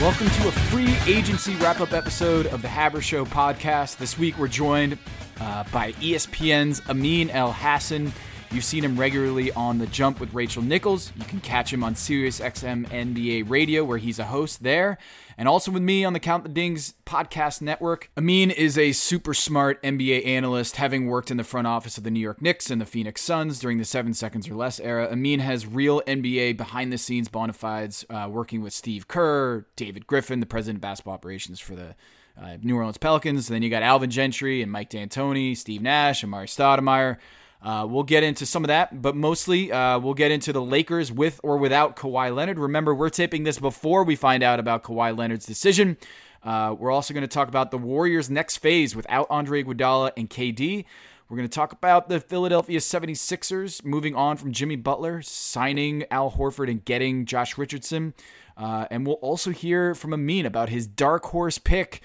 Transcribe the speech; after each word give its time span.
Welcome 0.00 0.28
to 0.28 0.48
a 0.48 0.52
free 0.52 0.94
agency 1.06 1.54
wrap 1.54 1.80
up 1.80 1.94
episode 1.94 2.48
of 2.48 2.60
the 2.60 2.68
Haber 2.68 3.00
Show 3.00 3.24
podcast. 3.24 3.96
This 3.96 4.18
week 4.18 4.36
we're 4.36 4.46
joined 4.46 4.98
uh, 5.40 5.64
by 5.72 5.92
ESPN's 5.92 6.82
Amin 6.90 7.30
Elhassan. 7.30 8.12
You've 8.56 8.64
seen 8.64 8.84
him 8.84 8.96
regularly 8.98 9.52
on 9.52 9.76
The 9.76 9.86
Jump 9.86 10.18
with 10.18 10.32
Rachel 10.32 10.62
Nichols. 10.62 11.12
You 11.14 11.26
can 11.26 11.40
catch 11.40 11.70
him 11.70 11.84
on 11.84 11.94
SiriusXM 11.94 12.88
NBA 12.88 13.50
Radio, 13.50 13.84
where 13.84 13.98
he's 13.98 14.18
a 14.18 14.24
host 14.24 14.62
there, 14.62 14.96
and 15.36 15.46
also 15.46 15.70
with 15.70 15.82
me 15.82 16.06
on 16.06 16.14
the 16.14 16.20
Count 16.20 16.42
the 16.42 16.48
Dings 16.48 16.94
podcast 17.04 17.60
network. 17.60 18.10
Amin 18.16 18.50
is 18.50 18.78
a 18.78 18.92
super 18.92 19.34
smart 19.34 19.82
NBA 19.82 20.24
analyst, 20.24 20.76
having 20.76 21.06
worked 21.06 21.30
in 21.30 21.36
the 21.36 21.44
front 21.44 21.66
office 21.66 21.98
of 21.98 22.04
the 22.04 22.10
New 22.10 22.18
York 22.18 22.40
Knicks 22.40 22.70
and 22.70 22.80
the 22.80 22.86
Phoenix 22.86 23.20
Suns 23.20 23.58
during 23.58 23.76
the 23.76 23.84
seven 23.84 24.14
seconds 24.14 24.48
or 24.48 24.54
less 24.54 24.80
era. 24.80 25.06
Amin 25.12 25.40
has 25.40 25.66
real 25.66 26.00
NBA 26.06 26.56
behind 26.56 26.90
the 26.90 26.96
scenes 26.96 27.28
bona 27.28 27.52
fides, 27.52 28.06
uh, 28.08 28.26
working 28.30 28.62
with 28.62 28.72
Steve 28.72 29.06
Kerr, 29.06 29.66
David 29.76 30.06
Griffin, 30.06 30.40
the 30.40 30.46
president 30.46 30.78
of 30.78 30.80
basketball 30.80 31.12
operations 31.12 31.60
for 31.60 31.74
the 31.74 31.94
uh, 32.40 32.56
New 32.62 32.74
Orleans 32.74 32.96
Pelicans. 32.96 33.48
then 33.48 33.62
you 33.62 33.68
got 33.68 33.82
Alvin 33.82 34.08
Gentry 34.08 34.62
and 34.62 34.72
Mike 34.72 34.88
D'Antoni, 34.88 35.54
Steve 35.54 35.82
Nash, 35.82 36.22
and 36.22 36.32
Amar'e 36.32 36.46
Stoudemire. 36.46 37.18
Uh, 37.62 37.86
we'll 37.88 38.04
get 38.04 38.22
into 38.22 38.46
some 38.46 38.62
of 38.62 38.68
that, 38.68 39.02
but 39.02 39.16
mostly 39.16 39.72
uh, 39.72 39.98
we'll 39.98 40.14
get 40.14 40.30
into 40.30 40.52
the 40.52 40.62
Lakers 40.62 41.10
with 41.10 41.40
or 41.42 41.56
without 41.56 41.96
Kawhi 41.96 42.34
Leonard. 42.34 42.58
Remember, 42.58 42.94
we're 42.94 43.08
taping 43.08 43.44
this 43.44 43.58
before 43.58 44.04
we 44.04 44.14
find 44.14 44.42
out 44.42 44.60
about 44.60 44.84
Kawhi 44.84 45.16
Leonard's 45.16 45.46
decision. 45.46 45.96
Uh, 46.42 46.74
we're 46.78 46.92
also 46.92 47.12
going 47.12 47.22
to 47.22 47.28
talk 47.28 47.48
about 47.48 47.70
the 47.70 47.78
Warriors' 47.78 48.30
next 48.30 48.58
phase 48.58 48.94
without 48.94 49.26
Andre 49.30 49.64
Iguodala 49.64 50.12
and 50.16 50.30
KD. 50.30 50.84
We're 51.28 51.36
going 51.36 51.48
to 51.48 51.54
talk 51.54 51.72
about 51.72 52.08
the 52.08 52.20
Philadelphia 52.20 52.78
76ers 52.78 53.84
moving 53.84 54.14
on 54.14 54.36
from 54.36 54.52
Jimmy 54.52 54.76
Butler, 54.76 55.22
signing 55.22 56.04
Al 56.08 56.30
Horford, 56.30 56.70
and 56.70 56.84
getting 56.84 57.26
Josh 57.26 57.58
Richardson. 57.58 58.14
Uh, 58.56 58.86
and 58.92 59.04
we'll 59.04 59.16
also 59.16 59.50
hear 59.50 59.96
from 59.96 60.14
Amin 60.14 60.46
about 60.46 60.68
his 60.68 60.86
dark 60.86 61.24
horse 61.26 61.58
pick 61.58 62.00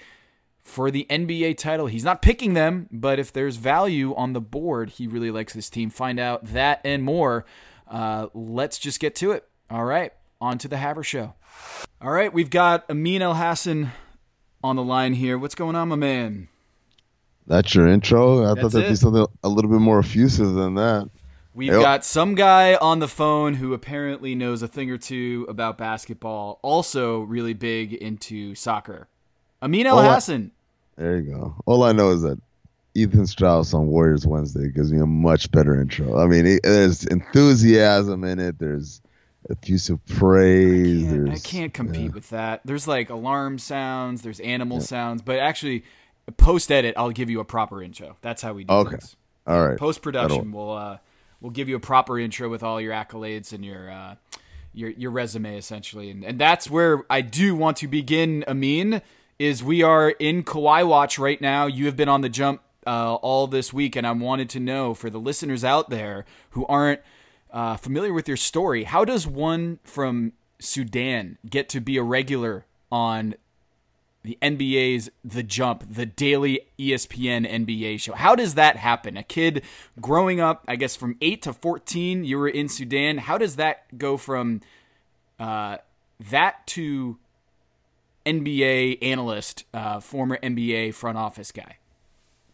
for 0.62 0.90
the 0.90 1.06
NBA 1.10 1.58
title. 1.58 1.86
He's 1.86 2.04
not 2.04 2.22
picking 2.22 2.54
them, 2.54 2.88
but 2.90 3.18
if 3.18 3.32
there's 3.32 3.56
value 3.56 4.14
on 4.14 4.32
the 4.32 4.40
board, 4.40 4.90
he 4.90 5.06
really 5.06 5.30
likes 5.30 5.52
this 5.52 5.68
team. 5.68 5.90
Find 5.90 6.18
out 6.20 6.44
that 6.46 6.80
and 6.84 7.02
more. 7.02 7.44
Uh, 7.88 8.28
let's 8.34 8.78
just 8.78 9.00
get 9.00 9.14
to 9.16 9.32
it. 9.32 9.48
All 9.70 9.84
right, 9.84 10.12
on 10.40 10.58
to 10.58 10.68
the 10.68 10.78
Haber 10.78 11.02
Show. 11.02 11.34
All 12.00 12.10
right, 12.10 12.32
we've 12.32 12.50
got 12.50 12.88
Amin 12.90 13.20
Elhassan 13.20 13.90
on 14.62 14.76
the 14.76 14.82
line 14.82 15.14
here. 15.14 15.38
What's 15.38 15.54
going 15.54 15.76
on, 15.76 15.88
my 15.88 15.96
man? 15.96 16.48
That's 17.46 17.74
your 17.74 17.88
intro. 17.88 18.44
I 18.44 18.48
That's 18.48 18.60
thought 18.60 18.72
that'd 18.72 18.86
it. 18.86 18.90
be 18.90 18.96
something 18.96 19.26
a 19.42 19.48
little 19.48 19.70
bit 19.70 19.80
more 19.80 19.98
effusive 19.98 20.54
than 20.54 20.74
that. 20.76 21.10
We've 21.54 21.72
yep. 21.72 21.82
got 21.82 22.04
some 22.04 22.34
guy 22.34 22.76
on 22.76 23.00
the 23.00 23.08
phone 23.08 23.54
who 23.54 23.74
apparently 23.74 24.34
knows 24.34 24.62
a 24.62 24.68
thing 24.68 24.90
or 24.90 24.96
two 24.96 25.44
about 25.50 25.76
basketball, 25.76 26.60
also 26.62 27.20
really 27.20 27.52
big 27.52 27.92
into 27.92 28.54
soccer. 28.54 29.08
Amin 29.62 29.86
Elhassan. 29.86 30.50
There 30.96 31.18
you 31.18 31.30
go. 31.30 31.54
All 31.66 31.84
I 31.84 31.92
know 31.92 32.10
is 32.10 32.22
that 32.22 32.38
Ethan 32.94 33.26
Strauss 33.26 33.72
on 33.72 33.86
Warriors 33.86 34.26
Wednesday 34.26 34.68
gives 34.68 34.92
me 34.92 35.00
a 35.00 35.06
much 35.06 35.50
better 35.50 35.80
intro. 35.80 36.18
I 36.18 36.26
mean, 36.26 36.58
there's 36.62 37.04
enthusiasm 37.04 38.24
in 38.24 38.38
it. 38.38 38.58
There's 38.58 39.00
effusive 39.48 40.04
praise. 40.06 41.10
I 41.10 41.16
can't, 41.16 41.30
I 41.30 41.38
can't 41.38 41.74
compete 41.74 42.10
yeah. 42.10 42.14
with 42.14 42.30
that. 42.30 42.60
There's 42.64 42.86
like 42.86 43.08
alarm 43.08 43.58
sounds. 43.58 44.22
There's 44.22 44.40
animal 44.40 44.78
yeah. 44.78 44.84
sounds. 44.84 45.22
But 45.22 45.38
actually, 45.38 45.84
post 46.36 46.70
edit, 46.70 46.94
I'll 46.96 47.10
give 47.10 47.30
you 47.30 47.40
a 47.40 47.44
proper 47.44 47.82
intro. 47.82 48.16
That's 48.20 48.42
how 48.42 48.52
we 48.52 48.64
do 48.64 48.74
okay. 48.74 48.90
things. 48.90 49.16
All 49.46 49.66
right. 49.66 49.78
Post 49.78 50.02
production, 50.02 50.52
we'll 50.52 50.72
uh, 50.72 50.98
we'll 51.40 51.50
give 51.50 51.68
you 51.68 51.76
a 51.76 51.80
proper 51.80 52.18
intro 52.18 52.48
with 52.48 52.62
all 52.62 52.80
your 52.80 52.92
accolades 52.92 53.52
and 53.52 53.64
your. 53.64 53.90
Uh, 53.90 54.16
your, 54.74 54.88
your 54.88 55.10
resume 55.10 55.58
essentially 55.58 56.08
and, 56.08 56.24
and 56.24 56.38
that's 56.38 56.70
where 56.70 57.04
I 57.10 57.20
do 57.20 57.54
want 57.54 57.76
to 57.76 57.88
begin 57.88 58.42
Amin 58.48 59.02
is 59.38 59.62
we 59.62 59.82
are 59.82 60.10
in 60.10 60.44
Kawhi 60.44 60.86
Watch 60.86 61.18
right 61.18 61.40
now. 61.40 61.66
You 61.66 61.86
have 61.86 61.96
been 61.96 62.08
on 62.08 62.20
the 62.20 62.28
jump 62.28 62.62
uh, 62.86 63.14
all 63.16 63.46
this 63.46 63.72
week, 63.72 63.96
and 63.96 64.06
I 64.06 64.12
wanted 64.12 64.48
to 64.50 64.60
know 64.60 64.94
for 64.94 65.10
the 65.10 65.18
listeners 65.18 65.64
out 65.64 65.90
there 65.90 66.24
who 66.50 66.66
aren't 66.66 67.00
uh, 67.50 67.76
familiar 67.76 68.12
with 68.12 68.28
your 68.28 68.36
story, 68.36 68.84
how 68.84 69.04
does 69.04 69.26
one 69.26 69.78
from 69.84 70.32
Sudan 70.58 71.38
get 71.48 71.68
to 71.70 71.80
be 71.80 71.96
a 71.96 72.02
regular 72.02 72.64
on 72.90 73.34
the 74.22 74.38
NBA's 74.40 75.10
The 75.24 75.42
Jump, 75.42 75.84
the 75.92 76.06
daily 76.06 76.60
ESPN 76.78 77.48
NBA 77.48 78.00
show. 78.00 78.12
How 78.14 78.36
does 78.36 78.54
that 78.54 78.76
happen? 78.76 79.16
A 79.16 79.22
kid 79.22 79.64
growing 80.00 80.40
up, 80.40 80.64
I 80.68 80.76
guess 80.76 80.94
from 80.94 81.16
8 81.20 81.42
to 81.42 81.52
14, 81.52 82.24
you 82.24 82.38
were 82.38 82.48
in 82.48 82.68
Sudan. 82.68 83.18
How 83.18 83.36
does 83.36 83.56
that 83.56 83.98
go 83.98 84.16
from 84.16 84.60
uh, 85.40 85.78
that 86.30 86.66
to 86.68 87.18
NBA 88.24 88.98
analyst, 89.02 89.64
uh, 89.74 90.00
former 90.00 90.38
NBA 90.42 90.94
front 90.94 91.18
office 91.18 91.52
guy? 91.52 91.76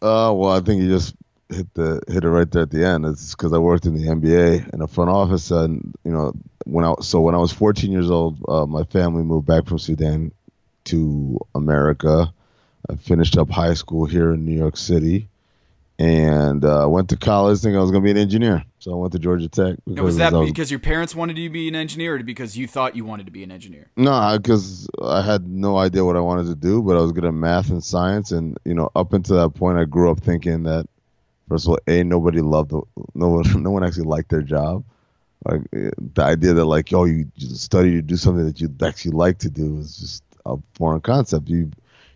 Uh, 0.01 0.33
well, 0.33 0.51
I 0.51 0.61
think 0.61 0.81
you 0.81 0.89
just 0.89 1.15
hit 1.49 1.73
the 1.73 2.01
hit 2.07 2.23
it 2.23 2.29
right 2.29 2.49
there 2.49 2.63
at 2.63 2.71
the 2.71 2.85
end. 2.85 3.05
It's 3.05 3.35
because 3.35 3.53
I 3.53 3.57
worked 3.57 3.85
in 3.85 3.95
the 3.95 4.07
NBA 4.07 4.73
in 4.73 4.81
a 4.81 4.87
front 4.87 5.09
office, 5.09 5.51
and 5.51 5.93
you 6.03 6.11
know 6.11 6.33
when 6.65 6.85
I 6.85 6.93
so 7.01 7.21
when 7.21 7.35
I 7.35 7.39
was 7.39 7.51
14 7.51 7.91
years 7.91 8.09
old, 8.09 8.37
uh, 8.47 8.65
my 8.65 8.83
family 8.83 9.23
moved 9.23 9.47
back 9.47 9.65
from 9.65 9.79
Sudan 9.79 10.31
to 10.85 11.39
America. 11.55 12.33
I 12.89 12.95
finished 12.95 13.37
up 13.37 13.49
high 13.49 13.73
school 13.73 14.05
here 14.05 14.33
in 14.33 14.45
New 14.45 14.57
York 14.57 14.77
City, 14.77 15.27
and 15.97 16.63
uh, 16.63 16.87
went 16.89 17.09
to 17.09 17.17
college 17.17 17.59
thinking 17.59 17.77
I 17.77 17.81
was 17.81 17.91
going 17.91 18.03
to 18.03 18.05
be 18.05 18.11
an 18.11 18.17
engineer. 18.17 18.63
So 18.79 18.93
I 18.93 18.95
went 18.95 19.11
to 19.11 19.19
Georgia 19.19 19.49
Tech. 19.49 19.75
Because 19.85 20.03
was 20.03 20.17
that 20.17 20.31
was, 20.31 20.49
because 20.49 20.71
your 20.71 20.79
parents 20.79 21.13
wanted 21.13 21.37
you 21.37 21.49
to 21.49 21.53
be 21.53 21.67
an 21.67 21.75
engineer, 21.75 22.15
or 22.15 22.23
because 22.23 22.57
you 22.57 22.65
thought 22.65 22.95
you 22.95 23.03
wanted 23.03 23.25
to 23.25 23.31
be 23.31 23.43
an 23.43 23.51
engineer? 23.51 23.89
No, 23.97 24.37
because 24.37 24.89
I 25.03 25.21
had 25.21 25.47
no 25.49 25.77
idea 25.77 26.05
what 26.05 26.15
I 26.15 26.21
wanted 26.21 26.45
to 26.47 26.55
do, 26.55 26.81
but 26.81 26.95
I 26.95 27.01
was 27.01 27.11
good 27.11 27.25
at 27.25 27.33
math 27.33 27.69
and 27.69 27.83
science, 27.83 28.31
and 28.31 28.57
you 28.63 28.73
know, 28.73 28.89
up 28.95 29.11
until 29.11 29.35
that 29.35 29.57
point, 29.57 29.77
I 29.77 29.83
grew 29.83 30.09
up 30.09 30.21
thinking 30.21 30.63
that 30.63 30.87
first 31.49 31.65
of 31.65 31.71
all, 31.71 31.79
a 31.87 32.03
nobody 32.03 32.39
loved 32.39 32.71
no 32.71 33.27
one, 33.27 33.43
no 33.63 33.71
one 33.71 33.83
actually 33.83 34.05
liked 34.05 34.29
their 34.29 34.41
job. 34.41 34.85
Like 35.45 35.61
the 35.71 36.23
idea 36.23 36.53
that 36.53 36.65
like, 36.65 36.93
oh, 36.93 37.05
you 37.05 37.25
study 37.37 37.91
to 37.91 38.01
do 38.01 38.15
something 38.15 38.45
that 38.45 38.61
you 38.61 38.73
actually 38.81 39.11
like 39.11 39.39
to 39.39 39.49
do 39.49 39.77
is 39.79 39.97
just 39.97 40.23
a 40.45 40.57
foreign 40.73 41.01
concept. 41.01 41.49
You 41.49 41.71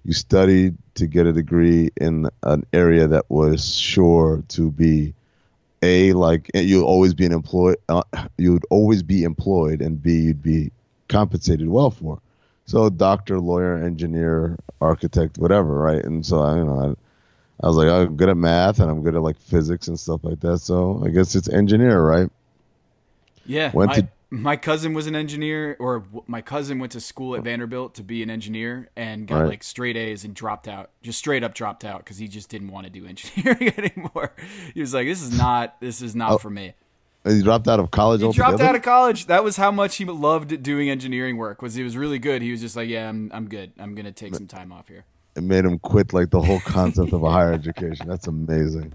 you 0.06 0.14
studied 0.14 0.78
to 0.96 1.08
get 1.08 1.26
a 1.26 1.34
degree 1.34 1.90
in 2.00 2.30
an 2.44 2.64
area 2.72 3.08
that 3.08 3.30
was 3.30 3.76
sure 3.76 4.44
to 4.50 4.72
be 4.72 5.14
a 5.84 6.14
like 6.14 6.50
you'll 6.54 6.86
always 6.86 7.14
be 7.14 7.26
an 7.26 7.34
employed 7.34 7.78
uh, 7.90 8.04
you'd 8.38 8.66
always 8.70 9.04
be 9.04 9.24
employed 9.24 9.82
and 9.82 10.02
b 10.02 10.14
you'd 10.14 10.42
be 10.42 10.72
compensated 11.10 11.68
well 11.68 11.92
for. 11.92 12.20
So 12.66 12.90
doctor 12.90 13.40
lawyer 13.40 13.76
engineer 13.76 14.58
architect 14.80 15.38
whatever 15.38 15.78
right? 15.78 16.04
And 16.04 16.26
so 16.26 16.40
i 16.40 16.56
you 16.58 16.64
know 16.64 16.80
I, 16.80 17.66
I 17.66 17.68
was 17.68 17.76
like 17.78 17.90
i'm 17.90 18.16
good 18.16 18.30
at 18.30 18.38
math 18.38 18.80
and 18.80 18.90
i'm 18.90 19.04
good 19.04 19.16
at 19.16 19.22
like 19.22 19.38
physics 19.38 19.88
and 19.88 20.00
stuff 20.00 20.24
like 20.24 20.40
that. 20.40 20.60
So 20.60 21.04
i 21.06 21.10
guess 21.10 21.36
it's 21.36 21.50
engineer 21.50 22.02
right? 22.02 22.30
Yeah 23.46 23.72
went 23.74 23.92
I, 23.92 24.02
to 24.02 24.08
my 24.34 24.56
cousin 24.56 24.96
was 24.96 25.06
an 25.06 25.16
engineer, 25.16 25.78
or 25.80 26.04
my 26.26 26.42
cousin 26.42 26.80
went 26.80 26.92
to 26.94 27.00
school 27.00 27.36
at 27.36 27.44
Vanderbilt 27.44 27.94
to 27.96 28.04
be 28.04 28.24
an 28.24 28.32
engineer 28.32 28.90
and 28.96 29.28
got 29.28 29.42
right. 29.42 29.50
like 29.50 29.64
straight 29.64 29.96
A's 29.96 30.24
and 30.24 30.34
dropped 30.34 30.68
out, 30.68 30.90
just 31.04 31.20
straight 31.20 31.44
up 31.44 31.54
dropped 31.54 31.86
out 31.86 32.00
because 32.00 32.18
he 32.18 32.28
just 32.28 32.50
didn't 32.50 32.72
want 32.72 32.86
to 32.86 32.90
do 32.90 33.06
engineering 33.06 33.72
anymore. 33.78 34.34
He 34.74 34.82
was 34.82 34.92
like, 34.92 35.06
"This 35.06 35.22
is 35.22 35.38
not, 35.38 35.80
this 35.80 36.02
is 36.02 36.16
not 36.16 36.32
oh, 36.32 36.38
for 36.40 36.50
me." 36.50 36.74
He 37.26 37.44
dropped 37.44 37.68
out 37.68 37.80
of 37.80 37.92
college. 37.92 38.22
He 38.22 38.26
altogether? 38.26 38.58
dropped 38.58 38.64
out 38.70 38.76
of 38.76 38.82
college. 38.82 39.28
That 39.28 39.44
was 39.44 39.56
how 39.56 39.72
much 39.72 39.98
he 39.98 40.06
loved 40.06 40.64
doing 40.64 40.90
engineering 40.90 41.38
work. 41.38 41.62
Was 41.62 41.76
he 41.76 41.84
was 41.84 41.96
really 41.96 42.18
good. 42.18 42.42
He 42.42 42.50
was 42.50 42.60
just 42.60 42.76
like, 42.76 42.90
"Yeah, 42.90 43.08
I'm, 43.08 43.32
I'm 43.34 43.48
good. 43.48 43.72
I'm 43.78 43.94
gonna 43.94 44.12
take 44.12 44.34
some 44.34 44.48
time 44.48 44.72
off 44.72 44.88
here." 44.88 45.06
It 45.36 45.44
made 45.44 45.64
him 45.64 45.78
quit 45.78 46.12
like 46.12 46.32
the 46.32 46.42
whole 46.42 46.60
concept 46.62 47.14
of 47.14 47.22
a 47.22 47.30
higher 47.30 47.54
education. 47.54 48.08
That's 48.08 48.26
amazing 48.26 48.94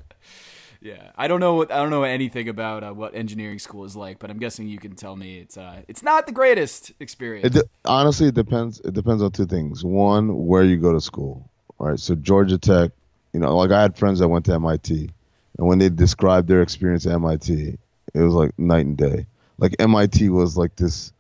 yeah, 0.81 1.11
I 1.17 1.29
don't 1.29 1.41
know 1.41 1.55
what 1.55 1.73
I 1.73 1.77
don't 1.77 1.91
know 1.91 2.05
anything 2.05 2.49
about 2.49 2.85
uh, 2.85 2.93
what 2.93 3.15
engineering 3.15 3.59
school 3.59 3.85
is 3.85 3.97
like, 3.97 4.19
but 4.19 4.31
I'm 4.31 4.39
guessing 4.39 4.69
you 4.69 4.79
can 4.79 4.95
tell 4.95 5.17
me 5.17 5.39
it's 5.39 5.57
uh, 5.57 5.83
it's 5.89 6.03
not 6.03 6.27
the 6.27 6.33
greatest 6.33 6.93
experience. 7.01 7.47
It 7.47 7.53
de- 7.61 7.69
honestly, 7.85 8.29
it 8.29 8.35
depends. 8.35 8.81
It 8.81 8.95
depends 8.95 9.23
on 9.23 9.33
two 9.33 9.47
things. 9.47 9.85
One, 9.85 10.47
where 10.47 10.63
you 10.63 10.77
go 10.77 10.93
to 10.93 11.01
school. 11.01 11.51
Right. 11.79 11.99
So 11.99 12.15
Georgia 12.15 12.59
Tech, 12.59 12.91
you 13.33 13.41
know, 13.41 13.57
like 13.57 13.71
I 13.71 13.83
had 13.83 13.97
friends 13.97 14.21
that 14.21 14.29
went 14.29 14.45
to 14.47 14.55
MIT, 14.55 15.11
and 15.59 15.67
when 15.67 15.79
they 15.79 15.89
described 15.89 16.49
their 16.49 16.63
experience 16.63 17.07
at 17.07 17.13
MIT, 17.13 17.79
it 18.15 18.21
was 18.21 18.35
like 18.35 18.57
night 18.59 18.87
and 18.87 18.97
day. 18.97 19.27
Like 19.59 19.75
MIT 19.79 20.29
was 20.29 20.57
like 20.57 20.77
this 20.77 21.13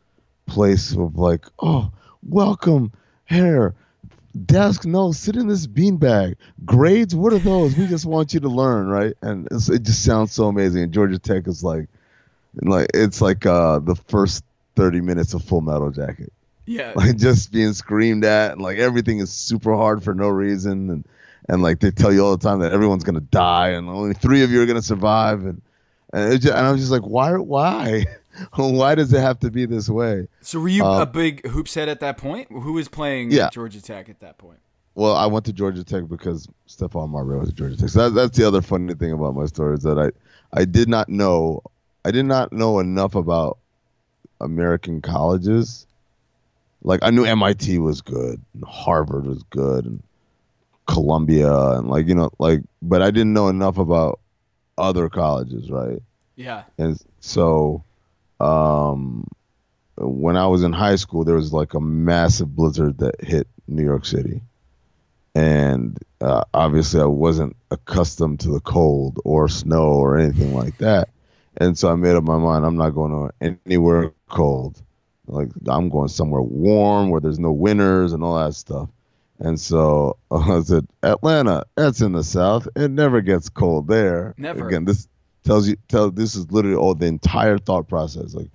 place 0.46 0.92
of 0.92 1.16
like, 1.16 1.46
oh, 1.58 1.90
welcome 2.22 2.92
here 3.28 3.74
desk 4.46 4.84
no 4.84 5.12
sit 5.12 5.36
in 5.36 5.48
this 5.48 5.66
beanbag. 5.66 6.36
Grades 6.64 7.14
what 7.14 7.32
are 7.32 7.38
those? 7.38 7.76
We 7.76 7.86
just 7.86 8.06
want 8.06 8.34
you 8.34 8.40
to 8.40 8.48
learn 8.48 8.88
right? 8.88 9.14
And 9.22 9.46
it 9.46 9.82
just 9.82 10.04
sounds 10.04 10.32
so 10.32 10.46
amazing. 10.48 10.82
And 10.82 10.92
georgia 10.92 11.18
tech 11.18 11.46
is 11.46 11.62
like 11.62 11.88
like 12.62 12.90
it's 12.94 13.20
like 13.20 13.46
uh 13.46 13.78
the 13.80 13.94
first 13.94 14.44
30 14.76 15.00
minutes 15.00 15.34
of 15.34 15.44
full 15.44 15.60
metal 15.60 15.90
jacket. 15.90 16.32
Yeah. 16.66 16.92
Like 16.94 17.16
just 17.16 17.52
being 17.52 17.72
screamed 17.72 18.24
at 18.24 18.52
and 18.52 18.60
like 18.60 18.78
everything 18.78 19.18
is 19.18 19.30
super 19.30 19.74
hard 19.74 20.02
for 20.02 20.14
no 20.14 20.28
reason. 20.28 20.90
And 20.90 21.04
and 21.48 21.62
like 21.62 21.80
they 21.80 21.90
tell 21.90 22.12
you 22.12 22.24
all 22.24 22.36
the 22.36 22.42
time 22.42 22.60
that 22.60 22.72
everyone's 22.72 23.04
gonna 23.04 23.20
die 23.20 23.70
and 23.70 23.88
only 23.88 24.14
three 24.14 24.42
of 24.42 24.50
you 24.50 24.62
are 24.62 24.66
gonna 24.66 24.82
survive. 24.82 25.44
And 25.44 25.62
and, 26.12 26.40
just, 26.40 26.54
and 26.54 26.66
i 26.66 26.72
was 26.72 26.80
just 26.80 26.92
like 26.92 27.02
why 27.02 27.32
why 27.32 28.06
why 28.56 28.94
does 28.94 29.12
it 29.12 29.20
have 29.20 29.38
to 29.40 29.50
be 29.50 29.66
this 29.66 29.88
way? 29.88 30.28
So 30.40 30.60
were 30.60 30.68
you 30.68 30.84
uh, 30.84 31.02
a 31.02 31.06
big 31.06 31.46
hoops 31.46 31.74
head 31.74 31.88
at 31.88 32.00
that 32.00 32.18
point? 32.18 32.48
Who 32.50 32.74
was 32.74 32.88
playing 32.88 33.30
yeah. 33.30 33.50
Georgia 33.50 33.82
Tech 33.82 34.08
at 34.08 34.20
that 34.20 34.38
point? 34.38 34.58
Well, 34.94 35.14
I 35.14 35.26
went 35.26 35.44
to 35.46 35.52
Georgia 35.52 35.84
Tech 35.84 36.08
because 36.08 36.48
Stephon 36.68 37.10
Marbury 37.10 37.38
was 37.38 37.50
at 37.50 37.54
Georgia 37.54 37.76
Tech. 37.76 37.88
So 37.88 38.08
that, 38.08 38.14
that's 38.14 38.36
the 38.36 38.46
other 38.46 38.62
funny 38.62 38.94
thing 38.94 39.12
about 39.12 39.34
my 39.34 39.46
story 39.46 39.74
is 39.74 39.82
that 39.84 39.98
I, 39.98 40.10
I 40.58 40.64
did 40.64 40.88
not 40.88 41.08
know, 41.08 41.62
I 42.04 42.10
did 42.10 42.24
not 42.24 42.52
know 42.52 42.80
enough 42.80 43.14
about 43.14 43.58
American 44.40 45.00
colleges. 45.00 45.86
Like 46.82 47.00
I 47.02 47.10
knew 47.10 47.24
MIT 47.24 47.78
was 47.78 48.00
good, 48.00 48.40
and 48.54 48.64
Harvard 48.64 49.26
was 49.26 49.42
good, 49.50 49.84
and 49.84 50.02
Columbia, 50.86 51.52
and 51.72 51.88
like 51.88 52.06
you 52.06 52.14
know, 52.14 52.30
like, 52.38 52.62
but 52.82 53.02
I 53.02 53.10
didn't 53.10 53.32
know 53.32 53.48
enough 53.48 53.78
about 53.78 54.20
other 54.76 55.08
colleges, 55.08 55.70
right? 55.70 56.00
Yeah. 56.36 56.62
And 56.78 57.00
so, 57.20 57.84
um, 58.40 59.26
when 59.96 60.36
I 60.36 60.46
was 60.46 60.62
in 60.62 60.72
high 60.72 60.96
school, 60.96 61.24
there 61.24 61.34
was 61.34 61.52
like 61.52 61.74
a 61.74 61.80
massive 61.80 62.54
blizzard 62.54 62.98
that 62.98 63.22
hit 63.22 63.48
New 63.66 63.84
York 63.84 64.06
City, 64.06 64.42
and 65.34 65.98
uh, 66.20 66.44
obviously 66.54 67.00
I 67.00 67.06
wasn't 67.06 67.56
accustomed 67.70 68.40
to 68.40 68.50
the 68.50 68.60
cold 68.60 69.18
or 69.24 69.48
snow 69.48 69.94
or 69.94 70.18
anything 70.18 70.54
like 70.54 70.78
that, 70.78 71.08
and 71.56 71.76
so 71.76 71.90
I 71.90 71.96
made 71.96 72.16
up 72.16 72.24
my 72.24 72.38
mind 72.38 72.64
I'm 72.64 72.76
not 72.76 72.90
going 72.90 73.10
to 73.12 73.56
anywhere 73.66 74.12
cold, 74.28 74.80
like 75.26 75.48
I'm 75.66 75.88
going 75.88 76.08
somewhere 76.08 76.42
warm 76.42 77.10
where 77.10 77.20
there's 77.20 77.40
no 77.40 77.52
winters 77.52 78.12
and 78.12 78.22
all 78.22 78.38
that 78.38 78.54
stuff. 78.54 78.88
And 79.40 79.58
so 79.58 80.16
I 80.30 80.60
said, 80.62 80.86
Atlanta, 81.02 81.64
that's 81.76 82.00
in 82.00 82.12
the 82.12 82.24
south. 82.24 82.68
It 82.76 82.90
never 82.90 83.20
gets 83.20 83.48
cold 83.48 83.88
there. 83.88 84.34
Never. 84.36 84.66
Again, 84.66 84.84
this 84.84 85.08
tells 85.48 85.66
you 85.66 85.76
tell 85.88 86.10
this 86.10 86.34
is 86.34 86.52
literally 86.52 86.76
all 86.76 86.94
the 86.94 87.06
entire 87.06 87.56
thought 87.56 87.88
process. 87.88 88.34
Like, 88.34 88.50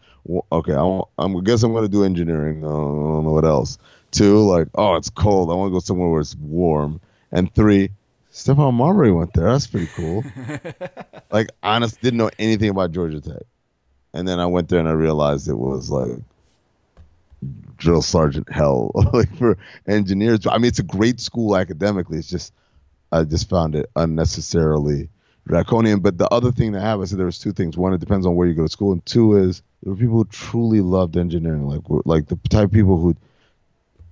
okay, 0.52 0.74
I, 0.76 1.02
am 1.18 1.38
I 1.38 1.42
guess 1.42 1.64
I'm 1.64 1.72
going 1.72 1.84
to 1.84 1.90
do 1.90 2.04
engineering. 2.04 2.64
Uh, 2.64 2.68
I 2.68 2.72
don't 2.72 3.24
know 3.24 3.32
what 3.32 3.46
else. 3.46 3.80
Two, 4.12 4.48
like, 4.48 4.68
oh, 4.76 4.96
it's 4.96 5.10
cold. 5.10 5.50
I 5.50 5.56
want 5.56 5.72
to 5.72 5.74
go 5.74 5.80
somewhere 5.80 6.08
where 6.10 6.22
it's 6.22 6.36
warm. 6.36 7.02
And 7.32 7.54
three, 7.56 7.90
Stephon 8.32 8.76
Marbury 8.76 9.12
went 9.12 9.34
there. 9.34 9.52
That's 9.52 9.66
pretty 9.66 9.88
cool. 9.88 10.24
like, 11.32 11.50
honest, 11.64 12.00
didn't 12.00 12.20
know 12.20 12.30
anything 12.38 12.70
about 12.70 12.92
Georgia 12.92 13.20
Tech. 13.20 13.42
And 14.14 14.28
then 14.28 14.40
I 14.40 14.46
went 14.46 14.70
there 14.70 14.80
and 14.80 14.88
I 14.88 14.92
realized 14.92 15.50
it 15.50 15.56
was 15.56 15.90
like 15.90 16.20
drill 17.76 18.04
sergeant 18.04 18.50
hell 18.52 18.92
like 19.14 19.36
for 19.36 19.58
engineers. 19.88 20.46
I 20.46 20.60
mean, 20.60 20.68
it's 20.68 20.78
a 20.78 20.84
great 20.84 21.20
school 21.20 21.58
academically. 21.58 22.20
It's 22.20 22.30
just 22.30 22.54
I 23.12 23.24
just 23.24 23.50
found 23.50 23.74
it 23.74 23.90
unnecessarily 23.96 25.10
draconian. 25.48 26.00
But 26.00 26.18
the 26.18 26.30
other 26.30 26.52
thing 26.52 26.72
that 26.74 26.82
happened, 26.82 27.10
so 27.10 27.16
there 27.16 27.26
was 27.26 27.40
two 27.40 27.54
things. 27.54 27.78
One, 27.78 27.94
it 27.94 28.00
depends 28.00 28.26
on 28.26 28.36
where 28.36 28.48
you 28.48 28.54
go 28.54 28.64
to 28.64 28.70
school, 28.70 28.92
and 28.92 29.06
two 29.06 29.38
is 29.38 29.62
there 29.82 29.94
were 29.94 30.00
people 30.00 30.18
who 30.18 30.26
truly 30.26 30.82
loved 30.82 31.18
engineering, 31.18 31.68
like 31.68 31.82
like 32.06 32.28
the 32.28 32.38
type 32.50 32.66
of 32.66 32.72
people 32.72 32.98
who 32.98 33.16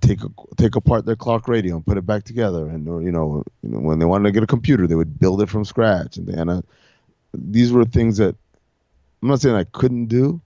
take 0.00 0.22
a, 0.22 0.28
take 0.56 0.76
apart 0.76 1.06
their 1.06 1.16
clock 1.16 1.48
radio 1.48 1.76
and 1.76 1.86
put 1.86 1.96
it 1.96 2.06
back 2.06 2.24
together, 2.24 2.68
and 2.68 2.88
or, 2.88 3.02
you 3.02 3.12
know, 3.12 3.44
you 3.62 3.70
know 3.70 3.78
when 3.78 3.98
they 3.98 4.04
wanted 4.04 4.24
to 4.24 4.32
get 4.32 4.42
a 4.42 4.46
computer, 4.48 4.86
they 4.86 4.94
would 4.94 5.18
build 5.18 5.40
it 5.42 5.48
from 5.48 5.64
scratch, 5.64 6.16
and, 6.16 6.26
they, 6.26 6.34
and 6.34 6.50
I, 6.50 6.62
these 7.32 7.72
were 7.72 7.84
things 7.84 8.18
that 8.18 8.36
I'm 9.22 9.28
not 9.28 9.40
saying 9.40 9.54
I 9.54 9.64
couldn't 9.64 10.06
do. 10.06 10.40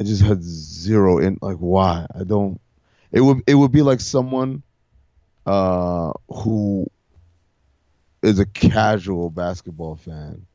I 0.00 0.02
just 0.02 0.22
had 0.22 0.42
zero 0.42 1.18
in 1.18 1.38
like 1.40 1.58
why 1.58 2.06
I 2.18 2.24
don't. 2.24 2.60
It 3.12 3.20
would 3.20 3.42
it 3.46 3.54
would 3.54 3.70
be 3.70 3.82
like 3.82 4.00
someone 4.00 4.62
uh, 5.46 6.12
who 6.28 6.90
is 8.24 8.38
a 8.38 8.46
casual 8.46 9.30
basketball 9.30 9.96
fan, 9.96 10.46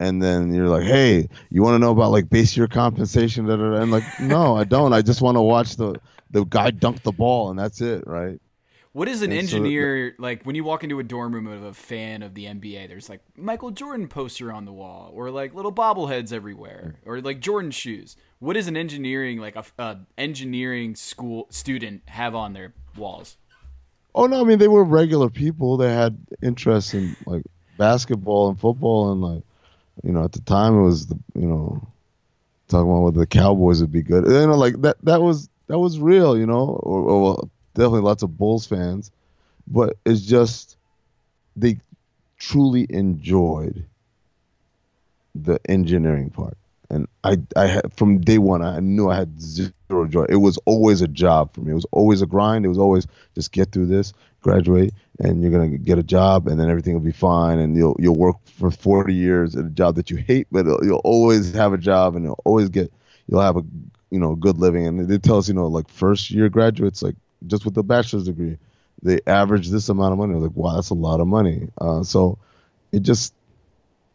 and 0.00 0.22
then 0.22 0.52
you're 0.52 0.68
like, 0.68 0.84
"Hey, 0.84 1.28
you 1.50 1.62
want 1.62 1.74
to 1.74 1.78
know 1.78 1.92
about 1.92 2.10
like 2.10 2.28
base 2.28 2.56
year 2.56 2.66
compensation?" 2.66 3.46
Da, 3.46 3.56
da, 3.56 3.70
da. 3.70 3.82
And 3.82 3.90
like, 3.90 4.04
no, 4.20 4.56
I 4.56 4.64
don't. 4.64 4.92
I 4.92 5.02
just 5.02 5.22
want 5.22 5.36
to 5.36 5.42
watch 5.42 5.76
the 5.76 6.00
the 6.30 6.44
guy 6.44 6.70
dunk 6.70 7.02
the 7.02 7.12
ball, 7.12 7.50
and 7.50 7.58
that's 7.58 7.80
it, 7.80 8.06
right? 8.06 8.40
What 8.92 9.06
is 9.06 9.22
an 9.22 9.30
and 9.30 9.38
engineer 9.38 10.14
so, 10.16 10.22
like 10.22 10.42
when 10.44 10.56
you 10.56 10.64
walk 10.64 10.82
into 10.82 10.98
a 10.98 11.04
dorm 11.04 11.32
room 11.32 11.46
of 11.46 11.62
a 11.62 11.72
fan 11.72 12.22
of 12.22 12.34
the 12.34 12.46
NBA? 12.46 12.88
There's 12.88 13.08
like 13.08 13.20
Michael 13.36 13.70
Jordan 13.70 14.08
poster 14.08 14.52
on 14.52 14.64
the 14.64 14.72
wall, 14.72 15.12
or 15.14 15.30
like 15.30 15.54
little 15.54 15.72
bobbleheads 15.72 16.32
everywhere, 16.32 16.96
or 17.06 17.20
like 17.20 17.40
Jordan 17.40 17.70
shoes. 17.70 18.16
What 18.40 18.54
does 18.54 18.66
an 18.66 18.76
engineering 18.76 19.38
like 19.38 19.56
a, 19.56 19.64
a 19.78 19.98
engineering 20.16 20.96
school 20.96 21.46
student 21.50 22.02
have 22.06 22.34
on 22.34 22.54
their 22.54 22.74
walls? 22.96 23.36
Oh 24.14 24.26
no, 24.26 24.40
I 24.40 24.44
mean 24.44 24.58
they 24.58 24.68
were 24.68 24.84
regular 24.84 25.30
people. 25.30 25.76
They 25.76 25.92
had 25.92 26.18
interest 26.42 26.94
in 26.94 27.16
like 27.26 27.42
basketball 27.76 28.48
and 28.48 28.58
football, 28.58 29.12
and 29.12 29.20
like 29.20 29.42
you 30.02 30.12
know 30.12 30.24
at 30.24 30.32
the 30.32 30.40
time 30.40 30.78
it 30.78 30.82
was 30.82 31.06
the 31.06 31.18
you 31.34 31.46
know 31.46 31.86
talking 32.68 32.90
about 32.90 33.02
whether 33.02 33.20
the 33.20 33.26
Cowboys 33.26 33.80
would 33.80 33.92
be 33.92 34.02
good. 34.02 34.26
You 34.26 34.46
know, 34.46 34.56
like 34.56 34.80
that 34.82 34.96
that 35.04 35.22
was 35.22 35.48
that 35.68 35.78
was 35.78 35.98
real. 35.98 36.38
You 36.38 36.46
know, 36.46 36.80
or, 36.82 37.00
or 37.00 37.48
definitely 37.74 38.00
lots 38.00 38.22
of 38.22 38.36
Bulls 38.36 38.66
fans, 38.66 39.10
but 39.66 39.96
it's 40.04 40.22
just 40.22 40.76
they 41.56 41.78
truly 42.38 42.86
enjoyed 42.90 43.84
the 45.34 45.60
engineering 45.68 46.30
part. 46.30 46.56
And 46.90 47.06
I, 47.22 47.38
I 47.54 47.66
had, 47.66 47.92
from 47.92 48.20
day 48.20 48.38
one, 48.38 48.62
I 48.62 48.80
knew 48.80 49.10
I 49.10 49.16
had 49.16 49.40
zero 49.40 50.06
joy. 50.08 50.24
It 50.28 50.36
was 50.36 50.58
always 50.64 51.02
a 51.02 51.08
job 51.08 51.54
for 51.54 51.60
me. 51.60 51.72
It 51.72 51.74
was 51.74 51.86
always 51.92 52.22
a 52.22 52.26
grind. 52.26 52.64
It 52.64 52.68
was 52.68 52.78
always 52.78 53.06
just 53.34 53.52
get 53.52 53.72
through 53.72 53.86
this, 53.86 54.14
graduate, 54.40 54.94
and 55.18 55.42
you're 55.42 55.50
gonna 55.50 55.76
get 55.76 55.98
a 55.98 56.02
job, 56.02 56.48
and 56.48 56.58
then 56.58 56.70
everything 56.70 56.94
will 56.94 57.00
be 57.00 57.12
fine, 57.12 57.58
and 57.58 57.76
you'll 57.76 57.96
you'll 57.98 58.16
work 58.16 58.36
for 58.46 58.70
40 58.70 59.14
years 59.14 59.54
at 59.54 59.66
a 59.66 59.70
job 59.70 59.96
that 59.96 60.10
you 60.10 60.16
hate, 60.16 60.46
but 60.50 60.64
you'll 60.82 61.02
always 61.04 61.52
have 61.52 61.72
a 61.72 61.78
job, 61.78 62.16
and 62.16 62.24
you'll 62.24 62.40
always 62.44 62.70
get 62.70 62.92
you'll 63.26 63.42
have 63.42 63.56
a 63.56 63.64
you 64.10 64.18
know 64.18 64.34
good 64.34 64.58
living. 64.58 64.86
And 64.86 65.08
they 65.08 65.18
tell 65.18 65.38
us, 65.38 65.48
you 65.48 65.54
know, 65.54 65.66
like 65.66 65.88
first 65.88 66.30
year 66.30 66.48
graduates, 66.48 67.02
like 67.02 67.16
just 67.46 67.64
with 67.64 67.76
a 67.76 67.82
bachelor's 67.82 68.24
degree, 68.24 68.58
they 69.02 69.20
average 69.26 69.68
this 69.68 69.88
amount 69.88 70.12
of 70.12 70.18
money. 70.18 70.32
I 70.32 70.36
was 70.36 70.44
like, 70.44 70.56
wow, 70.56 70.74
that's 70.74 70.90
a 70.90 70.94
lot 70.94 71.20
of 71.20 71.26
money. 71.26 71.68
Uh, 71.80 72.02
so 72.02 72.38
it 72.92 73.02
just, 73.02 73.34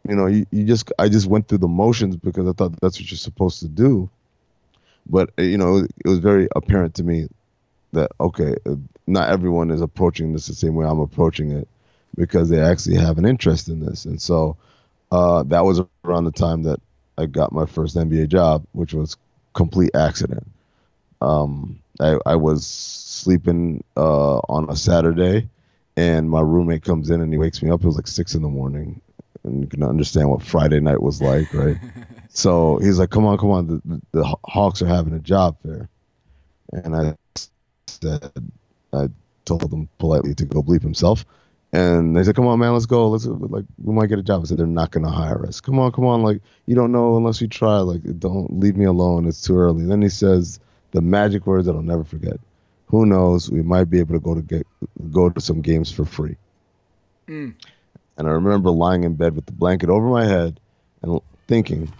you 0.08 0.14
know, 0.16 0.26
you, 0.26 0.46
you 0.50 0.64
just, 0.64 0.92
I 0.98 1.08
just 1.08 1.26
went 1.26 1.48
through 1.48 1.58
the 1.58 1.68
motions 1.68 2.16
because 2.16 2.48
I 2.48 2.52
thought 2.52 2.78
that's 2.80 2.98
what 3.00 3.10
you're 3.10 3.18
supposed 3.18 3.60
to 3.60 3.68
do. 3.68 4.08
But, 5.06 5.30
uh, 5.38 5.42
you 5.42 5.58
know, 5.58 5.78
it 5.78 6.06
was 6.08 6.18
very 6.18 6.48
apparent 6.54 6.94
to 6.96 7.02
me 7.04 7.28
that, 7.92 8.10
okay, 8.20 8.54
uh, 8.66 8.76
not 9.06 9.30
everyone 9.30 9.70
is 9.70 9.80
approaching 9.80 10.32
this 10.32 10.46
the 10.46 10.54
same 10.54 10.74
way 10.74 10.86
I'm 10.86 11.00
approaching 11.00 11.50
it 11.52 11.68
because 12.16 12.48
they 12.48 12.60
actually 12.60 12.96
have 12.96 13.18
an 13.18 13.26
interest 13.26 13.68
in 13.68 13.80
this. 13.80 14.04
And 14.06 14.20
so 14.20 14.56
uh, 15.12 15.42
that 15.44 15.64
was 15.64 15.80
around 15.80 16.02
the 16.02 16.08
time 16.08 16.40
that 16.40 16.58
I 16.94 17.02
got 17.02 17.30
my 17.30 17.42
first 17.42 17.74
NBA 17.74 18.04
job, 18.06 18.48
which 18.58 18.76
was 18.78 19.02
complete 19.44 19.84
accident. 19.94 20.46
Um, 21.20 21.78
I, 22.00 22.18
I 22.26 22.36
was 22.36 22.66
sleeping 22.66 23.82
uh, 23.96 24.38
on 24.48 24.68
a 24.70 24.76
Saturday, 24.76 25.48
and 25.96 26.28
my 26.30 26.40
roommate 26.40 26.82
comes 26.82 27.10
in 27.10 27.20
and 27.20 27.32
he 27.32 27.38
wakes 27.38 27.62
me 27.62 27.70
up. 27.70 27.82
It 27.82 27.86
was 27.86 27.96
like 27.96 28.08
six 28.08 28.34
in 28.34 28.42
the 28.42 28.48
morning, 28.48 29.00
and 29.44 29.62
you 29.62 29.66
can 29.66 29.82
understand 29.82 30.30
what 30.30 30.42
Friday 30.42 30.80
night 30.80 31.02
was 31.02 31.20
like, 31.20 31.52
right? 31.54 31.76
so 32.28 32.78
he's 32.78 32.98
like, 32.98 33.10
"Come 33.10 33.26
on, 33.26 33.38
come 33.38 33.50
on, 33.50 33.66
the, 33.66 34.00
the 34.12 34.36
Hawks 34.44 34.82
are 34.82 34.86
having 34.86 35.14
a 35.14 35.18
job 35.18 35.56
fair," 35.62 35.88
and 36.72 36.96
I 36.96 37.16
said, 37.86 38.30
I 38.92 39.08
told 39.44 39.72
him 39.72 39.88
politely 39.98 40.34
to 40.34 40.44
go 40.44 40.62
bleep 40.62 40.82
himself. 40.82 41.24
And 41.72 42.16
they 42.16 42.22
said, 42.22 42.36
"Come 42.36 42.46
on, 42.46 42.58
man, 42.58 42.72
let's 42.72 42.86
go. 42.86 43.08
Let's 43.08 43.26
like 43.26 43.64
we 43.82 43.94
might 43.94 44.08
get 44.08 44.18
a 44.18 44.22
job." 44.22 44.42
I 44.42 44.44
said, 44.46 44.58
"They're 44.58 44.66
not 44.66 44.90
gonna 44.90 45.10
hire 45.10 45.44
us. 45.46 45.60
Come 45.60 45.78
on, 45.78 45.92
come 45.92 46.06
on. 46.06 46.22
Like 46.22 46.40
you 46.66 46.74
don't 46.74 46.92
know 46.92 47.16
unless 47.16 47.40
you 47.40 47.48
try. 47.48 47.78
Like 47.78 48.02
don't 48.18 48.60
leave 48.60 48.76
me 48.76 48.84
alone. 48.84 49.26
It's 49.26 49.42
too 49.42 49.56
early." 49.56 49.82
And 49.82 49.90
then 49.90 50.02
he 50.02 50.08
says 50.08 50.60
the 50.92 51.00
magic 51.00 51.46
words 51.46 51.66
that 51.66 51.74
I'll 51.74 51.82
never 51.82 52.04
forget 52.04 52.38
who 52.94 53.06
knows? 53.06 53.50
We 53.50 53.62
might 53.62 53.90
be 53.90 53.98
able 53.98 54.14
to 54.14 54.20
go 54.20 54.34
to 54.34 54.42
get 54.42 54.66
go 55.10 55.28
to 55.28 55.40
some 55.40 55.60
games 55.60 55.90
for 55.90 56.04
free. 56.04 56.36
Mm. 57.26 57.54
And 58.16 58.28
I 58.28 58.32
remember 58.32 58.70
lying 58.70 59.04
in 59.04 59.14
bed 59.14 59.34
with 59.34 59.46
the 59.46 59.52
blanket 59.52 59.90
over 59.90 60.06
my 60.08 60.24
head 60.24 60.60
and 61.02 61.20
thinking, 61.46 61.92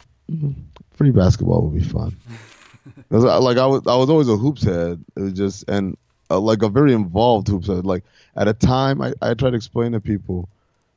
free 0.92 1.10
basketball 1.10 1.62
would 1.62 1.74
be 1.74 1.84
fun. 1.84 2.16
like 3.10 3.58
I 3.58 3.66
was, 3.66 3.86
I 3.86 3.96
was 3.96 4.10
always 4.10 4.28
a 4.28 4.36
hoops 4.36 4.62
head. 4.62 5.04
It 5.16 5.20
was 5.20 5.32
just 5.32 5.68
and 5.68 5.96
uh, 6.30 6.40
like 6.40 6.62
a 6.62 6.68
very 6.68 6.92
involved 6.92 7.48
hoops 7.48 7.66
head. 7.66 7.84
Like 7.84 8.04
at 8.36 8.48
a 8.48 8.54
time, 8.54 9.02
I, 9.02 9.12
I 9.20 9.34
try 9.34 9.50
to 9.50 9.56
explain 9.56 9.92
to 9.92 10.00
people, 10.00 10.48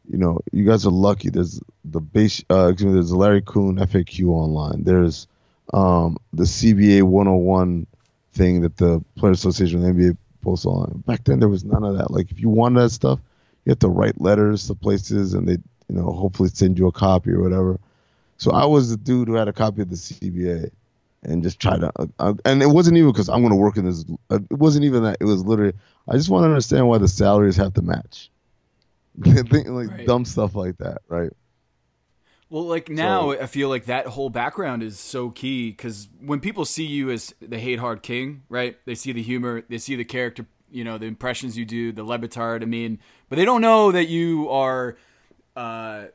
you 0.10 0.18
know, 0.18 0.40
you 0.52 0.66
guys 0.66 0.86
are 0.86 0.92
lucky. 0.92 1.30
There's 1.30 1.60
the 1.86 2.00
base, 2.00 2.44
uh, 2.50 2.70
excuse 2.72 2.88
me, 2.88 2.94
there's 2.94 3.10
the 3.10 3.18
Larry 3.18 3.42
Coon 3.42 3.78
FAQ 3.78 4.28
online. 4.30 4.84
There's 4.84 5.28
um, 5.74 6.18
the 6.34 6.44
CBA 6.44 7.04
101 7.04 7.88
thing 8.34 8.62
that 8.62 8.78
the 8.78 9.04
Players 9.16 9.40
Association 9.40 9.84
and 9.84 9.98
the 9.98 10.04
NBA 10.04 10.18
posts 10.42 10.66
on. 10.66 11.04
Back 11.06 11.24
then, 11.26 11.40
there 11.40 11.50
was 11.50 11.66
none 11.66 11.84
of 11.84 11.98
that. 11.98 12.12
Like, 12.12 12.32
if 12.32 12.40
you 12.40 12.50
wanted 12.50 12.82
that 12.82 12.92
stuff, 12.92 13.20
you 13.68 13.72
have 13.72 13.80
to 13.80 13.90
write 13.90 14.22
letters 14.22 14.68
to 14.68 14.76
places, 14.76 15.34
and 15.34 15.46
they, 15.46 15.58
you 15.90 15.96
know, 15.96 16.10
hopefully 16.10 16.48
send 16.48 16.80
you 16.80 16.88
a 16.88 16.92
copy 16.94 17.32
or 17.32 17.42
whatever. 17.42 17.78
So 18.38 18.52
I 18.52 18.66
was 18.66 18.92
the 18.92 18.96
dude 18.96 19.28
who 19.28 19.34
had 19.34 19.50
a 19.50 19.54
copy 19.54 19.82
of 19.82 19.90
the 19.90 19.98
CBA, 19.98 20.72
and 21.24 21.44
just 21.44 21.60
try 21.60 21.78
to. 21.78 21.92
Uh, 22.00 22.06
uh, 22.18 22.34
and 22.46 22.64
it 22.64 22.68
wasn't 22.68 22.96
even 22.96 23.12
because 23.12 23.28
I'm 23.28 23.42
going 23.42 23.52
to 23.52 23.58
work 23.58 23.76
in 23.76 23.84
this. 23.84 24.06
Uh, 24.30 24.40
it 24.50 24.58
wasn't 24.58 24.86
even 24.86 25.04
that. 25.04 25.18
It 25.20 25.26
was 25.26 25.44
literally. 25.44 25.74
I 26.08 26.14
just 26.14 26.30
want 26.30 26.44
to 26.44 26.48
understand 26.48 26.88
why 26.88 26.98
the 26.98 27.10
salaries 27.10 27.58
have 27.58 27.74
to 27.74 27.82
match. 27.82 28.30
like 29.26 29.68
right. 29.68 30.08
dumb 30.08 30.24
stuff 30.24 30.56
like 30.56 30.78
that, 30.78 31.00
right? 31.10 31.34
Well, 32.50 32.64
like 32.64 32.88
now, 32.88 33.34
so, 33.34 33.42
I 33.42 33.48
feel 33.48 33.68
like 33.68 33.86
that 33.86 34.06
whole 34.06 34.30
background 34.30 34.82
is 34.82 34.98
so 34.98 35.30
key 35.30 35.72
because 35.72 36.08
when 36.22 36.40
people 36.40 36.64
see 36.64 36.86
you 36.86 37.12
as 37.12 37.36
the 37.42 37.60
hate 37.60 37.80
hard 37.80 38.02
king, 38.02 38.44
right? 38.48 38.78
They 38.86 38.96
see 38.96 39.12
the 39.12 39.22
humor, 39.22 39.64
they 39.68 39.78
see 39.78 39.98
the 39.98 40.06
character, 40.06 40.46
you 40.72 40.84
know, 40.84 40.98
the 40.98 41.06
impressions 41.06 41.58
you 41.58 41.66
do, 41.66 41.92
the 41.92 42.04
Le 42.04 42.20
Batard. 42.20 42.62
I 42.62 42.66
mean, 42.66 43.00
but 43.30 43.38
they 43.38 43.46
don't 43.46 43.62
know 43.62 43.92
that 43.92 44.08
you 44.08 44.50
are 44.50 44.98
uh, 45.56 46.06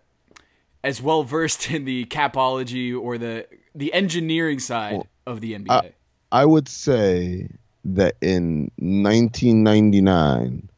as 0.84 1.00
well 1.00 1.22
versed 1.24 1.70
in 1.70 1.84
the 1.84 2.04
capology 2.06 2.98
or 2.98 3.18
the 3.18 3.46
the 3.74 3.92
engineering 3.92 4.58
side 4.58 4.92
well, 4.94 5.06
of 5.26 5.40
the 5.40 5.54
NBA. 5.54 5.70
I, 5.70 5.92
I 6.30 6.44
would 6.44 6.68
say 6.68 7.48
that 7.84 8.16
in 8.20 8.70
1999, 8.76 10.68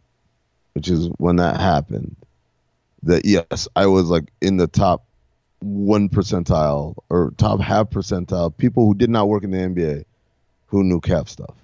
which 0.75 0.89
is 0.89 1.09
when 1.19 1.37
that 1.37 1.61
happened, 1.61 2.17
that 3.03 3.25
yes, 3.25 3.69
I 3.77 3.87
was 3.87 4.07
like 4.07 4.33
in 4.41 4.57
the 4.57 4.67
top 4.67 5.05
one 5.61 6.09
percentile 6.09 6.95
or 7.09 7.33
top 7.37 7.61
half 7.61 7.91
percentile 7.91 8.55
people 8.57 8.87
who 8.87 8.95
did 8.95 9.11
not 9.11 9.29
work 9.29 9.45
in 9.45 9.51
the 9.51 9.59
NBA 9.59 10.05
who 10.67 10.85
knew 10.85 11.01
cap 11.01 11.29
stuff. 11.29 11.55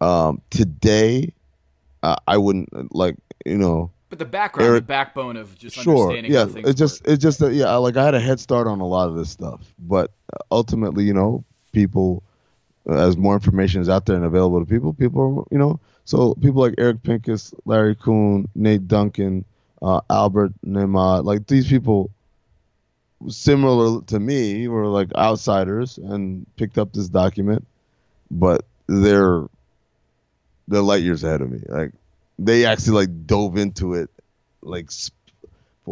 Um, 0.00 0.40
today, 0.50 1.32
uh, 2.02 2.16
I 2.26 2.38
wouldn't 2.38 2.94
like 2.94 3.16
you 3.44 3.58
know. 3.58 3.90
But 4.08 4.18
the 4.20 4.24
background, 4.24 4.68
Eric, 4.68 4.84
the 4.84 4.86
backbone 4.86 5.36
of 5.36 5.58
just 5.58 5.76
sure, 5.76 6.12
understanding 6.12 6.32
yeah, 6.32 6.68
it's 6.68 6.78
just 6.78 7.02
work. 7.02 7.12
it's 7.12 7.22
just 7.22 7.38
that 7.40 7.54
yeah, 7.54 7.74
like 7.76 7.96
I 7.96 8.04
had 8.04 8.14
a 8.14 8.20
head 8.20 8.38
start 8.38 8.66
on 8.66 8.80
a 8.80 8.86
lot 8.86 9.08
of 9.08 9.16
this 9.16 9.30
stuff, 9.30 9.60
but 9.78 10.12
ultimately, 10.50 11.04
you 11.04 11.14
know, 11.14 11.44
people 11.72 12.22
as 12.88 13.16
more 13.16 13.34
information 13.34 13.80
is 13.80 13.88
out 13.88 14.06
there 14.06 14.16
and 14.16 14.24
available 14.24 14.60
to 14.60 14.66
people, 14.66 14.92
people 14.92 15.48
you 15.50 15.58
know, 15.58 15.80
so 16.04 16.34
people 16.34 16.62
like 16.62 16.74
Eric 16.78 17.02
Pincus, 17.02 17.52
Larry 17.64 17.96
Coon, 17.96 18.48
Nate 18.54 18.86
Duncan, 18.86 19.44
uh, 19.82 20.00
Albert 20.08 20.52
Nahmad, 20.62 21.24
like 21.24 21.46
these 21.48 21.68
people 21.68 22.10
similar 23.28 24.02
to 24.02 24.20
me 24.20 24.68
were 24.68 24.86
like 24.86 25.12
outsiders 25.16 25.98
and 25.98 26.46
picked 26.56 26.78
up 26.78 26.92
this 26.92 27.08
document, 27.08 27.66
but 28.30 28.64
they're 28.86 29.46
they're 30.68 30.82
light 30.82 31.02
years 31.02 31.24
ahead 31.24 31.40
of 31.40 31.50
me. 31.50 31.60
Like 31.66 31.92
they 32.38 32.66
actually 32.66 33.06
like 33.06 33.26
dove 33.26 33.56
into 33.56 33.94
it, 33.94 34.10
like, 34.62 34.90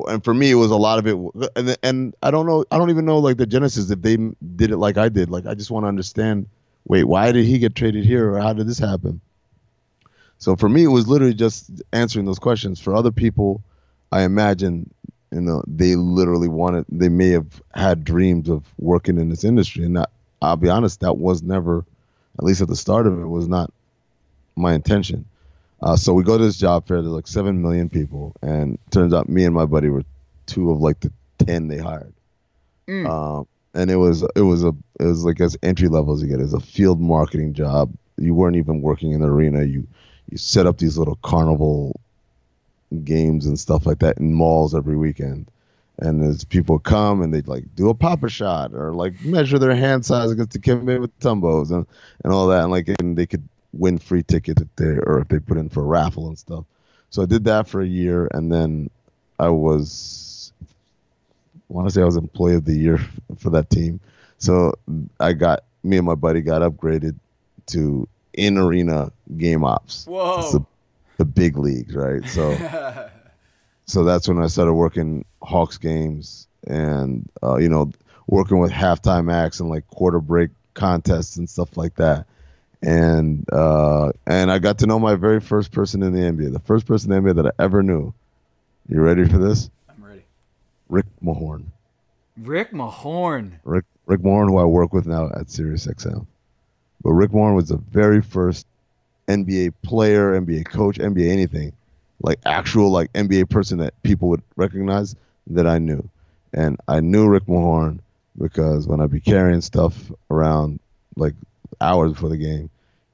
and 0.08 0.22
for 0.22 0.34
me 0.34 0.50
it 0.50 0.56
was 0.56 0.70
a 0.70 0.76
lot 0.76 0.98
of 0.98 1.06
it. 1.06 1.50
And 1.56 1.76
and 1.82 2.14
I 2.22 2.30
don't 2.30 2.46
know, 2.46 2.64
I 2.70 2.78
don't 2.78 2.90
even 2.90 3.04
know 3.04 3.18
like 3.18 3.36
the 3.36 3.46
genesis 3.46 3.90
if 3.90 4.02
they 4.02 4.16
did 4.16 4.70
it 4.70 4.76
like 4.78 4.98
I 4.98 5.08
did. 5.08 5.30
Like 5.30 5.46
I 5.46 5.54
just 5.54 5.70
want 5.70 5.84
to 5.84 5.88
understand. 5.88 6.48
Wait, 6.86 7.04
why 7.04 7.32
did 7.32 7.46
he 7.46 7.58
get 7.58 7.74
traded 7.74 8.04
here, 8.04 8.34
or 8.34 8.38
how 8.38 8.52
did 8.52 8.66
this 8.66 8.78
happen? 8.78 9.22
So 10.36 10.54
for 10.54 10.68
me, 10.68 10.84
it 10.84 10.88
was 10.88 11.08
literally 11.08 11.32
just 11.32 11.70
answering 11.94 12.26
those 12.26 12.38
questions. 12.38 12.78
For 12.78 12.94
other 12.94 13.10
people, 13.10 13.62
I 14.12 14.24
imagine 14.24 14.90
you 15.34 15.40
know 15.40 15.62
they 15.66 15.96
literally 15.96 16.48
wanted 16.48 16.84
they 16.88 17.08
may 17.08 17.30
have 17.30 17.60
had 17.74 18.04
dreams 18.04 18.48
of 18.48 18.64
working 18.78 19.18
in 19.18 19.28
this 19.28 19.42
industry 19.42 19.84
and 19.84 19.98
i'll 20.40 20.56
be 20.56 20.68
honest 20.68 21.00
that 21.00 21.14
was 21.14 21.42
never 21.42 21.84
at 22.38 22.44
least 22.44 22.60
at 22.60 22.68
the 22.68 22.76
start 22.76 23.06
of 23.06 23.18
it 23.18 23.26
was 23.26 23.48
not 23.48 23.72
my 24.56 24.74
intention 24.74 25.24
uh, 25.82 25.96
so 25.96 26.14
we 26.14 26.22
go 26.22 26.38
to 26.38 26.44
this 26.44 26.56
job 26.56 26.86
fair 26.86 27.02
there's 27.02 27.12
like 27.12 27.26
7 27.26 27.60
million 27.60 27.88
people 27.88 28.34
and 28.42 28.78
turns 28.90 29.12
out 29.12 29.28
me 29.28 29.44
and 29.44 29.54
my 29.54 29.66
buddy 29.66 29.88
were 29.88 30.04
two 30.46 30.70
of 30.70 30.80
like 30.80 31.00
the 31.00 31.12
10 31.38 31.68
they 31.68 31.78
hired 31.78 32.12
mm. 32.88 33.08
um, 33.08 33.46
and 33.74 33.90
it 33.90 33.96
was 33.96 34.22
it 34.36 34.42
was 34.42 34.64
a 34.64 34.72
it 35.00 35.04
was 35.04 35.24
like 35.24 35.40
as 35.40 35.56
entry 35.62 35.88
level 35.88 36.14
as 36.14 36.22
you 36.22 36.28
get 36.28 36.40
as 36.40 36.54
a 36.54 36.60
field 36.60 37.00
marketing 37.00 37.54
job 37.54 37.92
you 38.16 38.34
weren't 38.34 38.56
even 38.56 38.80
working 38.80 39.12
in 39.12 39.20
the 39.20 39.26
arena 39.26 39.64
you 39.64 39.86
you 40.30 40.38
set 40.38 40.66
up 40.66 40.78
these 40.78 40.96
little 40.96 41.16
carnival 41.16 42.00
games 43.02 43.46
and 43.46 43.58
stuff 43.58 43.86
like 43.86 43.98
that 44.00 44.18
in 44.18 44.32
malls 44.32 44.74
every 44.74 44.96
weekend. 44.96 45.50
And 45.98 46.24
as 46.24 46.44
people 46.44 46.78
come 46.78 47.22
and 47.22 47.32
they'd 47.32 47.46
like 47.46 47.74
do 47.76 47.88
a 47.88 47.94
Pop-A-Shot 47.94 48.72
or 48.74 48.92
like 48.92 49.24
measure 49.24 49.58
their 49.58 49.74
hand 49.74 50.04
size 50.04 50.30
against 50.30 50.52
the 50.52 50.58
Dikembe 50.58 51.06
Mutombos 51.06 51.70
and, 51.70 51.86
and 52.24 52.32
all 52.32 52.48
that. 52.48 52.62
And 52.62 52.72
like, 52.72 52.88
and 52.98 53.16
they 53.16 53.26
could 53.26 53.48
win 53.78 53.98
free 53.98 54.22
tickets 54.22 54.62
if 54.62 54.68
they, 54.76 54.98
or 55.06 55.20
if 55.20 55.28
they 55.28 55.38
put 55.38 55.58
in 55.58 55.68
for 55.68 55.80
a 55.80 55.86
raffle 55.86 56.28
and 56.28 56.38
stuff. 56.38 56.64
So 57.10 57.22
I 57.22 57.26
did 57.26 57.44
that 57.44 57.68
for 57.68 57.80
a 57.80 57.86
year. 57.86 58.28
And 58.32 58.50
then 58.50 58.90
I 59.38 59.48
was, 59.48 60.52
I 60.62 61.72
want 61.72 61.88
to 61.88 61.94
say 61.94 62.02
I 62.02 62.06
was 62.06 62.16
employee 62.16 62.54
of 62.56 62.64
the 62.64 62.74
year 62.74 62.98
for 63.38 63.50
that 63.50 63.70
team. 63.70 64.00
So 64.38 64.74
I 65.20 65.32
got, 65.32 65.64
me 65.82 65.98
and 65.98 66.06
my 66.06 66.14
buddy 66.14 66.40
got 66.40 66.62
upgraded 66.62 67.14
to 67.66 68.08
in 68.32 68.58
arena 68.58 69.12
game 69.36 69.64
ops. 69.64 70.06
Whoa 70.06 70.66
the 71.16 71.24
big 71.24 71.56
leagues, 71.56 71.94
right? 71.94 72.26
So, 72.26 72.56
so 73.86 74.04
that's 74.04 74.28
when 74.28 74.38
I 74.38 74.46
started 74.48 74.74
working 74.74 75.24
Hawks 75.42 75.78
games 75.78 76.46
and 76.66 77.28
uh, 77.42 77.56
you 77.56 77.68
know 77.68 77.92
working 78.26 78.58
with 78.58 78.72
halftime 78.72 79.32
acts 79.32 79.60
and 79.60 79.68
like 79.68 79.86
quarter 79.88 80.20
break 80.20 80.50
contests 80.74 81.36
and 81.36 81.48
stuff 81.48 81.76
like 81.76 81.96
that. 81.96 82.26
And 82.84 83.46
uh, 83.50 84.12
and 84.26 84.52
I 84.52 84.58
got 84.58 84.78
to 84.80 84.86
know 84.86 84.98
my 84.98 85.14
very 85.14 85.40
first 85.40 85.72
person 85.72 86.02
in 86.02 86.12
the 86.12 86.20
NBA, 86.20 86.52
the 86.52 86.58
first 86.58 86.86
person 86.86 87.10
in 87.10 87.24
the 87.24 87.32
NBA 87.32 87.36
that 87.36 87.46
I 87.46 87.62
ever 87.62 87.82
knew. 87.82 88.12
You 88.90 89.00
ready 89.00 89.26
for 89.26 89.38
this? 89.38 89.70
I'm 89.88 90.04
ready. 90.04 90.22
Rick 90.90 91.06
Mahorn. 91.24 91.64
Rick 92.36 92.72
Mahorn. 92.72 93.52
Rick 93.64 93.86
Rick 94.04 94.20
Mahorn, 94.20 94.48
who 94.48 94.58
I 94.58 94.64
work 94.64 94.92
with 94.92 95.06
now 95.06 95.28
at 95.28 95.46
SiriusXM. 95.46 96.26
But 97.02 97.12
Rick 97.12 97.30
Mahorn 97.30 97.54
was 97.54 97.70
the 97.70 97.78
very 97.78 98.20
first 98.20 98.66
NBA 99.28 99.72
player, 99.82 100.38
NBA 100.38 100.66
coach, 100.66 100.98
NBA 100.98 101.30
anything, 101.30 101.72
like 102.20 102.38
actual 102.44 102.90
like 102.90 103.10
NBA 103.14 103.48
person 103.48 103.78
that 103.78 103.94
people 104.02 104.28
would 104.28 104.42
recognize 104.56 105.16
that 105.46 105.66
I 105.66 105.78
knew. 105.78 106.06
And 106.52 106.78
I 106.86 107.00
knew 107.00 107.28
Rick 107.28 107.46
Mahorn 107.46 108.00
because 108.36 108.86
when 108.86 109.00
I'd 109.00 109.10
be 109.10 109.20
carrying 109.20 109.62
stuff 109.62 110.12
around 110.30 110.80
like 111.16 111.34
hours 111.80 112.12
before 112.12 112.28
the 112.28 112.36
game, 112.36 112.70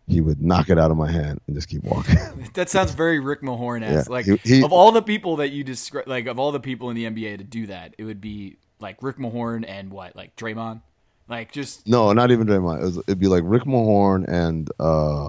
he 0.09 0.21
would 0.21 0.43
knock 0.43 0.71
it 0.71 0.79
out 0.79 0.91
of 0.91 0.97
my 0.97 1.11
hand 1.11 1.41
and 1.47 1.55
just 1.57 1.69
keep 1.69 1.85
walking. 1.85 2.17
that 2.55 2.69
sounds 2.69 2.93
very 2.93 3.21
Rick 3.21 3.43
Mahorn 3.43 3.83
esque. 3.83 4.09
Yeah, 4.09 4.13
like 4.13 4.27
he, 4.27 4.37
he, 4.37 4.63
of 4.65 4.73
all 4.73 4.93
the 4.93 5.03
people 5.03 5.37
that 5.37 5.51
you 5.51 5.63
describe, 5.63 6.09
like 6.09 6.27
of 6.27 6.39
all 6.39 6.53
the 6.53 6.61
people 6.61 6.91
in 6.91 6.97
the 6.97 7.05
NBA 7.05 7.39
to 7.39 7.45
do 7.45 7.67
that, 7.69 7.95
it 7.97 8.05
would 8.05 8.21
be 8.21 8.57
like 8.81 9.03
Rick 9.03 9.19
Mahorn 9.19 9.65
and 9.67 9.91
what, 9.91 10.17
like 10.17 10.35
Draymond, 10.37 10.81
like 11.29 11.53
just 11.53 11.87
no, 11.87 12.13
not 12.13 12.31
even 12.31 12.47
Draymond. 12.47 12.81
It 12.81 12.85
was, 12.85 12.99
it'd 12.99 13.21
be 13.21 13.29
like 13.29 13.45
Rick 13.47 13.65
Mahorn 13.65 14.29
and 14.29 14.71
uh, 14.81 15.29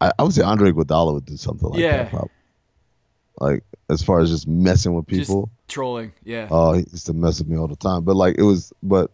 I, 0.00 0.12
I, 0.18 0.22
would 0.22 0.32
say 0.32 0.42
Andre 0.42 0.72
Iguodala 0.72 1.14
would 1.14 1.26
do 1.26 1.36
something 1.36 1.68
like 1.68 1.80
yeah. 1.80 1.96
that. 1.98 2.10
Probably. 2.10 2.30
Like 3.38 3.64
as 3.88 4.02
far 4.02 4.20
as 4.20 4.30
just 4.30 4.46
messing 4.46 4.94
with 4.94 5.06
people, 5.06 5.50
just 5.66 5.74
trolling. 5.74 6.12
Yeah. 6.24 6.48
Oh, 6.50 6.70
uh, 6.70 6.72
he 6.74 6.86
used 6.90 7.06
to 7.06 7.12
mess 7.12 7.38
with 7.38 7.48
me 7.48 7.56
all 7.56 7.68
the 7.68 7.76
time. 7.76 8.04
But 8.04 8.16
like 8.16 8.36
it 8.38 8.42
was, 8.42 8.72
but 8.82 9.10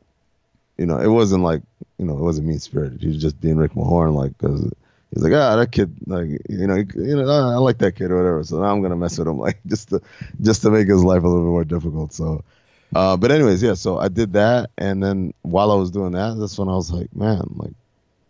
you 0.78 0.87
know, 0.87 0.99
it 0.99 1.08
wasn't 1.08 1.42
like 1.42 1.62
you 2.00 2.07
know, 2.07 2.16
it 2.16 2.23
wasn't 2.23 2.49
mean 2.49 2.59
spirited. 2.59 3.00
He 3.00 3.09
was 3.09 3.21
just 3.21 3.40
being 3.40 3.57
Rick 3.57 3.75
Mahorn, 3.75 4.14
like 4.14 4.37
because 4.37 4.62
he's 5.11 5.23
like, 5.23 5.33
ah, 5.33 5.57
that 5.57 5.71
kid, 5.71 5.95
like 6.07 6.28
you 6.49 6.66
know, 6.66 6.76
you 6.76 7.16
know, 7.16 7.28
I 7.28 7.57
like 7.57 7.78
that 7.78 7.97
kid 7.97 8.11
or 8.11 8.16
whatever. 8.16 8.45
So 8.45 8.61
now 8.61 8.73
I'm 8.73 8.83
gonna 8.83 8.97
mess 8.97 9.19
with 9.19 9.28
him, 9.28 9.38
like 9.47 9.61
just 9.66 9.90
to 9.90 10.00
just 10.40 10.62
to 10.62 10.71
make 10.71 10.88
his 10.88 11.04
life 11.04 11.23
a 11.23 11.28
little 11.28 11.45
bit 11.45 11.50
more 11.50 11.64
difficult. 11.64 12.12
So. 12.12 12.45
Uh, 12.92 13.16
but 13.16 13.30
anyways, 13.30 13.62
yeah. 13.62 13.75
So 13.75 13.99
I 13.99 14.09
did 14.09 14.33
that, 14.33 14.71
and 14.76 15.00
then 15.00 15.33
while 15.42 15.71
I 15.71 15.76
was 15.76 15.92
doing 15.92 16.11
that, 16.12 16.37
that's 16.37 16.59
when 16.59 16.69
I 16.69 16.73
was 16.73 16.90
like, 16.90 17.14
man, 17.14 17.42
like, 17.54 17.71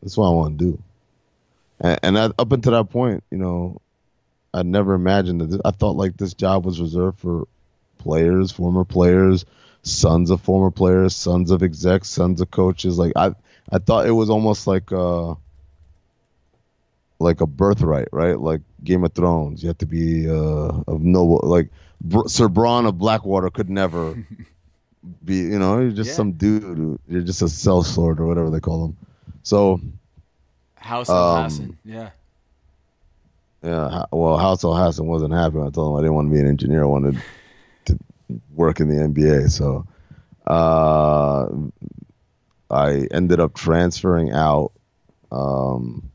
that's 0.02 0.18
what 0.18 0.26
I 0.26 0.34
want 0.34 0.58
to 0.58 0.64
do 0.72 0.82
and, 1.80 1.98
and 2.02 2.18
I, 2.18 2.30
up 2.38 2.52
until 2.52 2.72
that 2.72 2.90
point, 2.90 3.24
you 3.30 3.38
know, 3.38 3.80
I 4.52 4.62
never 4.62 4.94
imagined 4.94 5.40
that. 5.40 5.60
I 5.64 5.70
thought 5.70 5.96
like 5.96 6.16
this 6.16 6.34
job 6.34 6.66
was 6.66 6.80
reserved 6.80 7.20
for 7.20 7.46
players, 7.98 8.50
former 8.50 8.84
players, 8.84 9.44
sons 9.82 10.30
of 10.30 10.40
former 10.40 10.70
players, 10.70 11.14
sons 11.14 11.50
of 11.50 11.62
execs, 11.62 12.08
sons 12.08 12.40
of 12.40 12.50
coaches. 12.50 12.98
Like 12.98 13.12
I, 13.16 13.34
I 13.72 13.78
thought 13.78 14.06
it 14.06 14.12
was 14.12 14.30
almost 14.30 14.66
like 14.66 14.92
uh 14.92 15.34
like 17.20 17.40
a 17.40 17.46
birthright, 17.46 18.08
right? 18.12 18.38
Like 18.38 18.62
Game 18.82 19.04
of 19.04 19.12
Thrones. 19.12 19.62
You 19.62 19.68
have 19.68 19.78
to 19.78 19.86
be 19.86 20.28
uh, 20.28 20.82
of 20.86 21.02
noble. 21.02 21.40
Like 21.42 21.68
Br- 22.00 22.26
Sir 22.26 22.48
Bronn 22.48 22.88
of 22.88 22.98
Blackwater 22.98 23.50
could 23.50 23.70
never 23.70 24.14
be. 25.24 25.36
You 25.36 25.58
know, 25.58 25.80
you're 25.80 25.90
just 25.90 26.10
yeah. 26.10 26.16
some 26.16 26.32
dude. 26.32 26.98
You're 27.08 27.22
just 27.22 27.42
a 27.42 27.46
sellsword 27.46 28.18
or 28.18 28.26
whatever 28.26 28.50
they 28.50 28.60
call 28.60 28.86
them. 28.86 28.96
So 29.42 29.80
House 30.76 31.10
um, 31.10 31.44
Hassan, 31.44 31.78
yeah. 31.84 32.10
Yeah, 33.62 34.06
well, 34.10 34.38
House 34.38 34.64
Al 34.64 34.74
Hassan 34.74 35.06
wasn't 35.06 35.34
happy 35.34 35.58
when 35.58 35.66
I 35.66 35.70
told 35.70 35.92
him 35.92 35.98
I 35.98 36.00
didn't 36.00 36.14
want 36.14 36.28
to 36.28 36.34
be 36.34 36.40
an 36.40 36.46
engineer. 36.46 36.82
I 36.82 36.86
wanted 36.86 37.22
to 37.84 37.98
work 38.54 38.80
in 38.80 38.88
the 38.88 38.94
NBA. 38.94 39.50
So 39.50 39.86
uh, 40.46 41.46
I 42.70 43.08
ended 43.10 43.40
up 43.40 43.54
transferring 43.54 44.32
out. 44.32 44.72
Um, 45.32 46.10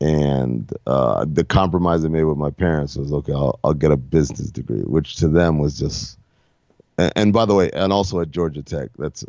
and 0.00 0.70
uh, 0.86 1.24
the 1.26 1.44
compromise 1.44 2.04
I 2.04 2.08
made 2.08 2.24
with 2.24 2.36
my 2.36 2.50
parents 2.50 2.96
was 2.96 3.12
okay, 3.12 3.32
I'll, 3.32 3.58
I'll 3.64 3.74
get 3.74 3.90
a 3.90 3.96
business 3.96 4.50
degree, 4.50 4.82
which 4.82 5.16
to 5.16 5.28
them 5.28 5.58
was 5.58 5.78
just. 5.78 6.18
And, 6.98 7.12
and 7.16 7.32
by 7.32 7.46
the 7.46 7.54
way, 7.54 7.70
and 7.70 7.92
also 7.92 8.20
at 8.20 8.30
Georgia 8.30 8.62
Tech, 8.62 8.90
that's 8.98 9.24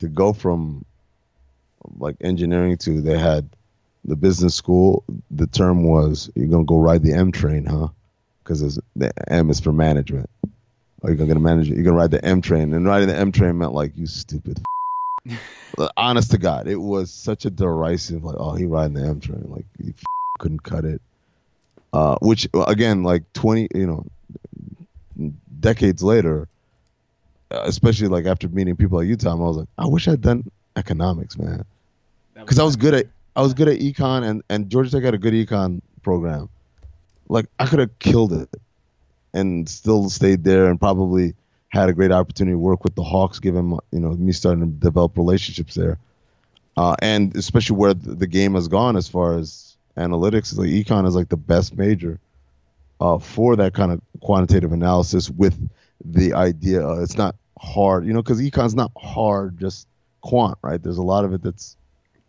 to 0.00 0.08
go 0.08 0.32
from 0.32 0.84
like 1.98 2.16
engineering 2.20 2.76
to 2.78 3.00
they 3.00 3.18
had 3.18 3.48
the 4.04 4.16
business 4.16 4.54
school, 4.54 5.04
the 5.30 5.46
term 5.46 5.84
was 5.84 6.30
you're 6.34 6.48
gonna 6.48 6.64
go 6.64 6.78
ride 6.78 7.02
the 7.02 7.14
M 7.14 7.32
train, 7.32 7.64
huh? 7.64 7.88
Because 8.42 8.78
the 8.94 9.12
M 9.32 9.50
is 9.50 9.60
for 9.60 9.72
management. 9.72 10.28
oh, 10.44 11.08
you're 11.08 11.16
gonna 11.16 11.28
get 11.28 11.36
a 11.36 11.40
manager. 11.40 11.74
You're 11.74 11.84
gonna 11.84 11.96
ride 11.96 12.10
the 12.10 12.24
M 12.24 12.42
train, 12.42 12.74
and 12.74 12.86
riding 12.86 13.08
the 13.08 13.16
M 13.16 13.32
train 13.32 13.58
meant 13.58 13.72
like 13.72 13.96
you 13.96 14.06
stupid. 14.06 14.62
Honest 15.96 16.30
to 16.30 16.38
God, 16.38 16.68
it 16.68 16.76
was 16.76 17.10
such 17.10 17.44
a 17.44 17.50
derisive 17.50 18.24
like, 18.24 18.36
oh, 18.38 18.54
he 18.54 18.66
riding 18.66 18.94
the 18.94 19.02
M 19.02 19.20
train, 19.20 19.44
like 19.48 19.66
he 19.82 19.90
f- 19.90 20.04
couldn't 20.38 20.62
cut 20.62 20.84
it. 20.84 21.00
Uh, 21.92 22.16
which 22.20 22.48
again, 22.66 23.02
like 23.02 23.22
twenty, 23.32 23.68
you 23.74 23.86
know, 23.86 25.32
decades 25.60 26.02
later, 26.02 26.48
uh, 27.50 27.62
especially 27.64 28.08
like 28.08 28.26
after 28.26 28.48
meeting 28.48 28.76
people 28.76 29.00
at 29.00 29.06
Utah, 29.06 29.32
I 29.32 29.34
was 29.34 29.56
like, 29.56 29.68
I 29.78 29.86
wish 29.86 30.08
I'd 30.08 30.20
done 30.20 30.50
economics, 30.76 31.38
man, 31.38 31.64
because 32.34 32.58
I 32.58 32.64
was 32.64 32.76
good 32.76 32.94
at 32.94 33.06
I 33.36 33.42
was 33.42 33.54
good 33.54 33.68
at 33.68 33.78
econ, 33.78 34.24
and 34.28 34.42
and 34.50 34.68
Georgia 34.68 34.90
Tech 34.90 35.04
had 35.04 35.14
a 35.14 35.18
good 35.18 35.34
econ 35.34 35.80
program. 36.02 36.48
Like 37.28 37.46
I 37.58 37.66
could 37.66 37.78
have 37.78 37.98
killed 37.98 38.32
it, 38.32 38.50
and 39.32 39.68
still 39.68 40.10
stayed 40.10 40.44
there, 40.44 40.66
and 40.66 40.78
probably 40.78 41.34
had 41.74 41.88
a 41.88 41.92
great 41.92 42.12
opportunity 42.12 42.54
to 42.54 42.58
work 42.58 42.84
with 42.84 42.94
the 42.94 43.02
Hawks, 43.02 43.40
given 43.40 43.78
you 43.90 44.00
know 44.00 44.10
me 44.10 44.32
starting 44.32 44.60
to 44.60 44.70
develop 44.70 45.18
relationships 45.18 45.74
there, 45.74 45.98
uh, 46.76 46.94
and 47.02 47.36
especially 47.36 47.76
where 47.76 47.92
the 47.92 48.28
game 48.28 48.54
has 48.54 48.68
gone 48.68 48.96
as 48.96 49.08
far 49.08 49.36
as 49.36 49.76
analytics. 49.96 50.56
Like 50.56 50.68
econ 50.68 51.06
is 51.06 51.16
like 51.16 51.28
the 51.28 51.36
best 51.36 51.76
major 51.76 52.20
uh, 53.00 53.18
for 53.18 53.56
that 53.56 53.74
kind 53.74 53.90
of 53.90 54.00
quantitative 54.20 54.72
analysis 54.72 55.28
with 55.28 55.58
the 56.04 56.32
idea 56.34 56.86
uh, 56.86 57.02
it's 57.02 57.16
not 57.16 57.34
hard, 57.58 58.06
you 58.06 58.12
know, 58.12 58.22
because 58.22 58.40
econ's 58.40 58.74
not 58.74 58.92
hard, 58.96 59.58
just 59.58 59.88
quant, 60.20 60.56
right? 60.62 60.82
There's 60.82 60.98
a 60.98 61.02
lot 61.02 61.24
of 61.24 61.32
it 61.32 61.42
that's 61.42 61.76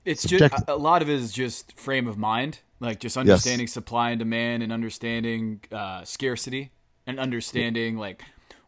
it's 0.05 0.23
subjective. 0.23 0.59
just 0.59 0.69
a 0.69 0.75
lot 0.75 1.01
of 1.01 1.09
it 1.09 1.15
is 1.15 1.31
just 1.31 1.77
frame 1.77 2.07
of 2.07 2.17
mind, 2.17 2.59
like 2.79 2.99
just 2.99 3.15
understanding 3.15 3.65
yes. 3.65 3.73
supply 3.73 4.09
and 4.09 4.19
demand 4.19 4.63
and 4.63 4.73
understanding 4.73 5.61
uh, 5.71 6.03
scarcity 6.03 6.71
and 7.05 7.19
understanding 7.19 7.95
yeah. 7.95 8.01
like 8.01 8.23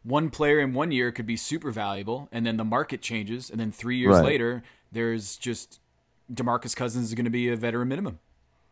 one 0.07 0.29
player 0.29 0.59
in 0.59 0.73
one 0.73 0.91
year 0.91 1.11
could 1.11 1.25
be 1.25 1.35
super 1.35 1.69
valuable, 1.69 2.29
and 2.31 2.45
then 2.45 2.57
the 2.57 2.63
market 2.63 3.01
changes, 3.01 3.49
and 3.49 3.59
then 3.59 3.71
three 3.71 3.97
years 3.97 4.15
right. 4.15 4.25
later, 4.25 4.63
there's 4.91 5.35
just 5.35 5.79
Demarcus 6.33 6.75
Cousins 6.75 7.09
is 7.09 7.13
going 7.13 7.25
to 7.25 7.31
be 7.31 7.49
a 7.49 7.55
veteran 7.55 7.89
minimum. 7.89 8.19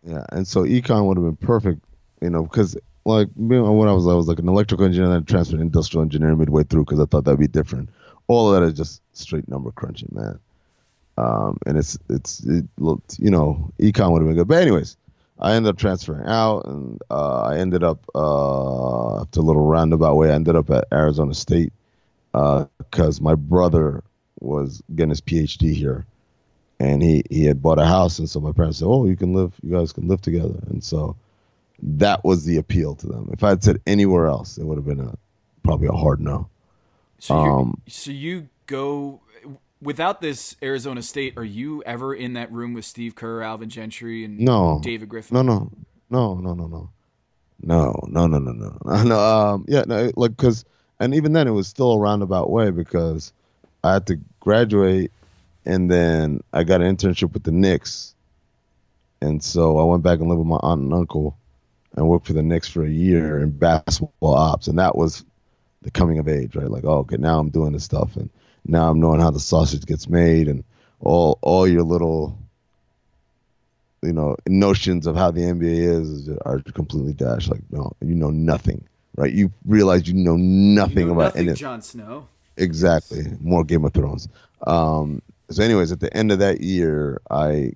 Yeah, 0.03 0.25
and 0.31 0.47
so 0.47 0.63
econ 0.63 1.05
would 1.07 1.17
have 1.17 1.25
been 1.25 1.47
perfect, 1.47 1.83
you 2.21 2.29
know, 2.29 2.43
because 2.43 2.77
like 3.05 3.27
when 3.35 3.59
I 3.87 3.93
was 3.93 4.07
I 4.07 4.13
was 4.13 4.27
like 4.27 4.39
an 4.39 4.47
electrical 4.47 4.85
engineer, 4.85 5.05
and 5.05 5.13
then 5.13 5.25
transferred 5.25 5.57
to 5.57 5.61
industrial 5.61 6.03
engineering 6.03 6.37
midway 6.37 6.63
through 6.63 6.85
because 6.85 6.99
I 6.99 7.05
thought 7.05 7.25
that'd 7.25 7.39
be 7.39 7.47
different. 7.47 7.89
All 8.27 8.53
of 8.53 8.59
that 8.59 8.65
is 8.65 8.73
just 8.73 9.01
straight 9.13 9.47
number 9.47 9.71
crunching, 9.71 10.09
man. 10.11 10.39
Um, 11.17 11.57
and 11.65 11.77
it's 11.77 11.97
it's 12.09 12.43
it 12.45 12.65
looked, 12.77 13.19
you 13.19 13.29
know, 13.29 13.71
econ 13.79 14.11
would 14.11 14.21
have 14.21 14.27
been 14.27 14.37
good, 14.37 14.47
but 14.47 14.61
anyways, 14.61 14.95
I 15.39 15.53
ended 15.55 15.69
up 15.69 15.77
transferring 15.77 16.27
out, 16.27 16.65
and 16.65 17.01
uh, 17.09 17.41
I 17.41 17.57
ended 17.57 17.83
up 17.83 18.05
uh, 18.15 19.21
after 19.21 19.39
a 19.39 19.43
little 19.43 19.65
roundabout 19.65 20.15
way, 20.15 20.31
I 20.31 20.35
ended 20.35 20.55
up 20.55 20.69
at 20.69 20.85
Arizona 20.93 21.33
State 21.33 21.73
because 22.31 23.19
uh, 23.19 23.23
my 23.23 23.35
brother 23.35 24.03
was 24.39 24.81
getting 24.95 25.09
his 25.09 25.21
PhD 25.21 25.73
here, 25.73 26.05
and 26.79 27.01
he 27.01 27.23
he 27.29 27.45
had 27.45 27.61
bought 27.61 27.79
a 27.79 27.85
house, 27.85 28.19
and 28.19 28.29
so 28.29 28.39
my 28.39 28.53
parents 28.53 28.79
said, 28.79 28.87
"Oh, 28.87 29.05
you 29.05 29.17
can 29.17 29.33
live, 29.33 29.53
you 29.61 29.71
guys 29.71 29.91
can 29.91 30.07
live 30.07 30.21
together," 30.21 30.59
and 30.67 30.83
so 30.83 31.15
that 31.81 32.23
was 32.23 32.45
the 32.45 32.57
appeal 32.57 32.95
to 32.95 33.07
them. 33.07 33.29
If 33.33 33.43
I 33.43 33.49
had 33.49 33.63
said 33.63 33.81
anywhere 33.85 34.27
else, 34.27 34.57
it 34.57 34.63
would 34.63 34.77
have 34.77 34.85
been 34.85 35.01
a 35.01 35.15
probably 35.63 35.87
a 35.87 35.91
hard 35.91 36.21
no. 36.21 36.47
So, 37.19 37.35
um, 37.35 37.81
so 37.87 38.11
you 38.11 38.49
go 38.67 39.19
without 39.81 40.21
this 40.21 40.55
Arizona 40.61 41.01
State, 41.01 41.37
are 41.37 41.43
you 41.43 41.83
ever 41.85 42.13
in 42.13 42.33
that 42.33 42.51
room 42.51 42.73
with 42.73 42.85
Steve 42.85 43.15
Kerr, 43.15 43.41
Alvin 43.41 43.69
Gentry, 43.69 44.23
and 44.23 44.39
no, 44.39 44.79
David 44.83 45.09
Griffin? 45.09 45.35
No, 45.35 45.41
no, 45.41 45.71
no, 46.09 46.35
no, 46.35 46.53
no, 46.53 46.67
no, 46.67 46.89
no, 47.61 48.07
no, 48.07 48.27
no, 48.27 48.37
no, 48.39 48.77
no, 48.83 49.03
no. 49.03 49.19
Um, 49.19 49.65
yeah, 49.67 49.83
no, 49.87 50.11
like 50.15 50.35
because, 50.35 50.65
and 50.99 51.13
even 51.15 51.33
then, 51.33 51.47
it 51.47 51.51
was 51.51 51.67
still 51.67 51.93
a 51.93 51.99
roundabout 51.99 52.49
way 52.49 52.71
because 52.71 53.33
I 53.83 53.93
had 53.93 54.07
to 54.07 54.19
graduate, 54.39 55.11
and 55.65 55.89
then 55.89 56.41
I 56.53 56.63
got 56.63 56.81
an 56.81 56.95
internship 56.95 57.33
with 57.33 57.43
the 57.43 57.51
Knicks, 57.51 58.15
and 59.21 59.43
so 59.43 59.77
I 59.77 59.83
went 59.83 60.03
back 60.03 60.19
and 60.19 60.29
lived 60.29 60.39
with 60.39 60.47
my 60.47 60.59
aunt 60.61 60.81
and 60.81 60.93
uncle, 60.93 61.37
and 61.95 62.07
worked 62.07 62.27
for 62.27 62.33
the 62.33 62.43
Knicks 62.43 62.67
for 62.67 62.83
a 62.83 62.89
year 62.89 63.39
in 63.39 63.51
basketball 63.51 64.35
ops, 64.35 64.67
and 64.67 64.79
that 64.79 64.97
was 64.97 65.23
the 65.81 65.91
coming 65.91 66.17
of 66.17 66.27
age, 66.27 66.55
right? 66.55 66.69
Like, 66.69 66.83
oh, 66.83 66.99
okay, 66.99 67.17
now 67.17 67.39
I'm 67.39 67.49
doing 67.49 67.73
this 67.73 67.83
stuff, 67.83 68.15
and 68.15 68.29
now 68.65 68.89
I'm 68.89 68.99
knowing 68.99 69.19
how 69.19 69.31
the 69.31 69.39
sausage 69.39 69.85
gets 69.85 70.09
made 70.09 70.47
and 70.47 70.63
all 70.99 71.37
all 71.41 71.67
your 71.67 71.83
little 71.83 72.37
you 74.01 74.13
know 74.13 74.35
notions 74.47 75.07
of 75.07 75.15
how 75.15 75.31
the 75.31 75.41
NBA 75.41 76.01
is 76.01 76.29
are 76.45 76.59
completely 76.73 77.13
dashed. 77.13 77.49
Like 77.49 77.61
no, 77.71 77.91
you 78.01 78.15
know 78.15 78.31
nothing, 78.31 78.87
right? 79.15 79.31
You 79.31 79.51
realize 79.65 80.07
you 80.07 80.13
know 80.13 80.35
nothing 80.37 80.99
you 80.99 81.05
know 81.07 81.13
about 81.13 81.35
nothing, 81.35 81.55
Jon 81.55 81.81
Snow. 81.81 82.27
Exactly, 82.57 83.25
more 83.41 83.63
Game 83.63 83.83
of 83.83 83.93
Thrones. 83.93 84.27
Um, 84.65 85.21
so, 85.49 85.63
anyways, 85.63 85.91
at 85.91 85.99
the 85.99 86.15
end 86.15 86.31
of 86.31 86.39
that 86.39 86.61
year, 86.61 87.21
I 87.29 87.73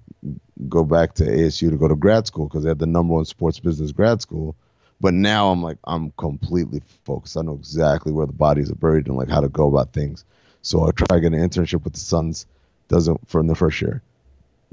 go 0.68 0.84
back 0.84 1.14
to 1.16 1.24
ASU 1.26 1.70
to 1.70 1.78
go 1.78 1.88
to 1.88 1.96
grad 1.96 2.28
school 2.28 2.48
because 2.48 2.64
they 2.64 2.70
had 2.70 2.80
the 2.80 2.86
number 2.86 3.14
one 3.14 3.26
sports 3.26 3.60
business 3.60 3.92
grad 3.92 4.22
school. 4.22 4.56
But 5.02 5.14
now 5.14 5.50
I'm 5.50 5.64
like 5.64 5.78
I'm 5.86 6.12
completely 6.12 6.82
focused. 7.04 7.38
I 7.38 7.42
know 7.42 7.54
exactly 7.54 8.12
where 8.12 8.26
the 8.26 8.34
bodies 8.34 8.70
are 8.72 8.76
buried 8.76 9.08
and 9.08 9.16
like 9.16 9.30
how 9.30 9.42
to 9.42 9.50
go 9.50 9.68
about 9.68 9.94
things. 9.94 10.26
So 10.62 10.88
I 10.88 10.92
try 10.92 11.08
to 11.18 11.22
get 11.22 11.34
an 11.34 11.40
internship 11.40 11.84
with 11.84 11.94
the 11.94 12.00
Suns. 12.00 12.46
Doesn't 12.88 13.28
from 13.30 13.48
the 13.48 13.56
first 13.56 13.82
year. 13.82 14.02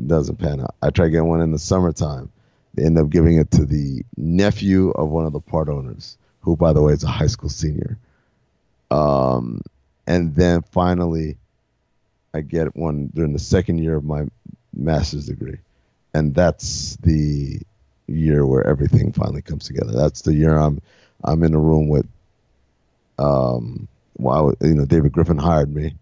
Doesn't 0.05 0.37
pan 0.37 0.61
out. 0.61 0.75
I 0.83 0.90
try 0.90 1.07
to 1.07 1.11
get 1.11 1.25
one 1.25 1.40
in 1.40 1.53
the 1.53 1.59
summertime. 1.59 2.31
They 2.75 2.85
end 2.85 2.99
up 2.99 3.11
giving 3.11 3.38
it 3.38 3.51
to 3.53 3.64
the 3.64 4.05
nephew 4.16 4.90
of 4.90 5.09
one 5.09 5.27
of 5.27 5.33
the 5.33 5.40
part 5.40 5.68
owners, 5.68 6.18
who 6.40 6.57
by 6.57 6.72
the 6.72 6.83
way 6.83 6.92
is 6.92 7.05
a 7.05 7.09
high 7.09 7.27
school 7.27 7.49
senior. 7.49 7.99
Um, 8.90 9.62
and 10.07 10.35
then 10.35 10.62
finally, 10.62 11.38
I 12.35 12.40
get 12.42 12.77
one 12.77 13.11
during 13.14 13.33
the 13.33 13.38
second 13.38 13.79
year 13.79 13.96
of 13.96 14.05
my 14.05 14.27
master's 14.75 15.27
degree, 15.27 15.59
and 16.12 16.35
that's 16.35 16.96
the 16.96 17.61
year 18.07 18.46
where 18.46 18.66
everything 18.66 19.12
finally 19.12 19.42
comes 19.42 19.66
together. 19.66 19.92
That's 19.92 20.22
the 20.22 20.35
year 20.35 20.57
I'm 20.57 20.81
I'm 21.25 21.42
in 21.42 21.55
a 21.55 21.59
room 21.59 21.88
with 21.88 22.07
um 23.18 23.88
well, 24.16 24.55
you 24.61 24.74
know, 24.74 24.85
David 24.85 25.12
Griffin 25.12 25.38
hired 25.38 25.74
me, 25.74 25.96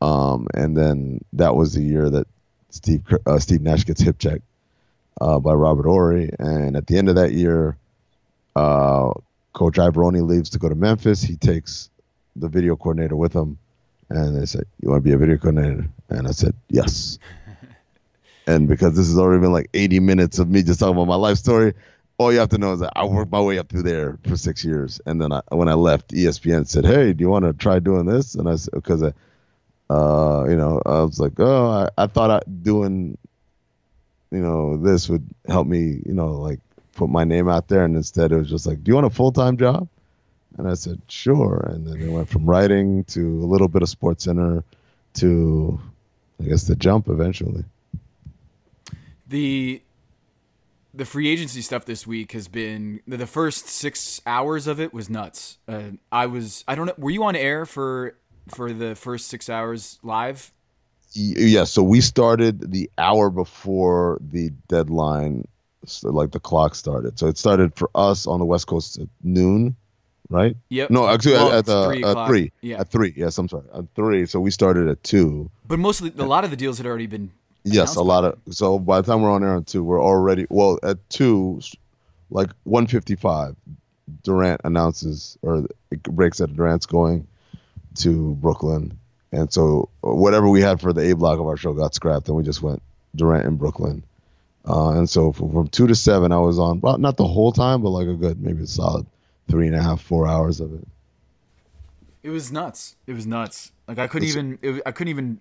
um, 0.00 0.46
and 0.54 0.76
then 0.76 1.24
that 1.34 1.54
was 1.54 1.74
the 1.74 1.82
year 1.82 2.08
that 2.10 2.26
Steve 2.70 3.02
uh, 3.26 3.38
Steve 3.38 3.62
Nash 3.62 3.84
gets 3.84 4.00
hip 4.00 4.18
checked 4.18 4.44
uh, 5.20 5.38
by 5.38 5.52
Robert 5.52 5.86
Horry, 5.86 6.30
and 6.38 6.76
at 6.76 6.86
the 6.86 6.98
end 6.98 7.08
of 7.08 7.16
that 7.16 7.32
year, 7.32 7.76
uh, 8.56 9.12
Coach 9.52 9.76
Iavaroni 9.76 10.26
leaves 10.26 10.50
to 10.50 10.58
go 10.58 10.68
to 10.68 10.74
Memphis. 10.74 11.22
He 11.22 11.36
takes 11.36 11.90
the 12.36 12.48
video 12.48 12.76
coordinator 12.76 13.16
with 13.16 13.34
him, 13.34 13.58
and 14.08 14.36
they 14.36 14.46
said, 14.46 14.64
"You 14.80 14.90
want 14.90 15.04
to 15.04 15.08
be 15.08 15.14
a 15.14 15.18
video 15.18 15.36
coordinator?" 15.36 15.88
And 16.08 16.26
I 16.26 16.32
said, 16.32 16.54
"Yes." 16.68 17.18
and 18.46 18.68
because 18.68 18.96
this 18.96 19.06
has 19.06 19.18
already 19.18 19.40
been 19.40 19.52
like 19.52 19.70
80 19.74 20.00
minutes 20.00 20.38
of 20.38 20.48
me 20.48 20.62
just 20.62 20.80
talking 20.80 20.94
about 20.94 21.06
my 21.06 21.14
life 21.14 21.38
story, 21.38 21.74
all 22.24 22.32
you 22.32 22.38
have 22.38 22.48
to 22.48 22.58
know 22.58 22.72
is 22.72 22.80
that 22.80 22.92
I 22.96 23.04
worked 23.04 23.30
my 23.30 23.40
way 23.40 23.58
up 23.58 23.68
through 23.68 23.82
there 23.82 24.18
for 24.26 24.36
six 24.36 24.64
years, 24.64 24.98
and 25.04 25.20
then 25.20 25.30
I, 25.30 25.42
when 25.50 25.68
I 25.68 25.74
left, 25.74 26.08
ESPN 26.08 26.66
said, 26.66 26.86
"Hey, 26.86 27.12
do 27.12 27.22
you 27.22 27.28
want 27.28 27.44
to 27.44 27.52
try 27.52 27.80
doing 27.80 28.06
this?" 28.06 28.34
And 28.34 28.48
I 28.48 28.56
said, 28.56 28.72
"Because, 28.72 29.02
I, 29.02 29.12
uh, 29.90 30.46
you 30.48 30.56
know, 30.56 30.80
I 30.86 31.02
was 31.02 31.20
like, 31.20 31.38
oh, 31.38 31.66
I, 31.66 32.02
I 32.02 32.06
thought 32.06 32.30
I, 32.30 32.40
doing, 32.48 33.18
you 34.30 34.40
know, 34.40 34.78
this 34.78 35.10
would 35.10 35.26
help 35.46 35.66
me, 35.66 36.00
you 36.06 36.14
know, 36.14 36.32
like 36.32 36.60
put 36.94 37.10
my 37.10 37.24
name 37.24 37.46
out 37.46 37.68
there, 37.68 37.84
and 37.84 37.94
instead 37.94 38.32
it 38.32 38.38
was 38.38 38.48
just 38.48 38.66
like, 38.66 38.82
do 38.82 38.90
you 38.90 38.94
want 38.94 39.06
a 39.06 39.10
full 39.10 39.32
time 39.32 39.58
job?" 39.58 39.86
And 40.56 40.66
I 40.66 40.74
said, 40.74 41.02
"Sure." 41.08 41.68
And 41.70 41.86
then 41.86 42.00
it 42.00 42.10
went 42.10 42.30
from 42.30 42.46
writing 42.46 43.04
to 43.04 43.20
a 43.20 43.46
little 43.46 43.68
bit 43.68 43.82
of 43.82 43.90
Sports 43.90 44.24
Center 44.24 44.64
to, 45.14 45.78
I 46.40 46.44
guess, 46.44 46.64
the 46.64 46.74
jump 46.74 47.08
eventually. 47.08 47.64
The 49.28 49.82
the 50.94 51.04
free 51.04 51.28
agency 51.28 51.60
stuff 51.60 51.84
this 51.84 52.06
week 52.06 52.32
has 52.32 52.48
been 52.48 53.00
the 53.06 53.26
first 53.26 53.68
six 53.68 54.20
hours 54.26 54.66
of 54.66 54.80
it 54.80 54.94
was 54.94 55.10
nuts. 55.10 55.58
Uh, 55.66 55.90
I 56.12 56.26
was 56.26 56.64
I 56.68 56.74
don't 56.74 56.86
know. 56.86 56.94
Were 56.96 57.10
you 57.10 57.24
on 57.24 57.36
air 57.36 57.66
for 57.66 58.16
for 58.48 58.72
the 58.72 58.94
first 58.94 59.28
six 59.28 59.50
hours 59.50 59.98
live? 60.02 60.52
Yeah. 61.12 61.64
So 61.64 61.82
we 61.82 62.00
started 62.00 62.72
the 62.72 62.90
hour 62.96 63.30
before 63.30 64.18
the 64.20 64.50
deadline, 64.68 65.46
so 65.84 66.10
like 66.10 66.30
the 66.30 66.40
clock 66.40 66.74
started. 66.74 67.18
So 67.18 67.26
it 67.26 67.38
started 67.38 67.74
for 67.76 67.90
us 67.94 68.26
on 68.26 68.38
the 68.38 68.46
West 68.46 68.66
Coast 68.66 68.98
at 68.98 69.08
noon, 69.22 69.76
right? 70.30 70.56
Yep. 70.68 70.90
No, 70.90 71.08
actually 71.08 71.32
well, 71.32 71.52
at, 71.52 71.68
at, 71.68 71.68
uh, 71.68 71.86
three, 71.86 72.04
at 72.04 72.26
three. 72.26 72.52
Yeah. 72.60 72.80
At 72.80 72.90
three. 72.90 73.12
Yes, 73.16 73.36
I'm 73.38 73.48
sorry. 73.48 73.66
At 73.74 73.84
three. 73.94 74.26
So 74.26 74.40
we 74.40 74.50
started 74.50 74.88
at 74.88 75.02
two. 75.02 75.50
But 75.66 75.78
mostly, 75.78 76.12
a 76.16 76.24
lot 76.24 76.44
of 76.44 76.50
the 76.50 76.56
deals 76.56 76.78
had 76.78 76.86
already 76.86 77.06
been 77.06 77.32
Yes, 77.64 77.96
a 77.96 78.02
lot 78.02 78.24
of. 78.24 78.38
So 78.50 78.78
by 78.78 79.00
the 79.00 79.10
time 79.10 79.22
we're 79.22 79.30
on 79.30 79.42
air 79.42 79.56
at 79.56 79.66
two, 79.66 79.82
we're 79.82 80.02
already 80.02 80.46
well 80.50 80.78
at 80.82 80.98
two, 81.08 81.60
like 82.30 82.50
one 82.64 82.86
fifty 82.86 83.16
five. 83.16 83.56
Durant 84.22 84.60
announces 84.64 85.38
or 85.40 85.66
it 85.90 86.02
breaks 86.02 86.38
that 86.38 86.54
Durant's 86.54 86.84
going 86.84 87.26
to 87.96 88.34
Brooklyn, 88.34 88.98
and 89.32 89.50
so 89.50 89.88
whatever 90.02 90.48
we 90.48 90.60
had 90.60 90.78
for 90.80 90.92
the 90.92 91.10
A 91.10 91.16
block 91.16 91.38
of 91.40 91.46
our 91.46 91.56
show 91.56 91.72
got 91.72 91.94
scrapped, 91.94 92.28
and 92.28 92.36
we 92.36 92.42
just 92.42 92.60
went 92.60 92.82
Durant 93.16 93.46
in 93.46 93.56
Brooklyn. 93.56 94.04
Uh, 94.68 94.90
and 94.98 95.08
so 95.08 95.32
from, 95.32 95.52
from, 95.52 95.68
two 95.68 95.86
to 95.86 95.94
seven, 95.94 96.32
I 96.32 96.38
was 96.38 96.58
on, 96.58 96.80
well, 96.80 96.96
not 96.96 97.18
the 97.18 97.26
whole 97.26 97.52
time, 97.52 97.82
but 97.82 97.90
like 97.90 98.06
a 98.08 98.14
good 98.14 98.40
maybe 98.42 98.62
a 98.62 98.66
solid 98.66 99.06
three 99.50 99.66
and 99.66 99.76
a 99.76 99.82
half, 99.82 100.00
four 100.00 100.26
hours 100.26 100.60
of 100.60 100.72
it. 100.72 100.86
It 102.22 102.30
was 102.30 102.50
nuts. 102.50 102.96
It 103.06 103.12
was 103.12 103.26
nuts. 103.26 103.72
Like 103.86 103.98
I 103.98 104.06
couldn't 104.06 104.28
It's- 104.28 104.36
even 104.36 104.58
it, 104.62 104.82
I 104.86 104.92
couldn't 104.92 105.10
even 105.10 105.40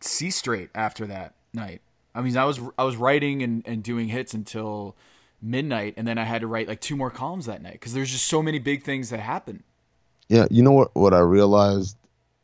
see 0.00 0.30
straight 0.30 0.70
after 0.74 1.06
that 1.06 1.34
night. 1.52 1.80
I 2.14 2.22
mean, 2.22 2.36
I 2.36 2.44
was 2.44 2.60
I 2.78 2.84
was 2.84 2.96
writing 2.96 3.42
and, 3.42 3.62
and 3.66 3.82
doing 3.82 4.08
hits 4.08 4.34
until 4.34 4.96
midnight, 5.40 5.94
and 5.96 6.06
then 6.06 6.18
I 6.18 6.24
had 6.24 6.40
to 6.40 6.46
write 6.46 6.68
like 6.68 6.80
two 6.80 6.96
more 6.96 7.10
columns 7.10 7.46
that 7.46 7.62
night 7.62 7.74
because 7.74 7.94
there's 7.94 8.10
just 8.10 8.26
so 8.26 8.42
many 8.42 8.58
big 8.58 8.82
things 8.82 9.10
that 9.10 9.20
happen. 9.20 9.62
Yeah, 10.28 10.46
you 10.50 10.62
know 10.62 10.72
what? 10.72 10.94
What 10.94 11.14
I 11.14 11.20
realized, 11.20 11.96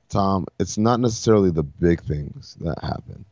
Tom, 0.09 0.47
it's 0.59 0.79
not 0.79 1.01
necessarily 1.01 1.51
the 1.51 1.63
big 1.63 2.03
things 2.03 2.57
that 2.61 2.79
happen. 2.83 3.25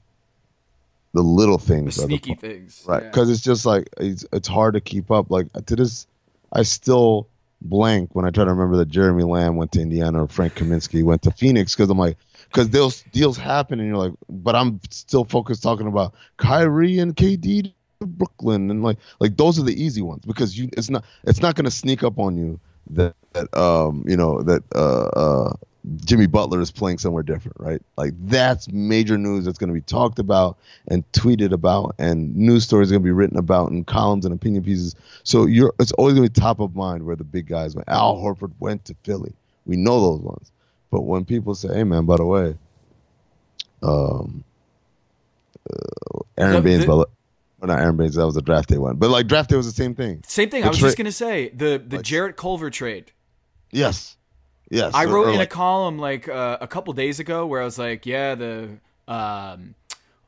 The 1.13 1.23
little 1.23 1.59
The 1.59 1.65
things, 1.67 1.99
are 1.99 2.03
the 2.03 2.07
sneaky 2.09 2.35
pro- 2.35 2.49
things, 2.49 2.83
right? 2.87 3.03
Yeah. 3.03 3.09
Because 3.09 3.31
it's 3.31 3.41
just 3.41 3.65
like 3.65 3.89
it's 3.99 4.25
it's 4.33 4.49
hard 4.49 4.75
to 4.75 4.81
keep 4.81 5.11
up. 5.11 5.31
Like 5.31 5.53
to 5.67 5.77
this, 5.77 6.07
I 6.53 6.63
still 6.65 7.29
blank 7.61 8.11
when 8.15 8.25
I 8.25 8.31
try 8.31 8.45
to 8.45 8.51
remember 8.51 8.77
that 8.79 8.89
Jeremy 8.89 9.23
Lamb 9.23 9.57
went 9.57 9.73
to 9.73 9.81
Indiana 9.81 10.25
or 10.25 10.29
Frank 10.29 10.57
Kaminsky 10.57 11.03
went 11.03 11.23
to 11.23 11.31
Phoenix 11.31 11.75
because 11.75 11.89
I'm 11.89 11.99
like, 11.99 12.17
because 12.55 12.71
those 12.71 13.03
deals 13.11 13.37
happen 13.37 13.81
and 13.81 13.89
you're 13.89 13.99
like, 13.99 14.13
but 14.29 14.55
I'm 14.55 14.81
still 14.91 15.25
focused 15.25 15.61
talking 15.61 15.89
about 15.89 16.15
Kyrie 16.37 17.01
and 17.01 17.17
KD 17.17 17.73
Brooklyn 18.01 18.71
and 18.71 18.83
like 18.83 18.99
like 19.19 19.37
those 19.37 19.59
are 19.59 19.63
the 19.63 19.83
easy 19.83 20.03
ones 20.03 20.25
because 20.27 20.57
you 20.57 20.69
it's 20.75 20.91
not 20.91 21.05
it's 21.25 21.41
not 21.41 21.55
gonna 21.55 21.71
sneak 21.71 22.03
up 22.03 22.19
on 22.19 22.37
you 22.37 22.61
that, 22.91 23.15
that 23.33 23.57
um 23.57 24.05
you 24.07 24.17
know 24.17 24.43
that 24.43 24.63
uh 24.75 25.07
uh 25.07 25.53
Jimmy 25.97 26.27
Butler 26.27 26.61
is 26.61 26.71
playing 26.71 26.99
somewhere 26.99 27.23
different, 27.23 27.57
right? 27.61 27.83
Like 27.97 28.13
that's 28.27 28.71
major 28.71 29.19
news 29.19 29.45
that's 29.45 29.59
going 29.59 29.69
to 29.69 29.75
be 29.75 29.83
talked 29.83 30.19
about 30.19 30.57
and 30.89 31.11
tweeted 31.13 31.53
about, 31.53 31.95
and 31.99 32.35
news 32.35 32.65
stories 32.65 32.91
are 32.91 32.95
going 32.95 33.03
to 33.03 33.07
be 33.07 33.13
written 33.13 33.37
about, 33.37 33.71
in 33.71 33.85
columns 33.85 34.25
and 34.25 34.35
opinion 34.35 34.65
pieces. 34.65 34.95
So 35.25 35.45
you're 35.45 35.75
it's 35.79 35.93
always 35.93 36.15
going 36.15 36.27
to 36.27 36.33
be 36.33 36.41
top 36.41 36.61
of 36.61 36.75
mind 36.75 37.05
where 37.05 37.17
the 37.17 37.25
big 37.25 37.47
guys 37.47 37.75
went. 37.75 37.89
Al 37.89 38.17
Horford 38.17 38.53
went 38.61 38.87
to 38.87 38.95
Philly. 39.03 39.35
We 39.67 39.77
know 39.77 40.01
those 40.01 40.21
ones, 40.21 40.51
but 40.95 41.01
when 41.01 41.25
people 41.25 41.57
say, 41.57 41.75
"Hey, 41.75 41.83
man, 41.83 42.05
by 42.07 42.17
the 42.19 42.25
way, 42.25 42.55
um, 43.83 44.45
uh, 45.69 46.21
Aron 46.39 46.63
Baynes, 46.63 46.87
well, 46.87 47.07
not 47.61 47.81
Aron 47.81 47.97
Baynes, 47.97 48.15
that 48.15 48.25
was 48.25 48.37
a 48.37 48.43
draft 48.43 48.69
day 48.69 48.79
one, 48.79 48.95
but 48.95 49.11
like 49.11 49.27
draft 49.27 49.51
day 49.51 49.57
was 49.57 49.67
the 49.67 49.73
same 49.73 49.97
thing. 49.97 50.23
Same 50.25 50.51
thing. 50.51 50.61
The 50.61 50.67
I 50.67 50.71
was 50.71 50.79
tra- 50.79 50.87
just 50.87 50.97
gonna 50.97 51.11
say 51.11 51.49
the 51.49 51.83
the 51.85 51.97
Like- 51.97 52.05
Jarrett 52.05 52.37
Culver 52.37 52.71
trade. 52.71 53.11
Yes, 53.73 54.17
yes. 54.71 54.95
I 54.95 55.07
wrote 55.07 55.31
in 55.31 55.39
like- 55.39 55.49
a 55.49 55.51
column 55.51 55.99
like 55.99 56.29
uh, 56.29 56.59
a 56.61 56.69
couple 56.69 56.93
days 56.93 57.19
ago 57.19 57.45
where 57.45 57.61
I 57.61 57.65
was 57.65 57.77
like, 57.77 58.07
yeah, 58.07 58.37
the 58.37 58.79
um, 59.09 59.75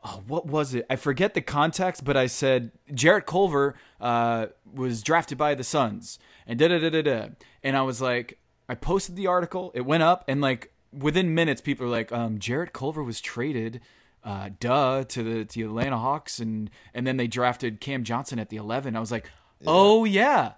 oh, 0.04 0.24
what 0.26 0.46
was 0.46 0.74
it? 0.74 0.84
I 0.90 0.96
forget 0.96 1.34
the 1.34 1.42
context, 1.42 2.04
but 2.04 2.16
I 2.16 2.26
said 2.26 2.72
Jarrett 2.92 3.26
Culver 3.26 3.76
uh, 4.00 4.46
was 4.74 5.04
drafted 5.04 5.38
by 5.38 5.54
the 5.54 5.62
Suns, 5.62 6.18
and 6.44 6.58
da 6.58 6.66
da 6.66 6.80
da 6.80 6.90
da 6.90 7.02
da. 7.02 7.28
And 7.62 7.76
I 7.76 7.82
was 7.82 8.00
like, 8.00 8.40
I 8.68 8.74
posted 8.74 9.16
the 9.16 9.26
article, 9.28 9.70
it 9.74 9.82
went 9.82 10.02
up, 10.02 10.24
and 10.28 10.40
like 10.40 10.72
within 10.92 11.34
minutes, 11.34 11.60
people 11.60 11.86
are 11.86 11.90
like, 11.90 12.10
um, 12.12 12.38
Jarrett 12.38 12.72
Culver 12.72 13.02
was 13.02 13.20
traded. 13.20 13.80
Uh, 14.24 14.50
duh 14.58 15.04
to 15.04 15.22
the 15.22 15.44
to 15.44 15.58
the 15.60 15.62
Atlanta 15.62 15.96
Hawks 15.98 16.40
and 16.40 16.68
and 16.92 17.06
then 17.06 17.16
they 17.16 17.28
drafted 17.28 17.80
Cam 17.80 18.02
Johnson 18.02 18.40
at 18.40 18.48
the 18.48 18.56
11. 18.56 18.96
I 18.96 19.00
was 19.00 19.12
like, 19.12 19.30
oh 19.68 20.04
yeah, 20.04 20.54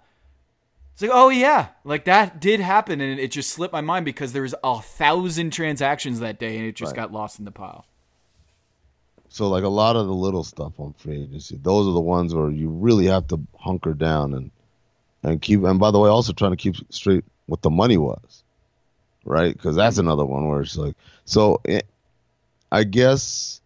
it's 0.93 1.03
like, 1.03 1.11
oh 1.13 1.29
yeah, 1.29 1.67
like 1.83 2.05
that 2.05 2.41
did 2.41 2.59
happen, 2.61 2.99
and 2.99 3.19
it 3.19 3.29
just 3.29 3.51
slipped 3.51 3.71
my 3.71 3.81
mind 3.81 4.05
because 4.05 4.33
there 4.33 4.41
was 4.41 4.55
a 4.63 4.81
thousand 4.81 5.51
transactions 5.51 6.19
that 6.19 6.39
day, 6.39 6.57
and 6.57 6.65
it 6.65 6.75
just 6.75 6.91
Right. 6.91 7.03
got 7.03 7.11
lost 7.13 7.37
in 7.37 7.45
the 7.45 7.51
pile. 7.51 7.85
So 9.29 9.47
like 9.47 9.63
a 9.63 9.69
lot 9.69 9.95
of 9.95 10.07
the 10.07 10.13
little 10.13 10.43
stuff 10.43 10.73
on 10.79 10.93
free 10.93 11.21
agency, 11.21 11.59
those 11.61 11.87
are 11.87 11.93
the 11.93 11.99
ones 12.01 12.33
where 12.33 12.49
you 12.49 12.69
really 12.69 13.05
have 13.05 13.27
to 13.27 13.39
hunker 13.59 13.93
down 13.93 14.33
and 14.33 14.51
and 15.21 15.41
keep. 15.41 15.63
And 15.63 15.79
by 15.79 15.91
the 15.91 15.99
way, 15.99 16.09
also 16.09 16.33
trying 16.33 16.51
to 16.51 16.57
keep 16.57 16.75
straight 16.89 17.23
what 17.49 17.61
the 17.61 17.69
money 17.69 17.97
was, 17.97 18.43
right? 19.25 19.53
Because 19.53 19.75
that's 19.75 19.97
another 19.97 20.25
one 20.25 20.47
where 20.47 20.61
it's 20.61 20.77
like, 20.77 20.95
so 21.25 21.61
eh, 21.65 21.81
I 22.71 22.83
guess 22.83 23.59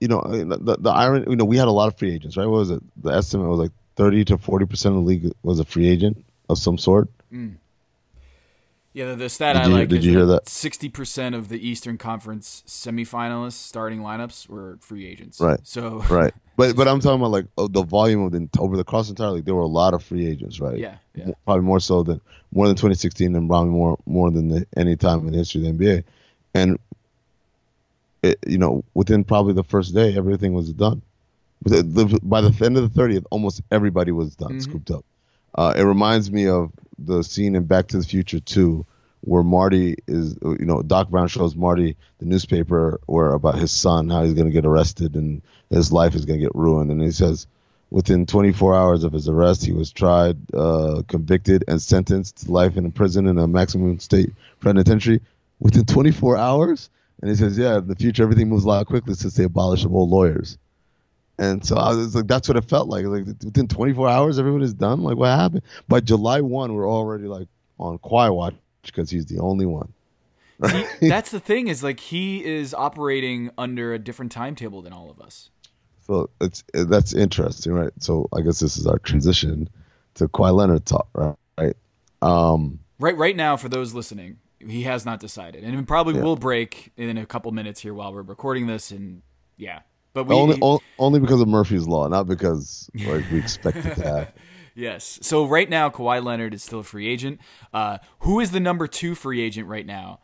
you 0.00 0.08
know 0.08 0.22
the 0.22 0.76
the 0.78 0.90
irony. 0.90 1.26
You 1.28 1.36
know, 1.36 1.44
we 1.44 1.56
had 1.56 1.68
a 1.68 1.72
lot 1.72 1.88
of 1.88 1.98
free 1.98 2.14
agents, 2.14 2.36
right? 2.36 2.46
What 2.46 2.58
was 2.58 2.70
it? 2.70 2.82
The 3.02 3.10
estimate 3.10 3.48
was 3.48 3.58
like 3.58 3.72
thirty 3.96 4.24
to 4.26 4.38
forty 4.38 4.66
percent 4.66 4.96
of 4.96 5.02
the 5.02 5.08
league 5.08 5.32
was 5.42 5.60
a 5.60 5.64
free 5.64 5.88
agent 5.88 6.24
of 6.48 6.58
some 6.58 6.78
sort. 6.78 7.08
Yeah, 8.94 9.10
the, 9.10 9.16
the 9.16 9.28
stat 9.28 9.54
Did 9.54 9.62
I 9.62 9.66
you- 9.68 9.72
like 9.74 9.88
did 9.88 9.98
is 10.00 10.06
you 10.06 10.12
hear 10.12 10.26
that? 10.26 10.48
sixty 10.48 10.88
percent 10.88 11.34
of 11.34 11.48
the 11.48 11.58
Eastern 11.68 11.98
Conference 11.98 12.62
semifinalists 12.66 13.52
starting 13.52 14.00
lineups 14.00 14.48
were 14.48 14.78
free 14.80 15.06
agents. 15.06 15.40
Right. 15.40 15.60
So 15.62 15.98
Right. 16.10 16.32
But 16.56 16.74
but 16.74 16.88
I'm 16.88 16.98
talking 17.00 17.20
about 17.20 17.30
like 17.30 17.46
oh, 17.58 17.68
the 17.68 17.82
volume 17.84 18.22
of 18.22 18.32
the 18.32 18.48
over 18.58 18.76
the 18.76 18.84
cross 18.84 19.08
entire 19.10 19.30
league. 19.30 19.44
There 19.44 19.54
were 19.54 19.60
a 19.62 19.66
lot 19.66 19.94
of 19.94 20.02
free 20.02 20.26
agents, 20.26 20.58
right? 20.58 20.76
Yeah, 20.78 20.96
yeah. 21.14 21.30
Probably 21.44 21.64
more 21.64 21.78
so 21.80 22.02
than 22.02 22.20
more 22.52 22.66
than 22.66 22.74
2016, 22.76 23.36
and 23.36 23.48
probably 23.48 23.70
more 23.70 23.96
more 24.06 24.30
than 24.30 24.48
the, 24.48 24.66
any 24.76 24.96
time 24.96 25.20
in 25.26 25.32
the 25.32 25.38
history 25.38 25.68
of 25.68 25.78
the 25.78 25.84
NBA. 25.84 26.04
And 26.54 26.78
it, 28.24 28.38
you 28.46 28.58
know, 28.58 28.82
within 28.94 29.22
probably 29.22 29.52
the 29.52 29.62
first 29.62 29.94
day, 29.94 30.16
everything 30.16 30.52
was 30.54 30.72
done. 30.72 31.02
The, 31.62 31.82
the, 31.82 32.18
by 32.22 32.40
the 32.40 32.64
end 32.64 32.76
of 32.76 32.92
the 32.92 33.00
30th, 33.00 33.24
almost 33.30 33.60
everybody 33.70 34.10
was 34.12 34.34
done, 34.34 34.54
Mhm. 34.54 34.62
scooped 34.62 34.90
up. 34.90 35.04
Uh, 35.54 35.74
it 35.76 35.82
reminds 35.82 36.30
me 36.32 36.48
of 36.48 36.72
the 36.98 37.22
scene 37.22 37.54
in 37.54 37.64
Back 37.64 37.88
to 37.88 37.98
the 37.98 38.04
Future 38.04 38.40
2, 38.40 38.84
where 39.20 39.42
Marty 39.42 39.96
is, 40.06 40.36
you 40.42 40.64
know, 40.64 40.82
Doc 40.82 41.08
Brown 41.08 41.28
shows 41.28 41.56
Marty 41.56 41.96
the 42.18 42.26
newspaper 42.26 43.00
where 43.06 43.32
about 43.32 43.58
his 43.58 43.70
son, 43.70 44.08
how 44.08 44.24
he's 44.24 44.34
going 44.34 44.46
to 44.46 44.52
get 44.52 44.66
arrested 44.66 45.14
and 45.14 45.42
his 45.70 45.92
life 45.92 46.14
is 46.14 46.24
going 46.24 46.40
to 46.40 46.46
get 46.46 46.54
ruined. 46.54 46.90
And 46.90 47.02
he 47.02 47.10
says, 47.10 47.46
within 47.90 48.26
24 48.26 48.74
hours 48.74 49.04
of 49.04 49.12
his 49.12 49.28
arrest, 49.28 49.64
he 49.64 49.72
was 49.72 49.90
tried, 49.90 50.36
uh, 50.54 51.02
convicted, 51.08 51.64
and 51.68 51.80
sentenced 51.80 52.46
to 52.46 52.52
life 52.52 52.76
in 52.76 52.90
prison 52.92 53.26
in 53.26 53.38
a 53.38 53.46
maximum 53.46 53.98
state 53.98 54.32
penitentiary 54.60 55.20
within 55.58 55.84
24 55.84 56.36
hours. 56.36 56.90
And 57.20 57.30
he 57.30 57.36
says, 57.36 57.58
yeah, 57.58 57.78
in 57.78 57.88
the 57.88 57.96
future, 57.96 58.22
everything 58.22 58.48
moves 58.48 58.64
a 58.64 58.68
lot 58.68 58.86
quickly 58.86 59.14
since 59.14 59.34
they 59.34 59.44
abolished 59.44 59.86
old 59.86 60.10
lawyers. 60.10 60.58
And 61.38 61.64
so 61.64 61.76
I 61.76 61.94
was 61.94 62.14
like, 62.16 62.26
that's 62.26 62.48
what 62.48 62.56
it 62.56 62.64
felt 62.64 62.88
like. 62.88 63.04
Like 63.06 63.26
within 63.26 63.68
24 63.68 64.08
hours, 64.08 64.38
everyone 64.38 64.62
is 64.62 64.74
done. 64.74 65.02
Like 65.02 65.16
what 65.16 65.28
happened? 65.28 65.62
By 65.86 66.00
July 66.00 66.40
1, 66.40 66.74
we're 66.74 66.90
already 66.90 67.24
like 67.24 67.48
on 67.78 67.98
Kawhi 67.98 68.34
watch 68.34 68.54
because 68.84 69.08
he's 69.10 69.26
the 69.26 69.38
only 69.38 69.66
one. 69.66 69.92
See, 70.66 70.84
that's 71.08 71.30
the 71.30 71.38
thing 71.40 71.68
is 71.68 71.82
like 71.84 72.00
he 72.00 72.44
is 72.44 72.74
operating 72.74 73.50
under 73.56 73.94
a 73.94 73.98
different 73.98 74.32
timetable 74.32 74.82
than 74.82 74.92
all 74.92 75.10
of 75.10 75.20
us. 75.20 75.50
So 76.06 76.30
it's 76.40 76.64
that's 76.72 77.12
interesting, 77.14 77.72
right? 77.72 77.92
So 78.00 78.28
I 78.34 78.40
guess 78.40 78.58
this 78.58 78.76
is 78.76 78.86
our 78.86 78.98
transition 78.98 79.68
to 80.14 80.26
Kawhi 80.26 80.52
Leonard 80.54 80.86
talk, 80.86 81.08
right? 81.14 81.36
Right. 81.56 81.76
Um, 82.22 82.80
Right, 83.00 83.16
right 83.16 83.36
now, 83.36 83.56
for 83.56 83.68
those 83.68 83.94
listening, 83.94 84.38
he 84.58 84.82
has 84.82 85.06
not 85.06 85.20
decided, 85.20 85.62
and 85.62 85.78
it 85.78 85.86
probably 85.86 86.16
Yeah. 86.16 86.22
will 86.22 86.34
break 86.34 86.90
in 86.96 87.16
a 87.16 87.24
couple 87.26 87.52
minutes 87.52 87.80
here 87.80 87.94
while 87.94 88.12
we're 88.12 88.22
recording 88.22 88.66
this. 88.66 88.90
And 88.90 89.22
yeah, 89.56 89.80
but 90.24 90.34
we 90.34 90.40
only 90.40 90.80
only 90.98 91.20
because 91.20 91.40
of 91.40 91.48
Murphy's 91.48 91.86
law, 91.86 92.08
not 92.08 92.26
because 92.26 92.90
like 92.94 93.24
we 93.30 93.38
expect 93.38 93.78
it 93.78 93.94
to 93.94 94.02
happen. 94.02 94.32
yes. 94.74 95.18
So 95.22 95.46
right 95.46 95.68
now, 95.68 95.90
Kawhi 95.90 96.22
Leonard 96.22 96.54
is 96.54 96.62
still 96.62 96.80
a 96.80 96.84
free 96.84 97.08
agent. 97.08 97.40
Uh, 97.72 97.98
who 98.20 98.40
is 98.40 98.50
the 98.50 98.60
number 98.60 98.86
two 98.86 99.14
free 99.14 99.40
agent 99.40 99.68
right 99.68 99.86
now? 99.86 100.20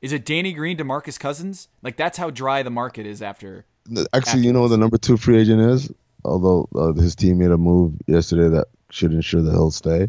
Is 0.00 0.12
it 0.12 0.24
Danny 0.24 0.52
Green, 0.52 0.76
Demarcus 0.76 1.18
Cousins? 1.18 1.68
Like 1.82 1.96
that's 1.96 2.18
how 2.18 2.30
dry 2.30 2.62
the 2.62 2.70
market 2.70 3.06
is 3.06 3.22
after. 3.22 3.64
Actually, 4.12 4.42
you 4.42 4.52
know 4.52 4.62
what 4.62 4.68
the 4.68 4.78
number 4.78 4.98
two 4.98 5.16
free 5.16 5.38
agent 5.38 5.60
is? 5.60 5.92
Although 6.24 6.68
uh, 6.74 6.92
his 6.92 7.14
team 7.14 7.38
made 7.38 7.50
a 7.50 7.58
move 7.58 7.94
yesterday 8.06 8.48
that 8.48 8.66
should 8.90 9.12
ensure 9.12 9.42
that 9.42 9.52
he'll 9.52 9.70
stay. 9.70 10.08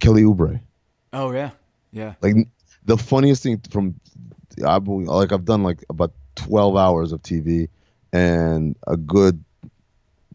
Kelly 0.00 0.22
Oubre. 0.22 0.60
Oh 1.12 1.32
yeah, 1.32 1.50
yeah. 1.92 2.14
Like 2.20 2.34
the 2.84 2.96
funniest 2.96 3.42
thing 3.42 3.60
from 3.70 3.98
I 4.64 4.76
like 4.78 5.32
I've 5.32 5.44
done 5.44 5.62
like 5.62 5.84
about 5.88 6.12
12 6.36 6.76
hours 6.76 7.12
of 7.12 7.22
TV 7.22 7.68
and 8.12 8.76
a 8.86 8.96
good 8.96 9.42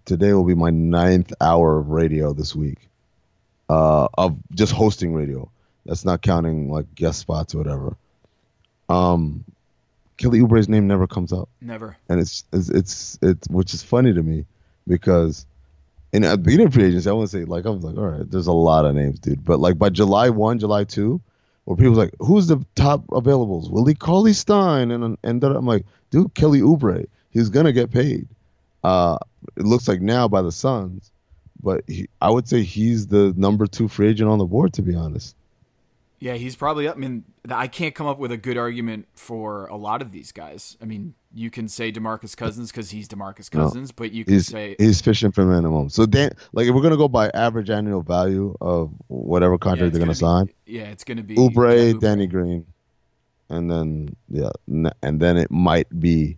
today 0.06 0.34
will 0.34 0.44
be 0.44 0.56
my 0.56 0.70
ninth 0.70 1.34
hour 1.40 1.78
of 1.80 1.90
radio 1.90 2.34
this 2.34 2.56
week 2.56 2.90
uh, 3.70 4.08
of 4.18 4.38
just 4.54 4.74
hosting 4.74 5.14
radio. 5.14 5.50
That's 5.86 6.06
not 6.06 6.22
counting 6.22 6.70
like 6.70 6.94
guest 6.96 7.20
spots 7.20 7.56
or 7.56 7.58
whatever. 7.60 7.98
Um, 8.90 9.44
Kelly 10.18 10.40
Oubre's 10.40 10.70
name 10.70 10.88
never 10.88 11.08
comes 11.08 11.34
up 11.34 11.50
Never. 11.62 11.98
and 12.10 12.20
it's 12.20 12.44
it's 12.54 12.70
it's, 12.70 13.20
it's 13.22 13.48
which 13.50 13.74
is 13.74 13.82
funny 13.82 14.14
to 14.14 14.22
me 14.22 14.46
because 14.88 15.46
in 16.12 16.24
at 16.24 16.32
the 16.32 16.38
beginning 16.38 16.68
of 16.68 16.74
free 16.74 16.86
agency, 16.86 17.10
I 17.10 17.14
want 17.14 17.30
to 17.32 17.38
say 17.38 17.46
like 17.46 17.66
I 17.66 17.70
was 17.70 17.84
like, 17.84 17.98
all 17.98 18.08
right, 18.08 18.30
there's 18.30 18.48
a 18.48 18.54
lot 18.54 18.86
of 18.86 18.94
names, 18.94 19.20
dude. 19.20 19.44
But 19.44 19.60
like 19.60 19.78
by 19.78 19.90
July 19.90 20.30
one, 20.30 20.60
July 20.60 20.84
two, 20.84 21.20
where 21.66 21.76
people 21.76 21.94
like, 21.94 22.14
who's 22.20 22.48
the 22.48 22.64
top 22.76 23.06
availables? 23.08 23.72
Willie 23.72 23.96
Cauley 23.96 24.34
Stein, 24.34 24.92
and 24.92 25.18
and 25.24 25.44
I'm 25.44 25.66
like, 25.66 25.86
dude, 26.12 26.34
Kelly 26.36 26.62
Oubre, 26.62 27.08
he's 27.34 27.50
gonna 27.50 27.74
get 27.74 27.92
paid. 27.92 28.28
Uh, 28.84 29.18
it 29.58 29.66
looks 29.66 29.88
like 29.88 30.02
now 30.02 30.28
by 30.28 30.42
the 30.42 30.52
Suns, 30.52 31.12
but 31.62 31.84
he, 31.88 32.08
I 32.22 32.30
would 32.30 32.48
say 32.48 32.64
he's 32.64 33.08
the 33.08 33.34
number 33.36 33.66
two 33.68 33.88
free 33.88 34.10
agent 34.10 34.30
on 34.30 34.38
the 34.38 34.46
board, 34.46 34.74
to 34.74 34.82
be 34.82 34.96
honest. 34.96 35.36
Yeah, 36.20 36.36
he's 36.36 36.56
probably 36.56 36.88
up. 36.88 36.96
I 36.96 37.00
mean, 37.00 37.26
I 37.50 37.68
can't 37.68 37.94
come 37.94 38.08
up 38.08 38.18
with 38.18 38.32
a 38.32 38.38
good 38.38 38.58
argument 38.58 39.08
for 39.14 39.66
a 39.68 39.76
lot 39.76 40.02
of 40.02 40.14
these 40.14 40.32
guys. 40.32 40.78
I 40.82 40.86
mean, 40.86 41.16
you 41.34 41.50
can 41.50 41.68
say 41.68 41.92
Demarcus 41.92 42.38
Cousins 42.38 42.72
because 42.72 42.92
he's 42.92 43.10
Demarcus 43.10 43.52
Cousins, 43.52 43.90
no, 43.90 43.94
but 43.98 44.14
you 44.14 44.24
can 44.24 44.36
he's, 44.36 44.48
say 44.48 44.78
he's 44.80 45.02
fishing 45.02 45.32
for 45.32 45.44
minimum. 45.44 45.90
So 45.90 46.06
Dan, 46.06 46.32
like 46.54 46.68
if 46.68 46.74
we're 46.74 46.82
gonna 46.82 46.96
go 46.96 47.10
by 47.10 47.30
average 47.34 47.70
annual 47.70 48.02
value 48.04 48.56
of 48.62 48.94
whatever 49.08 49.58
contract 49.58 49.88
yeah, 49.88 50.00
they're 50.00 50.06
gonna, 50.06 50.18
gonna 50.18 50.46
sign, 50.46 50.50
yeah, 50.66 50.84
it's 50.84 51.04
gonna 51.04 51.24
be 51.24 51.36
Oubre, 51.36 52.00
Danny 52.00 52.28
Green, 52.28 52.66
and 53.50 53.70
then 53.70 54.16
yeah, 54.30 54.52
and 54.68 55.20
then 55.20 55.36
it 55.36 55.52
might 55.52 55.88
be 56.00 56.38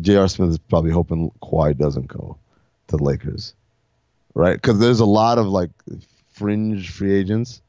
J.R. 0.00 0.28
Smith 0.28 0.50
is 0.50 0.58
probably 0.58 0.90
hoping 0.90 1.30
Kawhi 1.42 1.76
doesn't 1.76 2.06
go 2.06 2.36
to 2.88 2.96
the 2.96 3.02
Lakers, 3.02 3.54
right? 4.34 4.54
Because 4.54 4.78
there's 4.78 5.00
a 5.00 5.06
lot 5.06 5.38
of 5.38 5.46
like 5.46 5.70
fringe 6.32 6.90
free 6.90 7.14
agents 7.14 7.60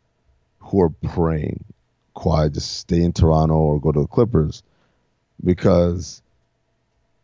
who 0.59 0.81
are 0.81 0.89
praying 0.89 1.63
Kawhi 2.15 2.53
just 2.53 2.77
stay 2.77 3.01
in 3.01 3.13
Toronto 3.13 3.55
or 3.55 3.79
go 3.79 3.91
to 3.91 4.01
the 4.01 4.07
Clippers 4.07 4.61
because 5.43 6.21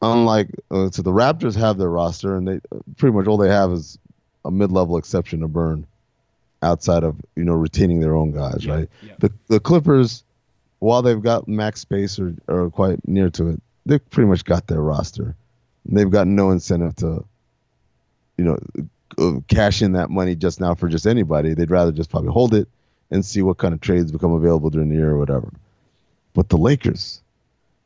unlike 0.01 0.49
uh, 0.71 0.89
so 0.89 1.01
the 1.01 1.11
Raptors 1.11 1.55
have 1.55 1.77
their 1.77 1.89
roster 1.89 2.35
and 2.35 2.47
they 2.47 2.59
pretty 2.97 3.15
much 3.15 3.27
all 3.27 3.37
they 3.37 3.49
have 3.49 3.71
is 3.71 3.99
a 4.45 4.51
mid-level 4.51 4.97
exception 4.97 5.41
to 5.41 5.47
burn 5.47 5.85
outside 6.61 7.03
of 7.03 7.17
you 7.35 7.43
know 7.43 7.53
retaining 7.53 7.99
their 7.99 8.15
own 8.15 8.31
guys, 8.31 8.65
yeah, 8.65 8.73
right? 8.73 8.89
Yeah. 9.01 9.13
The 9.19 9.31
the 9.47 9.59
Clippers, 9.59 10.23
while 10.79 11.01
they've 11.01 11.21
got 11.21 11.47
max 11.47 11.81
space 11.81 12.19
or, 12.19 12.35
or 12.47 12.69
quite 12.69 13.05
near 13.07 13.29
to 13.31 13.49
it, 13.49 13.61
they've 13.85 14.09
pretty 14.09 14.29
much 14.29 14.43
got 14.45 14.67
their 14.67 14.81
roster. 14.81 15.35
They've 15.85 16.09
got 16.09 16.27
no 16.27 16.51
incentive 16.51 16.95
to, 16.97 17.23
you 18.37 18.43
know, 18.45 18.57
uh, 19.17 19.39
cash 19.47 19.81
in 19.81 19.93
that 19.93 20.09
money 20.09 20.35
just 20.35 20.59
now 20.59 20.75
for 20.75 20.89
just 20.89 21.05
anybody. 21.05 21.53
They'd 21.53 21.71
rather 21.71 21.91
just 21.91 22.09
probably 22.09 22.31
hold 22.31 22.53
it 22.53 22.67
and 23.11 23.23
see 23.23 23.41
what 23.41 23.57
kind 23.57 23.73
of 23.73 23.81
trades 23.81 24.11
become 24.11 24.33
available 24.33 24.69
during 24.69 24.89
the 24.89 24.95
year 24.95 25.11
or 25.11 25.17
whatever. 25.17 25.51
But 26.33 26.49
the 26.49 26.57
Lakers, 26.57 27.21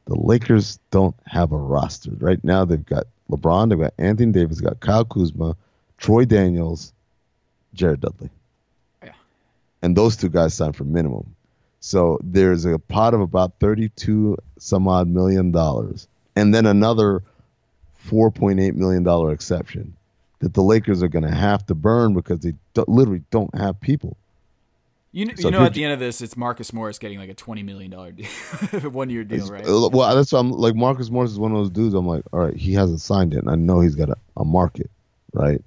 the 0.06 0.16
Lakers 0.16 0.80
don't 0.92 1.16
have 1.26 1.52
a 1.52 1.58
roster 1.58 2.12
right 2.20 2.44
now. 2.44 2.66
They've 2.66 2.84
got 2.84 3.06
LeBron, 3.30 3.70
they've 3.70 3.80
got 3.80 3.94
Anthony 3.98 4.32
Davis, 4.32 4.58
they've 4.58 4.70
got 4.70 4.80
Kyle 4.80 5.06
Kuzma, 5.06 5.56
Troy 5.98 6.26
Daniels, 6.26 6.94
Jared 7.74 8.02
Dudley. 8.02 8.30
Yeah. 9.04 9.12
And 9.82 9.96
those 9.96 10.16
two 10.16 10.30
guys 10.30 10.54
signed 10.54 10.76
for 10.76 10.86
minimum. 10.86 11.36
So 11.80 12.20
there's 12.24 12.66
a 12.66 12.78
pot 12.78 13.14
of 13.14 13.22
about 13.22 13.54
32 13.60 14.38
some 14.58 14.88
odd 14.88 15.08
million 15.08 15.52
dollars, 15.52 16.08
and 16.36 16.54
then 16.54 16.66
another 16.66 17.24
4.8 18.08 18.76
million 18.76 19.04
dollar 19.04 19.32
exception 19.32 19.96
that 20.40 20.54
the 20.54 20.64
Lakers 20.64 21.04
are 21.04 21.08
going 21.08 21.24
to 21.24 21.36
have 21.36 21.66
to 21.68 21.76
burn 21.76 22.14
because 22.14 22.40
they 22.40 22.54
do- 22.74 22.86
literally 22.88 23.24
don't 23.30 23.54
have 23.56 23.80
people. 23.80 24.18
You 25.12 25.26
know, 25.26 25.34
so 25.36 25.48
you 25.48 25.52
know 25.52 25.64
at 25.64 25.74
the 25.74 25.84
end 25.84 25.94
of 25.94 26.00
this, 26.00 26.22
it's 26.22 26.38
Marcus 26.38 26.72
Morris 26.72 27.00
getting 27.00 27.18
like 27.18 27.30
a 27.30 27.34
twenty 27.34 27.64
million 27.64 27.90
dollar 27.90 28.12
one 28.92 29.10
year 29.10 29.24
deal, 29.24 29.48
right? 29.48 29.66
Uh, 29.66 29.90
well, 29.92 30.16
that's 30.16 30.32
why 30.32 30.40
I'm 30.40 30.52
like. 30.52 30.76
Marcus 30.76 31.10
Morris 31.10 31.32
is 31.32 31.40
one 31.40 31.52
of 31.52 31.58
those 31.58 31.72
dudes. 31.72 31.96
I'm 31.96 32.06
like, 32.06 32.24
all 32.32 32.42
right, 32.42 32.56
he 32.56 32.74
hasn't 32.74 33.02
signed 33.02 33.34
it, 33.34 33.40
and 33.40 33.50
I 33.50 33.56
know 33.56 33.80
he's 33.80 33.96
got 33.96 34.10
a, 34.10 34.18
a 34.38 34.46
market, 34.46 34.90
right? 35.34 35.64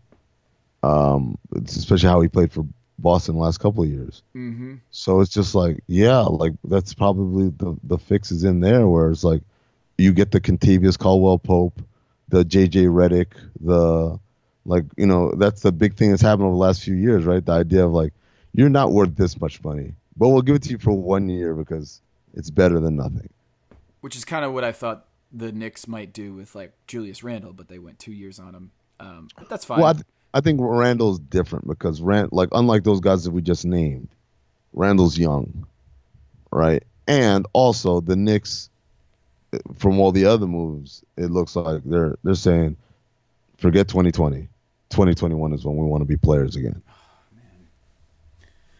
Um, 0.85 1.39
especially 1.67 2.09
how 2.09 2.21
he 2.21 2.29
played 2.29 2.53
for 2.53 2.65
Boston 3.03 3.37
last 3.37 3.59
couple 3.59 3.83
of 3.83 3.91
years. 3.91 4.23
Mm-hmm. 4.35 4.77
So 4.91 5.21
it's 5.21 5.33
just 5.33 5.55
like, 5.55 5.83
yeah, 5.87 6.21
like 6.21 6.53
that's 6.65 6.95
probably 6.95 7.51
the 7.51 7.77
the 7.85 7.99
fix 7.99 8.31
is 8.31 8.45
in 8.45 8.61
there, 8.61 8.87
where 8.89 9.11
it's 9.11 9.25
like 9.25 9.43
you 9.99 10.13
get 10.13 10.31
the 10.31 10.41
Kentavious 10.41 10.99
Caldwell 10.99 11.39
Pope, 11.39 11.81
the 12.29 12.45
JJ 12.45 12.89
Redick, 12.89 13.33
the 13.61 14.19
like, 14.65 14.85
you 14.97 15.07
know, 15.07 15.33
that's 15.35 15.63
the 15.63 15.73
big 15.73 15.97
thing 15.97 16.11
that's 16.11 16.23
happened 16.23 16.47
over 16.47 16.55
the 16.55 16.59
last 16.59 16.83
few 16.83 16.95
years, 16.95 17.25
right? 17.25 17.45
The 17.45 17.53
idea 17.53 17.85
of 17.85 17.93
like 17.93 18.13
you're 18.55 18.69
not 18.69 18.93
worth 18.93 19.17
this 19.17 19.41
much 19.41 19.63
money, 19.65 19.95
but 20.17 20.29
we'll 20.29 20.43
give 20.43 20.57
it 20.57 20.63
to 20.65 20.71
you 20.71 20.79
for 20.79 20.93
one 20.93 21.29
year 21.29 21.55
because 21.55 22.01
it's 22.35 22.51
better 22.51 22.79
than 22.81 22.97
nothing. 22.97 23.29
Which 24.01 24.17
is 24.17 24.25
kind 24.25 24.45
of 24.45 24.53
what 24.53 24.65
I 24.65 24.73
thought 24.73 25.07
the 25.33 25.53
Knicks 25.53 25.89
might 25.89 26.13
do 26.13 26.35
with 26.35 26.55
like 26.55 26.73
Julius 26.87 27.23
Randle, 27.23 27.53
but 27.53 27.69
they 27.69 27.79
went 27.79 27.99
two 27.99 28.13
years 28.13 28.39
on 28.39 28.55
him. 28.55 28.71
Um, 29.01 29.29
that's 29.49 29.65
fine. 29.65 29.81
Well, 29.81 29.97
I, 29.97 30.01
I 30.35 30.41
think 30.41 30.61
Randle's 30.63 31.19
different 31.19 31.67
because 31.67 32.01
Rand, 32.01 32.31
like 32.33 32.49
unlike 32.53 32.85
those 32.85 33.01
guys 33.01 33.25
that 33.25 33.33
we 33.33 33.43
just 33.43 33.65
named, 33.65 34.09
Randle's 34.73 35.19
young, 35.19 35.67
right? 36.51 36.83
And 37.07 37.47
also 37.53 38.01
the 38.01 38.17
Knicks, 38.17 38.71
from 39.77 40.01
all 40.01 40.13
the 40.13 40.25
other 40.27 40.47
moves, 40.47 41.05
it 41.17 41.31
looks 41.31 41.55
like 41.55 41.83
they're 41.85 42.17
they're 42.23 42.35
saying, 42.35 42.77
forget 43.59 43.89
2020, 43.89 44.49
2021 44.91 45.53
is 45.53 45.65
when 45.65 45.77
we 45.77 45.87
want 45.87 46.01
to 46.01 46.07
be 46.07 46.17
players 46.17 46.57
again. 46.57 46.83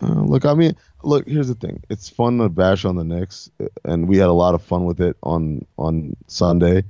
Uh, 0.03 0.23
look, 0.23 0.45
I 0.45 0.55
mean, 0.55 0.75
look. 1.05 1.29
Here's 1.29 1.49
the 1.49 1.55
thing. 1.55 1.83
It's 1.89 2.09
fun 2.09 2.39
to 2.39 2.49
bash 2.49 2.85
on 2.85 2.97
the 2.97 3.05
Knicks, 3.05 3.51
and 3.85 4.09
we 4.09 4.17
had 4.17 4.29
a 4.29 4.33
lot 4.33 4.55
of 4.55 4.63
fun 4.63 4.85
with 4.85 5.01
it 5.01 5.17
on 5.23 5.65
on 5.79 6.17
Sunday, 6.27 6.85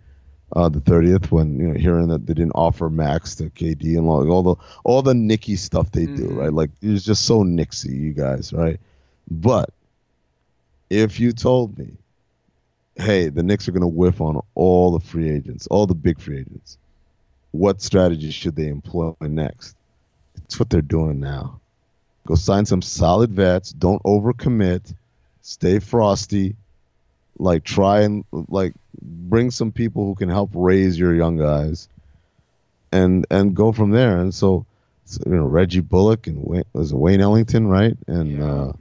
uh, 0.54 0.68
the 0.68 0.80
30th, 0.80 1.30
when 1.30 1.58
you 1.58 1.68
know 1.68 1.78
hearing 1.78 2.08
that 2.08 2.26
they 2.26 2.34
didn't 2.34 2.52
offer 2.54 2.90
max 2.90 3.34
to 3.36 3.44
KD 3.44 3.96
and 3.96 4.06
all, 4.06 4.30
all 4.30 4.42
the 4.42 4.54
all 4.84 5.02
the 5.02 5.14
Nicky 5.14 5.56
stuff 5.56 5.90
they 5.90 6.06
mm-hmm. 6.06 6.16
do, 6.16 6.28
right? 6.40 6.52
Like 6.52 6.70
it's 6.82 7.04
just 7.04 7.24
so 7.24 7.42
Knicksy, 7.42 7.94
you 7.98 8.12
guys, 8.12 8.52
right? 8.52 8.78
But 9.30 9.70
if 10.90 11.18
you 11.18 11.32
told 11.32 11.78
me, 11.78 11.92
hey, 12.96 13.28
the 13.28 13.42
Knicks 13.42 13.66
are 13.66 13.72
going 13.72 13.80
to 13.80 13.86
whiff 13.86 14.20
on 14.20 14.42
all 14.54 14.92
the 14.92 15.00
free 15.00 15.30
agents, 15.30 15.66
all 15.68 15.86
the 15.86 15.94
big 15.94 16.20
free 16.20 16.40
agents, 16.40 16.76
what 17.52 17.80
strategy 17.80 18.30
should 18.30 18.56
they 18.56 18.68
employ 18.68 19.14
next? 19.20 19.74
It's 20.44 20.58
what 20.58 20.68
they're 20.68 20.82
doing 20.82 21.18
now. 21.18 21.60
Go 22.26 22.34
sign 22.34 22.66
some 22.66 22.82
solid 22.82 23.32
vets. 23.32 23.72
Don't 23.72 24.02
overcommit. 24.02 24.94
Stay 25.40 25.78
frosty. 25.78 26.56
Like 27.42 27.64
try 27.64 28.02
and 28.02 28.24
like 28.30 28.74
bring 29.00 29.50
some 29.50 29.72
people 29.72 30.04
who 30.04 30.14
can 30.14 30.28
help 30.28 30.50
raise 30.54 30.98
your 30.98 31.14
young 31.14 31.36
guys, 31.36 31.88
and 32.92 33.26
and 33.30 33.54
go 33.54 33.72
from 33.72 33.90
there. 33.90 34.18
And 34.18 34.32
so, 34.34 34.64
so 35.04 35.22
you 35.26 35.36
know 35.36 35.46
Reggie 35.46 35.80
Bullock 35.80 36.26
and 36.26 36.42
Wayne, 36.44 36.64
was 36.72 36.94
Wayne 36.94 37.20
Ellington, 37.20 37.66
right? 37.66 37.96
And 38.06 38.38
yeah. 38.38 38.44
uh, 38.44 38.72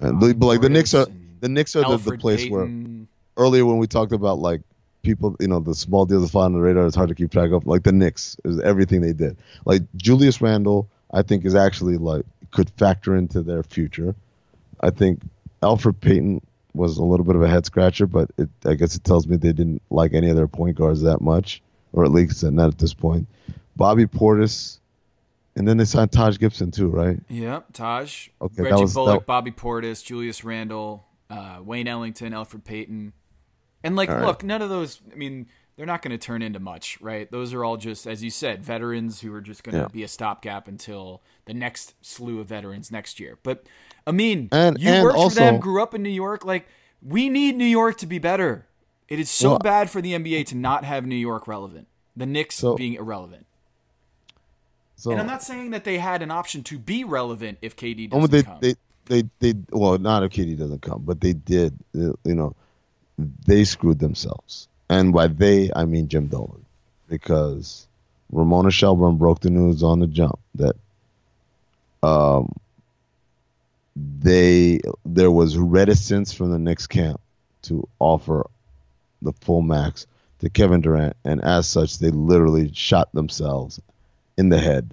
and 0.00 0.20
the, 0.20 0.34
but 0.34 0.46
like 0.46 0.60
the 0.60 0.68
Knicks 0.68 0.94
are 0.94 1.06
the 1.40 1.48
Knicks 1.48 1.74
are 1.74 1.82
the, 1.82 1.96
the, 1.96 2.18
place 2.18 2.42
Payton. 2.42 3.08
where 3.36 3.44
earlier 3.44 3.66
when 3.66 3.78
we 3.78 3.86
talked 3.86 4.12
about 4.12 4.38
like 4.38 4.60
people, 5.02 5.36
you 5.40 5.48
know, 5.48 5.60
the 5.60 5.74
small 5.74 6.04
deals 6.06 6.22
that 6.22 6.30
fly 6.30 6.44
on 6.44 6.52
the 6.52 6.60
radar, 6.60 6.86
it's 6.86 6.96
hard 6.96 7.08
to 7.08 7.14
keep 7.14 7.30
track 7.30 7.52
of. 7.52 7.66
Like 7.66 7.82
the 7.82 7.92
Knicks 7.92 8.36
is 8.44 8.60
everything 8.60 9.00
they 9.00 9.12
did. 9.12 9.36
Like 9.64 9.82
Julius 9.96 10.40
Randle, 10.40 10.88
I 11.12 11.22
think 11.22 11.44
is 11.44 11.54
actually 11.54 11.96
like 11.96 12.24
could 12.50 12.70
factor 12.70 13.16
into 13.16 13.42
their 13.42 13.62
future. 13.62 14.14
I 14.80 14.90
think 14.90 15.20
Elfrid 15.62 16.00
Payton 16.00 16.42
was 16.76 16.98
a 16.98 17.04
little 17.04 17.24
bit 17.24 17.36
of 17.36 17.42
a 17.42 17.48
head 17.48 17.66
scratcher, 17.66 18.06
but 18.06 18.30
it, 18.38 18.48
I 18.64 18.74
guess 18.74 18.94
it 18.94 19.04
tells 19.04 19.26
me 19.26 19.36
they 19.36 19.52
didn't 19.52 19.82
like 19.90 20.14
any 20.14 20.28
of 20.30 20.36
their 20.36 20.48
point 20.48 20.76
guards 20.76 21.02
that 21.02 21.20
much, 21.20 21.62
or 21.92 22.04
at 22.04 22.10
least 22.10 22.42
not 22.44 22.68
at 22.68 22.78
this 22.78 22.94
point. 22.94 23.26
Bobby 23.76 24.06
Portis, 24.06 24.78
and 25.56 25.66
then 25.66 25.76
they 25.76 25.84
signed 25.84 26.12
Taj 26.12 26.38
Gibson 26.38 26.70
too, 26.70 26.88
right? 26.88 27.18
Yep, 27.28 27.72
Taj. 27.72 28.28
Okay, 28.40 28.62
Reggie 28.62 28.82
was, 28.82 28.94
Bullock, 28.94 29.20
that... 29.20 29.26
Bobby 29.26 29.50
Portis, 29.50 30.04
Julius 30.04 30.44
Randle, 30.44 31.04
uh, 31.30 31.58
Wayne 31.62 31.88
Ellington, 31.88 32.32
Elfrid 32.32 32.64
Payton, 32.64 33.12
and 33.82 33.96
like, 33.96 34.10
all 34.10 34.20
look, 34.20 34.44
none 34.44 34.62
of 34.62 34.68
those. 34.68 35.00
I 35.12 35.16
mean, 35.16 35.46
they're 35.76 35.86
not 35.86 36.02
going 36.02 36.12
to 36.12 36.18
turn 36.18 36.42
into 36.42 36.58
much, 36.58 36.98
right? 37.00 37.30
Those 37.30 37.52
are 37.52 37.64
all 37.64 37.76
just, 37.76 38.06
as 38.06 38.24
you 38.24 38.30
said, 38.30 38.64
veterans 38.64 39.20
who 39.20 39.32
are 39.34 39.42
just 39.42 39.62
going 39.62 39.74
to 39.74 39.82
yeah. 39.82 39.88
be 39.88 40.02
a 40.02 40.08
stopgap 40.08 40.68
until 40.68 41.22
the 41.44 41.54
next 41.54 41.94
slew 42.00 42.40
of 42.40 42.46
veterans 42.46 42.90
next 42.90 43.20
year. 43.20 43.38
But 43.42 43.66
Amin, 44.06 44.48
and, 44.52 44.80
you 44.80 44.88
and 44.88 45.04
worked 45.04 45.16
also, 45.16 45.34
for 45.34 45.40
them, 45.40 45.60
grew 45.60 45.82
up 45.82 45.94
in 45.94 46.02
New 46.02 46.08
York. 46.08 46.44
Like, 46.44 46.66
we 47.02 47.28
need 47.28 47.56
New 47.56 47.66
York 47.66 47.98
to 47.98 48.06
be 48.06 48.18
better. 48.18 48.66
It 49.08 49.20
is 49.20 49.30
so 49.30 49.50
well, 49.50 49.58
bad 49.58 49.90
for 49.90 50.00
the 50.00 50.14
NBA 50.14 50.46
to 50.46 50.56
not 50.56 50.84
have 50.84 51.06
New 51.06 51.14
York 51.14 51.46
relevant. 51.46 51.88
The 52.16 52.26
Knicks 52.26 52.56
so, 52.56 52.74
being 52.74 52.94
irrelevant. 52.94 53.46
So, 54.96 55.10
and 55.10 55.20
I'm 55.20 55.26
not 55.26 55.42
saying 55.42 55.70
that 55.72 55.84
they 55.84 55.98
had 55.98 56.22
an 56.22 56.30
option 56.30 56.62
to 56.64 56.78
be 56.78 57.04
relevant 57.04 57.58
if 57.60 57.76
KD 57.76 58.08
oh, 58.10 58.16
doesn't 58.16 58.30
they, 58.30 58.42
come. 58.42 58.58
They, 58.60 58.74
they, 59.04 59.28
they, 59.40 59.54
well, 59.70 59.98
not 59.98 60.22
if 60.22 60.32
KD 60.32 60.56
doesn't 60.56 60.80
come, 60.80 61.02
but 61.04 61.20
they 61.20 61.34
did. 61.34 61.78
You 61.92 62.16
know, 62.24 62.56
they 63.18 63.64
screwed 63.64 63.98
themselves 63.98 64.68
and 64.88 65.12
by 65.12 65.26
they 65.26 65.70
I 65.74 65.84
mean 65.84 66.08
Jim 66.08 66.26
Dolan, 66.26 66.64
because 67.08 67.86
Ramona 68.32 68.70
Shelburne 68.70 69.16
broke 69.16 69.40
the 69.40 69.50
news 69.50 69.82
on 69.82 70.00
the 70.00 70.06
jump 70.06 70.38
that 70.56 70.76
um, 72.02 72.52
they 73.96 74.80
there 75.04 75.30
was 75.30 75.56
reticence 75.56 76.32
from 76.32 76.50
the 76.50 76.58
Knicks 76.58 76.86
camp 76.86 77.20
to 77.62 77.88
offer 77.98 78.46
the 79.22 79.32
full 79.32 79.62
max 79.62 80.06
to 80.40 80.50
Kevin 80.50 80.82
Durant, 80.82 81.16
and 81.24 81.42
as 81.42 81.66
such, 81.66 81.98
they 81.98 82.10
literally 82.10 82.70
shot 82.74 83.10
themselves 83.12 83.80
in 84.36 84.50
the 84.50 84.58
head 84.58 84.90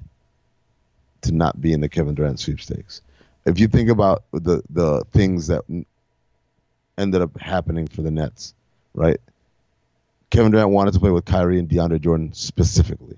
to 1.22 1.34
not 1.34 1.60
be 1.60 1.74
in 1.74 1.82
the 1.82 1.90
Kevin 1.90 2.16
Durant 2.16 2.40
sweepstakes. 2.40 3.02
If 3.46 3.60
you 3.60 3.68
think 3.68 3.90
about 3.90 4.24
the 4.32 4.64
the 4.70 5.04
things 5.12 5.48
that 5.48 5.64
ended 6.98 7.22
up 7.22 7.38
happening 7.40 7.88
for 7.88 8.02
the 8.02 8.12
Nets, 8.12 8.54
right? 8.94 9.20
Kevin 10.34 10.52
Durant 10.52 10.72
wanted 10.72 10.96
to 10.96 11.00
play 11.00 11.12
with 11.12 11.26
Kyrie 11.26 11.60
and 11.60 11.70
DeAndre 11.70 12.02
Jordan 12.02 12.34
specifically. 12.34 13.18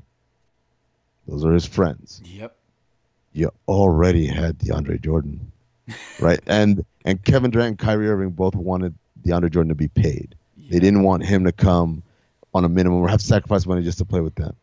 Those 1.26 1.46
are 1.46 1.54
his 1.54 1.66
friends. 1.66 2.22
Yep. 2.26 2.54
You 3.32 3.52
already 3.70 4.28
had 4.28 4.60
DeAndre 4.60 5.02
Jordan. 5.02 5.52
right? 6.20 6.42
And 6.48 6.86
and 7.06 7.24
Kevin 7.24 7.52
Durant 7.52 7.68
and 7.70 7.80
Kyrie 7.80 8.10
Irving 8.10 8.32
both 8.32 8.54
wanted 8.54 8.96
DeAndre 9.24 9.50
Jordan 9.50 9.70
to 9.70 9.76
be 9.76 9.88
paid. 9.88 10.36
Yeah. 10.58 10.72
They 10.72 10.80
didn't 10.80 11.04
want 11.04 11.24
him 11.24 11.46
to 11.46 11.54
come 11.54 12.04
on 12.54 12.66
a 12.66 12.70
minimum 12.70 13.00
or 13.00 13.08
have 13.08 13.22
to 13.22 13.26
sacrifice 13.26 13.66
money 13.66 13.82
just 13.84 14.00
to 14.00 14.06
play 14.06 14.20
with 14.20 14.36
them. 14.36 14.54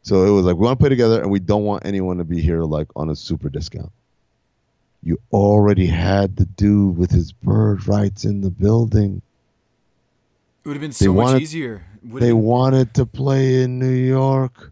So 0.00 0.24
it 0.24 0.30
was 0.30 0.46
like 0.46 0.56
we 0.56 0.64
want 0.64 0.78
to 0.78 0.82
play 0.82 0.88
together, 0.88 1.20
and 1.20 1.30
we 1.30 1.40
don't 1.40 1.64
want 1.64 1.84
anyone 1.84 2.16
to 2.18 2.24
be 2.24 2.40
here 2.40 2.62
like 2.62 2.88
on 2.96 3.10
a 3.10 3.16
super 3.16 3.50
discount. 3.50 3.92
You 5.02 5.20
already 5.30 5.86
had 5.86 6.36
the 6.36 6.46
dude 6.46 6.96
with 6.96 7.10
his 7.10 7.32
bird 7.32 7.86
rights 7.86 8.24
in 8.24 8.40
the 8.40 8.50
building. 8.50 9.20
It 10.68 10.72
would 10.72 10.76
have 10.76 10.82
been 10.82 10.92
so 10.92 11.12
wanted, 11.12 11.32
much 11.32 11.42
easier. 11.44 11.82
they 12.02 12.34
wanted 12.34 12.92
to 12.96 13.06
play 13.06 13.62
in 13.62 13.78
New 13.78 13.88
York. 13.88 14.70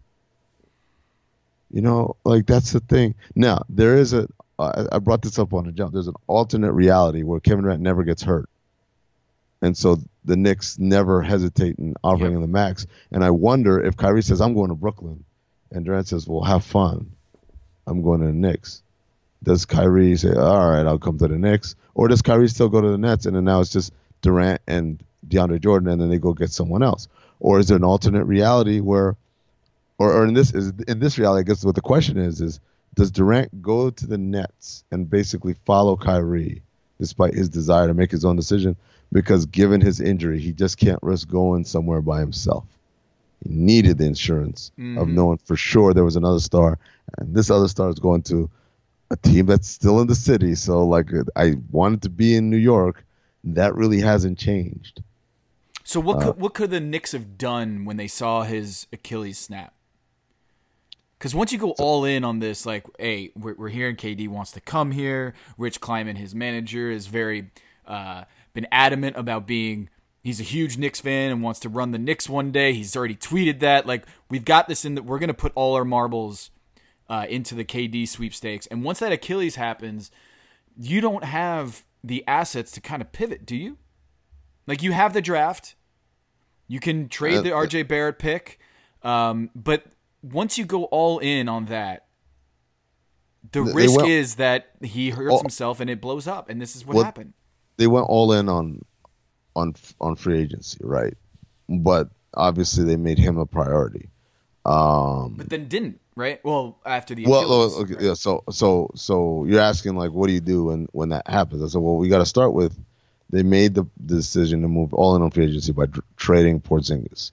You 1.71 1.81
know, 1.81 2.17
like 2.23 2.45
that's 2.45 2.71
the 2.71 2.81
thing. 2.81 3.15
Now 3.33 3.63
there 3.67 3.97
is 3.97 4.13
a. 4.13 4.27
Uh, 4.59 4.85
I 4.91 4.99
brought 4.99 5.23
this 5.23 5.39
up 5.39 5.53
on 5.53 5.65
the 5.65 5.71
jump. 5.71 5.93
There's 5.93 6.07
an 6.07 6.13
alternate 6.27 6.73
reality 6.73 7.23
where 7.23 7.39
Kevin 7.39 7.63
Durant 7.63 7.81
never 7.81 8.03
gets 8.03 8.21
hurt, 8.21 8.47
and 9.63 9.75
so 9.75 9.97
the 10.23 10.37
Knicks 10.37 10.77
never 10.77 11.23
hesitate 11.23 11.79
in 11.79 11.95
offering 12.03 12.33
yep. 12.33 12.35
him 12.35 12.41
the 12.41 12.47
max. 12.47 12.85
And 13.11 13.23
I 13.23 13.31
wonder 13.31 13.83
if 13.83 13.97
Kyrie 13.97 14.21
says, 14.21 14.39
"I'm 14.39 14.53
going 14.53 14.69
to 14.69 14.75
Brooklyn," 14.75 15.23
and 15.71 15.83
Durant 15.83 16.09
says, 16.09 16.27
"Well, 16.27 16.43
have 16.43 16.63
fun. 16.63 17.11
I'm 17.87 18.03
going 18.03 18.19
to 18.19 18.27
the 18.27 18.33
Knicks." 18.33 18.83
Does 19.41 19.65
Kyrie 19.65 20.15
say, 20.15 20.35
"All 20.35 20.69
right, 20.69 20.85
I'll 20.85 20.99
come 20.99 21.17
to 21.17 21.27
the 21.27 21.39
Knicks," 21.39 21.73
or 21.95 22.07
does 22.07 22.21
Kyrie 22.21 22.49
still 22.49 22.69
go 22.69 22.81
to 22.81 22.89
the 22.89 22.99
Nets, 22.99 23.25
and 23.25 23.35
then 23.35 23.45
now 23.45 23.61
it's 23.61 23.71
just 23.71 23.91
Durant 24.21 24.61
and 24.67 25.03
DeAndre 25.27 25.61
Jordan, 25.61 25.89
and 25.89 26.01
then 26.01 26.09
they 26.09 26.19
go 26.19 26.33
get 26.33 26.51
someone 26.51 26.83
else? 26.83 27.07
Or 27.39 27.59
is 27.59 27.67
there 27.67 27.77
an 27.77 27.83
alternate 27.83 28.25
reality 28.25 28.79
where 28.79 29.15
or, 29.97 30.13
or 30.13 30.25
in 30.25 30.33
this 30.33 30.53
is 30.53 30.73
in 30.87 30.99
this 30.99 31.17
reality, 31.17 31.39
I 31.41 31.43
guess 31.43 31.65
what 31.65 31.75
the 31.75 31.81
question 31.81 32.17
is 32.17 32.41
is 32.41 32.59
does 32.95 33.11
Durant 33.11 33.61
go 33.61 33.89
to 33.89 34.07
the 34.07 34.17
Nets 34.17 34.83
and 34.91 35.09
basically 35.09 35.55
follow 35.65 35.95
Kyrie 35.95 36.61
despite 36.99 37.35
his 37.35 37.49
desire 37.49 37.87
to 37.87 37.93
make 37.93 38.11
his 38.11 38.25
own 38.25 38.35
decision? 38.35 38.75
Because 39.11 39.45
given 39.45 39.81
his 39.81 40.01
injury, 40.01 40.39
he 40.39 40.51
just 40.51 40.77
can't 40.77 41.01
risk 41.01 41.29
going 41.29 41.63
somewhere 41.63 42.01
by 42.01 42.19
himself. 42.19 42.65
He 43.43 43.53
needed 43.53 43.99
the 43.99 44.05
insurance 44.05 44.71
mm-hmm. 44.77 44.97
of 44.97 45.07
knowing 45.07 45.37
for 45.37 45.55
sure 45.55 45.93
there 45.93 46.03
was 46.03 46.15
another 46.15 46.39
star, 46.39 46.79
and 47.17 47.33
this 47.33 47.51
other 47.51 47.67
star 47.67 47.89
is 47.89 47.99
going 47.99 48.23
to 48.23 48.49
a 49.11 49.15
team 49.15 49.45
that's 49.45 49.69
still 49.69 50.01
in 50.01 50.07
the 50.07 50.15
city. 50.15 50.55
So, 50.55 50.85
like, 50.85 51.09
I 51.35 51.53
wanted 51.71 52.01
to 52.01 52.09
be 52.09 52.35
in 52.35 52.49
New 52.49 52.57
York. 52.57 53.05
That 53.43 53.75
really 53.75 54.01
hasn't 54.01 54.37
changed. 54.37 55.01
So, 55.87 56.01
what 56.01 56.17
uh, 56.17 56.19
could, 56.25 56.41
what 56.41 56.53
could 56.53 56.69
the 56.69 56.81
Knicks 56.81 57.13
have 57.13 57.37
done 57.37 57.85
when 57.85 57.95
they 57.95 58.09
saw 58.09 58.43
his 58.43 58.87
Achilles 58.91 59.37
snap? 59.37 59.73
Because 61.17 61.33
once 61.33 61.53
you 61.53 61.57
go 61.57 61.71
all 61.79 62.03
in 62.03 62.25
on 62.25 62.39
this, 62.39 62.65
like, 62.65 62.85
hey, 62.99 63.31
we're, 63.37 63.55
we're 63.55 63.69
hearing 63.69 63.95
KD 63.95 64.27
wants 64.27 64.51
to 64.51 64.59
come 64.59 64.91
here. 64.91 65.33
Rich 65.57 65.79
Kleiman, 65.79 66.17
his 66.17 66.35
manager, 66.35 66.91
is 66.91 67.07
very 67.07 67.51
uh, 67.87 68.25
been 68.53 68.67
adamant 68.69 69.15
about 69.15 69.47
being. 69.47 69.87
He's 70.21 70.41
a 70.41 70.43
huge 70.43 70.77
Knicks 70.77 70.99
fan 70.99 71.31
and 71.31 71.41
wants 71.41 71.61
to 71.61 71.69
run 71.69 71.91
the 71.91 71.97
Knicks 71.97 72.27
one 72.27 72.51
day. 72.51 72.73
He's 72.73 72.97
already 72.97 73.15
tweeted 73.15 73.61
that. 73.61 73.85
Like, 73.85 74.05
we've 74.29 74.43
got 74.43 74.67
this 74.67 74.83
in 74.83 74.95
that 74.95 75.03
we're 75.03 75.19
going 75.19 75.29
to 75.29 75.33
put 75.33 75.53
all 75.55 75.75
our 75.75 75.85
marbles 75.85 76.51
uh, 77.07 77.27
into 77.29 77.55
the 77.55 77.63
KD 77.63 78.09
sweepstakes. 78.09 78.67
And 78.67 78.83
once 78.83 78.99
that 78.99 79.13
Achilles 79.13 79.55
happens, 79.55 80.11
you 80.77 80.99
don't 80.99 81.23
have 81.23 81.85
the 82.03 82.25
assets 82.27 82.73
to 82.73 82.81
kind 82.81 83.01
of 83.01 83.13
pivot, 83.13 83.45
do 83.45 83.55
you? 83.55 83.77
Like, 84.67 84.83
you 84.83 84.91
have 84.91 85.13
the 85.13 85.21
draft. 85.21 85.75
You 86.67 86.79
can 86.79 87.09
trade 87.09 87.37
uh, 87.37 87.41
the 87.41 87.49
RJ 87.51 87.87
Barrett 87.87 88.19
pick. 88.19 88.59
Um, 89.01 89.49
but 89.55 89.85
once 90.21 90.57
you 90.57 90.65
go 90.65 90.85
all 90.85 91.19
in 91.19 91.47
on 91.47 91.65
that, 91.65 92.07
the 93.51 93.63
they 93.63 93.71
risk 93.71 93.97
went, 93.97 94.09
is 94.09 94.35
that 94.35 94.67
he 94.81 95.09
hurts 95.09 95.31
all, 95.31 95.39
himself 95.39 95.79
and 95.79 95.89
it 95.89 96.01
blows 96.01 96.27
up, 96.27 96.49
and 96.49 96.61
this 96.61 96.75
is 96.75 96.85
what 96.85 96.95
well, 96.95 97.05
happened. 97.05 97.33
They 97.77 97.87
went 97.87 98.07
all 98.07 98.33
in 98.33 98.49
on 98.49 98.81
on 99.55 99.75
on 100.01 100.15
free 100.15 100.39
agency, 100.39 100.79
right? 100.81 101.13
But 101.69 102.09
obviously, 102.33 102.83
they 102.83 102.97
made 102.97 103.17
him 103.17 103.37
a 103.37 103.45
priority. 103.45 104.09
Um, 104.65 105.35
but 105.37 105.49
then 105.49 105.69
didn't 105.69 106.01
right? 106.17 106.43
Well, 106.43 106.79
after 106.85 107.15
the 107.15 107.25
well, 107.25 107.49
okay, 107.51 107.93
right? 107.93 108.03
yeah. 108.03 108.13
So 108.15 108.43
so 108.49 108.91
so 108.95 109.45
you're 109.45 109.61
asking 109.61 109.95
like, 109.95 110.11
what 110.11 110.27
do 110.27 110.33
you 110.33 110.41
do 110.41 110.65
when 110.65 110.87
when 110.91 111.09
that 111.09 111.29
happens? 111.29 111.63
I 111.63 111.67
said, 111.67 111.81
well, 111.81 111.95
we 111.95 112.09
got 112.09 112.19
to 112.19 112.25
start 112.25 112.53
with. 112.53 112.77
They 113.29 113.43
made 113.43 113.75
the 113.75 113.85
decision 114.05 114.61
to 114.61 114.67
move 114.67 114.93
all 114.93 115.15
in 115.15 115.21
on 115.21 115.31
free 115.31 115.45
agency 115.45 115.73
by 115.73 115.87
tr- 115.87 115.99
trading 116.15 116.61
Porzingis 116.61 117.31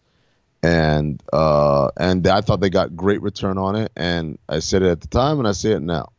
and 0.64 1.22
uh, 1.30 1.90
and 1.98 2.26
I 2.26 2.40
thought 2.40 2.60
they 2.60 2.70
got 2.70 2.96
great 2.96 3.20
return 3.20 3.58
on 3.58 3.76
it. 3.76 3.92
And 3.96 4.38
I 4.48 4.60
said 4.60 4.82
it 4.82 4.88
at 4.88 5.02
the 5.02 5.08
time, 5.08 5.38
and 5.38 5.46
I 5.46 5.52
say 5.52 5.72
it 5.72 5.82
now. 5.82 6.10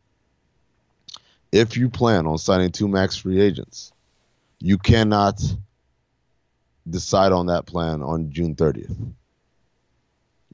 If 1.50 1.76
you 1.76 1.88
plan 1.88 2.28
on 2.28 2.38
signing 2.38 2.70
two 2.70 2.86
max 2.86 3.16
free 3.16 3.40
agents, 3.40 3.92
you 4.60 4.78
cannot 4.78 5.42
decide 6.88 7.32
on 7.32 7.46
that 7.46 7.66
plan 7.66 8.02
on 8.02 8.30
June 8.30 8.54
30th. 8.54 8.96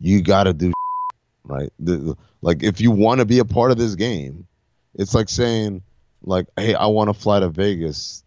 You 0.01 0.23
got 0.23 0.45
to 0.45 0.55
do 0.55 0.73
right. 1.45 1.71
The, 1.79 2.17
like 2.41 2.63
if 2.63 2.81
you 2.81 2.93
want 2.93 3.21
to 3.21 3.27
be 3.27 3.41
a 3.41 3.45
part 3.45 3.73
of 3.73 3.77
this 3.77 3.95
game, 3.95 4.47
it's 4.95 5.15
like 5.15 5.29
saying 5.29 5.83
like, 6.23 6.47
hey, 6.57 6.75
I 6.75 6.87
want 6.87 7.11
to 7.11 7.15
fly 7.15 7.41
to 7.41 7.51
Vegas 7.51 8.25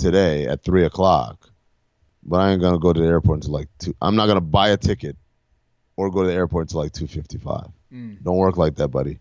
today 0.00 0.46
at 0.46 0.64
three 0.64 0.84
o'clock 0.84 1.50
but 2.22 2.40
I 2.40 2.52
ain't 2.52 2.60
gonna 2.60 2.78
go 2.78 2.92
to 2.92 3.00
the 3.00 3.06
airport 3.06 3.38
until 3.38 3.52
like 3.52 3.68
two. 3.78 3.94
I'm 4.00 4.16
not 4.16 4.26
gonna 4.26 4.40
buy 4.40 4.70
a 4.70 4.76
ticket 4.76 5.16
or 5.96 6.10
go 6.10 6.22
to 6.22 6.28
the 6.28 6.34
airport 6.34 6.64
until 6.68 6.80
like 6.80 6.92
two 6.92 7.06
fifty 7.06 7.38
five. 7.38 7.68
Mm. 7.92 8.22
Don't 8.22 8.36
work 8.36 8.56
like 8.56 8.76
that, 8.76 8.88
buddy. 8.88 9.18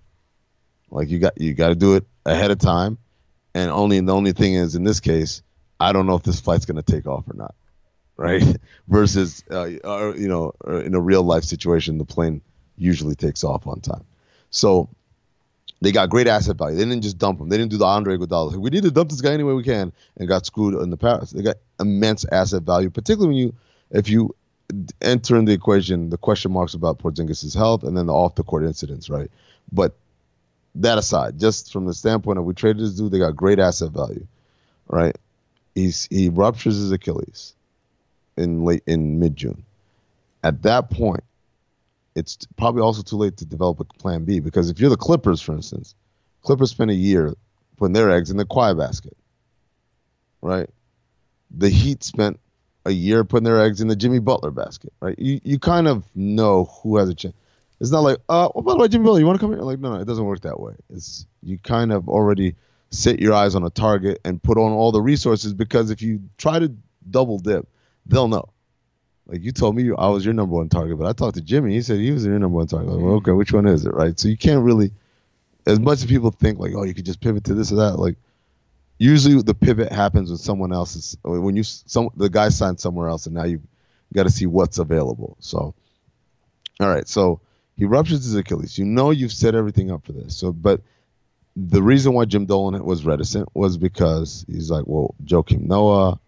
Like 0.90 1.10
you 1.10 1.20
got 1.20 1.40
you 1.40 1.54
got 1.54 1.70
to 1.70 1.76
do 1.76 1.96
it 1.96 2.06
ahead 2.26 2.52
of 2.52 2.60
time, 2.60 2.98
and 3.54 3.72
only 3.72 4.00
the 4.00 4.14
only 4.14 4.34
thing 4.34 4.56
is 4.56 4.76
in 4.76 4.84
this 4.84 5.00
case, 5.00 5.42
I 5.80 5.94
don't 5.94 6.08
know 6.08 6.16
if 6.16 6.24
this 6.24 6.40
flight's 6.40 6.66
gonna 6.66 6.84
take 6.84 7.08
off 7.08 7.28
or 7.30 7.36
not, 7.36 7.56
right? 8.18 8.44
Versus, 8.88 9.44
uh, 9.52 9.66
you 9.66 10.28
know, 10.28 10.54
in 10.68 10.96
a 10.96 11.00
real 11.00 11.24
life 11.24 11.44
situation, 11.44 11.98
the 11.98 12.06
plane 12.06 12.42
usually 12.76 13.16
takes 13.16 13.44
off 13.44 13.68
on 13.68 13.82
time. 13.82 14.04
So 14.50 14.90
they 15.82 15.92
got 15.92 16.10
great 16.10 16.28
asset 16.28 16.58
value. 16.58 16.76
They 16.76 16.86
didn't 16.86 17.04
just 17.04 17.18
dump 17.18 17.40
him. 17.40 17.50
They 17.50 17.58
didn't 17.58 17.72
do 17.72 17.78
the 17.78 17.86
Andre 17.86 18.18
Iguodala. 18.18 18.56
We 18.56 18.70
need 18.70 18.84
to 18.84 18.92
dump 18.92 19.10
this 19.10 19.22
guy 19.22 19.34
any 19.34 19.44
way 19.44 19.54
we 19.54 19.64
can, 19.64 19.94
and 20.18 20.28
got 20.28 20.46
screwed 20.46 20.82
in 20.82 20.90
the 20.90 20.98
past. 20.98 21.36
They 21.36 21.42
got 21.44 21.58
immense 21.80 22.26
asset 22.26 22.64
value, 22.64 22.90
particularly 22.90 23.28
when 23.28 23.38
you, 23.38 23.56
if 23.92 24.10
you 24.10 24.36
enter 25.02 25.36
in 25.36 25.46
the 25.46 25.54
equation 25.54 26.10
the 26.10 26.18
question 26.18 26.52
marks 26.52 26.74
about 26.74 27.00
Porzingis' 27.00 27.56
health 27.56 27.84
and 27.84 27.98
then 27.98 28.06
the 28.06 28.14
off 28.14 28.36
the 28.36 28.44
court 28.44 28.64
incidents, 28.64 29.10
right? 29.10 29.32
But 29.72 29.96
that 30.76 30.98
aside, 30.98 31.40
just 31.40 31.72
from 31.72 31.86
the 31.86 31.94
standpoint 31.94 32.38
of 32.38 32.46
we 32.46 32.54
traded 32.54 32.84
this 32.84 32.96
dude, 32.96 33.12
they 33.12 33.20
got 33.20 33.36
great 33.36 33.60
asset 33.60 33.92
value, 33.92 34.28
right? 34.88 35.16
He's 35.76 36.08
he 36.12 36.30
ruptures 36.30 36.76
his 36.76 36.92
Achilles 36.92 37.54
in 38.38 38.64
late 38.64 38.84
in 38.86 39.20
mid 39.20 39.36
June. 39.36 39.64
At 40.44 40.62
that 40.64 40.90
point, 40.90 41.24
it's 42.16 42.38
probably 42.58 42.82
also 42.82 43.02
too 43.02 43.18
late 43.18 43.38
to 43.38 43.46
develop 43.46 43.80
a 43.80 43.86
plan 43.86 44.26
B 44.26 44.40
because 44.40 44.70
if 44.70 44.80
you're 44.80 44.90
the 44.90 44.98
Clippers, 44.98 45.42
for 45.42 45.54
instance, 45.54 45.96
Clippers 46.42 46.72
spent 46.72 46.92
a 46.92 46.96
year 46.96 47.34
putting 47.78 47.94
their 47.94 48.12
eggs 48.12 48.32
in 48.32 48.38
the 48.38 48.46
Kawhi 48.46 48.78
basket, 48.78 49.16
right? 50.42 50.70
The 51.52 51.70
Heat 51.70 52.04
spent 52.04 52.40
a 52.86 52.92
year 52.92 53.24
putting 53.24 53.44
their 53.44 53.62
eggs 53.62 53.82
in 53.82 53.88
the 53.88 53.96
Jimmy 53.96 54.20
Butler 54.20 54.52
basket, 54.52 54.94
right? 55.02 55.18
You 55.18 55.40
you 55.44 55.60
kind 55.60 55.88
of 55.88 56.04
know 56.16 56.66
who 56.66 56.98
has 56.98 57.10
a 57.10 57.16
chance. 57.16 57.36
It's 57.80 57.92
not 57.92 58.02
like, 58.02 58.18
uh, 58.28 58.50
well, 58.54 58.64
by 58.64 58.74
the 58.74 58.80
way, 58.80 58.88
Jimmy 58.90 59.06
Butler, 59.06 59.20
you 59.20 59.26
want 59.26 59.40
to 59.40 59.46
come 59.46 59.54
here? 59.54 59.62
Like, 59.62 59.80
no, 59.80 59.94
no, 59.94 60.02
it 60.02 60.06
doesn't 60.06 60.26
work 60.26 60.42
that 60.42 60.60
way. 60.60 60.74
It's 60.90 61.26
you 61.42 61.58
kind 61.58 61.94
of 61.94 62.10
already 62.10 62.56
set 62.92 63.20
your 63.20 63.34
eyes 63.34 63.56
on 63.56 63.64
a 63.64 63.70
target 63.70 64.20
and 64.26 64.42
put 64.42 64.58
on 64.58 64.72
all 64.72 64.92
the 64.92 65.02
resources 65.02 65.54
because 65.54 65.92
if 65.92 66.02
you 66.02 66.22
try 66.38 66.60
to 66.60 66.74
double 67.10 67.40
dip, 67.40 67.68
they'll 68.06 68.28
know. 68.28 68.50
Like 69.30 69.44
you 69.44 69.52
told 69.52 69.76
me 69.76 69.92
I 69.96 70.08
was 70.08 70.26
your 70.26 70.34
number 70.34 70.56
one 70.56 70.70
target, 70.70 70.98
but 70.98 71.06
I 71.06 71.14
talked 71.14 71.36
to 71.36 71.42
Jimmy. 71.42 71.74
He 71.74 71.84
said 71.84 72.00
he 72.00 72.12
was 72.12 72.26
your 72.26 72.40
number 72.40 72.58
one 72.58 72.66
target. 72.66 72.90
Like, 72.90 73.04
well, 73.04 73.16
okay, 73.16 73.32
which 73.32 73.54
one 73.54 73.68
is 73.68 73.86
it, 73.86 73.94
right? 73.94 74.20
So 74.20 74.28
you 74.28 74.38
can't 74.38 74.64
really, 74.64 74.92
as 75.68 75.80
much 75.80 76.00
as 76.00 76.06
people 76.06 76.32
think 76.32 76.58
like, 76.58 76.74
oh, 76.76 76.84
you 76.84 76.96
could 76.96 77.06
just 77.06 77.22
pivot 77.22 77.44
to 77.44 77.54
this 77.54 77.72
or 77.72 77.76
that. 77.76 78.00
Like, 78.00 78.16
usually 78.98 79.40
the 79.44 79.54
pivot 79.54 79.92
happens 79.92 80.30
when 80.30 80.40
someone 80.40 80.74
else 80.74 80.96
is 80.96 81.18
when 81.24 81.56
you 81.56 81.62
some 81.62 82.10
the 82.18 82.30
guy 82.30 82.50
signed 82.50 82.80
somewhere 82.80 83.08
else, 83.08 83.28
and 83.28 83.36
now 83.36 83.44
you've 83.44 83.68
got 84.14 84.24
to 84.24 84.32
see 84.32 84.48
what's 84.48 84.80
available. 84.80 85.38
So, 85.40 85.76
all 86.80 86.90
right, 86.90 87.08
so 87.08 87.40
he 87.78 87.86
ruptures 87.86 88.24
his 88.24 88.36
Achilles. 88.36 88.80
You 88.80 88.86
know 88.86 89.12
you've 89.12 89.32
set 89.32 89.54
everything 89.54 89.92
up 89.92 90.06
for 90.08 90.14
this. 90.14 90.36
So, 90.36 90.52
but 90.52 90.82
the 91.56 91.84
reason 91.84 92.14
why 92.14 92.26
Jim 92.26 92.48
Dolan 92.48 92.84
was 92.84 93.06
reticent 93.06 93.48
was 93.54 93.78
because 93.78 94.44
he's 94.48 94.72
like, 94.72 94.86
well, 94.88 95.14
Joakim 95.24 95.68
Noah, 95.68 96.20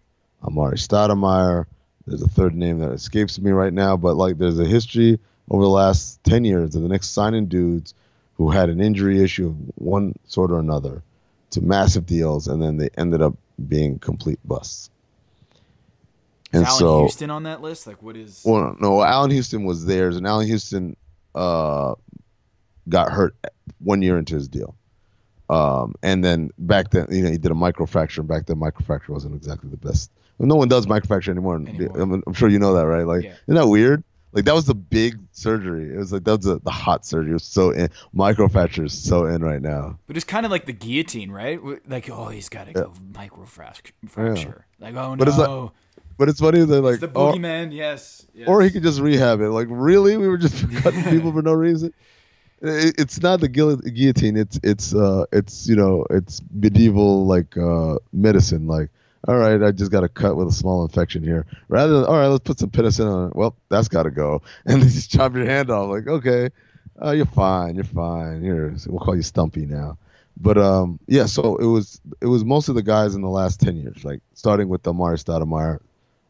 Amar'e 0.44 0.74
Stoudemire 0.74 1.66
there's 2.06 2.22
a 2.22 2.28
third 2.28 2.54
name 2.54 2.78
that 2.78 2.92
escapes 2.92 3.38
me 3.38 3.50
right 3.50 3.72
now, 3.72 3.96
but 3.96 4.16
like 4.16 4.38
there's 4.38 4.58
a 4.58 4.64
history 4.64 5.18
over 5.50 5.62
the 5.62 5.70
last 5.70 6.22
10 6.24 6.44
years 6.44 6.74
of 6.74 6.82
the 6.82 6.88
Knicks 6.88 7.08
signing 7.08 7.46
dudes 7.46 7.94
who 8.36 8.50
had 8.50 8.68
an 8.68 8.80
injury 8.80 9.22
issue 9.22 9.48
of 9.48 9.56
one 9.76 10.14
sort 10.26 10.50
or 10.50 10.58
another 10.58 11.02
to 11.50 11.60
massive 11.60 12.06
deals, 12.06 12.48
and 12.48 12.62
then 12.62 12.76
they 12.76 12.88
ended 12.96 13.22
up 13.22 13.34
being 13.68 13.98
complete 13.98 14.38
busts. 14.44 14.90
And 16.52 16.64
Allan 16.64 16.78
so, 16.78 16.98
Houston 17.00 17.30
on 17.30 17.44
that 17.44 17.62
list? 17.62 17.86
Like, 17.86 18.02
what 18.02 18.16
is? 18.16 18.42
Well, 18.44 18.76
no, 18.80 19.02
Allan 19.02 19.30
Houston 19.30 19.64
was 19.64 19.84
theirs, 19.86 20.16
and 20.16 20.26
Allan 20.26 20.46
Houston 20.46 20.96
uh, 21.34 21.94
got 22.88 23.12
hurt 23.12 23.34
one 23.78 24.02
year 24.02 24.18
into 24.18 24.34
his 24.34 24.48
deal. 24.48 24.74
Um, 25.48 25.94
and 26.02 26.24
then 26.24 26.50
back 26.58 26.90
then, 26.90 27.06
you 27.10 27.22
know, 27.22 27.30
he 27.30 27.38
did 27.38 27.50
a 27.50 27.54
microfracture. 27.54 28.18
And 28.18 28.28
back 28.28 28.46
then, 28.46 28.56
microfracture 28.56 29.10
wasn't 29.10 29.34
exactly 29.34 29.70
the 29.70 29.76
best. 29.76 30.10
No 30.48 30.56
one 30.56 30.68
does 30.68 30.86
microfracture 30.86 31.28
anymore. 31.28 31.56
Anymore. 31.56 32.00
I'm, 32.00 32.22
I'm 32.26 32.32
sure 32.34 32.48
you 32.48 32.58
know 32.58 32.74
that, 32.74 32.86
right? 32.86 33.06
Like, 33.06 33.24
Yeah. 33.24 33.34
isn't 33.46 33.54
that 33.54 33.68
weird? 33.68 34.02
Like 34.34 34.46
that 34.46 34.54
was 34.54 34.64
the 34.64 34.74
big 34.74 35.18
surgery. 35.32 35.92
It 35.94 35.98
was 35.98 36.10
like 36.10 36.24
that 36.24 36.36
was 36.38 36.46
the, 36.46 36.58
the 36.60 36.70
hot 36.70 37.04
surgery. 37.04 37.32
It 37.32 37.34
was 37.34 37.44
so 37.44 37.70
in. 37.70 37.90
Microfracture 38.16 38.86
is 38.86 38.92
so 38.94 39.26
in 39.26 39.44
right 39.44 39.60
now. 39.60 39.98
But 40.06 40.16
it's 40.16 40.24
kind 40.24 40.46
of 40.46 40.50
like 40.50 40.64
the 40.64 40.72
guillotine, 40.72 41.30
right? 41.30 41.60
Like, 41.86 42.08
oh, 42.08 42.28
he's 42.28 42.48
got 42.48 42.66
to 42.68 42.72
go 42.72 42.92
microfracture. 43.12 44.62
Like, 44.80 44.94
oh 44.94 45.16
But 45.16 45.28
no, 45.28 45.30
it's 45.30 45.38
like- 45.38 45.70
But 46.18 46.28
it's 46.28 46.40
funny 46.40 46.64
that 46.64 46.80
like, 46.80 47.00
the 47.00 47.10
oh, 47.14 47.32
boogeyman. 47.32 47.72
yes, 47.74 48.26
yes. 48.34 48.48
or 48.48 48.62
he 48.62 48.70
could 48.70 48.82
just 48.82 49.00
rehab 49.00 49.40
it. 49.40 49.50
Like, 49.50 49.66
really, 49.70 50.16
we 50.16 50.28
were 50.28 50.38
just 50.38 50.66
cutting 50.82 51.02
people 51.04 51.32
for 51.32 51.42
no 51.42 51.52
reason. 51.52 51.92
It, 52.60 52.94
it's 52.98 53.20
not 53.20 53.40
the 53.40 53.48
guillotine. 53.48 54.36
It's 54.36 54.58
it's 54.62 54.94
uh 54.94 55.24
it's 55.32 55.66
you 55.66 55.74
know 55.74 56.06
it's 56.10 56.40
medieval 56.52 57.26
like 57.26 57.56
uh 57.56 57.96
medicine. 58.12 58.66
Like, 58.68 58.90
all 59.28 59.36
right, 59.36 59.62
I 59.62 59.70
just 59.70 59.92
got 59.92 60.02
a 60.04 60.08
cut 60.08 60.36
with 60.36 60.48
a 60.48 60.52
small 60.52 60.82
infection 60.82 61.22
here. 61.22 61.46
Rather 61.68 61.92
than 62.00 62.04
all 62.06 62.16
right, 62.16 62.26
let's 62.26 62.42
put 62.44 62.58
some 62.58 62.70
penicillin 62.70 63.12
on 63.12 63.28
it. 63.30 63.36
Well, 63.36 63.54
that's 63.68 63.88
got 63.88 64.04
to 64.04 64.10
go, 64.10 64.42
and 64.66 64.82
they 64.82 64.86
just 64.86 65.10
chop 65.10 65.34
your 65.34 65.46
hand 65.46 65.70
off. 65.70 65.90
Like, 65.90 66.06
okay, 66.08 66.50
uh, 67.02 67.12
you're 67.12 67.26
fine, 67.26 67.76
you're 67.76 67.84
fine. 67.84 68.42
Here, 68.42 68.74
we'll 68.86 68.98
call 69.00 69.16
you 69.16 69.22
Stumpy 69.22 69.66
now. 69.66 69.98
But 70.40 70.58
um, 70.58 70.98
yeah. 71.06 71.26
So 71.26 71.56
it 71.56 71.66
was 71.66 72.00
it 72.20 72.26
was 72.26 72.44
mostly 72.44 72.74
the 72.74 72.82
guys 72.82 73.14
in 73.14 73.22
the 73.22 73.28
last 73.28 73.60
ten 73.60 73.76
years, 73.76 74.04
like 74.04 74.20
starting 74.34 74.68
with 74.68 74.82
the 74.82 74.92
Amar'e 74.92 75.22
Stoudemire 75.22 75.80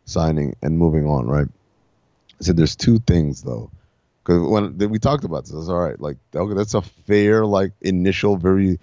signing 0.05 0.57
and 0.61 0.77
moving 0.77 1.07
on, 1.07 1.27
right? 1.27 1.47
I 1.47 2.45
said 2.45 2.57
there's 2.57 2.77
two 2.77 2.99
things 2.99 3.43
though, 3.43 3.71
because 4.23 4.43
when 4.47 4.77
we 4.91 4.99
talked 4.99 5.25
about 5.25 5.45
this, 5.45 5.69
all 5.69 5.79
right, 5.79 5.99
like 5.99 6.17
okay, 6.35 6.55
that's 6.55 6.75
a 6.75 6.83
fair 6.83 7.47
like 7.47 7.73
initial, 7.81 8.37
very 8.37 8.81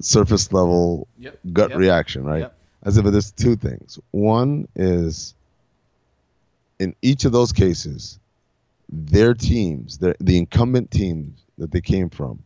surface 0.00 0.52
level 0.52 1.06
Yep, 1.18 1.38
gut 1.52 1.70
yep, 1.70 1.78
reaction, 1.78 2.24
right? 2.24 2.40
yep. 2.40 2.56
As 2.84 2.96
if 2.96 3.04
there's 3.04 3.30
two 3.30 3.56
things. 3.56 3.98
One 4.10 4.66
is 4.74 5.34
in 6.78 6.96
each 7.00 7.24
of 7.24 7.32
those 7.32 7.52
cases, 7.52 8.18
their 8.90 9.34
teams, 9.34 9.98
their, 9.98 10.16
the 10.18 10.36
incumbent 10.36 10.90
teams 10.90 11.44
that 11.58 11.70
they 11.70 11.80
came 11.80 12.10
from, 12.10 12.42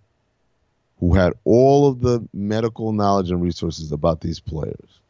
who 1.01 1.14
had 1.14 1.32
all 1.45 1.89
of 1.89 2.01
the 2.01 2.26
medical 2.34 2.93
knowledge 2.93 3.30
and 3.30 3.41
resources 3.41 3.93
about 3.93 4.20
these 4.20 4.39
players, 4.41 5.01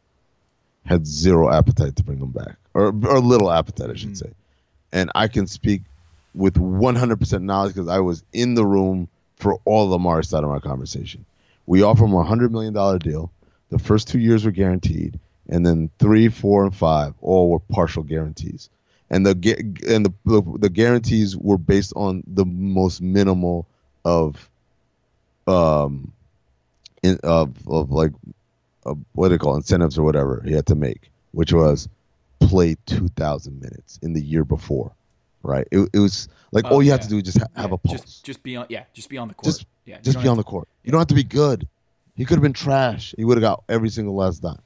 had 0.85 1.05
zero 1.05 1.51
appetite 1.51 1.97
to 1.97 2.03
bring 2.03 2.19
them 2.19 2.31
back, 2.31 2.55
or 2.73 2.87
or 2.87 3.19
little 3.19 3.51
appetite, 3.51 3.89
I 3.89 3.95
should 3.95 4.11
Mhm. 4.11 4.17
say. 4.17 4.31
And 4.93 5.11
I 5.13 5.27
can 5.27 5.47
speak 5.47 5.81
with 6.33 6.57
100% 6.57 7.43
knowledge 7.43 7.73
because 7.73 7.89
I 7.89 7.99
was 7.99 8.23
in 8.31 8.53
the 8.53 8.65
room 8.65 9.09
for 9.35 9.59
all 9.65 9.85
of 9.85 9.89
the 9.89 9.99
Mari 9.99 10.23
Stoudemire 10.23 10.61
conversation. 10.61 11.25
We 11.65 11.81
offer 11.81 12.03
them 12.03 12.13
a 12.13 12.23
hundred 12.23 12.51
million 12.53 12.73
dollar 12.73 12.97
deal. 12.99 13.31
The 13.69 13.79
first 13.79 14.07
two 14.07 14.19
years 14.19 14.45
were 14.45 14.51
guaranteed, 14.51 15.19
and 15.49 15.65
then 15.65 15.89
three, 15.99 16.29
four, 16.29 16.63
and 16.65 16.75
five 16.75 17.13
all 17.21 17.49
were 17.49 17.59
partial 17.59 18.03
guarantees. 18.03 18.69
And 19.09 19.25
the 19.25 19.31
and 19.87 20.05
the 20.05 20.13
the, 20.25 20.57
the 20.59 20.69
guarantees 20.69 21.35
were 21.37 21.57
based 21.57 21.93
on 21.95 22.23
the 22.27 22.45
most 22.45 23.01
minimal 23.01 23.67
of 24.05 24.49
um 25.47 26.11
in, 27.03 27.19
of 27.23 27.55
of 27.67 27.91
like 27.91 28.11
uh, 28.85 28.95
what 29.13 29.29
they 29.29 29.37
call 29.37 29.55
incentives 29.55 29.97
or 29.97 30.03
whatever 30.03 30.43
he 30.45 30.53
had 30.53 30.65
to 30.67 30.75
make, 30.75 31.09
which 31.31 31.53
was 31.53 31.87
play 32.39 32.75
two 32.85 33.07
thousand 33.09 33.59
minutes 33.61 33.99
in 34.01 34.13
the 34.13 34.21
year 34.21 34.43
before, 34.43 34.91
right? 35.43 35.67
It, 35.71 35.89
it 35.93 35.99
was 35.99 36.27
like 36.51 36.65
Oh, 36.65 36.75
all 36.75 36.83
you 36.83 36.91
have 36.91 37.01
to 37.01 37.07
do 37.09 37.17
is 37.17 37.23
just 37.23 37.39
ha- 37.39 37.47
have 37.55 37.69
Yeah, 37.71 37.75
a 37.75 37.77
pulse, 37.77 38.01
Just, 38.01 38.25
just 38.25 38.43
be 38.43 38.55
on. 38.55 38.65
Yeah, 38.69 38.83
just 38.93 39.09
be 39.09 39.17
on 39.17 39.27
the 39.27 39.33
court. 39.33 39.45
Just- 39.55 39.65
yeah, 39.85 39.99
just 40.01 40.17
be 40.17 40.23
have 40.23 40.31
on 40.31 40.37
the 40.37 40.43
court. 40.43 40.67
You 40.83 40.91
don't 40.91 40.99
have 40.99 41.07
to 41.07 41.15
be 41.15 41.23
good. 41.23 41.67
He 42.17 42.25
could 42.25 42.35
have 42.35 42.43
been 42.43 42.53
trash. 42.53 43.13
He 43.15 43.23
would 43.23 43.37
have 43.37 43.43
got 43.43 43.63
every 43.69 43.89
single 43.89 44.15
last 44.15 44.41
dime. 44.41 44.59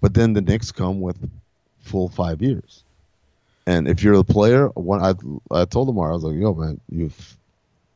But 0.00 0.14
then 0.14 0.32
the 0.32 0.40
Knicks 0.40 0.70
come 0.72 1.00
with 1.00 1.16
full 1.80 2.08
five 2.08 2.40
years. 2.40 2.84
And 3.66 3.88
if 3.88 4.02
you're 4.02 4.14
a 4.14 4.24
player, 4.24 4.68
one 4.68 5.02
I 5.02 5.14
I 5.50 5.64
told 5.64 5.88
him 5.88 5.98
I 5.98 6.10
was 6.12 6.22
like, 6.22 6.36
yo 6.36 6.54
man, 6.54 6.80
you've 6.88 7.36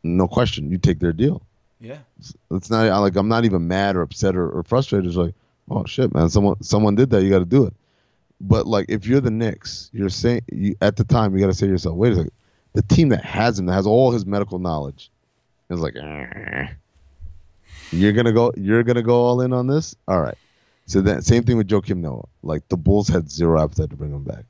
no 0.02 0.26
question, 0.26 0.70
you 0.70 0.78
take 0.78 0.98
their 0.98 1.12
deal. 1.12 1.42
Yeah, 1.80 1.98
It's 2.50 2.68
not 2.68 3.00
like 3.00 3.16
I'm 3.16 3.28
not 3.28 3.46
even 3.46 3.66
mad 3.66 3.96
or 3.96 4.02
upset 4.02 4.36
or, 4.36 4.50
or 4.50 4.62
frustrated. 4.64 5.06
It's 5.06 5.16
like, 5.16 5.34
oh 5.70 5.86
shit, 5.86 6.12
man, 6.12 6.28
someone 6.28 6.62
someone 6.62 6.94
did 6.94 7.08
that. 7.10 7.22
You 7.22 7.30
got 7.30 7.38
to 7.38 7.44
do 7.46 7.64
it. 7.64 7.72
But 8.40 8.66
like, 8.66 8.86
if 8.88 9.06
you're 9.06 9.20
the 9.20 9.30
Knicks, 9.30 9.88
you're 9.92 10.10
saying 10.10 10.42
you, 10.52 10.74
at 10.82 10.96
the 10.96 11.04
time 11.04 11.32
you 11.32 11.40
got 11.40 11.46
to 11.46 11.54
say 11.54 11.66
to 11.66 11.72
yourself, 11.72 11.96
wait 11.96 12.12
a 12.12 12.16
second, 12.16 12.32
the 12.74 12.82
team 12.82 13.10
that 13.10 13.24
has 13.24 13.58
him, 13.58 13.66
that 13.66 13.74
has 13.74 13.86
all 13.86 14.10
his 14.10 14.26
medical 14.26 14.58
knowledge, 14.58 15.10
is 15.70 15.80
like, 15.80 15.96
"Eh, 15.96 16.66
you're 17.90 18.12
gonna 18.12 18.32
go, 18.32 18.52
you're 18.56 18.82
gonna 18.82 19.02
go 19.02 19.22
all 19.22 19.40
in 19.40 19.52
on 19.52 19.66
this. 19.66 19.94
All 20.08 20.20
right. 20.20 20.38
So 20.86 21.00
then, 21.00 21.22
same 21.22 21.44
thing 21.44 21.56
with 21.56 21.68
Joakim 21.68 21.98
Noah. 21.98 22.26
Like 22.42 22.68
the 22.68 22.76
Bulls 22.76 23.08
had 23.08 23.30
zero 23.30 23.62
appetite 23.62 23.90
to 23.90 23.96
bring 23.96 24.12
him 24.12 24.24
back. 24.24 24.44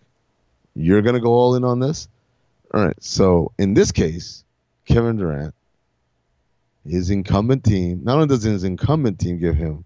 You're 0.75 1.03
gonna 1.03 1.21
go 1.21 1.33
all 1.33 1.55
in 1.55 1.65
on 1.65 1.81
this. 1.81 2.09
All 2.73 2.85
right. 2.85 2.97
So 3.03 3.53
in 3.59 3.75
this 3.75 3.93
case, 3.93 4.45
Kevin 4.87 5.17
Durant 5.17 5.55
his 6.87 7.11
incumbent 7.11 7.65
team, 7.65 8.01
not 8.05 8.17
only 8.17 8.29
does 8.29 8.43
his 8.43 8.65
incumbent 8.65 9.19
team 9.19 9.39
give 9.39 9.57
him 9.57 9.85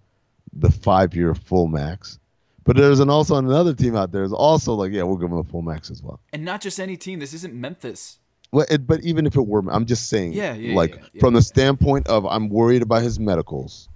the 0.53 0.71
five 0.71 1.15
year 1.15 1.35
full 1.35 1.67
max, 1.67 2.19
but 2.65 2.77
there's 2.77 3.01
an 3.01 3.11
also 3.11 3.37
another 3.37 3.75
team 3.75 3.97
out 3.97 4.13
there 4.13 4.23
is 4.23 4.33
also 4.33 4.75
like, 4.75 4.93
yeah, 4.93 5.03
we'll 5.03 5.17
give 5.17 5.31
him 5.31 5.39
a 5.39 5.45
full 5.45 5.63
max 5.63 5.91
as 5.91 6.03
well. 6.03 6.21
and 6.33 6.45
not 6.45 6.61
just 6.61 6.81
any 6.81 6.97
team. 6.97 7.19
This 7.19 7.35
isn't 7.35 7.55
Memphis. 7.55 8.19
But 8.55 9.03
even 9.03 9.27
if 9.27 9.37
it 9.37 9.47
were, 9.47 9.63
I'm 9.69 9.87
just 9.87 10.09
saying, 10.09 10.33
Yeah, 10.33 10.55
yeah, 10.55 10.75
like 10.75 10.95
yeah, 10.95 11.03
yeah, 11.13 11.21
from 11.21 11.35
the 11.35 11.43
standpoint 11.43 12.07
of 12.07 12.25
I'm 12.27 12.49
worried 12.49 12.83
about 12.83 13.03
his 13.03 13.19
medicals. 13.19 13.89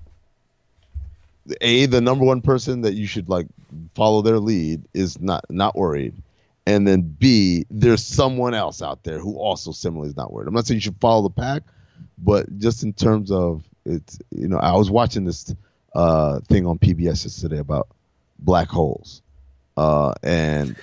A, 1.63 1.87
the 1.87 2.01
number 2.01 2.25
one 2.25 2.43
person 2.43 2.83
that 2.83 2.95
you 2.95 3.07
should 3.07 3.29
like 3.29 3.47
follow 3.95 4.21
their 4.21 4.39
lead 4.39 4.83
is 4.93 5.19
not 5.21 5.45
not 5.49 5.77
worried, 5.77 6.15
and 6.67 6.87
then 6.87 7.01
B, 7.01 7.65
there's 7.71 8.05
someone 8.05 8.53
else 8.53 8.83
out 8.83 9.03
there 9.05 9.19
who 9.19 9.39
also 9.39 9.73
similarly 9.73 10.11
is 10.11 10.17
not 10.17 10.31
worried. 10.31 10.49
I'm 10.49 10.55
not 10.55 10.67
saying 10.67 10.77
you 10.77 10.83
should 10.83 11.01
follow 11.01 11.23
the 11.23 11.31
pack, 11.31 11.63
but 12.19 12.59
just 12.59 12.83
in 12.83 12.93
terms 12.93 13.31
of 13.31 13.65
it's, 13.87 14.19
you 14.31 14.49
know, 14.49 14.59
I 14.59 14.77
was 14.77 14.91
watching 14.91 15.25
this 15.25 15.55
uh, 15.95 16.41
thing 16.41 16.67
on 16.67 16.79
PBS 16.79 17.25
yesterday 17.25 17.59
about 17.59 17.89
black 18.39 18.69
holes, 18.69 19.23
uh, 19.79 20.13
and 20.23 20.77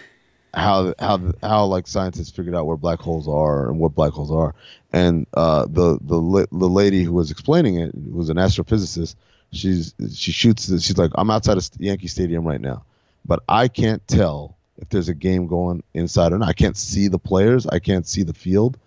how 0.55 0.93
how 0.99 1.19
how 1.41 1.65
like 1.65 1.87
scientists 1.87 2.31
figured 2.31 2.55
out 2.55 2.65
where 2.65 2.77
black 2.77 2.99
holes 2.99 3.27
are 3.27 3.69
and 3.69 3.79
what 3.79 3.93
black 3.93 4.13
holes 4.13 4.31
are, 4.31 4.55
and 4.93 5.27
uh, 5.33 5.65
the 5.69 5.99
the 6.01 6.47
the 6.51 6.69
lady 6.69 7.03
who 7.03 7.13
was 7.13 7.31
explaining 7.31 7.79
it 7.79 7.91
was 7.93 8.29
an 8.29 8.37
astrophysicist. 8.37 9.15
She's 9.51 9.93
she 10.13 10.31
shoots. 10.31 10.67
She's 10.67 10.97
like, 10.97 11.11
I'm 11.15 11.29
outside 11.29 11.57
of 11.57 11.69
Yankee 11.77 12.07
Stadium 12.07 12.47
right 12.47 12.61
now, 12.61 12.83
but 13.25 13.43
I 13.47 13.67
can't 13.67 14.05
tell 14.07 14.55
if 14.77 14.89
there's 14.89 15.09
a 15.09 15.13
game 15.13 15.47
going 15.47 15.83
inside 15.93 16.33
or 16.33 16.37
not. 16.37 16.49
I 16.49 16.53
can't 16.53 16.77
see 16.77 17.07
the 17.07 17.19
players. 17.19 17.67
I 17.67 17.79
can't 17.79 18.07
see 18.07 18.23
the 18.23 18.33
field. 18.33 18.77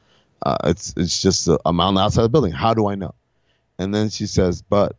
Uh, 0.43 0.57
it's 0.64 0.95
it's 0.97 1.21
just 1.21 1.49
i 1.49 1.57
I'm 1.66 1.81
on 1.81 1.95
the 1.95 2.01
outside 2.01 2.23
of 2.23 2.25
the 2.25 2.29
building. 2.31 2.53
How 2.53 2.75
do 2.75 2.89
I 2.89 2.95
know? 2.95 3.14
And 3.79 3.95
then 3.95 4.11
she 4.11 4.27
says, 4.27 4.62
but 4.62 4.97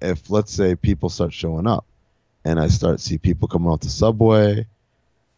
if 0.00 0.30
let's 0.30 0.52
say 0.52 0.74
people 0.74 1.08
start 1.08 1.32
showing 1.32 1.66
up, 1.66 1.84
and 2.44 2.60
I 2.60 2.68
start 2.68 3.00
see 3.00 3.18
people 3.18 3.48
coming 3.48 3.68
off 3.68 3.80
the 3.80 3.88
subway, 3.88 4.66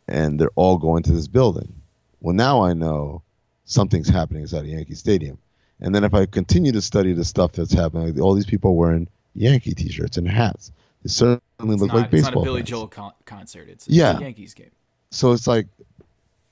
and 0.09 0.38
they're 0.40 0.50
all 0.56 0.78
going 0.78 1.02
to 1.04 1.12
this 1.12 1.28
building. 1.28 1.72
Well, 2.20 2.34
now 2.34 2.62
I 2.62 2.72
know 2.72 3.22
something's 3.64 4.09
happening 4.09 4.42
inside 4.42 4.61
of 4.61 4.66
Yankee 4.66 4.94
Stadium. 4.94 5.38
And 5.80 5.94
then 5.94 6.02
if 6.02 6.14
I 6.14 6.26
continue 6.26 6.72
to 6.72 6.82
study 6.82 7.12
the 7.12 7.24
stuff 7.24 7.52
that's 7.52 7.72
happening, 7.72 8.14
like 8.14 8.22
all 8.22 8.34
these 8.34 8.46
people 8.46 8.70
are 8.72 8.74
wearing 8.74 9.09
Yankee 9.34 9.74
T-shirts 9.74 10.16
and 10.16 10.26
hats. 10.28 10.72
They 11.04 11.09
certainly 11.11 11.74
It's 11.74 11.82
look 11.82 11.88
not, 11.88 11.96
like 11.96 12.12
it's 12.12 12.24
not 12.24 12.34
a 12.34 12.40
Billy 12.40 12.61
fans. 12.61 12.70
Joel 12.70 12.88
con- 12.88 13.12
concert. 13.24 13.68
It's, 13.68 13.86
Yeah. 13.86 14.12
it's 14.12 14.20
a 14.20 14.24
Yankees 14.24 14.54
game. 14.54 14.70
So 15.11 15.32
it's 15.32 15.46
like, 15.46 15.68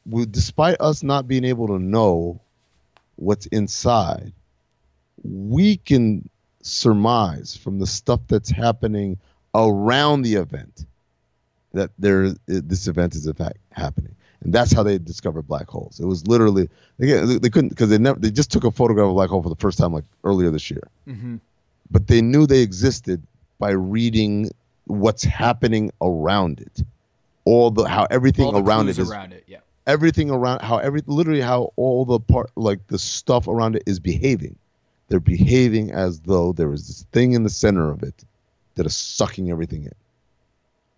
we, 0.08 0.24
despite 0.26 0.80
us 0.80 1.02
not 1.02 1.26
being 1.26 1.44
able 1.44 1.66
to 1.68 1.78
know 1.80 2.40
what's 3.16 3.46
inside, 3.46 4.32
we 5.24 5.78
can 5.78 6.28
surmise 6.62 7.56
from 7.56 7.80
the 7.80 7.86
stuff 7.86 8.20
that's 8.28 8.50
happening 8.50 9.18
around 9.54 10.22
the 10.22 10.34
event 10.34 10.84
that 11.76 11.90
there 11.98 12.34
this 12.46 12.86
event 12.86 13.14
is 13.14 13.26
in 13.26 13.34
fact 13.34 13.58
happening. 13.72 14.14
And 14.42 14.52
that's 14.52 14.72
how 14.72 14.82
they 14.82 14.98
discovered 14.98 15.42
black 15.48 15.68
holes. 15.68 15.98
It 15.98 16.04
was 16.04 16.26
literally 16.26 16.68
they, 16.98 17.22
they 17.38 17.48
couldn't 17.50 17.70
because 17.70 17.88
they 17.88 17.98
never 17.98 18.18
they 18.18 18.30
just 18.30 18.50
took 18.50 18.64
a 18.64 18.70
photograph 18.70 19.04
of 19.04 19.10
a 19.10 19.14
black 19.14 19.30
hole 19.30 19.42
for 19.42 19.48
the 19.48 19.56
first 19.56 19.78
time 19.78 19.92
like 19.92 20.04
earlier 20.24 20.50
this 20.50 20.70
year. 20.70 20.82
hmm 21.06 21.36
But 21.90 22.06
they 22.06 22.20
knew 22.20 22.46
they 22.46 22.60
existed 22.62 23.22
by 23.58 23.70
reading 23.70 24.50
what's 24.86 25.24
happening 25.24 25.90
around 26.00 26.60
it. 26.60 26.84
All 27.44 27.70
the 27.70 27.84
how 27.88 28.06
everything 28.10 28.52
the 28.52 28.62
around 28.62 28.88
it 28.88 28.98
is 28.98 29.10
around 29.10 29.32
it. 29.32 29.44
Yeah. 29.46 29.58
everything 29.86 30.30
around 30.30 30.60
how 30.62 30.78
every 30.78 31.02
literally 31.06 31.40
how 31.40 31.72
all 31.76 32.04
the 32.04 32.20
part 32.20 32.50
like 32.56 32.86
the 32.88 32.98
stuff 32.98 33.48
around 33.48 33.76
it 33.76 33.84
is 33.86 33.98
behaving. 34.00 34.56
They're 35.08 35.20
behaving 35.20 35.92
as 35.92 36.20
though 36.20 36.52
there 36.52 36.72
is 36.72 36.86
this 36.88 37.02
thing 37.12 37.32
in 37.32 37.42
the 37.44 37.50
center 37.50 37.90
of 37.90 38.02
it 38.02 38.24
that 38.74 38.84
is 38.86 38.94
sucking 38.96 39.50
everything 39.50 39.84
in. 39.84 39.92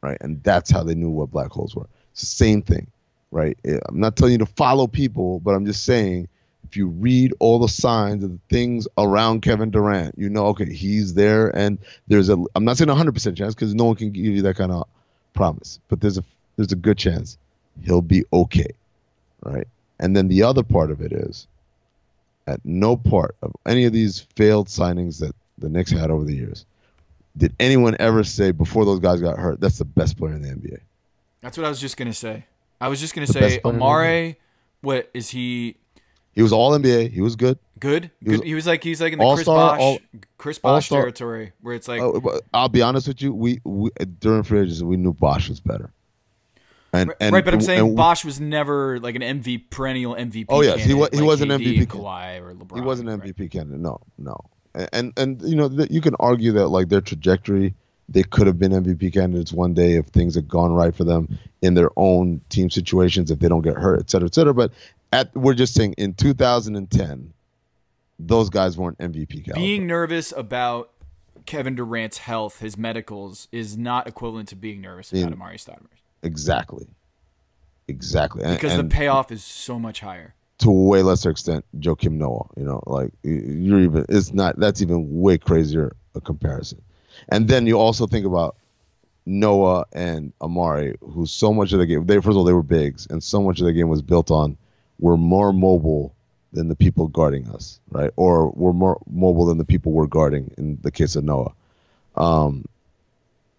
Right? 0.01 0.19
And 0.21 0.43
that's 0.43 0.71
how 0.71 0.85
they 0.85 0.95
knew 0.95 1.11
what 1.11 1.31
black 1.31 1.51
holes 1.51 1.75
were. 1.75 1.89
It's 2.13 2.21
the 2.21 2.27
same 2.27 2.63
thing. 2.63 2.87
Right? 3.31 3.59
I'm 3.65 4.01
not 4.01 4.17
telling 4.17 4.33
you 4.33 4.39
to 4.39 4.47
follow 4.47 4.87
people, 4.87 5.41
but 5.41 5.55
I'm 5.55 5.67
just 5.67 5.85
saying 5.85 6.29
if 6.65 6.77
you 6.77 6.89
read 6.89 7.33
all 7.39 7.59
the 7.59 7.69
signs 7.69 8.23
and 8.23 8.35
the 8.35 8.55
things 8.55 8.87
around 8.99 9.41
Kevin 9.41 9.71
Durant, 9.71 10.19
you 10.19 10.29
know, 10.29 10.47
okay, 10.49 10.71
he's 10.73 11.15
there, 11.15 11.55
and 11.57 11.79
there's 12.09 12.29
a. 12.29 12.37
I'm 12.55 12.65
not 12.65 12.77
saying 12.77 12.89
100 12.89 13.13
percent 13.13 13.39
chance 13.39 13.55
because 13.55 13.75
no 13.75 13.85
one 13.85 13.97
can 13.97 14.11
give 14.11 14.25
you 14.25 14.43
that 14.43 14.57
kind 14.57 14.73
of 14.73 14.87
promise, 15.35 15.81
but 15.89 16.01
there's 16.01 16.19
a 16.19 16.25
there's 16.57 16.73
a 16.73 16.77
good 16.77 16.99
chance 16.99 17.39
he'll 17.85 18.03
be 18.03 18.25
okay, 18.33 18.71
right? 19.43 19.67
And 19.99 20.17
then 20.17 20.29
the 20.29 20.43
other 20.43 20.63
part 20.63 20.91
of 20.91 21.01
it 21.01 21.13
is, 21.13 21.47
at 22.47 22.61
no 22.65 22.97
part 22.97 23.37
of 23.43 23.53
any 23.67 23.85
of 23.85 23.93
these 23.93 24.21
failed 24.37 24.69
signings 24.69 25.21
that 25.21 25.35
the 25.59 25.69
Knicks 25.69 25.91
had 25.91 26.11
over 26.11 26.25
the 26.25 26.35
years, 26.35 26.67
did 27.39 27.55
anyone 27.61 27.97
ever 27.99 28.25
say 28.25 28.51
before 28.51 28.85
those 28.85 29.01
guys 29.01 29.21
got 29.21 29.39
hurt, 29.39 29.61
that's 29.61 29.79
the 29.79 29.85
best 29.85 30.19
player 30.19 30.35
in 30.35 30.43
the 30.43 30.49
NBA? 30.49 30.79
That's 31.41 31.57
what 31.57 31.65
I 31.65 31.69
was 31.69 31.81
just 31.81 31.97
gonna 31.97 32.13
say. 32.13 32.45
I 32.81 32.89
was 32.89 33.01
just 33.01 33.15
gonna 33.15 33.27
The 33.27 33.33
say 33.33 33.41
best 33.41 33.63
player 33.63 33.75
in 33.75 33.79
the 33.81 33.85
Amare. 33.85 34.37
What 34.81 35.11
is 35.15 35.31
he? 35.31 35.77
He 36.35 36.43
was 36.43 36.53
all 36.53 36.73
NBA. 36.79 37.11
He 37.13 37.21
was 37.21 37.35
good. 37.37 37.59
Good. 37.81 38.11
He 38.23 38.31
was 38.31 38.41
He 38.43 38.55
was 38.55 38.67
like 38.67 38.83
he's 38.85 39.01
like 39.01 39.13
in 39.13 39.19
the 39.19 39.35
Chris 39.35 39.47
Bosh, 39.47 39.81
all- 39.81 39.99
Chris 40.37 40.59
Bosh 40.59 40.89
territory 40.89 41.53
where 41.61 41.75
it's 41.75 41.89
like 41.89 42.01
Uh, 42.01 42.39
I'll 42.53 42.69
be 42.69 42.83
honest 42.83 43.09
with 43.09 43.23
you. 43.23 43.33
We, 43.33 43.61
we 43.65 43.91
during 44.21 44.43
free 44.43 44.61
agency 44.61 44.85
we 44.85 44.97
knew 44.97 45.13
Bosh 45.13 45.49
was 45.49 45.61
better. 45.61 45.91
And, 46.93 47.13
and 47.21 47.35
right, 47.35 47.45
but 47.45 47.53
I'm 47.55 47.61
saying 47.61 47.81
and 47.81 47.97
Bosh 47.97 48.25
was 48.25 48.41
never 48.41 48.99
like 49.01 49.15
an 49.15 49.23
MVP 49.23 49.69
perennial 49.71 50.15
MVP. 50.15 50.47
Oh, 50.49 50.63
yes, 50.63 50.83
he 50.83 50.95
wa- 50.95 51.07
candidate 51.09 51.15
he 51.15 51.21
like 51.21 51.27
wasn't 51.27 51.51
MVP 51.53 51.87
Kawhi 51.87 52.41
or 52.41 52.55
LeBron. 52.55 52.75
he 52.77 52.81
wasn't 52.81 53.09
an 53.11 53.21
right? 53.21 53.37
MVP 53.37 53.51
candidate. 53.51 53.81
No, 53.81 54.01
no. 54.17 54.37
And 54.93 55.13
and, 55.17 55.43
you 55.43 55.57
know 55.57 55.69
th- 55.69 55.91
you 55.91 56.01
can 56.01 56.15
argue 56.21 56.53
that 56.53 56.69
like 56.69 56.89
their 56.89 57.01
trajectory, 57.01 57.75
they 58.09 58.23
could 58.23 58.47
have 58.47 58.59
been 58.59 58.73
MVP 58.73 59.13
candidates 59.13 59.53
one 59.53 59.75
day 59.75 59.95
if 59.95 60.07
things 60.07 60.35
had 60.35 60.49
gone 60.49 60.73
right 60.73 60.95
for 60.95 61.05
them 61.05 61.39
in 61.63 61.75
their 61.75 61.91
own 61.97 62.41
team 62.49 62.71
situations 62.71 63.31
if 63.31 63.39
they 63.41 63.49
don't 63.49 63.63
get 63.63 63.77
hurt, 63.77 64.01
et 64.01 64.11
cetera, 64.11 64.27
et 64.27 64.35
cetera. 64.35 64.55
But 64.55 64.73
at 65.13 65.35
we're 65.35 65.55
just 65.55 65.75
saying 65.75 65.95
in 65.99 66.15
2010, 66.15 67.33
those 68.19 68.51
guys 68.51 68.77
weren't 68.77 68.99
MVP 68.99 69.45
caliber. 69.45 69.61
Being 69.61 69.87
nervous 69.87 70.33
about 70.37 70.91
Kevin 71.47 71.75
Durant's 71.75 72.19
health, 72.19 72.61
his 72.61 72.77
medicals, 72.77 73.49
is 73.51 73.77
not 73.77 74.07
equivalent 74.07 74.49
to 74.51 74.57
being 74.57 74.81
nervous 74.81 75.13
about 75.13 75.33
In- 75.33 75.39
Amar'e 75.39 75.55
Stoudemire 75.55 75.99
exactly, 76.23 76.87
exactly. 77.87 78.45
Because 78.47 78.75
and- 78.75 78.91
the 78.91 78.95
payoff 78.95 79.33
is 79.33 79.43
so 79.43 79.79
much 79.79 80.01
higher. 80.01 80.35
To 80.59 80.71
a 80.71 80.73
way 80.73 81.03
lesser 81.03 81.31
extent 81.31 81.65
Joakim 81.79 82.13
Noah. 82.13 82.47
You 82.57 82.65
know, 82.65 82.83
like 82.87 83.13
you're 83.23 83.81
even 83.81 84.05
it's 84.09 84.33
not 84.33 84.59
that's 84.59 84.83
even 84.83 85.21
way 85.21 85.39
crazier 85.39 85.95
a 86.15 86.21
comparison. 86.21 86.83
And 87.29 87.49
then 87.49 87.67
you 87.67 87.79
also 87.79 88.07
think 88.07 88.27
about 88.27 88.57
Noah 89.25 89.85
and 89.93 90.33
Amar'e, 90.41 90.97
who 91.01 91.27
so 91.27 91.53
much 91.53 91.73
of 91.73 91.79
the 91.79 91.87
game 91.87 92.07
they 92.07 92.17
first 92.17 92.29
of 92.29 92.39
all 92.39 92.45
they 92.45 92.53
were 92.53 92.63
bigs, 92.63 93.07
and 93.09 93.23
so 93.23 93.43
much 93.43 93.61
of 93.61 93.67
the 93.67 93.73
game 93.73 93.89
was 93.89 94.03
built 94.03 94.31
on 94.31 94.57
were 94.99 95.17
more 95.17 95.53
mobile 95.53 96.15
than 96.53 96.69
the 96.69 96.77
people 96.77 97.09
guarding 97.09 97.49
us, 97.51 97.79
right? 97.91 98.11
Or 98.17 98.51
were 98.51 98.73
more 98.73 99.01
mobile 99.11 99.47
than 99.47 99.59
the 99.59 99.65
people 99.65 99.93
we're 99.93 100.07
guarding 100.07 100.53
in 100.57 100.79
the 100.83 100.91
case 100.91 101.15
of 101.15 101.25
Noah. 101.25 101.53
Um, 102.17 102.65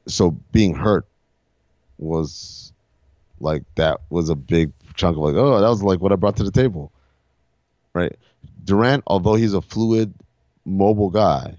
so 0.07 0.31
being 0.51 0.73
hurt 0.73 1.05
was 1.97 2.73
like 3.39 3.63
that 3.75 4.01
was 4.09 4.29
a 4.29 4.35
big 4.35 4.71
chunk 4.99 5.17
of 5.17 5.23
like, 5.23 5.35
oh, 5.35 5.59
that 5.59 5.67
was 5.67 5.81
like 5.81 6.01
what 6.01 6.11
I 6.11 6.15
brought 6.15 6.37
to 6.37 6.43
the 6.43 6.51
table, 6.51 6.91
right? 7.93 8.15
Durant, 8.65 9.03
although 9.07 9.35
he's 9.35 9.53
a 9.53 9.61
fluid, 9.61 10.13
mobile 10.65 11.09
guy, 11.09 11.55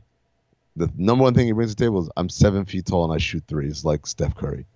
the 0.76 0.91
number 0.97 1.24
one 1.24 1.34
thing 1.34 1.47
he 1.47 1.53
brings 1.53 1.74
to 1.74 1.76
the 1.76 1.84
table 1.84 2.03
is 2.03 2.11
I'm 2.16 2.28
seven 2.28 2.64
feet 2.64 2.86
tall 2.86 3.05
and 3.05 3.12
I 3.12 3.18
shoot 3.18 3.43
threes 3.49 3.84
like 3.84 4.07
Steph 4.07 4.36
Curry. 4.36 4.66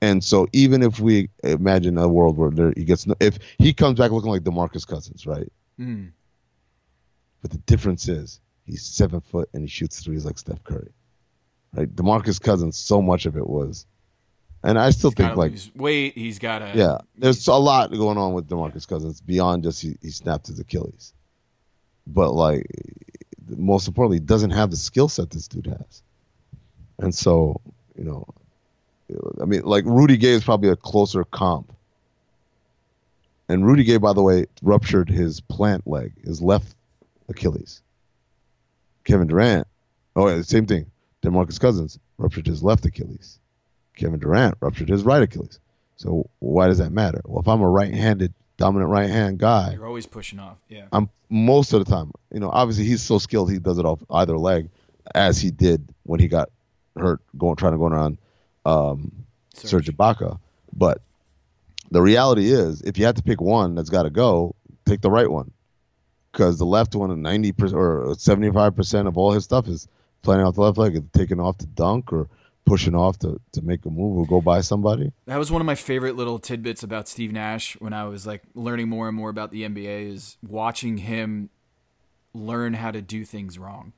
And 0.00 0.22
so 0.22 0.48
even 0.52 0.82
if 0.82 0.98
we 0.98 1.28
imagine 1.44 1.96
a 1.96 2.08
world 2.08 2.36
where 2.36 2.50
there, 2.50 2.72
he 2.76 2.84
gets 2.84 3.06
no, 3.06 3.14
if 3.20 3.38
he 3.58 3.72
comes 3.72 3.98
back 3.98 4.10
looking 4.10 4.30
like 4.30 4.42
DeMarcus 4.42 4.86
Cousins, 4.86 5.26
right? 5.26 5.50
Mm. 5.78 6.10
But 7.40 7.52
the 7.52 7.58
difference 7.58 8.08
is 8.08 8.40
he's 8.64 8.82
seven 8.82 9.20
foot 9.20 9.48
and 9.52 9.62
he 9.62 9.68
shoots 9.68 10.02
threes 10.02 10.24
like 10.24 10.38
Steph 10.38 10.64
Curry, 10.64 10.90
right? 11.74 11.94
DeMarcus 11.94 12.40
Cousins, 12.40 12.76
so 12.76 13.00
much 13.00 13.26
of 13.26 13.36
it 13.36 13.46
was, 13.46 13.86
and 14.62 14.78
I 14.78 14.90
still 14.90 15.10
He's 15.10 15.16
think 15.16 15.36
like 15.36 15.54
weight. 15.74 16.14
He's 16.16 16.38
got 16.38 16.60
to. 16.60 16.72
yeah, 16.74 16.98
there's 17.16 17.46
a 17.48 17.54
lot 17.54 17.90
going 17.90 18.18
on 18.18 18.32
with 18.32 18.48
DeMarcus 18.48 18.86
Cousins 18.86 19.20
beyond 19.20 19.64
just 19.64 19.82
he, 19.82 19.96
he 20.00 20.10
snapped 20.10 20.46
his 20.46 20.60
Achilles. 20.60 21.12
But 22.06 22.32
like 22.32 22.66
most 23.48 23.88
importantly, 23.88 24.16
he 24.16 24.24
doesn't 24.24 24.50
have 24.50 24.70
the 24.70 24.76
skill 24.76 25.08
set 25.08 25.30
this 25.30 25.48
dude 25.48 25.66
has. 25.66 26.02
And 26.98 27.14
so, 27.14 27.60
you 27.96 28.04
know, 28.04 28.26
I 29.40 29.44
mean 29.44 29.62
like 29.62 29.84
Rudy 29.84 30.16
Gay 30.16 30.30
is 30.30 30.44
probably 30.44 30.70
a 30.70 30.76
closer 30.76 31.24
comp. 31.24 31.72
And 33.48 33.66
Rudy 33.66 33.84
Gay, 33.84 33.98
by 33.98 34.12
the 34.12 34.22
way, 34.22 34.46
ruptured 34.62 35.10
his 35.10 35.40
plant 35.40 35.86
leg, 35.86 36.12
his 36.24 36.40
left 36.40 36.74
Achilles. 37.28 37.82
Kevin 39.04 39.26
Durant, 39.26 39.66
oh 40.14 40.28
yeah, 40.28 40.40
same 40.42 40.66
thing. 40.66 40.86
DeMarcus 41.22 41.58
Cousins 41.60 41.98
ruptured 42.18 42.46
his 42.46 42.62
left 42.62 42.84
Achilles. 42.84 43.40
Kevin 43.96 44.20
Durant 44.20 44.56
ruptured 44.60 44.88
his 44.88 45.02
right 45.02 45.22
Achilles. 45.22 45.58
So 45.96 46.28
why 46.38 46.66
does 46.66 46.78
that 46.78 46.90
matter? 46.90 47.20
Well, 47.24 47.40
if 47.40 47.48
I'm 47.48 47.60
a 47.60 47.68
right-handed, 47.68 48.32
dominant 48.56 48.90
right-hand 48.90 49.38
guy, 49.38 49.72
You're 49.72 49.86
always 49.86 50.06
pushing 50.06 50.38
off. 50.38 50.56
Yeah. 50.68 50.86
I'm 50.92 51.08
most 51.28 51.72
of 51.72 51.84
the 51.84 51.90
time, 51.90 52.12
you 52.32 52.40
know, 52.40 52.50
obviously 52.50 52.84
he's 52.84 53.02
so 53.02 53.18
skilled 53.18 53.50
he 53.50 53.58
does 53.58 53.78
it 53.78 53.86
off 53.86 54.02
either 54.10 54.36
leg, 54.36 54.68
as 55.14 55.40
he 55.40 55.50
did 55.50 55.88
when 56.04 56.20
he 56.20 56.28
got 56.28 56.50
hurt 56.96 57.20
going 57.36 57.56
trying 57.56 57.72
to 57.72 57.78
go 57.78 57.86
around 57.86 58.18
um, 58.64 59.12
Serge 59.54 59.88
Ibaka. 59.88 60.38
But 60.72 61.00
the 61.90 62.02
reality 62.02 62.50
is, 62.52 62.82
if 62.82 62.98
you 62.98 63.04
had 63.04 63.16
to 63.16 63.22
pick 63.22 63.40
one 63.40 63.74
that's 63.74 63.90
got 63.90 64.04
to 64.04 64.10
go, 64.10 64.54
take 64.86 65.00
the 65.00 65.10
right 65.10 65.30
one, 65.30 65.52
because 66.32 66.58
the 66.58 66.66
left 66.66 66.94
one, 66.94 67.22
ninety 67.22 67.52
percent 67.52 67.78
or 67.78 68.14
seventy-five 68.18 68.74
percent 68.74 69.08
of 69.08 69.18
all 69.18 69.32
his 69.32 69.44
stuff 69.44 69.68
is 69.68 69.88
playing 70.22 70.42
off 70.42 70.54
the 70.54 70.62
left 70.62 70.78
leg, 70.78 70.96
and 70.96 71.12
taking 71.12 71.40
off 71.40 71.58
to 71.58 71.66
dunk 71.66 72.12
or 72.12 72.28
pushing 72.64 72.94
off 72.94 73.18
to, 73.18 73.40
to 73.52 73.62
make 73.62 73.84
a 73.84 73.90
move 73.90 74.16
or 74.16 74.26
go 74.26 74.40
by 74.40 74.60
somebody. 74.60 75.12
That 75.26 75.38
was 75.38 75.50
one 75.50 75.60
of 75.60 75.66
my 75.66 75.74
favorite 75.74 76.16
little 76.16 76.38
tidbits 76.38 76.82
about 76.82 77.08
Steve 77.08 77.32
Nash 77.32 77.74
when 77.80 77.92
I 77.92 78.04
was 78.04 78.26
like 78.26 78.42
learning 78.54 78.88
more 78.88 79.08
and 79.08 79.16
more 79.16 79.30
about 79.30 79.50
the 79.50 79.62
NBA 79.62 80.12
is 80.12 80.36
watching 80.46 80.98
him 80.98 81.50
learn 82.34 82.74
how 82.74 82.90
to 82.90 83.02
do 83.02 83.24
things 83.24 83.58
wrong. 83.58 83.92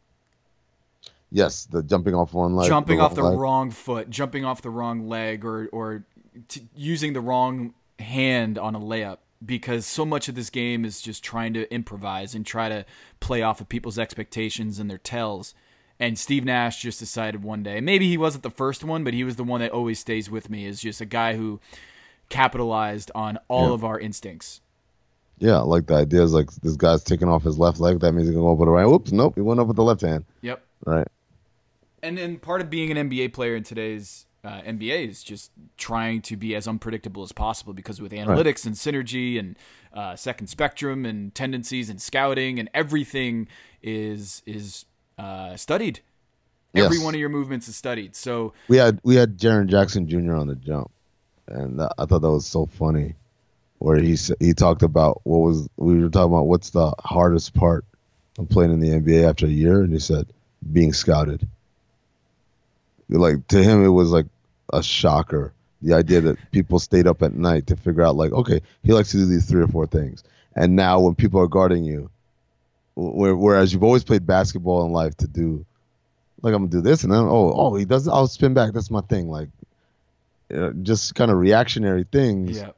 Yes, 1.30 1.66
the 1.66 1.82
jumping 1.82 2.14
off 2.14 2.32
one 2.32 2.54
leg, 2.54 2.68
jumping 2.68 3.00
off 3.00 3.14
the 3.14 3.22
leg. 3.22 3.38
wrong 3.38 3.70
foot, 3.70 4.08
jumping 4.08 4.44
off 4.44 4.62
the 4.62 4.70
wrong 4.70 5.08
leg, 5.08 5.44
or 5.44 5.68
or 5.72 6.04
t- 6.48 6.68
using 6.76 7.12
the 7.12 7.20
wrong 7.20 7.74
hand 7.98 8.56
on 8.56 8.74
a 8.74 8.80
layup. 8.80 9.18
Because 9.44 9.84
so 9.84 10.06
much 10.06 10.28
of 10.28 10.36
this 10.36 10.48
game 10.48 10.84
is 10.84 11.02
just 11.02 11.22
trying 11.22 11.52
to 11.54 11.70
improvise 11.74 12.34
and 12.34 12.46
try 12.46 12.68
to 12.68 12.86
play 13.20 13.42
off 13.42 13.60
of 13.60 13.68
people's 13.68 13.98
expectations 13.98 14.78
and 14.78 14.88
their 14.88 14.96
tells. 14.96 15.54
And 16.00 16.18
Steve 16.18 16.44
Nash 16.44 16.82
just 16.82 16.98
decided 16.98 17.44
one 17.44 17.62
day, 17.62 17.80
maybe 17.80 18.08
he 18.08 18.18
wasn't 18.18 18.42
the 18.42 18.50
first 18.50 18.82
one, 18.82 19.04
but 19.04 19.14
he 19.14 19.22
was 19.24 19.36
the 19.36 19.44
one 19.44 19.60
that 19.60 19.70
always 19.70 19.98
stays 20.00 20.28
with 20.30 20.50
me. 20.50 20.66
Is 20.66 20.80
just 20.80 21.00
a 21.00 21.06
guy 21.06 21.36
who 21.36 21.60
capitalized 22.28 23.10
on 23.14 23.38
all 23.48 23.68
Yeah. 23.68 23.74
of 23.74 23.84
our 23.84 23.98
instincts. 23.98 24.60
Yeah, 25.38 25.58
like 25.58 25.86
the 25.86 25.94
idea 25.96 26.22
is 26.22 26.32
like 26.32 26.50
this 26.62 26.76
guy's 26.76 27.02
taking 27.02 27.28
off 27.28 27.42
his 27.42 27.58
left 27.58 27.80
leg. 27.80 28.00
That 28.00 28.12
means 28.12 28.28
he 28.28 28.34
can 28.34 28.40
go 28.42 28.52
up 28.52 28.58
with 28.58 28.66
the 28.68 28.72
right. 28.72 28.86
Whoops, 28.86 29.12
nope, 29.12 29.34
he 29.34 29.40
went 29.40 29.60
up 29.60 29.66
with 29.66 29.76
the 29.76 29.82
left 29.82 30.00
hand. 30.00 30.24
Yep. 30.42 30.62
Right. 30.86 31.06
and 32.02 32.18
and 32.18 32.40
part 32.42 32.60
of 32.60 32.68
being 32.70 32.90
an 32.96 33.08
NBA 33.10 33.32
player 33.32 33.56
in 33.56 33.62
today's 33.62 34.26
uh, 34.44 34.60
NBA 34.60 35.08
is 35.08 35.22
just 35.24 35.50
trying 35.78 36.20
to 36.22 36.36
be 36.36 36.54
as 36.54 36.68
unpredictable 36.68 37.22
as 37.22 37.32
possible 37.32 37.72
because 37.72 38.00
with 38.02 38.12
analytics 38.12 38.66
and 38.66 38.74
synergy 38.74 39.38
and 39.38 39.56
uh, 39.94 40.14
second 40.14 40.48
spectrum 40.48 41.06
and 41.06 41.34
tendencies 41.34 41.88
and 41.88 42.00
scouting 42.02 42.58
and 42.58 42.68
everything 42.74 43.48
is 43.82 44.42
is 44.44 44.84
uh, 45.18 45.56
studied. 45.56 46.00
Every 46.74 46.98
one 46.98 47.14
of 47.14 47.20
your 47.20 47.28
movements 47.28 47.68
is 47.68 47.76
studied. 47.76 48.16
So 48.16 48.52
We 48.68 48.78
had 48.78 49.00
we 49.04 49.14
had 49.14 49.38
Jaren 49.38 49.68
Jackson 49.68 50.08
Jr. 50.08 50.34
on 50.34 50.48
the 50.48 50.56
jump, 50.56 50.90
and 51.46 51.78
that, 51.78 51.94
I 51.98 52.06
thought 52.06 52.22
that 52.22 52.30
was 52.30 52.46
so 52.46 52.66
funny, 52.66 53.14
where 53.78 53.96
he 53.96 54.16
he 54.40 54.54
talked 54.54 54.82
about 54.82 55.20
what 55.24 55.38
was 55.38 55.68
we 55.76 56.02
were 56.02 56.08
talking 56.08 56.32
about 56.32 56.46
what's 56.46 56.70
the 56.70 56.92
hardest 56.98 57.54
part 57.54 57.84
of 58.38 58.48
playing 58.48 58.72
in 58.72 58.80
the 58.80 58.88
NBA 58.88 59.28
after 59.28 59.46
a 59.46 59.50
year, 59.50 59.82
and 59.82 59.92
he 59.92 60.00
said 60.00 60.26
being 60.72 60.92
scouted. 60.92 61.46
Like 63.08 63.46
to 63.48 63.62
him, 63.62 63.84
it 63.84 63.88
was 63.88 64.10
like 64.10 64.26
a 64.72 64.82
shocker. 64.82 65.52
The 65.82 65.94
idea 65.94 66.22
that 66.22 66.38
people 66.50 66.78
stayed 66.78 67.06
up 67.06 67.22
at 67.22 67.34
night 67.34 67.66
to 67.66 67.76
figure 67.76 68.02
out, 68.02 68.16
like, 68.16 68.32
okay, 68.32 68.62
he 68.82 68.92
likes 68.92 69.10
to 69.10 69.18
do 69.18 69.26
these 69.26 69.44
three 69.44 69.62
or 69.62 69.68
four 69.68 69.86
things, 69.86 70.24
and 70.56 70.74
now 70.74 70.98
when 70.98 71.14
people 71.14 71.38
are 71.40 71.46
guarding 71.46 71.84
you, 71.84 72.10
whereas 72.96 73.72
you've 73.72 73.82
always 73.84 74.04
played 74.04 74.26
basketball 74.26 74.84
in 74.86 74.92
life 74.92 75.16
to 75.18 75.26
do 75.26 75.64
like 76.42 76.52
I'm 76.52 76.62
gonna 76.68 76.70
do 76.70 76.80
this, 76.80 77.04
and 77.04 77.12
then 77.12 77.20
oh 77.20 77.52
oh 77.54 77.74
he 77.74 77.84
does 77.84 78.06
I'll 78.06 78.26
spin 78.26 78.54
back. 78.54 78.72
That's 78.72 78.90
my 78.90 79.00
thing. 79.00 79.28
Like 79.28 79.48
you 80.50 80.56
know, 80.56 80.72
just 80.82 81.14
kind 81.14 81.30
of 81.30 81.38
reactionary 81.38 82.04
things. 82.10 82.58
yeah, 82.58 82.70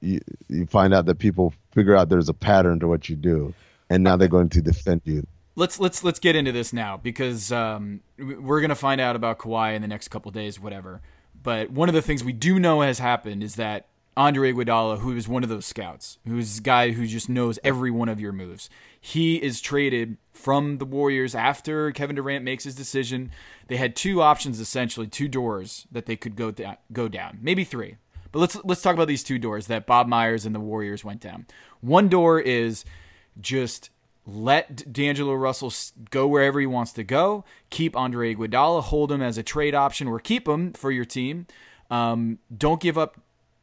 You 0.00 0.20
you 0.48 0.66
find 0.66 0.94
out 0.94 1.06
that 1.06 1.18
people 1.18 1.52
figure 1.72 1.96
out 1.96 2.08
there's 2.08 2.28
a 2.28 2.34
pattern 2.34 2.78
to 2.80 2.88
what 2.88 3.08
you 3.08 3.16
do, 3.16 3.54
and 3.88 4.04
now 4.04 4.16
they're 4.16 4.28
going 4.28 4.48
to 4.50 4.62
defend 4.62 5.02
you. 5.04 5.26
let's 5.56 5.80
let's 5.80 6.04
let's 6.04 6.20
get 6.20 6.36
into 6.36 6.52
this 6.52 6.72
now 6.72 6.96
because 6.96 7.50
um, 7.50 8.00
we're 8.18 8.60
gonna 8.60 8.74
find 8.76 9.00
out 9.00 9.16
about 9.16 9.38
Kawhi 9.38 9.74
in 9.74 9.82
the 9.82 9.88
next 9.88 10.08
couple 10.08 10.30
days, 10.30 10.60
whatever. 10.60 11.00
But 11.42 11.70
one 11.70 11.88
of 11.88 11.94
the 11.94 12.02
things 12.02 12.22
we 12.22 12.32
do 12.32 12.58
know 12.60 12.82
has 12.82 12.98
happened 13.00 13.42
is 13.42 13.56
that 13.56 13.86
Andre 14.20 14.52
Iguodala, 14.52 14.98
who 14.98 15.16
is 15.16 15.26
one 15.26 15.42
of 15.42 15.48
those 15.48 15.64
scouts, 15.64 16.18
who's 16.26 16.58
a 16.58 16.60
guy 16.60 16.90
who 16.90 17.06
just 17.06 17.30
knows 17.30 17.58
every 17.64 17.90
one 17.90 18.10
of 18.10 18.20
your 18.20 18.32
moves. 18.32 18.68
He 19.00 19.36
is 19.36 19.62
traded 19.62 20.18
from 20.34 20.76
the 20.76 20.84
Warriors 20.84 21.34
after 21.34 21.90
Kevin 21.92 22.16
Durant 22.16 22.44
makes 22.44 22.64
his 22.64 22.74
decision. 22.74 23.30
They 23.68 23.78
had 23.78 23.96
two 23.96 24.20
options 24.20 24.60
essentially, 24.60 25.06
two 25.06 25.26
doors 25.26 25.86
that 25.90 26.04
they 26.04 26.16
could 26.16 26.36
go 26.36 26.50
down, 26.50 26.76
go 26.92 27.08
down, 27.08 27.38
maybe 27.40 27.64
three. 27.64 27.96
But 28.30 28.40
let's 28.40 28.58
let's 28.62 28.82
talk 28.82 28.92
about 28.92 29.08
these 29.08 29.24
two 29.24 29.38
doors 29.38 29.68
that 29.68 29.86
Bob 29.86 30.06
Myers 30.06 30.44
and 30.44 30.54
the 30.54 30.60
Warriors 30.60 31.02
went 31.02 31.22
down. 31.22 31.46
One 31.80 32.10
door 32.10 32.38
is 32.38 32.84
just 33.40 33.88
let 34.26 34.92
D'Angelo 34.92 35.32
Russell 35.32 35.72
go 36.10 36.26
wherever 36.28 36.60
he 36.60 36.66
wants 36.66 36.92
to 36.92 37.04
go. 37.04 37.46
Keep 37.70 37.96
Andre 37.96 38.34
Iguodala, 38.34 38.82
hold 38.82 39.10
him 39.10 39.22
as 39.22 39.38
a 39.38 39.42
trade 39.42 39.74
option, 39.74 40.08
or 40.08 40.18
keep 40.18 40.46
him 40.46 40.74
for 40.74 40.90
your 40.90 41.06
team. 41.06 41.46
Um, 41.90 42.38
don't 42.54 42.82
give 42.82 42.98
up 42.98 43.18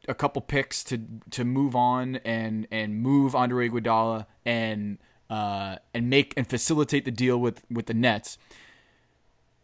a 0.08 0.14
couple 0.14 0.42
picks 0.42 0.82
to 0.84 1.00
to 1.30 1.44
move 1.44 1.76
on 1.76 2.16
and 2.24 2.66
and 2.70 3.00
move 3.00 3.34
Andre 3.34 3.68
Iguodala 3.68 4.26
and 4.44 4.98
uh, 5.30 5.76
and 5.94 6.08
make 6.08 6.34
and 6.36 6.46
facilitate 6.46 7.04
the 7.04 7.10
deal 7.10 7.38
with 7.38 7.62
with 7.70 7.86
the 7.86 7.94
Nets. 7.94 8.38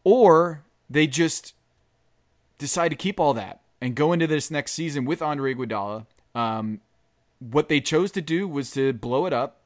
Or 0.05 0.63
they 0.89 1.07
just 1.07 1.55
decide 2.59 2.91
to 2.91 2.97
keep 2.97 3.19
all 3.19 3.35
that 3.35 3.61
and 3.81 3.95
go 3.95 4.13
into 4.13 4.27
this 4.27 4.51
next 4.51 4.73
season 4.73 5.05
with 5.05 5.23
Andre 5.23 5.55
Iguodala. 5.55 6.07
Um, 6.35 6.81
what 7.39 7.69
they 7.69 7.81
chose 7.81 8.11
to 8.13 8.23
do 8.23 8.47
was 8.47 8.71
to 8.73 8.93
blow 8.93 9.27
it 9.27 9.33
up 9.33 9.61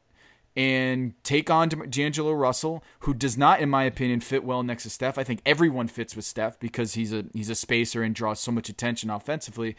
and 0.57 1.15
take 1.23 1.51
on 1.51 1.69
D'Angelo 1.69 2.33
Russell, 2.33 2.83
who 3.01 3.15
does 3.15 3.39
not, 3.39 3.61
in 3.61 3.71
my 3.71 3.85
opinion, 3.85 4.19
fit 4.21 4.43
well 4.43 4.65
next 4.65 4.83
to 4.83 4.91
Steph. 4.91 5.17
I 5.17 5.23
think 5.23 5.41
everyone 5.47 5.87
fits 5.87 6.17
with 6.17 6.25
Steph 6.25 6.59
because 6.59 6.95
he's 6.95 7.13
a 7.13 7.27
he's 7.33 7.51
a 7.51 7.55
spacer 7.55 8.03
and 8.03 8.15
draws 8.15 8.41
so 8.41 8.51
much 8.51 8.69
attention 8.69 9.09
offensively. 9.11 9.77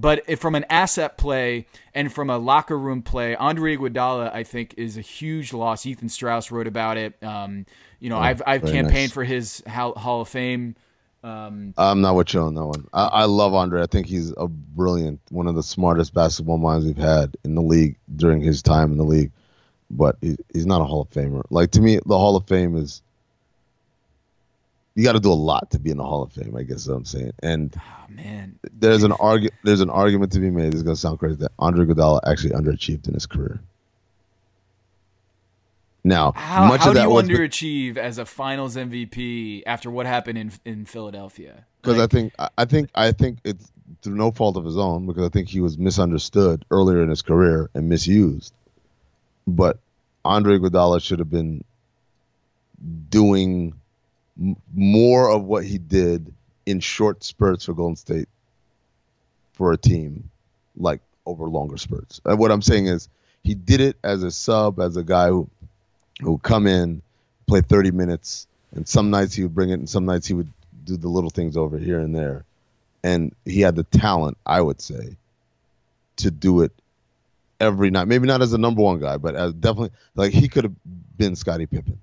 But 0.00 0.38
from 0.38 0.54
an 0.54 0.64
asset 0.70 1.18
play 1.18 1.66
and 1.94 2.12
from 2.12 2.30
a 2.30 2.38
locker 2.38 2.78
room 2.78 3.02
play, 3.02 3.34
Andre 3.34 3.76
Iguodala, 3.76 4.32
I 4.32 4.44
think, 4.44 4.74
is 4.76 4.96
a 4.96 5.00
huge 5.00 5.52
loss. 5.52 5.84
Ethan 5.86 6.08
Strauss 6.08 6.50
wrote 6.50 6.66
about 6.66 6.96
it. 6.96 7.20
Um, 7.22 7.66
you 7.98 8.08
know, 8.08 8.16
oh, 8.16 8.20
I've 8.20 8.42
I've 8.46 8.62
campaigned 8.62 8.92
nice. 8.92 9.12
for 9.12 9.24
his 9.24 9.62
Hall 9.66 10.20
of 10.20 10.28
Fame. 10.28 10.76
Um, 11.24 11.74
I'm 11.76 12.00
not 12.00 12.14
with 12.14 12.32
you 12.32 12.40
on 12.40 12.54
that 12.54 12.64
one. 12.64 12.86
I, 12.92 13.06
I, 13.06 13.24
love 13.24 13.52
Andre. 13.52 13.82
I 13.82 13.86
think 13.86 14.06
he's 14.06 14.32
a 14.36 14.46
brilliant, 14.46 15.20
one 15.30 15.48
of 15.48 15.56
the 15.56 15.64
smartest 15.64 16.14
basketball 16.14 16.58
minds 16.58 16.86
we've 16.86 16.96
had 16.96 17.36
in 17.44 17.56
the 17.56 17.60
league 17.60 17.96
during 18.14 18.40
his 18.40 18.62
time 18.62 18.92
in 18.92 18.98
the 18.98 19.04
league 19.04 19.32
but 19.90 20.16
he, 20.20 20.36
he's 20.52 20.66
not 20.66 20.80
a 20.80 20.84
Hall 20.84 21.02
of 21.02 21.10
Famer. 21.10 21.42
Like 21.50 21.70
to 21.72 21.80
me, 21.80 21.96
the 22.04 22.18
Hall 22.18 22.36
of 22.36 22.46
Fame 22.46 22.76
is 22.76 23.02
you 24.94 25.04
got 25.04 25.12
to 25.12 25.20
do 25.20 25.32
a 25.32 25.34
lot 25.34 25.70
to 25.70 25.78
be 25.78 25.90
in 25.90 25.96
the 25.96 26.04
Hall 26.04 26.22
of 26.22 26.32
Fame. 26.32 26.56
I 26.56 26.62
guess 26.62 26.86
what 26.88 26.96
I'm 26.96 27.04
saying. 27.04 27.32
And 27.42 27.74
oh, 27.78 28.04
man, 28.08 28.58
there's 28.72 29.04
an 29.04 29.12
argu- 29.12 29.50
there's 29.64 29.80
an 29.80 29.90
argument 29.90 30.32
to 30.32 30.40
be 30.40 30.50
made. 30.50 30.72
This 30.72 30.76
is 30.76 30.82
gonna 30.82 30.96
sound 30.96 31.18
crazy 31.18 31.36
that 31.36 31.52
Andre 31.58 31.86
Iguodala 31.86 32.20
actually 32.26 32.50
underachieved 32.50 33.08
in 33.08 33.14
his 33.14 33.26
career. 33.26 33.60
Now, 36.04 36.32
how, 36.32 36.66
much 36.66 36.80
how 36.80 36.88
of 36.88 36.94
that 36.94 37.06
do 37.06 37.08
you 37.10 37.14
underachieve 37.16 37.94
the, 37.94 38.02
as 38.02 38.18
a 38.18 38.24
Finals 38.24 38.76
MVP 38.76 39.62
after 39.66 39.90
what 39.90 40.06
happened 40.06 40.38
in 40.38 40.52
in 40.64 40.84
Philadelphia? 40.84 41.64
Because 41.82 41.98
like, 41.98 42.04
I 42.04 42.06
think 42.06 42.32
I 42.58 42.64
think 42.64 42.90
I 42.94 43.12
think 43.12 43.38
it's 43.44 43.70
through 44.02 44.16
no 44.16 44.30
fault 44.30 44.56
of 44.56 44.64
his 44.64 44.76
own 44.76 45.06
because 45.06 45.24
I 45.24 45.28
think 45.28 45.48
he 45.48 45.60
was 45.60 45.78
misunderstood 45.78 46.64
earlier 46.70 47.02
in 47.02 47.08
his 47.08 47.22
career 47.22 47.70
and 47.74 47.88
misused 47.88 48.52
but 49.48 49.78
Andre 50.24 50.58
Iguodala 50.58 51.02
should 51.02 51.18
have 51.18 51.30
been 51.30 51.64
doing 53.08 53.74
m- 54.40 54.56
more 54.74 55.30
of 55.30 55.44
what 55.44 55.64
he 55.64 55.78
did 55.78 56.32
in 56.66 56.80
short 56.80 57.24
spurts 57.24 57.64
for 57.64 57.74
Golden 57.74 57.96
State 57.96 58.28
for 59.52 59.72
a 59.72 59.76
team, 59.76 60.30
like 60.76 61.00
over 61.26 61.44
longer 61.48 61.76
spurts. 61.76 62.20
And 62.24 62.38
what 62.38 62.50
I'm 62.50 62.62
saying 62.62 62.86
is 62.86 63.08
he 63.42 63.54
did 63.54 63.80
it 63.80 63.96
as 64.04 64.22
a 64.22 64.30
sub, 64.30 64.80
as 64.80 64.96
a 64.96 65.04
guy 65.04 65.28
who 65.28 65.48
who 66.20 66.32
would 66.32 66.42
come 66.42 66.66
in, 66.66 67.00
play 67.46 67.60
30 67.60 67.92
minutes, 67.92 68.46
and 68.74 68.86
some 68.88 69.10
nights 69.10 69.34
he 69.34 69.42
would 69.42 69.54
bring 69.54 69.70
it, 69.70 69.74
and 69.74 69.88
some 69.88 70.04
nights 70.04 70.26
he 70.26 70.34
would 70.34 70.52
do 70.84 70.96
the 70.96 71.08
little 71.08 71.30
things 71.30 71.56
over 71.56 71.78
here 71.78 72.00
and 72.00 72.14
there. 72.14 72.44
And 73.04 73.34
he 73.44 73.60
had 73.60 73.76
the 73.76 73.84
talent, 73.84 74.36
I 74.44 74.60
would 74.60 74.80
say, 74.80 75.16
to 76.16 76.30
do 76.30 76.62
it 76.62 76.72
every 77.60 77.90
night. 77.90 78.08
Maybe 78.08 78.26
not 78.26 78.42
as 78.42 78.52
a 78.52 78.58
number 78.58 78.82
one 78.82 78.98
guy, 78.98 79.16
but 79.16 79.34
as 79.36 79.54
definitely 79.54 79.90
like 80.14 80.32
he 80.32 80.48
could 80.48 80.64
have 80.64 80.74
been 81.16 81.36
Scottie 81.36 81.66
Pippen. 81.66 82.00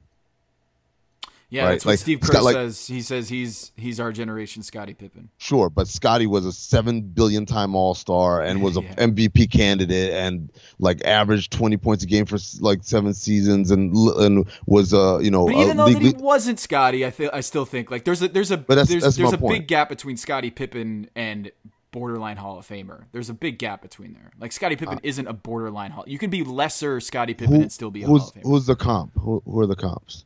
Yeah, 1.50 1.64
right? 1.64 1.72
that's 1.72 1.86
what 1.86 1.91
like, 1.93 2.00
Steve 2.00 2.22
Kerr 2.22 2.41
like, 2.41 2.54
says. 2.54 2.88
He 2.88 3.02
says 3.02 3.30
he's 3.30 3.72
he's 3.76 4.00
our 4.00 4.12
generation 4.12 4.64
Scottie 4.64 4.93
Pippen. 4.93 5.30
Sure, 5.38 5.70
but 5.70 5.88
Scottie 5.88 6.28
was 6.28 6.46
a 6.46 6.52
seven 6.52 7.02
billion 7.02 7.46
time 7.46 7.76
All 7.76 7.93
Star 7.93 8.41
and 8.41 8.62
was 8.62 8.78
a 8.78 8.82
yeah. 8.84 8.96
MVP 8.96 9.52
candidate 9.52 10.14
and 10.14 10.52
like 10.80 11.04
averaged 11.06 11.52
twenty 11.52 11.78
points 11.78 12.04
a 12.04 12.08
game 12.08 12.26
for 12.26 12.38
like 12.60 12.84
seven 12.84 13.14
seasons 13.14 13.72
and 13.72 13.96
and 13.96 14.48
was 14.66 14.93
uh 14.93 15.20
you 15.20 15.32
know. 15.32 15.46
But 15.46 15.56
even 15.56 15.78
though 15.78 15.88
he 15.88 16.12
wasn't 16.12 16.60
Scottie, 16.60 17.06
I 17.06 17.12
feel 17.12 17.30
I 17.32 17.41
still 17.41 17.66
think 17.66 17.91
like 17.91 18.06
there's 18.06 18.22
a 18.22 18.28
there's 18.28 18.52
a 18.52 18.58
there's, 18.58 18.88
that's 18.88 19.16
there's 19.16 19.34
a 19.34 19.38
point. 19.38 19.60
big 19.60 19.68
gap 19.68 19.89
between 19.89 20.18
Scottie 20.18 20.52
Pippen 20.52 21.10
and 21.16 21.52
borderline 21.96 22.36
Hall 22.36 22.60
of 22.60 22.68
Famer. 22.68 23.06
There's 23.14 23.30
a 23.30 23.34
big 23.34 23.58
gap 23.58 23.82
between 23.82 24.14
there. 24.14 24.32
Like 24.38 24.52
Scottie 24.52 24.76
Pippen 24.76 24.98
uh, 24.98 25.02
isn't 25.02 25.28
a 25.28 25.34
borderline 25.34 25.91
Hall. 25.91 26.04
You 26.06 26.18
can 26.20 26.30
be 26.30 26.43
lesser 26.43 27.00
Scottie 27.00 27.34
Pippen 27.34 27.56
who, 27.56 27.62
and 27.62 27.72
still 27.72 27.89
be 27.89 28.04
a 28.04 28.08
Hall 28.08 28.18
of 28.18 28.34
Famer. 28.34 28.43
Who's 28.43 28.66
the 28.66 28.76
comp? 28.76 29.14
Who, 29.18 29.41
who, 29.46 29.62
are 29.62 29.66
the 29.66 29.78
comps? 29.78 30.26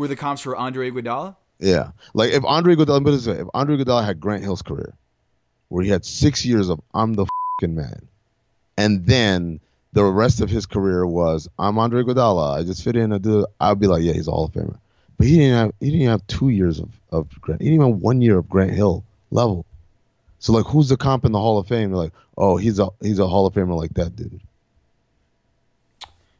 Who 0.00 0.04
are 0.04 0.08
the 0.08 0.16
comps 0.16 0.40
for 0.40 0.56
Andre 0.56 0.90
Iguodala? 0.90 1.36
Yeah, 1.58 1.90
like 2.14 2.30
if 2.30 2.42
Andre 2.46 2.74
Iguodala, 2.74 3.38
if 3.38 3.48
Andre 3.52 3.76
Iguodala 3.76 4.02
had 4.02 4.18
Grant 4.18 4.42
Hill's 4.42 4.62
career, 4.62 4.94
where 5.68 5.84
he 5.84 5.90
had 5.90 6.06
six 6.06 6.42
years 6.42 6.70
of 6.70 6.80
I'm 6.94 7.12
the 7.12 7.26
fucking 7.60 7.74
man, 7.74 8.08
and 8.78 9.04
then 9.04 9.60
the 9.92 10.06
rest 10.06 10.40
of 10.40 10.48
his 10.48 10.64
career 10.64 11.06
was 11.06 11.50
I'm 11.58 11.78
Andre 11.78 12.02
Iguodala. 12.02 12.60
I 12.60 12.62
just 12.62 12.82
fit 12.82 12.96
in. 12.96 13.12
I 13.12 13.18
do. 13.18 13.46
I'd 13.60 13.78
be 13.78 13.88
like, 13.88 14.02
yeah, 14.02 14.14
he's 14.14 14.26
a 14.26 14.30
Hall 14.30 14.46
of 14.46 14.52
Famer. 14.52 14.78
But 15.18 15.26
he 15.26 15.36
didn't 15.36 15.58
have 15.58 15.72
he 15.80 15.90
didn't 15.90 16.06
have 16.06 16.26
two 16.28 16.48
years 16.48 16.80
of 16.80 16.88
of 17.12 17.28
Grant. 17.42 17.60
He 17.60 17.66
didn't 17.66 17.82
even 17.82 17.92
have 17.92 18.00
one 18.00 18.22
year 18.22 18.38
of 18.38 18.48
Grant 18.48 18.70
Hill 18.70 19.04
level. 19.30 19.66
So 20.38 20.54
like, 20.54 20.64
who's 20.64 20.88
the 20.88 20.96
comp 20.96 21.26
in 21.26 21.32
the 21.32 21.38
Hall 21.38 21.58
of 21.58 21.68
Fame? 21.68 21.90
They're 21.90 21.98
like, 21.98 22.14
oh, 22.38 22.56
he's 22.56 22.78
a 22.78 22.88
he's 23.02 23.18
a 23.18 23.28
Hall 23.28 23.44
of 23.44 23.52
Famer 23.52 23.76
like 23.76 23.92
that 23.92 24.16
dude. 24.16 24.40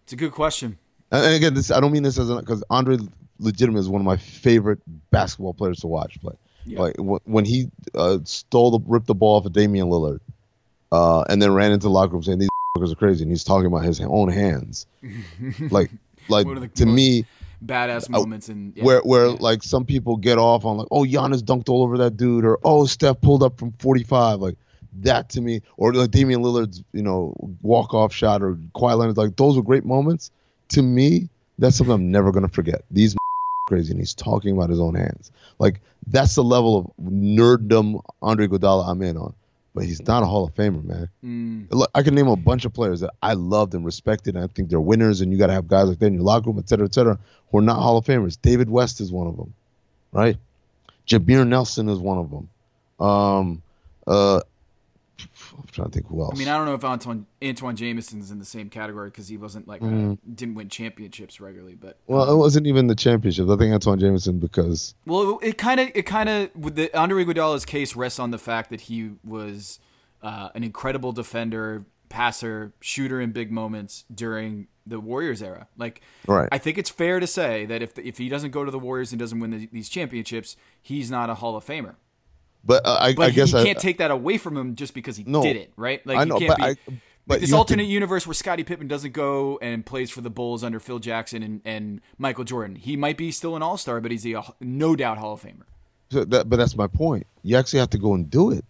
It's 0.04 0.14
a 0.14 0.16
good 0.16 0.32
question. 0.32 0.78
And, 1.12 1.26
and 1.26 1.34
again, 1.34 1.52
this 1.52 1.70
I 1.70 1.78
don't 1.78 1.92
mean 1.92 2.04
this 2.04 2.18
as 2.18 2.30
because 2.30 2.64
Andre 2.70 2.96
legitimate 3.40 3.80
is 3.80 3.88
one 3.88 4.00
of 4.00 4.06
my 4.06 4.16
favorite 4.16 4.80
basketball 5.10 5.54
players 5.54 5.80
to 5.80 5.86
watch 5.86 6.20
play. 6.20 6.34
Yeah. 6.64 6.80
Like 6.80 6.96
when 6.98 7.44
he 7.44 7.70
uh, 7.94 8.18
stole 8.24 8.70
the 8.70 8.80
ripped 8.86 9.06
the 9.06 9.14
ball 9.14 9.38
off 9.38 9.46
of 9.46 9.52
Damian 9.52 9.88
Lillard, 9.88 10.20
uh, 10.92 11.22
and 11.22 11.40
then 11.40 11.52
ran 11.52 11.72
into 11.72 11.84
the 11.84 11.90
locker 11.90 12.12
room 12.12 12.22
saying 12.22 12.38
these 12.38 12.48
are 12.78 12.94
crazy, 12.94 13.22
and 13.22 13.32
he's 13.32 13.44
talking 13.44 13.66
about 13.66 13.84
his 13.84 14.00
own 14.00 14.28
hands. 14.28 14.86
like 15.70 15.90
like 16.28 16.74
to 16.74 16.86
me 16.86 17.24
badass 17.64 18.08
uh, 18.08 18.18
moments 18.18 18.48
and 18.48 18.76
yeah, 18.76 18.84
where 18.84 19.00
where 19.00 19.26
yeah. 19.26 19.36
like 19.40 19.62
some 19.62 19.84
people 19.84 20.16
get 20.16 20.38
off 20.38 20.64
on 20.64 20.78
like 20.78 20.88
oh 20.90 21.04
Giannis 21.04 21.42
dunked 21.42 21.68
all 21.68 21.82
over 21.82 21.98
that 21.98 22.16
dude 22.16 22.44
or 22.44 22.58
oh 22.64 22.86
Steph 22.86 23.20
pulled 23.20 23.42
up 23.42 23.58
from 23.58 23.72
45 23.72 24.40
like 24.40 24.56
that 25.00 25.28
to 25.30 25.40
me 25.40 25.60
or 25.76 25.92
like 25.92 26.10
Damian 26.10 26.42
Lillard's 26.42 26.82
you 26.92 27.02
know 27.02 27.34
walk 27.62 27.92
off 27.92 28.12
shot 28.12 28.42
or 28.42 28.54
Kawhi 28.74 28.96
Leonard's 28.96 29.18
like 29.18 29.36
those 29.36 29.56
were 29.56 29.62
great 29.62 29.84
moments 29.84 30.30
to 30.68 30.82
me 30.82 31.28
that's 31.58 31.76
something 31.76 31.94
I'm 31.94 32.10
never 32.10 32.32
gonna 32.32 32.48
forget 32.48 32.82
these 32.90 33.14
crazy 33.70 33.92
and 33.92 34.00
he's 34.00 34.14
talking 34.14 34.54
about 34.54 34.68
his 34.68 34.80
own 34.80 34.94
hands 34.94 35.30
like 35.58 35.80
that's 36.08 36.34
the 36.34 36.44
level 36.44 36.76
of 36.78 37.04
nerddom 37.04 38.02
Andre 38.20 38.48
Iguodala 38.48 38.88
I'm 38.88 39.00
in 39.02 39.16
on 39.16 39.34
but 39.74 39.84
he's 39.84 40.04
not 40.06 40.22
a 40.22 40.26
Hall 40.26 40.44
of 40.44 40.54
Famer, 40.54 40.84
man. 40.84 41.08
Mm. 41.24 41.86
I 41.94 42.02
can 42.02 42.14
name 42.14 42.26
a 42.26 42.36
bunch 42.36 42.64
of 42.64 42.72
players 42.72 43.00
that 43.00 43.10
I 43.22 43.34
loved 43.34 43.74
and 43.74 43.84
respected, 43.84 44.34
and 44.34 44.44
I 44.44 44.48
think 44.48 44.68
they're 44.68 44.80
winners. 44.80 45.20
And 45.20 45.32
you 45.32 45.38
got 45.38 45.46
to 45.46 45.52
have 45.52 45.68
guys 45.68 45.88
like 45.88 45.98
that 46.00 46.06
in 46.06 46.14
your 46.14 46.22
locker 46.22 46.46
room, 46.46 46.58
et 46.58 46.68
cetera, 46.68 46.86
et 46.86 46.94
cetera, 46.94 47.18
who 47.50 47.58
are 47.58 47.62
not 47.62 47.76
Hall 47.80 47.96
of 47.96 48.04
Famers. 48.04 48.36
David 48.40 48.68
West 48.68 49.00
is 49.00 49.12
one 49.12 49.28
of 49.28 49.36
them, 49.36 49.54
right? 50.12 50.36
Jameer 51.06 51.46
Nelson 51.46 51.88
is 51.88 51.98
one 51.98 52.18
of 52.18 52.30
them. 52.30 53.06
Um, 53.06 53.62
uh, 54.06 54.40
I'm 55.60 55.68
trying 55.70 55.88
to 55.88 55.92
think 55.92 56.06
who 56.06 56.22
else. 56.22 56.34
I 56.34 56.38
mean, 56.38 56.48
I 56.48 56.56
don't 56.56 56.66
know 56.66 56.74
if 56.74 56.84
Antoine 56.84 57.26
Antawn 57.42 57.76
Jamison's 57.76 58.30
in 58.30 58.38
the 58.38 58.44
same 58.44 58.70
category 58.70 59.10
because 59.10 59.28
he 59.28 59.36
wasn't 59.36 59.68
like 59.68 59.80
mm. 59.80 60.18
didn't 60.34 60.54
win 60.54 60.68
championships 60.68 61.40
regularly. 61.40 61.74
But 61.74 61.98
well, 62.06 62.22
um, 62.22 62.30
it 62.30 62.36
wasn't 62.36 62.66
even 62.66 62.86
the 62.86 62.94
championships. 62.94 63.50
I 63.50 63.56
think 63.56 63.72
Antoine 63.72 63.98
Jamison 63.98 64.38
because 64.38 64.94
well, 65.06 65.38
it 65.42 65.58
kind 65.58 65.80
of 65.80 65.90
it 65.94 66.02
kind 66.02 66.28
of 66.28 66.54
with 66.56 66.76
the 66.76 66.96
Andre 66.98 67.24
Iguodala's 67.24 67.64
case 67.64 67.94
rests 67.94 68.18
on 68.18 68.30
the 68.30 68.38
fact 68.38 68.70
that 68.70 68.82
he 68.82 69.10
was 69.24 69.78
uh, 70.22 70.48
an 70.54 70.64
incredible 70.64 71.12
defender, 71.12 71.84
passer, 72.08 72.72
shooter 72.80 73.20
in 73.20 73.32
big 73.32 73.50
moments 73.52 74.04
during 74.12 74.68
the 74.86 75.00
Warriors 75.00 75.42
era. 75.42 75.68
Like, 75.76 76.02
right. 76.26 76.48
I 76.50 76.58
think 76.58 76.78
it's 76.78 76.90
fair 76.90 77.20
to 77.20 77.26
say 77.26 77.66
that 77.66 77.82
if 77.82 77.98
if 77.98 78.18
he 78.18 78.28
doesn't 78.28 78.50
go 78.50 78.64
to 78.64 78.70
the 78.70 78.78
Warriors 78.78 79.12
and 79.12 79.18
doesn't 79.18 79.38
win 79.38 79.50
the, 79.50 79.68
these 79.72 79.88
championships, 79.88 80.56
he's 80.80 81.10
not 81.10 81.30
a 81.30 81.34
Hall 81.34 81.56
of 81.56 81.64
Famer. 81.64 81.96
But 82.64 82.86
uh, 82.86 82.98
I, 83.00 83.14
but 83.14 83.28
I 83.28 83.30
guess 83.30 83.52
you 83.52 83.58
I, 83.58 83.64
can't 83.64 83.78
take 83.78 83.98
that 83.98 84.10
away 84.10 84.38
from 84.38 84.56
him 84.56 84.76
just 84.76 84.94
because 84.94 85.16
he 85.16 85.24
no, 85.24 85.42
did 85.42 85.56
it, 85.56 85.72
right? 85.76 86.04
Like 86.06 86.18
I 86.18 86.24
know, 86.24 86.38
but 86.38 86.58
be, 86.58 86.62
I, 86.62 86.76
but 87.26 87.40
this 87.40 87.52
alternate 87.52 87.84
to, 87.84 87.88
universe 87.88 88.26
where 88.26 88.34
Scottie 88.34 88.64
Pippen 88.64 88.88
doesn't 88.88 89.12
go 89.12 89.58
and 89.62 89.84
plays 89.86 90.10
for 90.10 90.20
the 90.20 90.30
Bulls 90.30 90.62
under 90.62 90.80
Phil 90.80 90.98
Jackson 90.98 91.42
and, 91.42 91.60
and 91.64 92.00
Michael 92.18 92.44
Jordan. 92.44 92.76
He 92.76 92.96
might 92.96 93.16
be 93.16 93.30
still 93.30 93.56
an 93.56 93.62
All 93.62 93.76
Star, 93.76 94.00
but 94.00 94.10
he's 94.10 94.26
a 94.26 94.42
no 94.60 94.96
doubt 94.96 95.18
Hall 95.18 95.34
of 95.34 95.42
Famer. 95.42 95.62
So 96.10 96.24
that, 96.24 96.48
but 96.50 96.56
that's 96.56 96.76
my 96.76 96.86
point. 96.86 97.26
You 97.42 97.56
actually 97.56 97.78
have 97.80 97.90
to 97.90 97.98
go 97.98 98.14
and 98.14 98.28
do 98.28 98.50
it. 98.50 98.64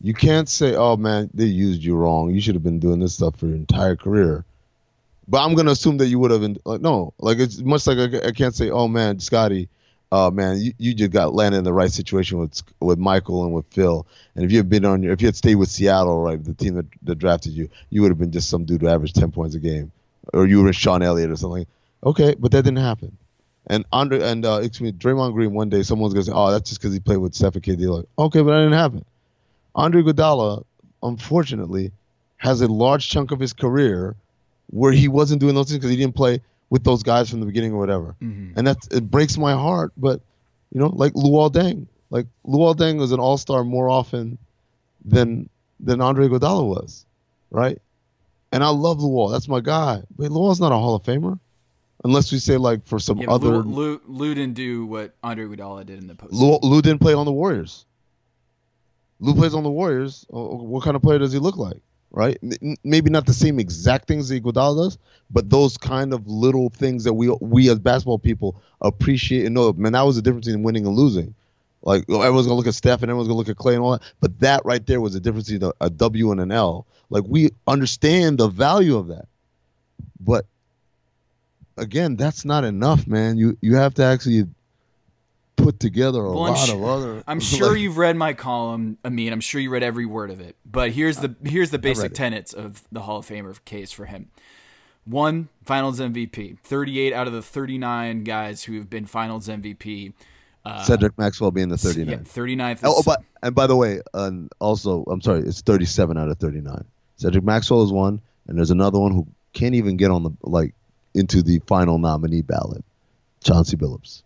you 0.00 0.14
can't 0.14 0.48
say, 0.48 0.74
"Oh 0.74 0.96
man, 0.96 1.30
they 1.34 1.44
used 1.44 1.82
you 1.82 1.94
wrong. 1.94 2.30
You 2.30 2.40
should 2.40 2.54
have 2.54 2.64
been 2.64 2.80
doing 2.80 3.00
this 3.00 3.14
stuff 3.14 3.36
for 3.36 3.46
your 3.46 3.56
entire 3.56 3.96
career." 3.96 4.44
But 5.28 5.44
I'm 5.44 5.54
gonna 5.54 5.72
assume 5.72 5.98
that 5.98 6.06
you 6.06 6.18
would 6.18 6.30
have 6.30 6.40
been 6.40 6.58
like, 6.64 6.80
no, 6.80 7.12
like 7.18 7.38
it's 7.38 7.60
much 7.60 7.86
like 7.86 7.98
I, 7.98 8.28
I 8.28 8.32
can't 8.32 8.54
say, 8.54 8.70
"Oh 8.70 8.88
man, 8.88 9.20
Scottie, 9.20 9.68
uh, 10.12 10.30
man, 10.30 10.60
you, 10.60 10.72
you 10.78 10.94
just 10.94 11.12
got 11.12 11.34
landed 11.34 11.58
in 11.58 11.64
the 11.64 11.72
right 11.72 11.90
situation 11.90 12.38
with 12.38 12.62
with 12.80 12.98
Michael 12.98 13.44
and 13.44 13.52
with 13.52 13.66
Phil. 13.66 14.06
And 14.34 14.44
if 14.44 14.50
you 14.50 14.58
had 14.58 14.68
been 14.68 14.84
on 14.84 15.02
your, 15.02 15.12
if 15.12 15.20
you 15.20 15.28
had 15.28 15.36
stayed 15.36 15.54
with 15.54 15.68
Seattle, 15.68 16.22
right, 16.22 16.42
the 16.42 16.54
team 16.54 16.74
that, 16.74 16.86
that 17.02 17.16
drafted 17.16 17.52
you, 17.52 17.68
you 17.90 18.02
would 18.02 18.10
have 18.10 18.18
been 18.18 18.32
just 18.32 18.50
some 18.50 18.64
dude 18.64 18.80
who 18.80 18.88
averaged 18.88 19.14
ten 19.14 19.30
points 19.30 19.54
a 19.54 19.60
game, 19.60 19.92
or 20.32 20.46
you 20.46 20.62
were 20.62 20.72
Sean 20.72 21.02
Elliott 21.02 21.30
or 21.30 21.36
something. 21.36 21.66
Okay, 22.04 22.34
but 22.38 22.50
that 22.52 22.62
didn't 22.62 22.78
happen. 22.78 23.16
And 23.66 23.84
Andre 23.92 24.20
and 24.22 24.44
uh, 24.44 24.60
excuse 24.62 24.92
me, 24.92 24.98
Draymond 24.98 25.32
Green. 25.32 25.52
One 25.52 25.68
day, 25.68 25.82
someone's 25.82 26.12
gonna 26.12 26.24
say, 26.24 26.32
"Oh, 26.34 26.50
that's 26.50 26.68
just 26.68 26.80
because 26.80 26.92
he 26.92 27.00
played 27.00 27.18
with 27.18 27.34
Stephen 27.34 27.60
KD." 27.60 27.88
Like, 27.88 28.06
okay, 28.18 28.40
but 28.42 28.50
that 28.50 28.58
didn't 28.58 28.72
happen. 28.72 29.04
Andre 29.76 30.02
Iguodala, 30.02 30.64
unfortunately, 31.04 31.92
has 32.38 32.60
a 32.62 32.66
large 32.66 33.08
chunk 33.08 33.30
of 33.30 33.38
his 33.38 33.52
career 33.52 34.16
where 34.70 34.92
he 34.92 35.06
wasn't 35.06 35.40
doing 35.40 35.54
those 35.54 35.68
things 35.68 35.78
because 35.78 35.90
he 35.90 35.96
didn't 35.96 36.16
play 36.16 36.40
with 36.70 36.84
those 36.84 37.02
guys 37.02 37.28
from 37.28 37.40
the 37.40 37.46
beginning 37.46 37.72
or 37.72 37.78
whatever. 37.78 38.16
Mm-hmm. 38.22 38.58
And 38.58 38.66
that's 38.66 38.86
it 38.88 39.10
breaks 39.10 39.36
my 39.36 39.52
heart. 39.52 39.92
But 39.96 40.20
you 40.72 40.80
know, 40.80 40.86
like 40.86 41.12
Luol 41.12 41.52
Deng, 41.52 41.86
like 42.08 42.26
Luol 42.46 42.74
Deng 42.74 42.98
was 42.98 43.12
an 43.12 43.20
All 43.20 43.36
Star 43.36 43.64
more 43.64 43.90
often 43.90 44.38
than 45.04 45.50
than 45.80 46.00
Andre 46.00 46.28
Iguodala 46.28 46.66
was, 46.66 47.04
right? 47.50 47.80
And 48.52 48.64
I 48.64 48.68
love 48.68 48.98
Luol. 48.98 49.30
That's 49.30 49.48
my 49.48 49.60
guy. 49.60 50.02
But 50.16 50.30
Luol's 50.30 50.60
not 50.60 50.72
a 50.72 50.76
Hall 50.76 50.94
of 50.94 51.02
Famer. 51.02 51.38
Unless 52.02 52.32
we 52.32 52.38
say 52.38 52.56
like 52.56 52.86
for 52.86 52.98
some 52.98 53.18
yeah, 53.18 53.28
other 53.28 53.58
Lou, 53.58 53.62
Lou, 53.62 54.00
Lou, 54.06 54.34
didn't 54.34 54.54
do 54.54 54.86
what 54.86 55.14
Andre 55.22 55.44
Iguodala 55.44 55.84
did 55.84 55.98
in 55.98 56.06
the 56.06 56.14
post. 56.14 56.32
Lou, 56.32 56.58
Lou 56.62 56.80
didn't 56.80 57.00
play 57.00 57.12
on 57.12 57.26
the 57.26 57.32
Warriors. 57.32 57.84
Lou 59.18 59.34
plays 59.34 59.54
on 59.54 59.64
the 59.64 59.70
Warriors. 59.70 60.24
What 60.30 60.82
kind 60.82 60.96
of 60.96 61.02
player 61.02 61.18
does 61.18 61.32
he 61.32 61.38
look 61.38 61.58
like? 61.58 61.82
Right? 62.12 62.38
Maybe 62.82 63.08
not 63.08 63.26
the 63.26 63.32
same 63.32 63.60
exact 63.60 64.08
things 64.08 64.28
that 64.28 64.42
Iguodala 64.42 64.76
does, 64.76 64.98
but 65.30 65.48
those 65.48 65.76
kind 65.76 66.12
of 66.12 66.26
little 66.26 66.70
things 66.70 67.04
that 67.04 67.14
we 67.14 67.28
we 67.40 67.70
as 67.70 67.78
basketball 67.78 68.18
people 68.18 68.60
appreciate 68.80 69.46
and 69.46 69.54
know. 69.54 69.72
Man, 69.72 69.92
that 69.92 70.02
was 70.02 70.16
the 70.16 70.22
difference 70.22 70.46
between 70.46 70.64
winning 70.64 70.86
and 70.86 70.96
losing. 70.96 71.34
Like 71.82 72.04
oh, 72.08 72.20
everyone's 72.20 72.46
gonna 72.46 72.56
look 72.56 72.66
at 72.66 72.74
Steph 72.74 73.02
and 73.02 73.10
everyone's 73.10 73.28
gonna 73.28 73.38
look 73.38 73.48
at 73.48 73.56
Klay 73.56 73.74
and 73.74 73.82
all 73.82 73.92
that, 73.92 74.02
but 74.20 74.38
that 74.40 74.62
right 74.64 74.84
there 74.84 75.00
was 75.00 75.14
the 75.14 75.20
difference 75.20 75.48
between 75.48 75.70
a, 75.80 75.86
a 75.86 75.90
W 75.90 76.32
and 76.32 76.40
an 76.40 76.50
L. 76.50 76.86
Like 77.10 77.24
we 77.26 77.50
understand 77.66 78.38
the 78.38 78.48
value 78.48 78.96
of 78.96 79.08
that, 79.08 79.26
but 80.18 80.46
again, 81.76 82.16
that's 82.16 82.44
not 82.44 82.64
enough, 82.64 83.06
man. 83.06 83.38
You 83.38 83.56
you 83.60 83.76
have 83.76 83.94
to 83.94 84.04
actually 84.04 84.46
put 85.62 85.80
together 85.80 86.20
a 86.20 86.32
well, 86.32 86.52
lot 86.52 86.68
of 86.68 86.82
other. 86.82 87.22
I'm 87.26 87.40
sure 87.40 87.72
like, 87.72 87.80
you've 87.80 87.98
read 87.98 88.16
my 88.16 88.32
column. 88.32 88.98
I 89.04 89.08
mean, 89.08 89.32
I'm 89.32 89.40
sure 89.40 89.60
you 89.60 89.70
read 89.70 89.82
every 89.82 90.06
word 90.06 90.30
of 90.30 90.40
it. 90.40 90.56
But 90.64 90.92
here's 90.92 91.18
the 91.18 91.34
here's 91.44 91.70
the 91.70 91.78
basic 91.78 92.14
tenets 92.14 92.52
of 92.52 92.82
the 92.90 93.00
Hall 93.02 93.18
of 93.18 93.26
Famer 93.26 93.62
case 93.64 93.92
for 93.92 94.06
him. 94.06 94.28
One, 95.04 95.48
Finals 95.64 95.98
MVP. 95.98 96.58
38 96.60 97.12
out 97.12 97.26
of 97.26 97.32
the 97.32 97.42
39 97.42 98.22
guys 98.24 98.64
who 98.64 98.74
have 98.74 98.90
been 98.90 99.06
Finals 99.06 99.48
MVP. 99.48 100.12
Uh, 100.64 100.84
Cedric 100.84 101.16
Maxwell 101.16 101.50
being 101.50 101.70
the 101.70 101.76
39th. 101.76 102.08
Yeah, 102.08 102.16
39th. 102.18 102.80
Oh, 102.84 103.02
but, 103.04 103.22
and 103.42 103.54
by 103.54 103.66
the 103.66 103.76
way, 103.76 104.02
also, 104.58 105.04
I'm 105.04 105.22
sorry, 105.22 105.40
it's 105.40 105.62
37 105.62 106.18
out 106.18 106.28
of 106.28 106.38
39. 106.38 106.84
Cedric 107.16 107.42
Maxwell 107.42 107.82
is 107.82 107.90
one, 107.90 108.20
and 108.46 108.58
there's 108.58 108.70
another 108.70 108.98
one 108.98 109.12
who 109.12 109.26
can't 109.54 109.74
even 109.74 109.96
get 109.96 110.10
on 110.10 110.22
the 110.22 110.30
like 110.42 110.74
into 111.14 111.42
the 111.42 111.60
final 111.66 111.98
nominee 111.98 112.42
ballot, 112.42 112.84
Chauncey 113.42 113.78
Billups 113.78 114.22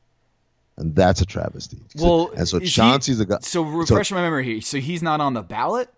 and 0.77 0.95
that's 0.95 1.21
a 1.21 1.27
travesty. 1.27 1.79
Well, 1.97 2.31
and 2.37 2.49
so 2.49 2.59
Chauncey's 2.61 3.19
he, 3.19 3.23
a 3.23 3.27
guy. 3.27 3.39
So 3.41 3.63
refresh 3.63 4.09
so, 4.09 4.15
my 4.15 4.23
memory 4.23 4.45
here. 4.45 4.61
So 4.61 4.79
he's 4.79 5.03
not 5.03 5.21
on 5.21 5.35
the 5.35 5.43
ballot. 5.43 5.89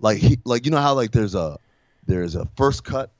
Like 0.00 0.18
he, 0.18 0.38
like 0.44 0.64
you 0.64 0.70
know 0.70 0.80
how 0.80 0.94
like 0.94 1.12
there's 1.12 1.34
a 1.34 1.58
there's 2.06 2.34
a 2.34 2.46
first 2.56 2.84
cut, 2.84 3.10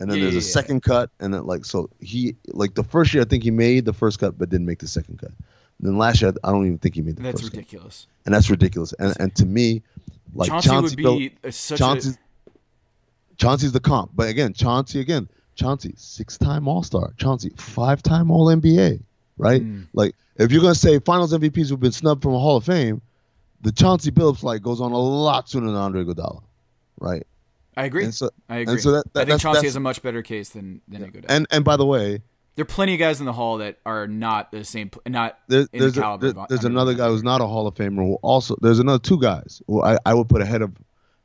and 0.00 0.10
then 0.10 0.18
yeah, 0.18 0.24
there's 0.24 0.34
a 0.34 0.46
yeah, 0.46 0.52
second 0.52 0.82
cut, 0.82 1.10
and 1.20 1.32
then 1.34 1.46
like 1.46 1.64
so 1.64 1.90
he 2.00 2.36
like 2.48 2.74
the 2.74 2.84
first 2.84 3.12
year 3.14 3.22
I 3.22 3.26
think 3.26 3.42
he 3.42 3.50
made 3.50 3.84
the 3.84 3.92
first 3.92 4.18
cut 4.18 4.38
but 4.38 4.48
didn't 4.48 4.66
make 4.66 4.78
the 4.78 4.88
second 4.88 5.18
cut. 5.18 5.30
And 5.30 5.88
then 5.88 5.98
last 5.98 6.22
year 6.22 6.32
I 6.44 6.50
don't 6.50 6.66
even 6.66 6.78
think 6.78 6.94
he 6.94 7.02
made 7.02 7.16
the 7.16 7.22
that's 7.22 7.40
first. 7.40 7.52
Ridiculous. 7.52 8.06
Cut. 8.06 8.26
And 8.26 8.34
that's 8.34 8.50
ridiculous. 8.50 8.92
And 8.94 9.16
and 9.20 9.34
to 9.36 9.46
me, 9.46 9.82
like 10.34 10.48
Chauncey, 10.48 10.68
Chauncey 10.68 11.02
would 11.02 11.18
be 11.18 11.50
such 11.50 11.78
Chauncey's, 11.78 12.14
a... 12.14 12.50
Chauncey's 13.36 13.72
the 13.72 13.80
comp, 13.80 14.12
but 14.14 14.28
again, 14.28 14.52
Chauncey 14.52 15.00
again, 15.00 15.28
Chauncey 15.56 15.94
six 15.96 16.38
time 16.38 16.68
All 16.68 16.82
Star, 16.82 17.12
Chauncey 17.16 17.50
five 17.56 18.02
time 18.02 18.30
All 18.30 18.46
NBA, 18.46 19.00
right? 19.38 19.62
Mm. 19.62 19.86
Like 19.92 20.14
if 20.36 20.52
you're 20.52 20.62
gonna 20.62 20.74
say 20.74 20.98
Finals 20.98 21.32
MVPs 21.32 21.68
who've 21.68 21.80
been 21.80 21.92
snubbed 21.92 22.22
from 22.22 22.34
a 22.34 22.38
Hall 22.38 22.56
of 22.56 22.64
Fame, 22.64 23.02
the 23.60 23.72
Chauncey 23.72 24.10
Billups 24.10 24.42
light 24.42 24.62
goes 24.62 24.80
on 24.80 24.92
a 24.92 24.98
lot 24.98 25.48
sooner 25.48 25.66
than 25.66 25.76
Andre 25.76 26.04
Iguodala, 26.04 26.42
right? 27.00 27.26
I 27.76 27.84
agree. 27.84 28.10
So, 28.10 28.30
I 28.48 28.58
agree. 28.58 28.78
So 28.78 28.92
that, 28.92 29.12
that, 29.14 29.20
I 29.22 29.24
think 29.24 29.40
Chauncey 29.40 29.66
has 29.66 29.76
a 29.76 29.80
much 29.80 30.02
better 30.02 30.22
case 30.22 30.50
than 30.50 30.80
than 30.88 31.02
yeah. 31.02 31.06
Iguodala. 31.08 31.26
And 31.28 31.46
and 31.50 31.64
by 31.64 31.76
the 31.76 31.86
way, 31.86 32.20
there 32.54 32.62
are 32.62 32.66
plenty 32.66 32.94
of 32.94 32.98
guys 32.98 33.20
in 33.20 33.26
the 33.26 33.32
Hall 33.32 33.58
that 33.58 33.78
are 33.86 34.06
not 34.06 34.52
the 34.52 34.64
same, 34.64 34.90
not 35.06 35.38
there, 35.48 35.66
there's 35.72 35.94
the 35.94 36.00
caliber. 36.02 36.28
A, 36.28 36.32
there, 36.32 36.46
there's 36.50 36.64
another 36.64 36.94
guy 36.94 37.08
who's 37.08 37.22
not 37.22 37.40
a 37.40 37.46
Hall 37.46 37.66
of 37.66 37.74
Famer 37.74 37.96
who 37.96 38.14
also 38.22 38.56
there's 38.60 38.78
another 38.78 38.98
two 38.98 39.18
guys 39.18 39.62
who 39.66 39.82
I, 39.82 39.98
I 40.04 40.12
would 40.14 40.28
put 40.28 40.42
ahead 40.42 40.60
of 40.60 40.72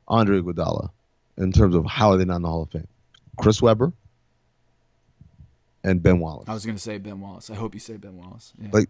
Andre 0.08 0.40
Iguodala 0.40 0.90
in 1.38 1.52
terms 1.52 1.76
of 1.76 1.86
how 1.86 2.12
are 2.12 2.18
they 2.18 2.26
not 2.26 2.38
in 2.38 2.42
the 2.44 2.48
Hall 2.48 2.64
of 2.64 2.72
Fame. 2.72 2.88
Chris 3.38 3.62
Webber 3.62 3.92
and 5.88 6.04
Ben 6.04 6.20
Wallace. 6.20 6.50
I 6.50 6.54
was 6.54 6.66
going 6.66 6.76
to 6.76 6.82
say 6.82 6.98
Ben 6.98 7.22
Wallace. 7.22 7.50
I 7.50 7.56
hope 7.56 7.74
you 7.74 7.80
say 7.80 7.96
Ben 7.96 8.18
Wallace. 8.18 8.54
Yeah. 8.62 8.70
Like 8.74 8.90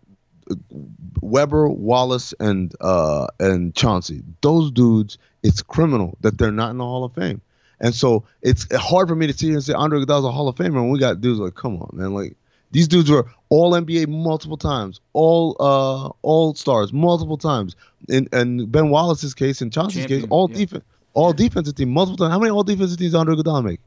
Webber, 1.22 1.70
Wallace, 1.70 2.34
and 2.39 2.74
uh, 2.82 3.28
and 3.39 3.76
Chauncey. 3.76 4.24
Those 4.41 4.72
dudes, 4.72 5.18
it's 5.43 5.62
criminal 5.62 6.18
that 6.22 6.38
they're 6.38 6.52
not 6.52 6.72
in 6.72 6.78
the 6.78 6.84
Hall 6.84 7.04
of 7.04 7.14
Fame. 7.14 7.41
And 7.80 7.93
so 7.93 8.24
it's 8.41 8.66
hard 8.76 9.08
for 9.08 9.16
me 9.16 9.28
to 9.28 9.34
see 9.34 9.52
and 9.52 9.64
say 9.64 9.74
Andre 9.74 10.00
Iguodala's 10.00 10.26
a 10.26 10.32
Hall 10.32 10.48
of 10.48 10.56
Famer, 10.56 10.78
and 10.78 10.91
we 10.91 10.98
got 10.98 11.22
dudes 11.22 11.39
like, 11.39 11.54
come 11.54 11.80
on, 11.80 11.89
man, 11.93 12.14
like 12.14 12.36
these 12.72 12.88
dudes 12.88 13.12
were 13.12 13.30
all 13.50 13.74
NBA 13.74 14.08
multiple 14.08 14.58
times, 14.58 15.00
all 15.14 15.56
uh, 15.60 16.10
all 16.24 16.56
stars 16.56 16.91
multiple 16.91 17.38
times. 17.38 17.76
In 18.10 18.28
and 18.32 18.72
Ben 18.72 18.89
Wallace's 18.89 19.36
case 19.36 19.62
and 19.62 19.72
Chauncey's 19.72 20.04
Champion, 20.04 20.22
case, 20.22 20.30
all 20.32 20.50
yeah. 20.50 20.58
defense, 20.58 20.84
all 21.14 21.30
yeah. 21.30 21.48
defensive 21.48 21.76
team 21.76 21.89
multiple 21.89 22.18
times. 22.18 22.32
How 22.32 22.39
many 22.39 22.50
all 22.50 22.64
defensive 22.64 22.98
teams 22.98 23.14
Andre 23.14 23.36
Iguodala 23.36 23.64
make? 23.64 23.80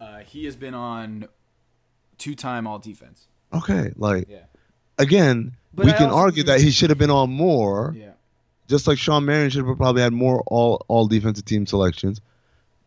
Uh, 0.00 0.18
he 0.18 0.44
has 0.44 0.54
been 0.54 0.74
on 0.74 1.26
two 2.18 2.34
time 2.34 2.66
all 2.66 2.78
defense. 2.78 3.26
Okay, 3.52 3.92
like 3.96 4.28
yeah. 4.28 4.40
again, 4.98 5.52
but 5.74 5.86
we 5.86 5.92
I 5.92 5.96
can 5.96 6.10
argue 6.10 6.42
that 6.44 6.60
he 6.60 6.70
should 6.70 6.90
have 6.90 6.98
been 6.98 7.10
on 7.10 7.30
more. 7.30 7.94
Yeah. 7.96 8.12
Just 8.68 8.86
like 8.86 8.98
Shawn 8.98 9.24
Marion 9.24 9.48
should 9.48 9.64
have 9.64 9.76
probably 9.78 10.02
had 10.02 10.12
more 10.12 10.42
all 10.46 10.84
all 10.88 11.06
defensive 11.06 11.44
team 11.44 11.66
selections. 11.66 12.20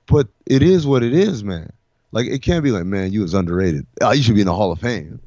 But 0.06 0.28
it 0.46 0.62
is 0.62 0.86
what 0.86 1.04
it 1.04 1.14
is, 1.14 1.44
man. 1.44 1.72
Like 2.12 2.28
it 2.28 2.42
can't 2.42 2.64
be 2.64 2.72
like, 2.72 2.86
man, 2.86 3.12
you 3.12 3.22
was 3.22 3.34
underrated. 3.34 3.88
Oh, 4.02 4.12
you 4.12 4.22
should 4.22 4.36
be 4.36 4.42
in 4.42 4.48
the 4.48 4.54
Hall 4.54 4.72
of 4.72 4.80
Fame. 4.80 5.20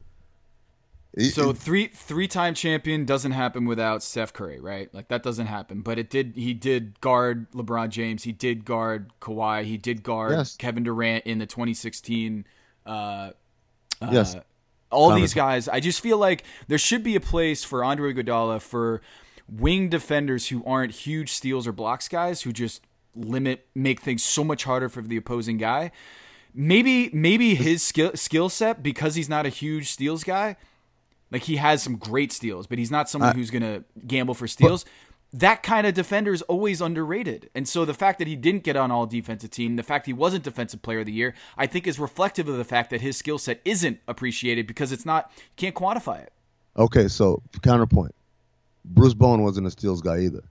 so 1.33 1.53
three 1.53 1.89
three 1.89 2.29
time 2.29 2.55
champion 2.55 3.05
doesn't 3.05 3.33
happen 3.33 3.65
without 3.65 4.03
Steph 4.03 4.33
Curry, 4.33 4.61
right? 4.61 4.93
Like 4.95 5.09
that 5.09 5.23
doesn't 5.23 5.47
happen. 5.47 5.81
But 5.81 5.99
it 5.99 6.11
did. 6.11 6.35
He 6.37 6.55
did 6.55 7.01
guard 7.01 7.51
LeBron 7.53 7.89
James. 7.89 8.25
He 8.25 8.33
did 8.33 8.65
guard 8.65 9.11
Kawhi. 9.21 9.65
He 9.65 9.79
did 9.79 10.03
guard 10.03 10.33
yes. 10.33 10.57
Kevin 10.57 10.85
Durant 10.85 11.25
in 11.25 11.39
the 11.39 11.47
2016 11.47 12.45
uh, 12.87 13.31
uh, 14.01 14.11
yes. 14.13 14.37
All 14.91 15.11
these 15.17 15.35
guys, 15.35 15.69
I 15.69 15.81
just 15.81 16.01
feel 16.01 16.19
like 16.19 16.45
there 16.69 16.79
should 16.79 17.03
be 17.03 17.17
a 17.17 17.21
place 17.21 17.65
for 17.65 17.83
Andre 17.83 18.15
Iguodala 18.15 18.61
for 18.61 19.01
wing 19.49 19.89
defenders 19.89 20.49
who 20.49 20.65
aren't 20.65 20.93
huge 20.93 21.33
steals 21.33 21.67
or 21.67 21.73
blocks 21.73 22.09
guys 22.09 22.43
who 22.43 22.53
just 22.53 22.83
limit 23.17 23.67
make 23.75 24.01
things 24.01 24.23
so 24.23 24.45
much 24.45 24.65
harder 24.65 24.89
for 24.89 25.03
the 25.03 25.17
opposing 25.17 25.59
guy. 25.59 25.91
Maybe 26.55 27.11
maybe 27.13 27.57
his 27.57 27.83
skill 27.83 28.13
skill 28.15 28.49
set 28.49 28.83
because 28.83 29.17
he's 29.17 29.29
not 29.29 29.47
a 29.47 29.49
huge 29.49 29.91
steals 29.91 30.23
guy. 30.23 30.57
Like 31.31 31.43
he 31.43 31.57
has 31.57 31.83
some 31.83 31.97
great 31.97 32.31
steals, 32.33 32.69
but 32.69 32.79
he's 32.79 32.93
not 32.93 33.11
someone 33.11 33.31
uh, 33.31 33.35
who's 33.35 33.51
going 33.51 33.63
to 33.63 33.83
gamble 34.07 34.35
for 34.35 34.47
steals. 34.47 34.85
But, 34.85 34.93
that 35.35 35.65
kind 35.65 35.85
of 35.85 35.95
defender 35.95 36.33
is 36.33 36.43
always 36.43 36.81
underrated. 36.81 37.51
And 37.57 37.69
so 37.69 37.85
the 37.85 37.93
fact 37.93 38.21
that 38.21 38.29
he 38.29 38.37
didn't 38.37 38.63
get 38.63 38.77
on 38.77 38.93
all 38.93 39.05
defensive 39.05 39.51
team, 39.51 39.75
the 39.75 39.83
fact 39.83 40.07
he 40.07 40.13
wasn't 40.13 40.45
defensive 40.45 40.81
player 40.81 41.01
of 41.01 41.07
the 41.07 41.13
year, 41.13 41.35
I 41.59 41.67
think 41.67 41.89
is 41.89 41.99
reflective 41.99 42.49
of 42.49 42.57
the 42.57 42.65
fact 42.65 42.91
that 42.91 43.01
his 43.01 43.17
skill 43.17 43.39
set 43.39 43.61
isn't 43.65 43.99
appreciated 44.07 44.69
because 44.69 44.93
it's 44.93 45.05
not 45.05 45.33
can't 45.57 45.75
quantify 45.75 46.23
it. 46.23 46.33
Okay, 46.77 47.09
so 47.09 47.43
counterpoint. 47.63 48.15
Bruce 48.85 49.15
Bowen 49.15 49.43
wasn't 49.43 49.67
a 49.67 49.73
steals 49.73 50.01
guy 50.01 50.21
either. 50.21 50.45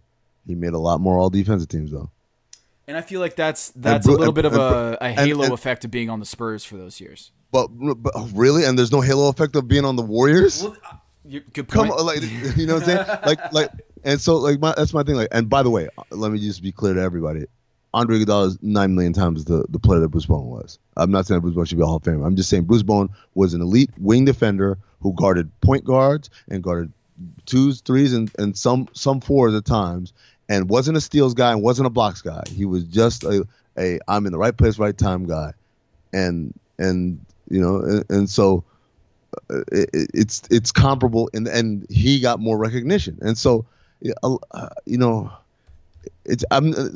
He 0.46 0.54
made 0.54 0.74
a 0.74 0.80
lot 0.80 1.00
more 1.00 1.18
all 1.18 1.30
defensive 1.30 1.70
teams 1.70 1.92
though. 1.92 2.10
And 2.86 2.98
I 2.98 3.02
feel 3.02 3.22
like 3.22 3.38
that's 3.38 3.70
that's 3.78 4.06
Bru- 4.06 4.18
a 4.18 4.18
little 4.18 4.34
bit 4.34 4.44
of 4.44 4.56
a, 4.56 4.98
a 5.00 5.12
halo 5.14 5.36
and, 5.36 5.44
and, 5.46 5.54
effect 5.54 5.86
of 5.86 5.92
being 5.92 6.10
on 6.10 6.20
the 6.20 6.26
Spurs 6.26 6.66
for 6.66 6.76
those 6.76 7.00
years. 7.00 7.32
But, 7.54 7.68
but 7.70 8.14
really, 8.34 8.66
and 8.66 8.78
there's 8.78 8.92
no 8.92 9.00
halo 9.00 9.30
effect 9.30 9.56
of 9.56 9.68
being 9.68 9.86
on 9.86 9.96
the 9.96 10.02
Warriors. 10.02 10.64
Well, 10.64 10.76
uh, 10.84 10.96
you, 11.24 11.40
good 11.40 11.70
point. 11.70 11.90
Come 11.90 11.92
on, 11.92 12.06
like 12.06 12.22
you 12.58 12.66
know 12.66 12.74
what 12.76 12.84
I'm 12.84 13.06
saying? 13.06 13.20
like 13.26 13.54
like 13.54 13.72
and 14.04 14.20
so 14.22 14.38
like 14.38 14.60
my, 14.60 14.74
that's 14.76 14.94
my 14.94 15.04
thing. 15.04 15.16
Like, 15.16 15.30
and 15.32 15.50
by 15.50 15.64
the 15.64 15.70
way, 15.70 15.90
let 16.10 16.32
me 16.32 16.40
just 16.40 16.62
be 16.62 16.72
clear 16.72 16.94
to 16.94 17.02
everybody. 17.02 17.46
Andre 17.96 18.18
Iguodala 18.20 18.48
is 18.48 18.58
nine 18.64 18.96
million 18.96 19.14
times 19.14 19.46
the, 19.46 19.66
the 19.70 19.78
player 19.78 20.00
that 20.00 20.10
Bruce 20.10 20.26
Bowen 20.26 20.48
was. 20.48 20.80
I'm 20.98 21.12
not 21.12 21.28
saying 21.28 21.42
Bruce 21.42 21.54
Bowen 21.54 21.68
should 21.68 21.78
be 21.78 21.84
a 21.84 21.86
Hall 21.86 21.98
of 21.98 22.04
Famer. 22.04 22.26
I'm 22.26 22.36
just 22.36 22.50
saying 22.50 22.64
Bruce 22.64 22.82
Bowen 22.82 23.10
was 23.36 23.54
an 23.54 23.62
elite 23.62 23.92
wing 24.00 24.26
defender 24.26 24.80
who 25.02 25.14
guarded 25.14 25.52
point 25.62 25.86
guards 25.86 26.30
and 26.50 26.64
guarded 26.64 26.92
twos, 27.46 27.82
threes, 27.82 28.14
and, 28.14 28.32
and 28.40 28.58
some 28.58 28.88
some 28.94 29.22
fours 29.22 29.54
at 29.54 29.66
times. 29.66 30.14
and 30.50 30.70
wasn't 30.70 30.98
a 30.98 31.02
steals 31.02 31.34
guy 31.34 31.52
and 31.52 31.62
wasn't 31.62 31.88
a 31.88 31.90
blocks 31.90 32.22
guy. 32.22 32.44
He 32.50 32.66
was 32.66 32.84
just 32.84 33.24
a, 33.24 33.48
a 33.78 34.00
I'm 34.08 34.26
in 34.26 34.32
the 34.32 34.38
right 34.38 34.56
place, 34.56 34.78
right 34.80 34.98
time 34.98 35.26
guy, 35.26 35.54
and 36.12 36.54
and 36.78 37.26
you 37.50 37.62
know, 37.62 37.78
and, 37.78 38.06
and 38.10 38.30
so 38.30 38.64
uh, 39.50 39.62
it, 39.72 39.90
it's 39.94 40.44
it's 40.50 40.72
comparable, 40.72 41.30
and 41.34 41.48
and 41.48 41.88
he 41.90 42.20
got 42.20 42.40
more 42.40 42.58
recognition, 42.58 43.20
and 43.22 43.38
so 43.38 43.60
uh, 43.60 43.64
you 44.04 44.98
know, 44.98 45.32
it's 46.26 46.44
I'm 46.52 46.74
uh, 46.74 46.90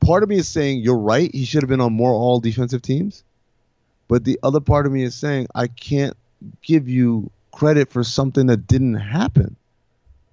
part 0.00 0.22
of 0.22 0.28
me 0.28 0.36
is 0.36 0.48
saying 0.48 0.80
you're 0.80 0.98
right. 0.98 1.32
He 1.32 1.44
should 1.44 1.62
have 1.62 1.68
been 1.68 1.80
on 1.80 1.92
more 1.92 2.12
all 2.12 2.40
defensive 2.40 2.82
teams, 2.82 3.22
but 4.08 4.24
the 4.24 4.38
other 4.42 4.60
part 4.60 4.86
of 4.86 4.92
me 4.92 5.02
is 5.02 5.14
saying 5.14 5.48
I 5.54 5.66
can't 5.66 6.16
give 6.62 6.88
you 6.88 7.30
credit 7.52 7.90
for 7.90 8.02
something 8.02 8.46
that 8.46 8.66
didn't 8.66 8.94
happen, 8.94 9.56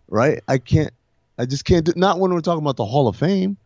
right? 0.07 0.41
I 0.47 0.57
can't. 0.57 0.93
I 1.37 1.45
just 1.45 1.65
can't 1.65 1.85
do. 1.85 1.93
Not 1.95 2.19
when 2.19 2.33
we're 2.33 2.41
talking 2.41 2.63
about 2.63 2.77
the 2.77 2.85
Hall 2.85 3.07
of 3.07 3.15
Fame. 3.15 3.57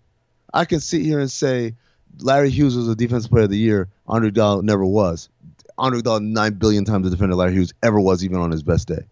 I 0.53 0.66
can 0.66 0.80
sit 0.80 1.01
here 1.01 1.20
and 1.20 1.30
say 1.30 1.76
Larry 2.20 2.49
Hughes 2.49 2.76
was 2.76 2.88
a 2.88 2.95
defensive 2.95 3.30
player 3.30 3.43
of 3.43 3.49
the 3.49 3.57
year. 3.57 3.89
Andre 4.07 4.32
Iguodala 4.32 4.63
never 4.63 4.86
was. 4.86 5.30
Andre 5.78 5.99
Iguodala 5.99 6.24
nine 6.24 6.53
billion 6.53 6.86
times 6.86 7.03
the 7.03 7.11
defender 7.11 7.36
Larry 7.36 7.53
Hughes 7.53 7.74
ever 7.84 7.99
was, 7.99 8.24
even 8.24 8.38
on 8.38 8.51
his 8.51 8.63
best 8.63 8.88
day. 8.88 9.05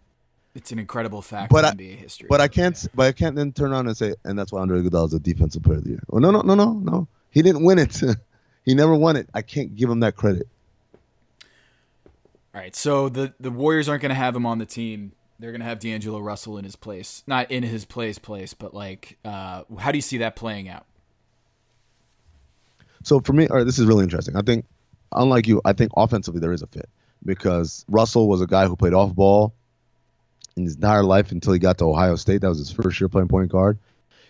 It's 0.56 0.72
an 0.72 0.78
incredible 0.78 1.22
fact 1.22 1.52
but 1.52 1.66
in 1.66 1.66
I, 1.66 1.74
NBA 1.74 1.98
history. 1.98 2.28
But 2.30 2.42
I 2.42 2.48
can't. 2.48 2.82
Yeah. 2.82 2.90
But 2.94 3.08
I 3.08 3.12
can't 3.12 3.36
then 3.36 3.52
turn 3.52 3.72
around 3.72 3.88
and 3.88 3.98
say, 3.98 4.14
and 4.24 4.38
that's 4.38 4.52
why 4.52 4.62
Andre 4.62 4.82
Iguodala 4.82 5.08
is 5.08 5.14
a 5.14 5.20
defensive 5.20 5.64
player 5.64 5.78
of 5.80 5.84
the 5.84 5.92
year. 5.92 6.04
Well, 6.08 6.22
no, 6.22 6.32
no, 6.32 6.42
no, 6.42 6.54
no, 6.54 6.74
no. 6.74 7.08
He 7.32 7.42
didn't 7.42 7.64
win 7.64 7.80
it. 7.80 8.00
he 8.66 8.76
never 8.76 8.96
won 8.96 9.16
it. 9.16 9.30
I 9.34 9.42
can't 9.42 9.76
give 9.76 9.90
him 9.90 10.02
that 10.02 10.16
credit. 10.16 10.48
All 12.54 12.62
right. 12.62 12.76
So 12.76 13.10
the 13.10 13.34
the 13.40 13.50
Warriors 13.50 13.90
aren't 13.90 14.04
going 14.04 14.10
to 14.12 14.16
have 14.16 14.36
him 14.36 14.46
on 14.46 14.60
the 14.60 14.66
team. 14.66 15.14
They're 15.40 15.52
going 15.52 15.62
to 15.62 15.68
have 15.68 15.80
D'Angelo 15.80 16.20
Russell 16.20 16.58
in 16.58 16.64
his 16.64 16.76
place, 16.76 17.24
not 17.26 17.50
in 17.52 17.64
his 17.64 17.84
place, 17.84 18.20
place, 18.20 18.54
but 18.54 18.74
like, 18.74 19.18
uh, 19.26 19.64
how 19.80 19.92
do 19.92 19.98
you 19.98 20.02
see 20.02 20.20
that 20.20 20.36
playing 20.36 20.70
out? 20.70 20.86
So 23.04 23.20
for 23.20 23.34
me, 23.34 23.48
all 23.48 23.58
right, 23.58 23.66
this 23.66 23.80
is 23.80 23.86
really 23.86 24.04
interesting. 24.04 24.38
I 24.38 24.42
think, 24.42 24.66
unlike 25.12 25.48
you, 25.48 25.60
I 25.66 25.74
think 25.74 25.92
offensively 25.98 26.40
there 26.40 26.54
is 26.54 26.62
a 26.62 26.68
fit 26.68 26.88
because 27.26 27.84
Russell 27.90 28.30
was 28.30 28.42
a 28.42 28.48
guy 28.48 28.68
who 28.68 28.76
played 28.76 28.94
off 28.94 29.14
ball 29.14 29.54
in 30.56 30.64
his 30.64 30.76
entire 30.76 31.04
life 31.04 31.32
until 31.32 31.54
he 31.54 31.60
got 31.60 31.78
to 31.80 31.86
Ohio 31.86 32.16
State. 32.16 32.42
That 32.42 32.50
was 32.50 32.60
his 32.60 32.72
first 32.72 33.00
year 33.00 33.10
playing 33.10 33.28
point 33.28 33.52
guard. 33.52 33.78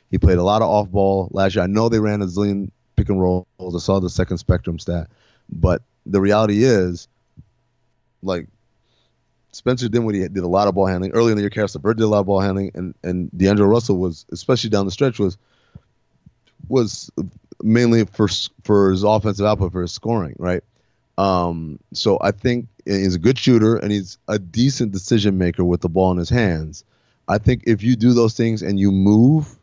He 0.09 0.17
played 0.17 0.37
a 0.37 0.43
lot 0.43 0.61
of 0.61 0.69
off 0.69 0.89
ball 0.89 1.29
last 1.31 1.55
year. 1.55 1.63
I 1.63 1.67
know 1.67 1.89
they 1.89 1.99
ran 1.99 2.21
a 2.21 2.25
zillion 2.25 2.69
pick 2.95 3.09
and 3.09 3.19
rolls. 3.19 3.45
I 3.59 3.79
saw 3.79 3.99
the 3.99 4.09
second 4.09 4.37
spectrum 4.37 4.79
stat, 4.79 5.09
but 5.49 5.81
the 6.05 6.21
reality 6.21 6.63
is, 6.63 7.07
like 8.21 8.47
Spencer 9.51 9.89
Dinwiddie 9.89 10.27
did 10.29 10.43
a 10.43 10.47
lot 10.47 10.67
of 10.67 10.75
ball 10.75 10.87
handling 10.87 11.11
early 11.11 11.31
in 11.31 11.37
the 11.37 11.41
year. 11.41 11.49
Caris 11.49 11.75
LeVert 11.75 11.97
did 11.97 12.03
a 12.03 12.07
lot 12.07 12.19
of 12.19 12.25
ball 12.25 12.39
handling, 12.39 12.71
and 12.75 12.95
and 13.03 13.29
D'Angelo 13.35 13.67
Russell 13.67 13.97
was, 13.97 14.25
especially 14.31 14.69
down 14.69 14.85
the 14.85 14.91
stretch, 14.91 15.19
was 15.19 15.37
was 16.67 17.11
mainly 17.61 18.05
for 18.05 18.27
for 18.63 18.91
his 18.91 19.03
offensive 19.03 19.45
output 19.45 19.71
for 19.71 19.81
his 19.81 19.91
scoring, 19.91 20.35
right? 20.37 20.63
Um, 21.17 21.79
so 21.93 22.17
I 22.21 22.31
think 22.31 22.67
he's 22.85 23.15
a 23.15 23.19
good 23.19 23.37
shooter 23.37 23.77
and 23.77 23.91
he's 23.91 24.17
a 24.27 24.39
decent 24.39 24.91
decision 24.91 25.37
maker 25.37 25.63
with 25.63 25.81
the 25.81 25.89
ball 25.89 26.11
in 26.11 26.17
his 26.17 26.29
hands. 26.29 26.83
I 27.27 27.37
think 27.37 27.63
if 27.65 27.83
you 27.83 27.95
do 27.95 28.13
those 28.13 28.35
things 28.35 28.61
and 28.61 28.79
you 28.79 28.91
move 28.91 29.55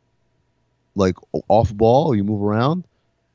like 0.94 1.16
off 1.48 1.72
ball, 1.74 2.14
you 2.14 2.24
move 2.24 2.42
around, 2.42 2.84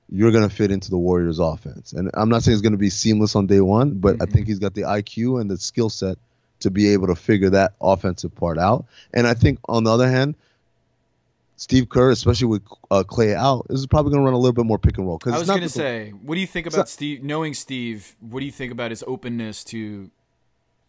you're 0.10 0.32
gonna 0.32 0.50
fit 0.50 0.72
into 0.72 0.90
the 0.90 0.98
Warriors 0.98 1.40
offense. 1.40 1.94
And 1.94 2.10
I'm 2.14 2.30
not 2.30 2.44
saying 2.44 2.54
it's 2.54 2.62
gonna 2.62 2.78
be 2.78 2.90
seamless 2.90 3.36
on 3.36 3.48
day 3.48 3.62
one, 3.62 3.96
but 3.96 4.16
mm-hmm. 4.16 4.24
I 4.24 4.26
think 4.26 4.48
he's 4.48 4.60
got 4.60 4.74
the 4.74 4.84
IQ 4.84 5.42
and 5.42 5.50
the 5.50 5.58
skill 5.58 5.90
set 5.90 6.18
to 6.60 6.72
be 6.72 6.90
able 6.90 7.08
to 7.08 7.16
figure 7.16 7.50
that 7.52 7.74
offensive 7.82 8.34
part 8.36 8.58
out. 8.58 8.86
And 9.14 9.28
I 9.28 9.34
think 9.34 9.60
on 9.68 9.84
the 9.84 9.92
other 9.92 10.10
hand, 10.10 10.36
Steve 11.58 11.90
Kerr, 11.90 12.12
especially 12.12 12.48
with 12.48 12.64
uh, 12.92 13.04
Klay 13.04 13.34
out, 13.34 13.68
is 13.70 13.88
probably 13.88 14.12
going 14.12 14.22
to 14.22 14.26
run 14.26 14.34
a 14.34 14.38
little 14.38 14.54
bit 14.54 14.66
more 14.66 14.78
pick 14.78 14.98
and 14.98 15.08
roll. 15.08 15.20
I 15.26 15.38
was 15.38 15.48
going 15.48 15.62
to 15.62 15.70
say, 15.70 16.10
what 16.10 16.36
do 16.36 16.42
you 16.42 16.48
think 16.48 16.68
about 16.68 16.78
not, 16.78 16.90
Steve? 16.90 17.24
Knowing 17.24 17.54
Steve, 17.54 18.16
what 18.20 18.42
do 18.42 18.46
you 18.46 18.52
think 18.52 18.72
about 18.72 18.92
his 18.92 19.04
openness 19.08 19.64
to 19.66 20.12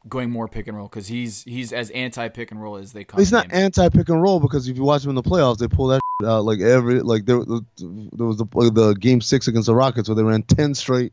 going 0.09 0.31
more 0.31 0.49
pick 0.49 0.67
and 0.67 0.77
roll? 0.77 0.89
Because 0.89 1.07
he's 1.07 1.45
he's 1.45 1.73
as 1.73 1.91
anti 1.91 2.29
pick 2.29 2.51
and 2.51 2.61
roll 2.61 2.77
as 2.77 2.93
they 2.93 3.05
come. 3.05 3.21
He's 3.21 3.33
not 3.33 3.53
anti 3.53 3.89
pick 3.91 4.09
and 4.09 4.21
roll 4.21 4.41
because 4.41 4.69
if 4.69 4.77
you 4.77 4.83
watch 4.83 5.05
him 5.05 5.11
in 5.11 5.15
the 5.15 5.23
playoffs, 5.23 5.59
they 5.59 5.69
pull 5.69 5.89
that 5.89 6.01
out 6.25 6.45
like 6.45 6.61
every 6.61 7.01
like 7.01 7.27
there, 7.27 7.39
there 7.45 8.27
was 8.27 8.39
the 8.39 8.47
the 8.73 8.95
game 8.99 9.21
six 9.21 9.47
against 9.47 9.67
the 9.67 9.75
Rockets 9.75 10.09
where 10.09 10.17
they 10.17 10.25
ran 10.25 10.43
ten 10.43 10.75
straight 10.75 11.13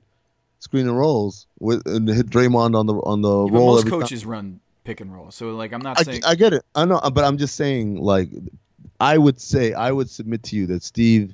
screen 0.60 0.88
and 0.88 0.98
rolls 0.98 1.46
with 1.60 1.86
and 1.86 2.08
hit 2.08 2.28
Draymond 2.28 2.76
on 2.76 2.88
the 2.88 2.96
on 2.96 3.22
the 3.22 3.46
yeah, 3.46 3.58
roll. 3.58 3.76
most 3.76 3.88
coaches 3.88 4.22
time. 4.22 4.32
run 4.32 4.60
pick 4.84 5.00
and 5.02 5.14
roll, 5.14 5.30
so 5.30 5.56
like 5.56 5.74
I'm 5.74 5.82
not 5.82 6.00
I, 6.00 6.04
saying 6.04 6.22
I 6.26 6.36
get 6.36 6.54
it. 6.54 6.64
I 6.74 6.86
know, 6.86 7.00
but 7.14 7.24
I'm 7.24 7.38
just 7.38 7.56
saying 7.56 7.98
like 7.98 8.30
I 9.00 9.18
would 9.18 9.40
say 9.40 9.74
I 9.74 9.92
would 9.92 10.10
submit 10.10 10.44
to 10.44 10.56
you 10.56 10.68
that 10.68 10.84
Steve 10.84 11.34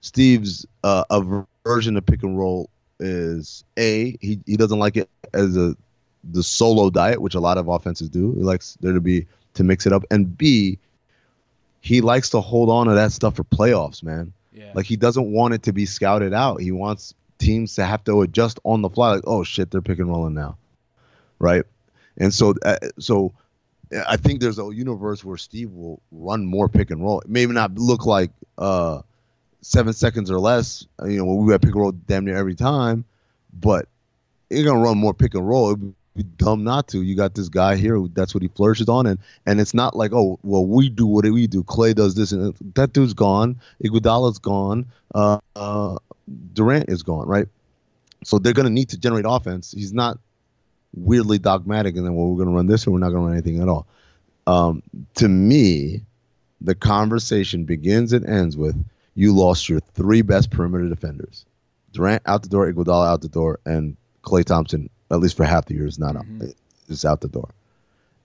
Steve's 0.00 0.66
uh, 0.82 1.04
aversion 1.10 1.94
to 1.94 2.02
pick 2.02 2.22
and 2.22 2.38
roll 2.38 2.70
is 2.98 3.64
a 3.76 4.16
he, 4.20 4.40
he 4.46 4.56
doesn't 4.56 4.78
like 4.78 4.96
it 4.96 5.08
as 5.32 5.56
a 5.56 5.76
the 6.24 6.42
solo 6.42 6.90
diet, 6.90 7.20
which 7.20 7.34
a 7.34 7.40
lot 7.40 7.58
of 7.58 7.68
offenses 7.68 8.08
do. 8.08 8.32
He 8.32 8.42
likes 8.42 8.76
there 8.80 8.92
to 8.92 9.00
be 9.00 9.26
to 9.54 9.64
mix 9.64 9.86
it 9.86 9.92
up, 9.92 10.04
and 10.10 10.36
b 10.36 10.78
he 11.80 12.00
likes 12.02 12.30
to 12.30 12.40
hold 12.40 12.68
on 12.68 12.86
to 12.86 12.94
that 12.94 13.12
stuff 13.12 13.36
for 13.36 13.44
playoffs, 13.44 14.02
man. 14.02 14.32
Yeah. 14.52 14.72
Like 14.74 14.86
he 14.86 14.96
doesn't 14.96 15.32
want 15.32 15.54
it 15.54 15.62
to 15.64 15.72
be 15.72 15.86
scouted 15.86 16.34
out. 16.34 16.60
He 16.60 16.72
wants 16.72 17.14
teams 17.38 17.74
to 17.76 17.84
have 17.84 18.04
to 18.04 18.20
adjust 18.22 18.60
on 18.64 18.82
the 18.82 18.90
fly. 18.90 19.14
Like, 19.14 19.24
oh 19.26 19.44
shit, 19.44 19.70
they're 19.70 19.80
pick 19.80 19.98
and 19.98 20.08
rolling 20.08 20.34
now, 20.34 20.58
right? 21.38 21.64
And 22.18 22.34
so, 22.34 22.54
uh, 22.62 22.76
so 22.98 23.32
I 23.92 24.16
think 24.16 24.40
there's 24.40 24.58
a 24.58 24.70
universe 24.72 25.24
where 25.24 25.36
Steve 25.36 25.72
will 25.72 26.00
run 26.12 26.44
more 26.44 26.68
pick 26.68 26.90
and 26.90 27.02
roll. 27.02 27.20
It 27.20 27.28
may 27.28 27.46
not 27.46 27.74
look 27.74 28.06
like 28.06 28.30
uh, 28.56 29.02
seven 29.62 29.92
seconds 29.92 30.30
or 30.30 30.38
less. 30.38 30.86
You 31.04 31.18
know, 31.18 31.34
we 31.34 31.50
got 31.50 31.60
pick 31.60 31.72
and 31.72 31.80
roll 31.80 31.92
damn 31.92 32.24
near 32.24 32.36
every 32.36 32.54
time, 32.54 33.04
but 33.52 33.88
you're 34.48 34.64
gonna 34.64 34.80
run 34.80 34.98
more 34.98 35.14
pick 35.14 35.34
and 35.34 35.46
roll. 35.46 35.70
It'd 35.72 35.94
be 36.14 36.22
dumb 36.22 36.62
not 36.64 36.88
to. 36.88 37.02
You 37.02 37.16
got 37.16 37.34
this 37.34 37.48
guy 37.48 37.76
here. 37.76 38.00
That's 38.12 38.34
what 38.34 38.42
he 38.42 38.48
flourishes 38.48 38.88
on, 38.88 39.06
and 39.06 39.18
and 39.46 39.60
it's 39.60 39.74
not 39.74 39.96
like 39.96 40.12
oh 40.12 40.38
well 40.42 40.64
we 40.64 40.88
do 40.88 41.06
what 41.06 41.24
we 41.24 41.46
do. 41.46 41.62
Klay 41.64 41.94
does 41.94 42.14
this, 42.14 42.32
and 42.32 42.54
that 42.74 42.92
dude's 42.92 43.14
gone. 43.14 43.60
Iguodala's 43.82 44.38
gone. 44.38 44.86
Uh, 45.14 45.38
uh, 45.56 45.96
Durant 46.52 46.88
is 46.88 47.02
gone, 47.02 47.26
right? 47.26 47.48
So 48.22 48.38
they're 48.38 48.52
gonna 48.52 48.70
need 48.70 48.90
to 48.90 48.98
generate 48.98 49.24
offense. 49.26 49.72
He's 49.72 49.92
not 49.92 50.18
weirdly 50.94 51.38
dogmatic 51.38 51.96
and 51.96 52.04
then 52.04 52.14
well 52.14 52.28
we're 52.28 52.36
going 52.36 52.48
to 52.48 52.54
run 52.54 52.66
this 52.66 52.86
or 52.86 52.90
we're 52.90 52.98
not 52.98 53.10
going 53.10 53.22
to 53.22 53.26
run 53.28 53.32
anything 53.32 53.62
at 53.62 53.68
all. 53.68 53.86
Um, 54.46 54.82
to 55.16 55.28
me 55.28 56.02
the 56.60 56.74
conversation 56.74 57.64
begins 57.64 58.12
and 58.12 58.26
ends 58.26 58.56
with 58.56 58.76
you 59.14 59.34
lost 59.34 59.68
your 59.68 59.80
three 59.80 60.22
best 60.22 60.50
perimeter 60.50 60.88
defenders. 60.88 61.44
Durant 61.92 62.22
out 62.26 62.42
the 62.42 62.48
door 62.48 62.70
iguodala 62.70 63.08
out 63.08 63.22
the 63.22 63.28
door 63.28 63.60
and 63.64 63.96
klay 64.22 64.44
thompson 64.44 64.90
at 65.10 65.20
least 65.20 65.36
for 65.36 65.44
half 65.44 65.66
the 65.66 65.74
year 65.74 65.86
is 65.86 65.98
not 65.98 66.14
mm-hmm. 66.14 66.42
out 66.42 66.54
is 66.88 67.04
out 67.04 67.20
the 67.20 67.28
door. 67.28 67.50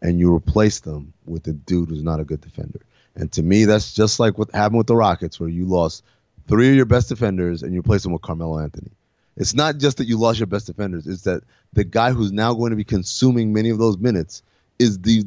And 0.01 0.19
you 0.19 0.33
replace 0.33 0.79
them 0.79 1.13
with 1.25 1.47
a 1.47 1.53
dude 1.53 1.89
who's 1.89 2.03
not 2.03 2.19
a 2.19 2.25
good 2.25 2.41
defender. 2.41 2.81
And 3.15 3.31
to 3.33 3.43
me 3.43 3.65
that's 3.65 3.93
just 3.93 4.19
like 4.19 4.37
what 4.37 4.51
happened 4.51 4.79
with 4.79 4.87
the 4.87 4.95
rockets 4.95 5.39
where 5.39 5.49
you 5.49 5.65
lost 5.65 6.03
three 6.47 6.69
of 6.69 6.75
your 6.75 6.85
best 6.85 7.09
defenders 7.09 7.63
and 7.63 7.73
you 7.73 7.79
replace 7.79 8.03
them 8.03 8.11
with 8.11 8.21
carmelo 8.21 8.59
anthony 8.59 8.91
it's 9.37 9.53
not 9.53 9.77
just 9.77 9.97
that 9.97 10.07
you 10.07 10.17
lost 10.17 10.39
your 10.39 10.47
best 10.47 10.67
defenders; 10.67 11.07
it's 11.07 11.23
that 11.23 11.43
the 11.73 11.83
guy 11.83 12.11
who's 12.11 12.31
now 12.31 12.53
going 12.53 12.69
to 12.69 12.75
be 12.75 12.83
consuming 12.83 13.53
many 13.53 13.69
of 13.69 13.77
those 13.77 13.97
minutes 13.97 14.43
is 14.79 14.99
the 14.99 15.25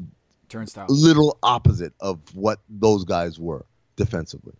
turnstile 0.48 0.86
little 0.88 1.38
opposite 1.42 1.92
of 2.00 2.18
what 2.34 2.58
those 2.68 3.04
guys 3.04 3.38
were 3.38 3.64
defensively. 3.96 4.54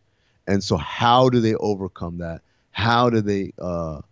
And 0.46 0.62
so, 0.62 0.76
how 0.76 1.28
do 1.28 1.40
they 1.40 1.54
overcome 1.54 2.18
that? 2.18 2.42
How 2.70 3.10
do 3.10 3.20
they? 3.20 3.52
Uh, 3.58 4.02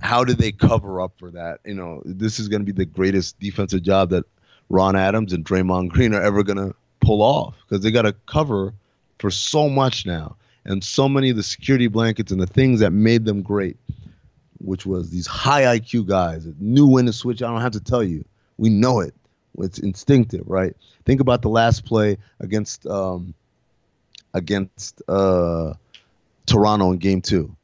how 0.00 0.24
do 0.24 0.32
they 0.32 0.52
cover 0.52 1.00
up 1.00 1.12
for 1.18 1.30
that? 1.32 1.60
You 1.64 1.74
know, 1.74 2.02
this 2.04 2.38
is 2.38 2.48
going 2.48 2.60
to 2.60 2.66
be 2.66 2.72
the 2.72 2.86
greatest 2.86 3.38
defensive 3.40 3.82
job 3.82 4.10
that 4.10 4.24
Ron 4.68 4.96
Adams 4.96 5.32
and 5.32 5.44
Draymond 5.44 5.90
Green 5.90 6.14
are 6.14 6.22
ever 6.22 6.42
going 6.42 6.58
to 6.58 6.74
pull 7.00 7.20
off 7.20 7.56
because 7.62 7.82
they 7.82 7.90
got 7.90 8.02
to 8.02 8.14
cover 8.26 8.72
for 9.18 9.30
so 9.30 9.68
much 9.68 10.06
now 10.06 10.36
and 10.64 10.82
so 10.82 11.08
many 11.08 11.30
of 11.30 11.36
the 11.36 11.42
security 11.42 11.88
blankets 11.88 12.30
and 12.32 12.40
the 12.40 12.46
things 12.46 12.80
that 12.80 12.90
made 12.90 13.24
them 13.24 13.42
great 13.42 13.76
which 14.62 14.86
was 14.86 15.10
these 15.10 15.26
high 15.26 15.78
IQ 15.78 16.06
guys 16.06 16.44
that 16.44 16.60
knew 16.60 16.86
when 16.86 17.06
to 17.06 17.12
switch. 17.12 17.42
I 17.42 17.48
don't 17.48 17.60
have 17.60 17.72
to 17.72 17.80
tell 17.80 18.02
you. 18.02 18.24
We 18.58 18.70
know 18.70 19.00
it. 19.00 19.14
It's 19.58 19.78
instinctive, 19.78 20.44
right? 20.46 20.74
Think 21.04 21.20
about 21.20 21.42
the 21.42 21.48
last 21.48 21.84
play 21.84 22.18
against 22.40 22.86
um, 22.86 23.34
against 24.32 25.02
uh, 25.08 25.74
Toronto 26.46 26.92
in 26.92 26.98
Game 26.98 27.20
Two, 27.20 27.54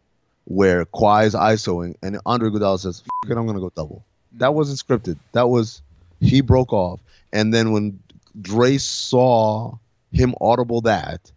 where 0.45 0.85
Kawhi's 0.85 1.35
ISOing 1.35 1.95
and 2.03 2.21
Andre 2.27 2.51
Iguodala 2.51 2.79
says, 2.79 3.03
it, 3.25 3.37
"I'm 3.37 3.47
gonna 3.47 3.61
go 3.61 3.71
double." 3.75 4.05
That 4.33 4.55
wasn't 4.55 4.79
scripted. 4.79 5.19
That 5.33 5.49
was 5.49 5.83
he 6.21 6.41
broke 6.41 6.73
off, 6.73 7.01
and 7.33 7.55
then 7.55 7.73
when 7.73 8.01
Dre 8.41 8.77
saw 8.77 9.79
him 10.13 10.35
audible 10.41 10.83
that, 10.83 11.33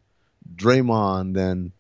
Draymond 0.55 1.34
then 1.34 1.72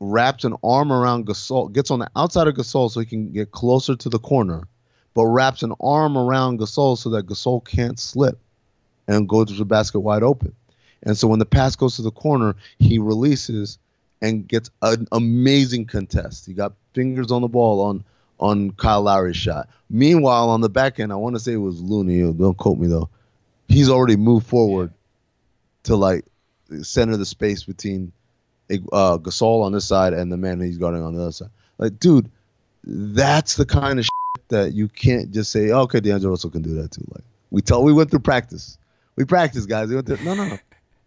wraps 0.00 0.44
an 0.44 0.54
arm 0.62 0.92
around 0.92 1.26
Gasol, 1.26 1.72
gets 1.72 1.90
on 1.90 2.00
the 2.00 2.10
outside 2.16 2.48
of 2.48 2.54
Gasol 2.54 2.90
so 2.90 3.00
he 3.00 3.06
can 3.06 3.32
get 3.32 3.50
closer 3.50 3.96
to 3.96 4.08
the 4.08 4.18
corner, 4.18 4.68
but 5.14 5.26
wraps 5.26 5.62
an 5.62 5.72
arm 5.80 6.16
around 6.16 6.58
Gasol 6.58 6.98
so 6.98 7.10
that 7.10 7.26
Gasol 7.26 7.66
can't 7.66 7.98
slip 7.98 8.38
and 9.08 9.28
go 9.28 9.44
to 9.44 9.52
the 9.52 9.64
basket 9.64 10.00
wide 10.00 10.22
open. 10.22 10.54
And 11.02 11.16
so 11.16 11.28
when 11.28 11.38
the 11.38 11.46
pass 11.46 11.76
goes 11.76 11.96
to 11.96 12.02
the 12.02 12.10
corner, 12.10 12.56
he 12.78 12.98
releases 12.98 13.78
and 14.20 14.46
gets 14.46 14.70
an 14.82 15.06
amazing 15.12 15.86
contest. 15.86 16.46
He 16.46 16.52
got 16.52 16.72
fingers 16.94 17.30
on 17.30 17.42
the 17.42 17.48
ball 17.48 17.80
on 17.82 18.04
on 18.38 18.70
Kyle 18.72 19.02
Lowry's 19.02 19.36
shot. 19.36 19.68
Meanwhile, 19.88 20.50
on 20.50 20.60
the 20.60 20.68
back 20.68 21.00
end, 21.00 21.10
I 21.10 21.16
want 21.16 21.36
to 21.36 21.40
say 21.40 21.52
it 21.52 21.56
was 21.56 21.80
Looney. 21.80 22.20
Don't 22.34 22.56
quote 22.56 22.78
me 22.78 22.86
though. 22.86 23.08
He's 23.68 23.88
already 23.88 24.16
moved 24.16 24.46
forward 24.46 24.92
to 25.84 25.96
like 25.96 26.24
center 26.82 27.16
the 27.16 27.24
space 27.24 27.64
between 27.64 28.12
uh, 28.70 29.18
Gasol 29.18 29.62
on 29.62 29.72
this 29.72 29.86
side 29.86 30.12
and 30.12 30.30
the 30.30 30.36
man 30.36 30.60
he's 30.60 30.78
guarding 30.78 31.02
on 31.02 31.14
the 31.14 31.22
other 31.22 31.32
side. 31.32 31.50
Like, 31.78 31.98
dude, 31.98 32.30
that's 32.84 33.56
the 33.56 33.66
kind 33.66 33.98
of 33.98 34.04
shit 34.04 34.48
that 34.48 34.72
you 34.72 34.88
can't 34.88 35.30
just 35.32 35.50
say, 35.50 35.70
oh, 35.70 35.80
okay, 35.80 36.00
D'Angelo 36.00 36.30
Russell 36.30 36.50
can 36.50 36.62
do 36.62 36.74
that 36.80 36.90
too. 36.90 37.04
Like, 37.10 37.24
we 37.50 37.62
tell 37.62 37.82
we 37.82 37.92
went 37.92 38.10
through 38.10 38.20
practice. 38.20 38.78
We 39.16 39.24
practiced, 39.24 39.68
guys. 39.68 39.88
We 39.88 39.94
went 39.94 40.06
through, 40.06 40.24
no, 40.24 40.34
no, 40.34 40.46
no. 40.46 40.58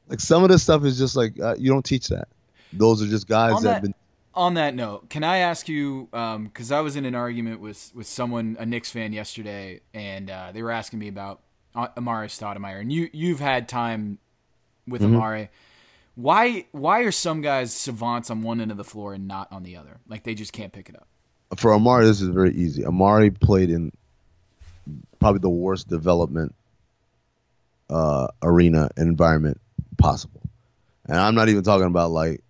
Like 0.09 0.19
some 0.19 0.43
of 0.43 0.49
this 0.49 0.63
stuff 0.63 0.83
is 0.83 0.97
just 0.97 1.15
like 1.15 1.39
uh, 1.39 1.55
you 1.57 1.69
don't 1.71 1.85
teach 1.85 2.07
that. 2.07 2.27
Those 2.73 3.01
are 3.01 3.07
just 3.07 3.27
guys 3.27 3.53
on 3.53 3.63
that, 3.63 3.67
that 3.67 3.73
have 3.73 3.81
been. 3.83 3.93
On 4.33 4.53
that 4.55 4.73
note, 4.73 5.09
can 5.09 5.23
I 5.23 5.37
ask 5.37 5.67
you? 5.67 6.07
Because 6.11 6.71
um, 6.71 6.77
I 6.77 6.81
was 6.81 6.95
in 6.95 7.05
an 7.05 7.13
argument 7.13 7.61
with 7.61 7.91
with 7.93 8.07
someone, 8.07 8.57
a 8.59 8.65
Knicks 8.65 8.89
fan, 8.89 9.13
yesterday, 9.13 9.81
and 9.93 10.29
uh, 10.29 10.51
they 10.51 10.63
were 10.63 10.71
asking 10.71 10.99
me 10.99 11.07
about 11.07 11.41
Amar'e 11.75 12.27
Stoudemire, 12.27 12.81
and 12.81 12.91
you 12.91 13.09
you've 13.13 13.39
had 13.39 13.67
time 13.67 14.17
with 14.87 15.01
mm-hmm. 15.01 15.15
Amar'e. 15.15 15.49
Why 16.19 16.65
why 16.73 17.03
are 17.03 17.11
some 17.13 17.39
guys 17.39 17.73
savants 17.73 18.29
on 18.29 18.41
one 18.41 18.59
end 18.59 18.71
of 18.71 18.77
the 18.77 18.83
floor 18.83 19.13
and 19.13 19.25
not 19.25 19.47
on 19.53 19.63
the 19.63 19.77
other? 19.77 20.01
Like 20.05 20.23
they 20.23 20.35
just 20.35 20.51
can't 20.51 20.73
pick 20.73 20.89
it 20.89 20.95
up. 20.97 21.07
For 21.57 21.71
Amar'e, 21.71 22.03
this 22.03 22.19
is 22.19 22.27
very 22.27 22.53
easy. 22.53 22.83
Amar'e 22.83 23.39
played 23.39 23.69
in 23.69 23.93
probably 25.21 25.39
the 25.39 25.49
worst 25.49 25.87
development 25.87 26.53
uh, 27.89 28.27
arena 28.43 28.89
environment 28.97 29.61
possible. 29.97 30.41
And 31.05 31.17
I'm 31.17 31.35
not 31.35 31.47
even 31.47 31.63
talking 31.63 31.87
about 31.87 32.11
like 32.11 32.41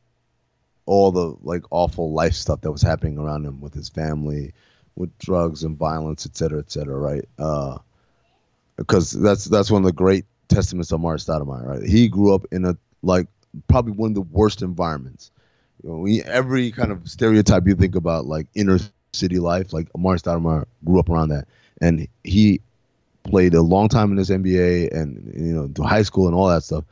all 0.88 1.12
the 1.12 1.36
like 1.44 1.64
awful 1.70 2.12
life 2.12 2.34
stuff 2.34 2.62
that 2.62 2.72
was 2.72 2.82
happening 2.82 3.20
around 3.20 3.46
him 3.46 3.62
with 3.62 3.76
his 3.76 3.88
family, 3.88 4.52
with 4.96 5.16
drugs 5.20 5.64
and 5.64 5.78
violence, 5.78 6.26
et 6.26 6.36
cetera, 6.36 6.58
et 6.58 6.72
cetera, 6.72 6.98
right? 6.98 7.26
Uh, 7.38 7.78
because 8.78 9.12
that's 9.12 9.46
that's 9.46 9.70
one 9.70 9.84
of 9.84 9.86
the 9.86 9.94
great 9.94 10.26
testaments 10.48 10.92
of 10.92 11.02
Amar'e 11.02 11.24
Stoudemire, 11.24 11.68
right? 11.68 11.84
He 11.84 12.08
grew 12.08 12.34
up 12.34 12.46
in 12.52 12.66
a 12.66 12.76
like 13.04 13.28
probably 13.68 13.94
one 13.94 14.12
of 14.12 14.16
the 14.16 14.22
worst 14.22 14.62
environments. 14.62 15.32
You 15.84 15.90
know, 15.90 15.98
we, 15.98 16.22
every 16.24 16.72
kind 16.72 16.92
of 16.92 17.08
stereotype 17.10 17.66
you 17.68 17.76
think 17.76 17.96
about, 17.96 18.26
like 18.26 18.48
inner 18.54 18.80
city 19.14 19.40
life, 19.40 19.74
like 19.74 19.92
Amar'e 19.94 20.22
Stoudemire 20.22 20.66
grew 20.86 21.00
up 21.00 21.10
around 21.10 21.30
that, 21.30 21.48
and 21.82 22.08
he 22.24 22.62
played 23.24 23.54
a 23.54 23.62
long 23.62 23.88
time 23.88 24.12
in 24.12 24.18
this 24.18 24.30
NBA 24.30 24.94
and 24.94 25.34
you 25.36 25.54
know 25.54 25.68
to 25.68 25.84
high 25.84 26.02
school 26.04 26.28
and 26.28 26.36
all 26.36 26.48
that 26.48 26.64
stuff. 26.64 26.84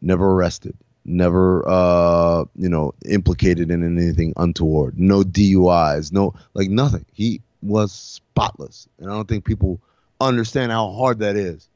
Never 0.00 0.32
arrested, 0.32 0.76
never 1.04 1.66
uh, 1.66 2.44
you 2.56 2.68
know 2.68 2.94
implicated 3.06 3.70
in 3.70 3.82
anything 3.98 4.34
untoward. 4.36 4.98
No 4.98 5.22
DUIs, 5.22 6.12
no 6.12 6.34
like 6.54 6.68
nothing. 6.68 7.04
He 7.12 7.40
was 7.62 7.92
spotless, 7.92 8.88
and 8.98 9.10
I 9.10 9.14
don't 9.14 9.28
think 9.28 9.44
people 9.44 9.80
understand 10.20 10.72
how 10.72 10.92
hard 10.92 11.18
that 11.20 11.36
is. 11.36 11.68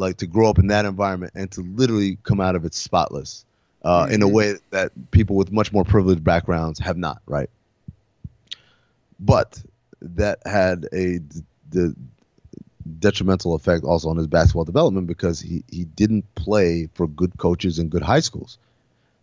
Like 0.00 0.16
to 0.18 0.26
grow 0.26 0.48
up 0.48 0.58
in 0.58 0.68
that 0.68 0.84
environment 0.84 1.32
and 1.36 1.50
to 1.52 1.60
literally 1.60 2.18
come 2.22 2.40
out 2.40 2.56
of 2.56 2.64
it 2.64 2.74
spotless 2.74 3.44
uh, 3.82 4.04
mm-hmm. 4.04 4.14
in 4.14 4.22
a 4.22 4.26
mm-hmm. 4.26 4.34
way 4.34 4.54
that 4.70 4.92
people 5.10 5.36
with 5.36 5.52
much 5.52 5.72
more 5.72 5.84
privileged 5.84 6.24
backgrounds 6.24 6.78
have 6.78 6.96
not, 6.96 7.20
right? 7.26 7.50
But 9.18 9.62
that 10.00 10.38
had 10.46 10.88
a 10.92 11.20
the 11.70 11.94
detrimental 12.98 13.54
effect 13.54 13.84
also 13.84 14.08
on 14.08 14.16
his 14.16 14.26
basketball 14.26 14.64
development 14.64 15.06
because 15.06 15.40
he, 15.40 15.62
he 15.70 15.84
didn't 15.84 16.34
play 16.34 16.88
for 16.94 17.06
good 17.06 17.36
coaches 17.36 17.78
in 17.78 17.88
good 17.88 18.02
high 18.02 18.20
schools. 18.20 18.58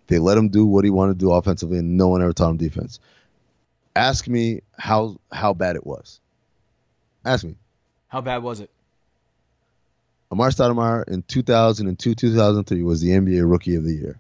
They 0.08 0.20
let 0.20 0.38
him 0.38 0.50
do 0.50 0.66
what 0.66 0.86
he 0.86 0.90
wanted 0.90 1.14
to 1.14 1.26
do 1.26 1.32
offensively, 1.32 1.80
and 1.80 1.98
no 1.98 2.08
one 2.08 2.22
ever 2.22 2.32
taught 2.32 2.52
him 2.52 2.58
defense. 2.58 3.00
Ask 3.96 4.28
me 4.28 4.62
how 4.78 5.18
how 5.32 5.54
bad 5.54 5.76
it 5.76 5.86
was. 5.86 6.22
Ask 7.26 7.44
me. 7.44 7.56
How 8.08 8.22
bad 8.22 8.44
was 8.44 8.62
it? 8.62 8.70
Amar'e 10.32 10.54
Stoudemire 10.54 11.08
in 11.08 11.24
2002, 11.24 12.16
2003 12.16 12.84
was 12.84 13.02
the 13.02 13.10
NBA 13.10 13.50
Rookie 13.50 13.76
of 13.76 13.84
the 13.84 13.94
Year. 13.94 14.20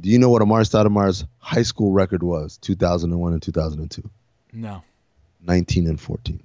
Do 0.00 0.08
you 0.08 0.18
know 0.18 0.30
what 0.30 0.42
Amar'e 0.42 0.64
Stoudemire's 0.64 1.24
high 1.38 1.62
school 1.62 1.92
record 1.92 2.22
was 2.22 2.58
2001 2.58 3.32
and 3.32 3.42
2002? 3.42 4.10
No. 4.52 4.82
19 5.42 5.86
and 5.86 6.00
14 6.00 6.40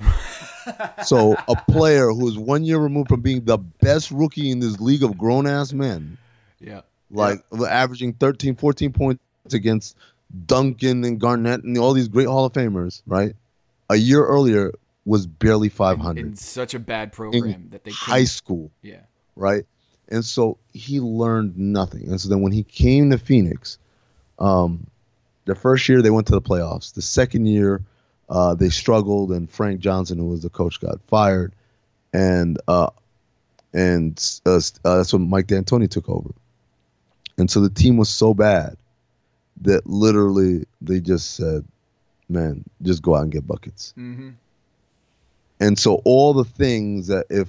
so 1.04 1.36
a 1.48 1.56
player 1.70 2.08
who 2.10 2.28
is 2.28 2.36
one 2.36 2.64
year 2.64 2.78
removed 2.78 3.08
from 3.08 3.20
being 3.20 3.44
the 3.44 3.58
best 3.58 4.10
rookie 4.10 4.50
in 4.50 4.58
this 4.58 4.80
league 4.80 5.02
of 5.02 5.16
grown 5.16 5.46
ass 5.46 5.72
men. 5.72 6.18
Yeah. 6.60 6.82
Like 7.10 7.44
yeah. 7.52 7.66
averaging 7.66 8.14
13, 8.14 8.56
14 8.56 8.92
points 8.92 9.22
against 9.52 9.96
Duncan 10.46 11.04
and 11.04 11.20
Garnett 11.20 11.62
and 11.62 11.76
all 11.78 11.92
these 11.92 12.08
great 12.08 12.26
Hall 12.26 12.46
of 12.46 12.52
Famers, 12.52 13.02
right? 13.06 13.34
A 13.90 13.96
year 13.96 14.24
earlier 14.24 14.72
was 15.04 15.26
barely 15.26 15.68
500. 15.68 16.20
In, 16.20 16.26
in 16.28 16.36
such 16.36 16.74
a 16.74 16.78
bad 16.78 17.12
program 17.12 17.68
that 17.70 17.84
they 17.84 17.90
high 17.90 18.24
school. 18.24 18.70
Yeah. 18.82 19.00
Right? 19.36 19.64
And 20.08 20.24
so 20.24 20.58
he 20.72 21.00
learned 21.00 21.56
nothing. 21.56 22.08
And 22.08 22.20
so 22.20 22.28
then 22.28 22.42
when 22.42 22.52
he 22.52 22.62
came 22.62 23.10
to 23.10 23.18
Phoenix, 23.18 23.78
um, 24.38 24.86
the 25.44 25.54
first 25.54 25.88
year 25.88 26.02
they 26.02 26.10
went 26.10 26.26
to 26.28 26.34
the 26.34 26.42
playoffs. 26.42 26.94
The 26.94 27.02
second 27.02 27.46
year 27.46 27.82
uh, 28.28 28.54
they 28.54 28.70
struggled, 28.70 29.32
and 29.32 29.50
Frank 29.50 29.80
Johnson, 29.80 30.18
who 30.18 30.26
was 30.26 30.42
the 30.42 30.50
coach, 30.50 30.80
got 30.80 31.02
fired, 31.02 31.54
and 32.12 32.58
uh, 32.68 32.90
and 33.72 34.40
uh, 34.46 34.56
uh, 34.84 34.96
that's 34.96 35.12
when 35.12 35.28
Mike 35.28 35.46
D'Antoni 35.46 35.88
took 35.88 36.08
over. 36.08 36.30
And 37.38 37.50
so 37.50 37.60
the 37.60 37.70
team 37.70 37.96
was 37.96 38.08
so 38.08 38.34
bad 38.34 38.76
that 39.62 39.86
literally 39.86 40.66
they 40.80 41.00
just 41.00 41.34
said, 41.34 41.64
"Man, 42.28 42.64
just 42.80 43.02
go 43.02 43.14
out 43.14 43.22
and 43.22 43.32
get 43.32 43.46
buckets." 43.46 43.92
Mm-hmm. 43.98 44.30
And 45.62 45.78
so 45.78 46.02
all 46.04 46.32
the 46.32 46.44
things 46.44 47.06
that 47.06 47.26
if 47.30 47.48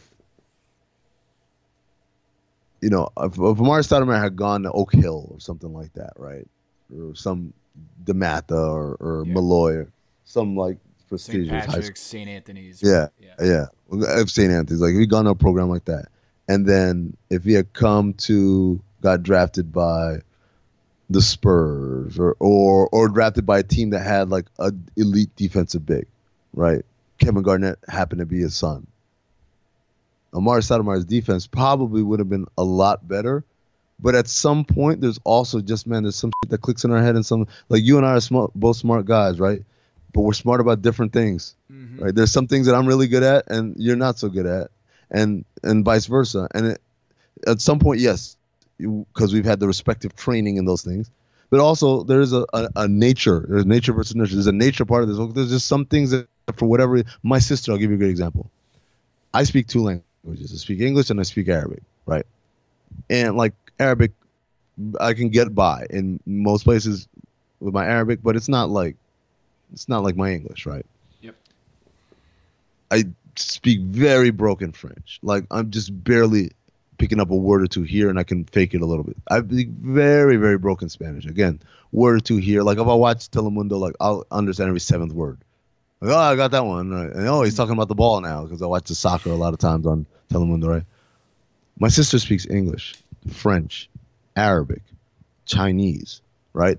you 2.80 2.90
know, 2.90 3.10
if, 3.18 3.32
if 3.32 3.40
Amar'e 3.40 3.82
Stoudemire 3.82 4.22
had 4.22 4.36
gone 4.36 4.64
to 4.64 4.72
Oak 4.72 4.94
Hill 4.94 5.30
or 5.32 5.40
something 5.40 5.74
like 5.74 5.94
that, 5.94 6.14
right, 6.18 6.48
or 6.96 7.16
some 7.16 7.54
DeMatha 8.04 8.52
or, 8.52 8.98
or 9.00 9.24
yeah. 9.26 9.34
Molloy, 9.34 9.88
some 10.26 10.56
like 10.56 10.78
prestigious 11.10 11.50
St. 11.50 11.66
Patrick's, 11.66 12.02
St. 12.02 12.30
Anthony's. 12.30 12.84
Yeah, 12.84 13.08
yeah, 13.20 13.34
yeah. 13.42 13.66
If 13.92 14.30
St. 14.30 14.52
Anthony's, 14.52 14.82
like 14.82 14.94
if 14.94 15.00
he 15.00 15.08
gone 15.08 15.26
to 15.26 15.32
a 15.32 15.36
program 15.36 15.70
like 15.70 15.86
that, 15.86 16.10
and 16.48 16.68
then 16.68 17.18
if 17.32 17.44
he 17.44 17.54
had 17.54 17.74
come 17.74 18.14
to 18.14 18.80
got 19.02 19.24
drafted 19.24 19.74
by 19.74 20.20
the 21.10 21.22
Spurs 21.22 22.20
or 22.20 22.36
or 22.40 22.90
or 22.90 23.10
drafted 23.10 23.48
by 23.48 23.58
a 23.58 23.64
team 23.64 23.90
that 23.90 24.06
had 24.06 24.30
like 24.30 24.46
a 24.60 24.72
elite 24.96 25.36
defensive 25.36 25.84
big, 25.84 26.06
right? 26.54 26.86
Kevin 27.24 27.44
Garnett 27.44 27.80
happened 27.88 28.20
to 28.20 28.26
be 28.26 28.40
his 28.40 28.56
son. 28.56 28.88
Amar'e 30.34 30.62
Stoudemire's 30.62 31.06
defense 31.06 31.46
probably 31.48 32.02
would 32.02 32.20
have 32.20 32.30
been 32.30 32.48
a 32.58 32.64
lot 32.64 33.08
better, 33.08 33.44
but 34.00 34.16
at 34.16 34.28
some 34.28 34.66
point, 34.66 35.00
there's 35.02 35.20
also 35.24 35.62
just 35.62 35.86
man, 35.86 36.04
there's 36.04 36.16
some 36.16 36.32
shit 36.44 36.50
that 36.50 36.62
clicks 36.62 36.84
in 36.84 36.92
our 36.92 37.02
head, 37.02 37.16
and 37.16 37.26
some 37.26 37.48
like 37.70 37.84
you 37.84 37.98
and 37.98 38.06
I 38.06 38.14
are 38.14 38.22
smart, 38.22 38.52
both 38.56 38.78
smart 38.78 39.06
guys, 39.06 39.40
right? 39.40 39.64
but 40.14 40.22
we're 40.22 40.34
smart 40.34 40.62
about 40.62 40.82
different 40.82 41.12
things. 41.12 41.56
Mm-hmm. 41.72 42.04
Right? 42.04 42.16
There's 42.16 42.32
some 42.32 42.48
things 42.48 42.68
that 42.68 42.76
I'm 42.76 42.86
really 42.86 43.08
good 43.08 43.24
at 43.24 43.50
and 43.50 43.76
you're 43.78 43.96
not 43.96 44.20
so 44.20 44.30
good 44.30 44.46
at, 44.46 44.72
and 45.12 45.44
and 45.64 45.84
vice 45.84 46.06
versa. 46.06 46.48
And 46.54 46.68
it, 46.68 46.82
at 47.46 47.60
some 47.60 47.80
point, 47.80 48.00
yes, 48.00 48.38
because 48.78 49.34
we've 49.34 49.46
had 49.46 49.60
the 49.60 49.68
respective 49.68 50.16
training 50.16 50.58
in 50.58 50.66
those 50.66 50.84
things. 50.84 51.10
But 51.50 51.60
also, 51.60 52.04
there's 52.04 52.34
a, 52.34 52.46
a, 52.52 52.70
a, 52.76 52.88
nature. 52.88 53.46
There's 53.48 53.66
nature 53.66 53.94
versus 53.94 54.16
nurture. 54.16 54.34
There's 54.34 54.48
a 54.48 54.52
nature 54.52 54.86
part 54.86 55.04
of 55.04 55.10
this. 55.10 55.36
There's 55.36 55.52
just 55.52 55.68
some 55.68 55.86
things 55.86 56.10
that, 56.10 56.28
for 56.56 56.66
whatever. 56.66 57.04
My 57.22 57.40
sister, 57.40 57.72
I'll 57.72 57.78
give 57.78 57.90
you 57.90 57.96
a 57.96 58.00
great 58.00 58.12
example. 58.12 58.50
I 59.34 59.44
speak 59.44 59.68
two 59.68 59.82
languages. 59.82 60.54
I 60.54 60.58
speak 60.58 60.82
English 60.82 61.10
and 61.10 61.20
I 61.20 61.24
speak 61.24 61.48
Arabic, 61.48 61.84
right? 62.06 62.26
And 63.10 63.36
like 63.36 63.54
Arabic, 63.80 64.12
I 65.00 65.14
can 65.14 65.30
get 65.30 65.54
by 65.54 65.88
in 65.90 66.20
most 66.26 66.64
places 66.64 67.08
with 67.60 67.74
my 67.74 67.86
Arabic, 67.86 68.22
but 68.22 68.36
it's 68.36 68.50
not 68.50 68.70
like 68.70 68.96
it's 69.72 69.90
not 69.90 70.04
like 70.04 70.16
my 70.16 70.32
English, 70.32 70.66
right? 70.66 70.86
Yep. 71.22 71.36
I 72.92 73.06
speak 73.36 73.82
very 73.82 74.30
broken 74.30 74.72
French. 74.72 75.20
Like 75.24 75.46
I'm 75.50 75.72
just 75.72 76.04
barely 76.04 76.52
picking 76.98 77.20
up 77.20 77.32
a 77.32 77.36
word 77.36 77.64
or 77.64 77.68
two 77.68 77.84
here, 77.84 78.10
and 78.10 78.20
I 78.20 78.24
can 78.24 78.46
fake 78.46 78.74
it 78.74 78.82
a 78.82 78.86
little 78.86 79.04
bit. 79.04 79.18
I 79.28 79.40
speak 79.40 79.70
very, 79.70 80.38
very 80.38 80.58
broken 80.58 80.90
Spanish. 80.90 81.26
Again, 81.26 81.60
word 81.92 82.18
or 82.18 82.20
two 82.20 82.38
here. 82.38 82.62
Like 82.62 82.78
if 82.78 82.88
I 82.88 82.94
watch 82.94 83.30
Telemundo, 83.30 83.80
like 83.80 83.96
I'll 84.00 84.26
understand 84.32 84.68
every 84.68 84.80
seventh 84.80 85.14
word. 85.14 85.43
Like, 86.04 86.18
oh, 86.18 86.20
I 86.20 86.36
got 86.36 86.52
that 86.52 86.66
one. 86.66 86.92
And 86.92 87.28
oh, 87.30 87.44
he's 87.44 87.56
talking 87.56 87.72
about 87.72 87.88
the 87.88 87.96
ball 87.96 88.20
now 88.20 88.44
because 88.44 88.62
I 88.62 88.66
watch 88.66 88.90
the 88.90 88.96
soccer 88.96 89.30
a 89.30 89.36
lot 89.36 89.54
of 89.54 89.60
times 89.60 89.88
on 89.88 90.06
Telemundo, 90.30 90.68
right? 90.68 90.84
My 91.80 91.88
sister 91.88 92.20
speaks 92.20 92.46
English, 92.46 92.96
French, 93.32 93.90
Arabic, 94.36 94.82
Chinese, 95.46 96.22
right? 96.52 96.78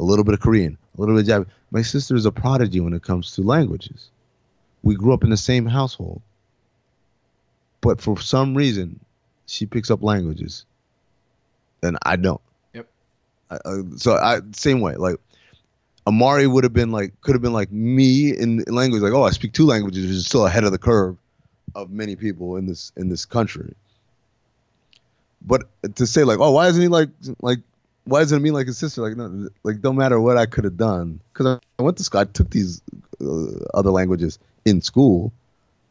A 0.00 0.02
little 0.02 0.24
bit 0.24 0.34
of 0.34 0.40
Korean, 0.40 0.76
a 0.96 1.00
little 1.00 1.14
bit 1.14 1.20
of 1.20 1.26
Japanese. 1.28 1.52
My 1.70 1.82
sister 1.82 2.16
is 2.16 2.26
a 2.26 2.32
prodigy 2.32 2.80
when 2.80 2.92
it 2.92 3.04
comes 3.04 3.36
to 3.36 3.42
languages. 3.42 4.10
We 4.82 4.96
grew 4.96 5.14
up 5.14 5.22
in 5.22 5.30
the 5.30 5.36
same 5.36 5.66
household. 5.66 6.20
But 7.80 8.00
for 8.00 8.20
some 8.20 8.56
reason, 8.56 8.98
she 9.46 9.66
picks 9.66 9.92
up 9.92 10.02
languages 10.02 10.64
and 11.84 11.98
I 12.02 12.16
don't. 12.16 12.40
Yep. 12.74 12.88
I, 13.48 13.54
uh, 13.64 13.82
so 13.96 14.16
I 14.16 14.40
same 14.54 14.80
way. 14.80 14.96
Like 14.96 15.20
Amar'e 16.06 16.46
would 16.50 16.64
have 16.64 16.72
been 16.72 16.92
like 16.92 17.20
could 17.20 17.34
have 17.34 17.42
been 17.42 17.52
like 17.52 17.72
me 17.72 18.36
in, 18.36 18.64
language. 18.68 19.02
Like 19.02 19.12
oh, 19.12 19.24
I 19.24 19.30
speak 19.30 19.52
two 19.52 19.66
languages, 19.66 20.04
is 20.04 20.26
still 20.26 20.46
ahead 20.46 20.64
of 20.64 20.72
the 20.72 20.78
curve 20.78 21.16
of 21.74 21.90
many 21.90 22.16
people 22.16 22.56
in 22.56 22.66
this 22.66 22.92
in 22.96 23.08
this 23.08 23.24
country. 23.24 23.74
But 25.42 25.64
to 25.96 26.06
say 26.06 26.24
like 26.24 26.38
oh, 26.38 26.52
why 26.52 26.68
isn't 26.68 26.80
he 26.80 26.88
like 26.88 27.10
like 27.40 27.58
why 28.04 28.20
doesn't 28.20 28.38
it 28.38 28.42
mean 28.42 28.52
like 28.52 28.68
his 28.68 28.78
sister? 28.78 29.02
Like 29.02 29.16
no, 29.16 29.48
like 29.64 29.80
don't 29.80 29.96
matter 29.96 30.20
what 30.20 30.36
I 30.36 30.46
could 30.46 30.64
have 30.64 30.76
done 30.76 31.20
because 31.32 31.58
I 31.78 31.82
went 31.82 31.96
to 31.98 32.04
school. 32.04 32.20
I 32.20 32.24
took 32.24 32.50
these 32.50 32.80
uh, 33.20 33.64
other 33.74 33.90
languages 33.90 34.38
in 34.64 34.80
school. 34.82 35.32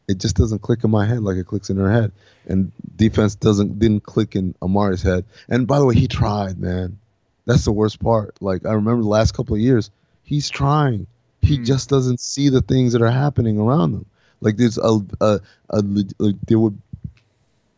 It 0.08 0.18
just 0.18 0.36
doesn't 0.36 0.60
click 0.60 0.84
in 0.84 0.90
my 0.90 1.04
head 1.04 1.20
like 1.22 1.36
it 1.36 1.46
clicks 1.46 1.68
in 1.68 1.76
her 1.76 1.92
head, 1.92 2.12
and 2.46 2.72
defense 2.96 3.34
doesn't 3.34 3.78
didn't 3.78 4.04
click 4.04 4.34
in 4.34 4.54
Amar'e's 4.62 5.02
head. 5.02 5.26
And 5.48 5.66
by 5.66 5.78
the 5.78 5.84
way, 5.84 5.94
he 5.94 6.08
tried, 6.08 6.58
man. 6.58 6.98
That's 7.44 7.64
the 7.64 7.72
worst 7.72 8.00
part. 8.00 8.36
Like 8.40 8.64
I 8.64 8.72
remember 8.72 9.02
the 9.02 9.08
last 9.08 9.34
couple 9.34 9.54
of 9.54 9.60
years, 9.60 9.90
he's 10.26 10.50
trying. 10.50 11.06
He 11.40 11.56
Hmm. 11.56 11.64
just 11.64 11.88
doesn't 11.88 12.20
see 12.20 12.50
the 12.50 12.60
things 12.60 12.92
that 12.92 13.00
are 13.00 13.10
happening 13.10 13.58
around 13.58 13.94
him. 13.94 14.06
Like 14.42 14.56
there's 14.58 14.76
a 14.76 15.00
a, 15.20 15.40
a 15.70 15.82
like 16.18 16.36
there 16.46 16.58
would 16.58 16.78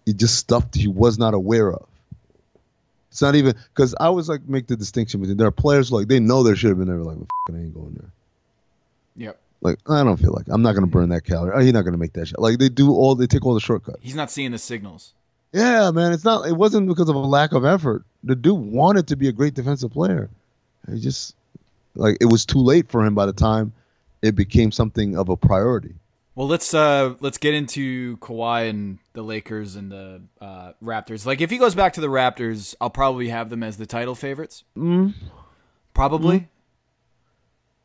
it 0.06 0.16
just 0.16 0.36
stuff 0.36 0.70
that 0.72 0.80
he 0.80 0.88
was 0.88 1.18
not 1.18 1.34
aware 1.34 1.70
of. 1.72 1.86
It's 3.10 3.22
not 3.22 3.34
even 3.36 3.54
because 3.74 3.94
I 4.00 4.06
always 4.06 4.28
like 4.28 4.48
make 4.48 4.66
the 4.66 4.76
distinction 4.76 5.20
between 5.20 5.36
there 5.36 5.46
are 5.46 5.52
players 5.52 5.92
like 5.92 6.08
they 6.08 6.18
know 6.20 6.42
there 6.42 6.56
should 6.56 6.70
have 6.70 6.78
been 6.78 6.88
there, 6.88 6.98
like 6.98 7.18
I 7.48 7.52
ain't 7.52 7.74
going 7.74 7.94
there. 7.94 8.10
Yep. 9.16 9.38
Like 9.60 9.78
I 9.88 10.02
don't 10.04 10.16
feel 10.18 10.32
like 10.32 10.46
I'm 10.48 10.62
not 10.62 10.74
gonna 10.74 10.86
burn 10.86 11.10
that 11.10 11.24
calorie. 11.24 11.52
Oh, 11.54 11.60
you're 11.60 11.72
not 11.72 11.84
gonna 11.84 11.96
make 11.98 12.12
that 12.14 12.28
shot. 12.28 12.40
Like 12.40 12.58
they 12.58 12.68
do 12.68 12.92
all 12.92 13.14
they 13.14 13.26
take 13.26 13.44
all 13.44 13.54
the 13.54 13.60
shortcuts. 13.60 13.98
He's 14.02 14.14
not 14.14 14.30
seeing 14.30 14.50
the 14.52 14.58
signals. 14.58 15.12
Yeah, 15.52 15.90
man. 15.90 16.12
It's 16.12 16.24
not. 16.24 16.46
It 16.46 16.52
wasn't 16.52 16.88
because 16.88 17.08
of 17.08 17.16
a 17.16 17.20
lack 17.20 17.52
of 17.52 17.64
effort. 17.64 18.04
The 18.22 18.34
dude 18.36 18.58
wanted 18.58 19.08
to 19.08 19.16
be 19.16 19.28
a 19.28 19.32
great 19.32 19.54
defensive 19.54 19.90
player. 19.92 20.28
He 20.92 21.00
just 21.00 21.34
like 21.94 22.16
it 22.20 22.26
was 22.26 22.44
too 22.46 22.58
late 22.60 22.90
for 22.90 23.04
him 23.04 23.14
by 23.14 23.26
the 23.26 23.32
time 23.32 23.72
it 24.22 24.34
became 24.34 24.70
something 24.72 25.16
of 25.16 25.28
a 25.28 25.36
priority. 25.36 25.94
Well, 26.34 26.46
let's 26.46 26.72
uh 26.72 27.14
let's 27.20 27.38
get 27.38 27.54
into 27.54 28.16
Kawhi 28.18 28.70
and 28.70 28.98
the 29.12 29.22
Lakers 29.22 29.74
and 29.74 29.90
the 29.90 30.22
uh, 30.40 30.72
Raptors. 30.82 31.26
Like, 31.26 31.40
if 31.40 31.50
he 31.50 31.58
goes 31.58 31.74
back 31.74 31.94
to 31.94 32.00
the 32.00 32.06
Raptors, 32.06 32.76
I'll 32.80 32.90
probably 32.90 33.28
have 33.28 33.50
them 33.50 33.62
as 33.64 33.76
the 33.76 33.86
title 33.86 34.14
favorites. 34.14 34.62
Mm. 34.76 35.14
Probably. 35.94 36.46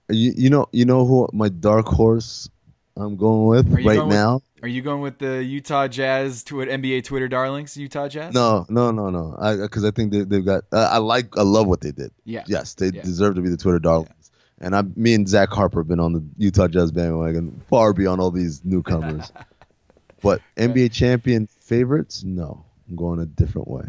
You, 0.10 0.34
you 0.36 0.50
know 0.52 0.68
you 0.72 0.86
know 0.86 1.06
who 1.06 1.28
my 1.34 1.50
dark 1.50 1.88
horse 1.88 2.50
I'm 2.96 3.16
going 3.16 3.46
with 3.48 3.74
Are 3.74 3.78
right 3.78 3.84
going 3.96 4.08
with- 4.10 4.16
now. 4.16 4.42
Are 4.64 4.68
you 4.70 4.82
going 4.82 5.02
with 5.02 5.18
the 5.20 5.44
Utah 5.44 5.90
Jazz 5.90 6.42
to 6.46 6.56
NBA 6.56 7.04
Twitter 7.04 7.28
darlings? 7.28 7.76
Utah 7.76 8.08
Jazz. 8.08 8.34
No, 8.34 8.66
no, 8.70 8.92
no, 8.92 9.10
no. 9.10 9.36
I 9.38 9.58
because 9.58 9.84
I 9.84 9.92
think 9.92 10.14
they, 10.14 10.24
they've 10.24 10.46
got. 10.46 10.64
Uh, 10.72 10.88
I 10.90 11.00
like. 11.00 11.38
I 11.38 11.42
love 11.42 11.68
what 11.68 11.82
they 11.82 11.92
did. 11.92 12.12
Yeah. 12.24 12.46
Yes, 12.48 12.74
they 12.76 12.88
Yeah. 12.88 13.02
deserve 13.02 13.36
to 13.36 13.42
be 13.42 13.50
the 13.50 13.58
Twitter 13.58 13.80
darlings. 13.80 14.32
And 14.62 14.74
I, 14.74 14.84
me 14.96 15.16
and 15.16 15.28
Zach 15.28 15.50
Harper 15.50 15.82
have 15.82 15.90
been 15.90 16.00
on 16.00 16.14
the 16.14 16.24
Utah 16.38 16.70
Jazz 16.70 16.94
bandwagon 16.94 17.62
far 17.70 17.92
beyond 17.92 18.22
all 18.22 18.32
these 18.32 18.64
newcomers. 18.64 19.34
but 20.22 20.42
NBA 20.56 20.94
champion 20.94 21.48
favorites, 21.60 22.24
no. 22.24 22.64
I'm 22.90 22.96
going 22.96 23.20
a 23.20 23.26
different 23.26 23.68
way. 23.68 23.84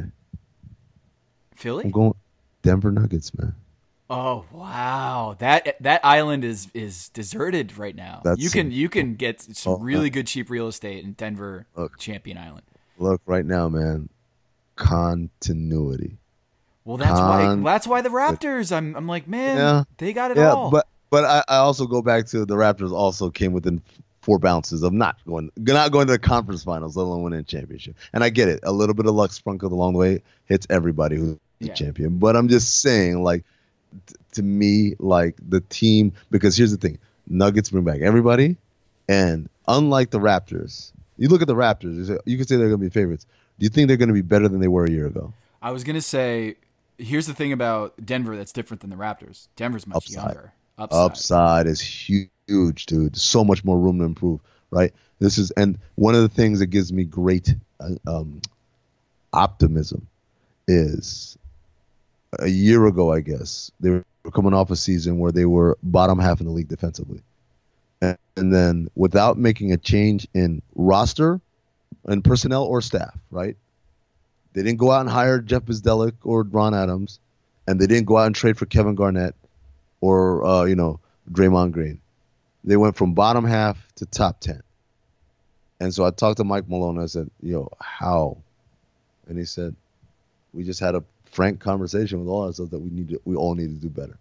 Philly. 1.54 1.84
I'm 1.84 1.92
going 1.92 2.14
Denver 2.62 2.90
Nuggets, 2.90 3.32
man. 3.38 3.54
Oh 4.10 4.44
wow, 4.52 5.34
that 5.38 5.76
that 5.80 6.04
island 6.04 6.44
is 6.44 6.68
is 6.74 7.08
deserted 7.10 7.76
right 7.78 7.96
now. 7.96 8.20
That's 8.22 8.40
you 8.40 8.50
can 8.50 8.66
some- 8.66 8.72
you 8.72 8.88
can 8.90 9.14
get 9.14 9.46
oh, 9.48 9.52
some 9.54 9.72
Oh, 9.74 9.78
really 9.78 10.10
good 10.10 10.26
cheap 10.26 10.50
real 10.50 10.68
estate 10.68 11.04
in 11.04 11.12
Denver, 11.12 11.66
Look. 11.74 11.98
Champion 11.98 12.36
Island. 12.36 12.62
Look 12.98 13.22
right 13.26 13.44
now, 13.46 13.68
man. 13.68 14.08
Continuity. 14.76 16.16
Well, 16.84 16.98
that's 16.98 17.18
why 17.18 17.54
that's 17.56 17.86
why 17.86 18.02
the 18.02 18.10
Raptors. 18.10 18.70
I'm 18.76 18.94
I'm 18.94 19.06
like, 19.06 19.26
man, 19.26 19.56
Yeah. 19.56 19.84
they 19.96 20.12
got 20.12 20.30
it 20.30 20.36
Yeah, 20.36 20.52
all. 20.52 20.70
but 20.70 20.86
but 21.10 21.24
I, 21.24 21.42
I 21.48 21.56
also 21.56 21.86
go 21.86 22.02
back 22.02 22.26
to 22.26 22.44
the 22.44 22.56
Raptors. 22.56 22.92
Also 22.92 23.30
came 23.30 23.52
within 23.52 23.80
four 24.20 24.38
bounces 24.38 24.82
of 24.82 24.92
not 24.92 25.16
going 25.26 25.50
not 25.56 25.92
going 25.92 26.06
to 26.08 26.12
the 26.12 26.18
conference 26.18 26.62
finals, 26.62 26.96
let 26.96 27.04
alone 27.04 27.22
winning 27.22 27.40
a 27.40 27.42
championship. 27.42 27.96
And 28.12 28.22
I 28.22 28.28
get 28.28 28.48
it, 28.48 28.60
a 28.64 28.72
little 28.72 28.94
bit 28.94 29.06
of 29.06 29.14
luck 29.14 29.32
sprinkled 29.32 29.72
along 29.72 29.94
the 29.94 29.98
way 29.98 30.22
hits 30.44 30.66
everybody 30.68 31.16
who's 31.16 31.38
the 31.60 31.68
Yeah. 31.68 31.72
champion. 31.74 32.18
But 32.18 32.36
I'm 32.36 32.48
just 32.48 32.80
saying, 32.82 33.22
like 33.22 33.44
to 34.32 34.42
me, 34.42 34.94
like 34.98 35.36
the 35.48 35.60
team, 35.60 36.12
because 36.30 36.56
here's 36.56 36.70
the 36.72 36.76
thing: 36.78 36.98
Nuggets 37.28 37.70
bring 37.70 37.84
back 37.84 38.00
everybody, 38.00 38.56
and 39.08 39.48
unlike 39.68 40.10
the 40.10 40.20
Raptors, 40.20 40.92
you 41.16 41.28
look 41.28 41.42
at 41.42 41.48
the 41.48 41.54
Raptors, 41.54 41.96
you 41.96 42.04
say- 42.04 42.18
you 42.24 42.36
can 42.36 42.46
say 42.46 42.56
they're 42.56 42.68
going 42.68 42.80
to 42.80 42.86
be 42.86 42.90
favorites. 42.90 43.26
Do 43.58 43.64
you 43.64 43.70
think 43.70 43.88
they're 43.88 43.96
going 43.96 44.08
to 44.08 44.14
be 44.14 44.22
better 44.22 44.48
than 44.48 44.60
they 44.60 44.68
were 44.68 44.84
a 44.84 44.90
year 44.90 45.06
ago? 45.06 45.32
I 45.62 45.70
was 45.70 45.82
gonna 45.82 46.02
say, 46.02 46.56
here's 46.98 47.26
the 47.26 47.32
thing 47.32 47.52
about 47.52 47.94
Denver 48.04 48.36
that's 48.36 48.52
different 48.52 48.82
than 48.82 48.90
the 48.90 48.96
Raptors. 48.96 49.48
Denver's 49.56 49.86
much 49.86 49.96
Upside. 49.96 50.14
younger. 50.24 50.52
Upside. 50.76 51.00
upside 51.00 51.66
is 51.66 51.80
huge, 51.80 52.84
dude. 52.86 53.16
So 53.16 53.44
much 53.44 53.64
more 53.64 53.78
room 53.78 53.98
to 54.00 54.04
improve, 54.04 54.40
right? 54.70 54.92
This 55.20 55.38
is 55.38 55.52
and 55.52 55.78
one 55.94 56.14
of 56.14 56.20
the 56.20 56.28
things 56.28 56.58
that 56.58 56.66
gives 56.66 56.92
me 56.92 57.04
great 57.04 57.54
uh, 57.80 57.94
um, 58.06 58.42
optimism 59.32 60.06
is 60.68 61.38
a 62.38 62.48
year 62.48 62.86
ago, 62.86 63.12
I 63.12 63.20
guess 63.20 63.70
they 63.80 63.90
were 63.90 64.04
coming 64.32 64.54
off 64.54 64.70
a 64.70 64.76
season 64.76 65.18
where 65.18 65.32
they 65.32 65.44
were 65.44 65.78
bottom 65.82 66.18
half 66.18 66.40
in 66.40 66.46
the 66.46 66.52
league 66.52 66.68
defensively, 66.68 67.22
and, 68.00 68.18
and 68.36 68.52
then 68.52 68.88
without 68.94 69.38
making 69.38 69.72
a 69.72 69.76
change 69.76 70.26
in 70.34 70.62
roster 70.74 71.40
and 72.04 72.24
personnel 72.24 72.64
or 72.64 72.80
staff, 72.80 73.16
right? 73.30 73.56
They 74.52 74.62
didn't 74.62 74.78
go 74.78 74.90
out 74.90 75.00
and 75.00 75.10
hire 75.10 75.40
Jeff 75.40 75.62
Bzdelik 75.62 76.14
or 76.22 76.42
Ron 76.44 76.74
Adams, 76.74 77.18
and 77.66 77.80
they 77.80 77.86
didn't 77.86 78.06
go 78.06 78.16
out 78.16 78.26
and 78.26 78.34
trade 78.34 78.56
for 78.56 78.66
Kevin 78.66 78.94
Garnett 78.94 79.34
or 80.00 80.44
uh, 80.44 80.64
you 80.64 80.76
know 80.76 81.00
Draymond 81.30 81.72
Green. 81.72 82.00
They 82.62 82.76
went 82.76 82.96
from 82.96 83.14
bottom 83.14 83.44
half 83.44 83.78
to 83.96 84.06
top 84.06 84.40
ten. 84.40 84.62
And 85.80 85.92
so 85.92 86.04
I 86.04 86.10
talked 86.10 86.38
to 86.38 86.44
Mike 86.44 86.68
Malone. 86.68 86.98
I 86.98 87.06
said, 87.06 87.30
"Yo, 87.42 87.70
how?" 87.80 88.38
And 89.26 89.38
he 89.38 89.44
said, 89.44 89.74
"We 90.52 90.64
just 90.64 90.80
had 90.80 90.94
a 90.94 91.04
frank 91.34 91.60
conversation 91.60 92.20
with 92.20 92.28
all 92.28 92.46
ourselves 92.46 92.70
that 92.70 92.78
we 92.78 92.90
need 92.90 93.08
to, 93.08 93.20
we 93.24 93.34
all 93.34 93.54
need 93.54 93.68
to 93.68 93.80
do 93.80 93.90
better." 93.90 94.18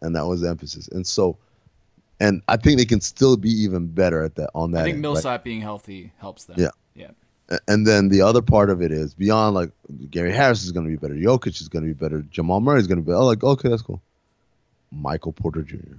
And 0.00 0.14
that 0.16 0.26
was 0.26 0.40
the 0.40 0.48
emphasis. 0.48 0.88
And 0.88 1.06
so, 1.06 1.36
and 2.20 2.42
I 2.48 2.56
think 2.56 2.78
they 2.78 2.84
can 2.84 3.00
still 3.00 3.36
be 3.36 3.50
even 3.50 3.86
better 3.86 4.22
at 4.22 4.36
that 4.36 4.50
on 4.54 4.72
that. 4.72 4.80
I 4.80 4.84
think 4.84 4.94
end, 4.94 5.02
Millsap 5.02 5.24
right? 5.24 5.44
being 5.44 5.60
healthy 5.60 6.12
helps 6.18 6.44
them. 6.44 6.56
Yeah. 6.58 6.70
Yeah. 6.94 7.10
And 7.68 7.86
then 7.86 8.08
the 8.08 8.22
other 8.22 8.40
part 8.40 8.70
of 8.70 8.80
it 8.82 8.92
is 8.92 9.14
beyond 9.14 9.54
like 9.54 9.70
Gary 10.10 10.32
Harris 10.32 10.64
is 10.64 10.72
going 10.72 10.86
to 10.86 10.90
be 10.90 10.96
better, 10.96 11.14
Jokic 11.14 11.60
is 11.60 11.68
going 11.68 11.84
to 11.84 11.88
be 11.88 11.94
better, 11.94 12.22
Jamal 12.30 12.60
Murray 12.60 12.80
is 12.80 12.86
going 12.86 12.98
to 12.98 13.04
be. 13.04 13.12
Oh, 13.12 13.26
like 13.26 13.42
okay, 13.42 13.68
that's 13.68 13.82
cool. 13.82 14.00
Michael 14.90 15.32
Porter 15.32 15.62
Jr. 15.62 15.96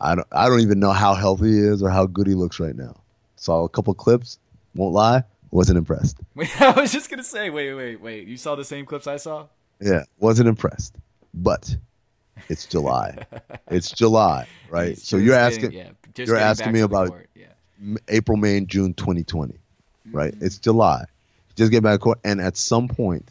I 0.00 0.14
don't 0.14 0.26
I 0.32 0.48
don't 0.48 0.60
even 0.60 0.80
know 0.80 0.92
how 0.92 1.14
healthy 1.14 1.52
he 1.52 1.58
is 1.58 1.82
or 1.82 1.90
how 1.90 2.06
good 2.06 2.26
he 2.26 2.34
looks 2.34 2.58
right 2.58 2.74
now. 2.74 2.96
Saw 3.36 3.64
a 3.64 3.68
couple 3.68 3.94
clips, 3.94 4.38
won't 4.74 4.94
lie, 4.94 5.22
wasn't 5.54 5.78
impressed. 5.78 6.18
Wait, 6.34 6.50
I 6.60 6.72
was 6.72 6.92
just 6.92 7.08
gonna 7.08 7.22
say, 7.22 7.48
wait, 7.48 7.72
wait, 7.74 8.00
wait. 8.00 8.26
You 8.26 8.36
saw 8.36 8.56
the 8.56 8.64
same 8.64 8.84
clips 8.84 9.06
I 9.06 9.16
saw? 9.16 9.46
Yeah, 9.80 10.02
wasn't 10.18 10.48
impressed. 10.48 10.96
But 11.32 11.76
it's 12.48 12.66
July. 12.66 13.24
it's 13.70 13.90
July, 13.90 14.46
right? 14.68 14.98
So 14.98 15.16
you're 15.16 15.36
getting- 15.36 15.64
asking 15.64 15.72
yeah, 15.72 15.90
just 16.14 16.28
you're 16.28 16.36
asking 16.36 16.72
me 16.72 16.80
about- 16.80 17.08
court, 17.08 17.28
Yeah. 17.34 17.46
April, 18.08 18.36
May, 18.36 18.56
and 18.56 18.68
June 18.68 18.94
2020, 18.94 19.54
right? 20.12 20.34
Mm-hmm. 20.34 20.44
It's 20.44 20.58
July. 20.58 21.04
Just 21.54 21.70
get 21.70 21.82
back 21.82 21.94
to 21.94 21.98
court, 21.98 22.18
and 22.24 22.40
at 22.40 22.56
some 22.56 22.88
point, 22.88 23.28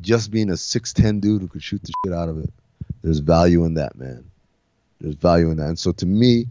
just 0.00 0.30
being 0.32 0.50
a 0.50 0.54
6'10 0.54 1.20
dude 1.20 1.42
who 1.42 1.48
could 1.48 1.62
shoot 1.62 1.80
the 1.82 1.92
shit 2.04 2.12
out 2.12 2.28
of 2.28 2.38
it, 2.38 2.50
there's 3.02 3.20
value 3.20 3.64
in 3.64 3.74
that, 3.74 3.96
man. 3.96 4.24
There's 5.00 5.14
value 5.14 5.50
in 5.50 5.58
that. 5.58 5.68
And 5.68 5.78
so 5.78 5.92
to 5.92 6.06
me, 6.06 6.46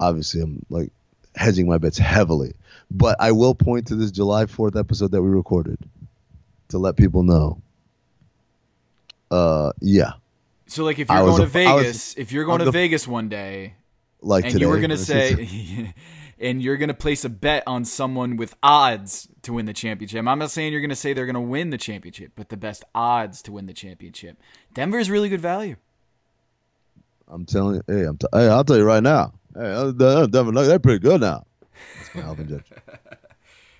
obviously, 0.00 0.40
I'm 0.40 0.64
like 0.70 0.92
hedging 1.34 1.68
my 1.68 1.76
bets 1.76 1.98
heavily. 1.98 2.54
But 2.90 3.16
I 3.20 3.32
will 3.32 3.54
point 3.54 3.86
to 3.88 3.94
this 3.94 4.10
July 4.10 4.46
4th 4.46 4.78
episode 4.78 5.10
that 5.12 5.22
we 5.22 5.28
recorded 5.28 5.78
to 6.68 6.78
let 6.78 6.96
people 6.96 7.22
know. 7.22 7.60
Uh, 9.30 9.72
yeah, 9.80 10.12
So 10.66 10.84
like 10.84 10.98
if 10.98 11.08
you're 11.10 11.18
going 11.18 11.50
to 11.50 11.58
a- 11.58 11.68
I 11.68 11.74
was- 11.74 11.84
Vegas, 11.84 12.16
if 12.16 12.32
you're 12.32 12.44
going 12.44 12.54
on 12.54 12.58
to 12.60 12.64
the- 12.66 12.70
Vegas 12.72 13.06
one 13.06 13.28
day 13.28 13.74
like 14.22 14.44
and 14.44 14.52
today. 14.54 14.64
you 14.64 14.70
were 14.70 14.78
going 14.78 14.88
to 14.90 14.96
say 14.96 15.94
and 16.40 16.62
you're 16.62 16.78
going 16.78 16.88
to 16.88 16.94
place 16.94 17.24
a 17.26 17.28
bet 17.28 17.62
on 17.66 17.84
someone 17.84 18.36
with 18.36 18.54
odds 18.62 19.28
to 19.42 19.52
win 19.52 19.66
the 19.66 19.74
championship. 19.74 20.26
I'm 20.26 20.38
not 20.38 20.50
saying 20.50 20.72
you're 20.72 20.80
going 20.80 20.88
to 20.90 20.96
say 20.96 21.12
they're 21.12 21.26
going 21.26 21.34
to 21.34 21.40
win 21.42 21.68
the 21.70 21.76
championship, 21.78 22.32
but 22.36 22.48
the 22.48 22.56
best 22.56 22.84
odds 22.94 23.42
to 23.42 23.52
win 23.52 23.66
the 23.66 23.74
championship. 23.74 24.38
Denver's 24.72 25.10
really 25.10 25.28
good 25.28 25.42
value. 25.42 25.76
I'm 27.28 27.44
telling 27.44 27.76
you, 27.76 27.82
hey, 27.86 28.04
I'm 28.04 28.16
t- 28.16 28.26
hey, 28.32 28.48
I'll 28.48 28.64
tell 28.64 28.78
you 28.78 28.84
right 28.84 29.02
now. 29.02 29.34
Hey, 29.54 29.70
uh, 29.70 29.92
uh, 29.92 30.26
Denver 30.26 30.52
they're 30.52 30.78
pretty 30.78 31.00
good 31.00 31.20
now. 31.20 31.44
That's 31.98 32.14
my 32.14 32.22
Alvin 32.22 32.48
Judge. 32.48 32.64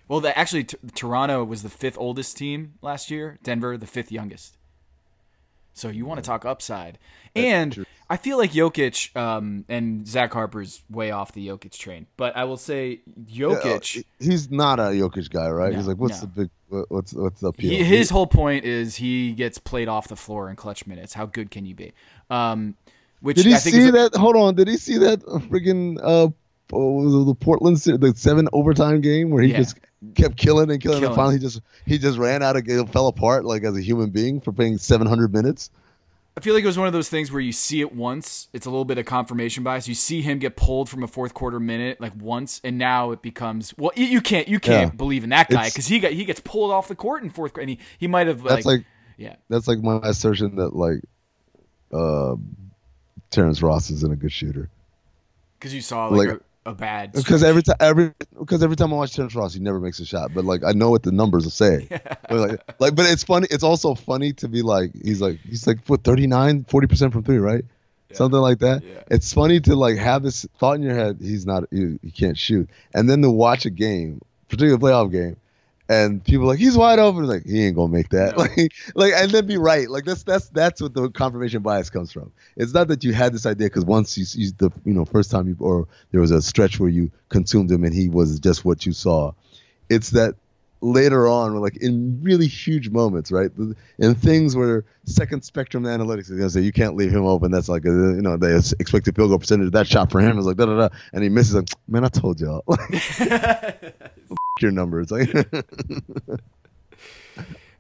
Well, 0.09 0.21
the, 0.21 0.37
actually, 0.37 0.65
t- 0.65 0.79
Toronto 0.95 1.45
was 1.45 1.63
the 1.63 1.69
fifth 1.69 1.99
oldest 1.99 2.37
team 2.37 2.75
last 2.81 3.11
year. 3.11 3.39
Denver, 3.43 3.77
the 3.77 3.87
fifth 3.87 4.11
youngest. 4.11 4.57
So 5.75 5.89
you 5.89 6.07
want 6.07 6.19
to 6.19 6.27
talk 6.27 6.45
upside, 6.45 6.99
and 7.37 7.73
true. 7.73 7.85
I 8.11 8.17
feel 8.17 8.37
like 8.37 8.51
Jokic 8.51 9.15
um, 9.17 9.65
and 9.69 10.09
Zach 10.09 10.33
Harper's 10.33 10.83
way 10.91 11.13
off 11.13 11.33
the 11.33 11.47
Jokic 11.47 11.79
train. 11.79 12.07
But 12.17 12.37
I 12.37 12.45
will 12.45 12.57
say 12.57 13.01
Jokic. 13.27 13.95
Yeah, 13.95 14.01
uh, 14.01 14.25
he's 14.25 14.51
not 14.51 14.81
a 14.81 14.91
Jokic 14.91 15.31
guy, 15.31 15.49
right? 15.51 15.71
No, 15.71 15.79
he's 15.79 15.87
like, 15.87 15.99
what's 15.99 16.21
no. 16.23 16.29
the 16.35 16.49
big? 16.69 16.87
What's 16.89 17.13
what's 17.13 17.41
the 17.41 17.49
appeal? 17.49 17.71
He, 17.71 17.85
his 17.85 18.11
whole 18.11 18.27
point 18.27 18.65
is 18.65 18.97
he 18.97 19.33
gets 19.33 19.59
played 19.59 19.89
off 19.89 20.09
the 20.09 20.17
floor 20.17 20.51
in 20.51 20.57
clutch 20.57 20.87
minutes. 20.87 21.15
How 21.15 21.27
good 21.27 21.51
can 21.51 21.65
you 21.65 21.77
be? 21.77 21.93
Um, 22.29 22.75
which 23.21 23.37
Did 23.37 23.47
he 23.47 23.55
I 23.55 23.59
think 23.59 23.77
see 23.77 23.89
a- 23.89 23.93
that? 23.93 24.17
Hold 24.17 24.37
on. 24.37 24.55
Did 24.57 24.67
he 24.69 24.79
see 24.79 24.99
that 24.99 25.21
friggin' 25.21 26.01
uh, 26.03 26.29
was 26.71 27.27
the 27.27 27.35
Portland 27.35 27.77
the 27.79 28.13
seven 28.17 28.49
overtime 28.53 29.01
game 29.01 29.31
where 29.31 29.43
he 29.43 29.51
Yeah. 29.53 29.59
just 29.59 29.79
kept 30.15 30.37
killing 30.37 30.71
and 30.71 30.81
killing, 30.81 30.99
Killing. 31.01 31.07
and 31.13 31.15
finally 31.17 31.39
just 31.39 31.61
he 31.87 31.99
just 31.99 32.19
ran 32.19 32.43
out 32.43 32.57
of 32.57 32.69
it 32.69 32.89
fell 32.91 33.09
apart 33.09 33.45
like 33.45 33.65
as 33.65 33.77
a 33.77 33.81
human 33.83 34.11
being 34.11 34.41
for 34.41 34.53
playing 34.53 34.79
700 34.79 35.33
minutes. 35.33 35.71
I 36.37 36.41
feel 36.41 36.55
like 36.55 36.63
it 36.63 36.69
was 36.69 36.79
one 36.79 36.87
of 36.87 36.93
those 36.93 37.09
things 37.09 37.33
where 37.33 37.41
you 37.41 37.51
see 37.51 37.81
it 37.81 37.93
once, 37.93 38.47
it's 38.53 38.65
a 38.65 38.71
little 38.71 38.85
bit 38.85 38.97
of 38.97 39.07
confirmation 39.07 39.65
bias. 39.65 39.89
You 39.89 39.95
see 39.97 40.23
him 40.23 40.39
get 40.39 40.55
pulled 40.55 40.89
from 40.89 41.03
a 41.03 41.09
fourth 41.09 41.35
quarter 41.35 41.59
minute 41.59 42.01
like 42.01 42.13
once, 42.17 42.61
and 42.63 42.79
now 42.79 43.11
it 43.11 43.23
becomes 43.23 43.75
well. 43.77 43.91
You, 43.97 44.21
can't 44.21 44.47
you 44.47 44.61
can't 44.61 44.93
Yeah. 44.93 44.97
believe 44.97 45.25
in 45.25 45.31
that 45.31 45.49
guy 45.51 45.65
because 45.69 45.89
he 45.89 45.99
got 45.99 46.13
he 46.13 46.25
gets 46.25 46.39
pulled 46.39 46.71
off 46.71 46.87
the 46.87 46.95
court 46.95 47.25
in 47.25 47.31
fourth 47.31 47.55
quarter, 47.55 47.63
and 47.63 47.71
he, 47.71 47.79
he 47.99 48.07
might 48.07 48.29
have 48.29 48.43
like, 48.45 48.51
That's 48.55 48.67
like 48.67 48.85
yeah 49.17 49.35
that's 49.49 49.67
like 49.67 49.81
my 49.81 49.99
assertion 50.05 50.55
that 50.57 50.77
like 50.77 51.01
uh, 51.93 52.37
Terrence 53.31 53.61
Ross 53.61 53.91
isn't 53.91 54.13
a 54.13 54.17
good 54.17 54.31
shooter. 54.31 54.71
because 55.59 55.75
you 55.75 55.81
saw 55.81 56.07
like, 56.07 56.29
Like- 56.29 56.41
a, 56.71 56.75
bad 56.75 57.13
Because 57.13 57.43
every 57.43 57.63
time, 57.63 57.77
every 57.81 58.13
because 58.39 58.63
every 58.63 58.77
time 58.77 58.93
I 58.93 58.97
watch 58.97 59.15
Terrence 59.15 59.35
Ross, 59.35 59.55
he 59.55 59.61
never 59.61 59.81
makes 59.81 60.01
a 60.01 60.07
shot. 60.07 60.33
But 60.35 60.45
like 60.45 60.65
I 60.65 60.73
know 60.73 60.91
what 60.91 61.03
the 61.03 61.13
numbers 61.13 61.45
will 61.45 61.51
say. 61.51 61.89
But, 62.29 62.51
like, 62.51 62.61
like, 62.79 62.95
but 62.95 63.11
it's 63.11 63.25
funny. 63.25 63.47
It's 63.51 63.65
also 63.65 63.95
funny 63.95 64.35
to 64.35 64.49
be 64.49 64.61
like 64.61 64.91
he's 65.03 65.21
like 65.23 65.41
he's 65.41 65.67
like 65.67 65.79
what 65.87 66.05
39, 66.05 66.65
40 66.65 66.87
percent 66.87 67.13
from 67.13 67.23
three, 67.23 67.39
right? 67.39 67.65
Something 68.13 68.41
like 68.41 68.59
that. 68.59 68.83
Yeah. 68.83 69.03
It's 69.11 69.33
funny 69.33 69.61
to 69.61 69.77
like 69.77 69.97
have 69.97 70.23
this 70.23 70.47
thought 70.59 70.77
in 70.77 70.83
your 70.83 70.95
head. 70.95 71.19
He's 71.21 71.47
not. 71.47 71.65
He, 71.71 71.99
he 72.03 72.11
can't 72.11 72.37
shoot, 72.37 72.69
and 72.95 73.09
then 73.09 73.23
to 73.23 73.31
watch 73.31 73.67
a 73.67 73.71
game, 73.71 74.21
particularly 74.49 74.75
a 74.75 74.79
playoff 74.79 75.11
game. 75.11 75.37
And 75.91 76.23
people 76.23 76.45
are 76.45 76.49
like 76.49 76.59
he's 76.59 76.77
wide 76.77 76.99
open. 76.99 77.25
Like 77.25 77.47
he 77.47 77.65
ain't 77.65 77.77
gonna 77.77 77.93
make 77.93 78.11
that. 78.11 78.37
No. 78.37 78.45
Like, 78.59 78.73
like, 78.95 79.13
and 79.15 79.31
then 79.31 79.47
be 79.47 79.57
right. 79.57 79.89
Like 79.89 80.05
that's 80.05 80.23
that's 80.23 80.49
that's 80.51 80.83
what 80.83 80.93
the 80.93 81.11
confirmation 81.11 81.63
bias 81.63 81.89
comes 81.89 82.13
from. 82.13 82.31
It's 82.57 82.75
not 82.75 82.89
that 82.89 83.05
you 83.05 83.15
had 83.15 83.33
this 83.33 83.47
idea 83.47 83.69
because 83.69 83.87
once 83.87 84.19
you, 84.19 84.27
you 84.35 84.53
the 84.59 84.71
you 84.85 84.93
know 84.93 85.07
first 85.07 85.31
time 85.31 85.49
you 85.49 85.57
or 85.61 85.89
there 86.11 86.21
was 86.21 86.31
a 86.31 86.43
stretch 86.43 86.79
where 86.79 86.91
you 86.91 87.11
consumed 87.31 87.71
him 87.71 87.85
and 87.85 87.95
he 87.95 88.09
was 88.09 88.39
just 88.39 88.65
what 88.67 88.85
you 88.85 88.93
saw. 88.93 89.33
It's 89.89 90.11
that 90.11 90.35
later 90.81 91.27
on, 91.27 91.57
like 91.57 91.77
in 91.79 92.21
really 92.23 92.47
huge 92.47 92.91
moments, 92.91 93.33
right? 93.33 93.51
In 93.99 94.15
things 94.15 94.55
where 94.55 94.85
second 95.07 95.43
spectrum 95.43 95.85
analytics 95.85 96.31
is 96.31 96.39
gonna 96.39 96.51
say 96.51 96.61
you 96.61 96.73
can't 96.73 96.97
leave 96.97 97.13
him 97.13 97.25
open. 97.25 97.51
That's 97.51 97.69
like 97.69 97.85
a, 97.85 97.89
you 97.89 98.23
know 98.23 98.37
the 98.37 98.77
expected 98.79 99.17
field 99.17 99.31
goal 99.31 99.39
percentage. 99.39 99.73
That 99.73 99.87
shot 99.87 100.11
for 100.11 100.21
him 100.21 100.39
is 100.39 100.47
like 100.47 100.57
da 100.57 100.67
da 100.67 100.77
da, 100.77 100.89
and 101.13 101.23
he 101.23 101.31
misses. 101.31 101.55
Like 101.55 101.71
man, 101.87 102.05
I 102.05 102.09
told 102.09 102.41
y'all. 102.41 102.65
your 104.63 104.71
numbers. 104.73 105.11
Like 105.11 105.31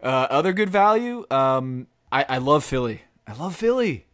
Uh, 0.00 0.26
other 0.30 0.52
good 0.52 0.70
value. 0.70 1.26
Um, 1.28 1.88
I, 2.12 2.24
I 2.28 2.38
love 2.38 2.64
Philly. 2.64 3.02
I 3.26 3.32
love 3.32 3.56
Philly. 3.56 4.06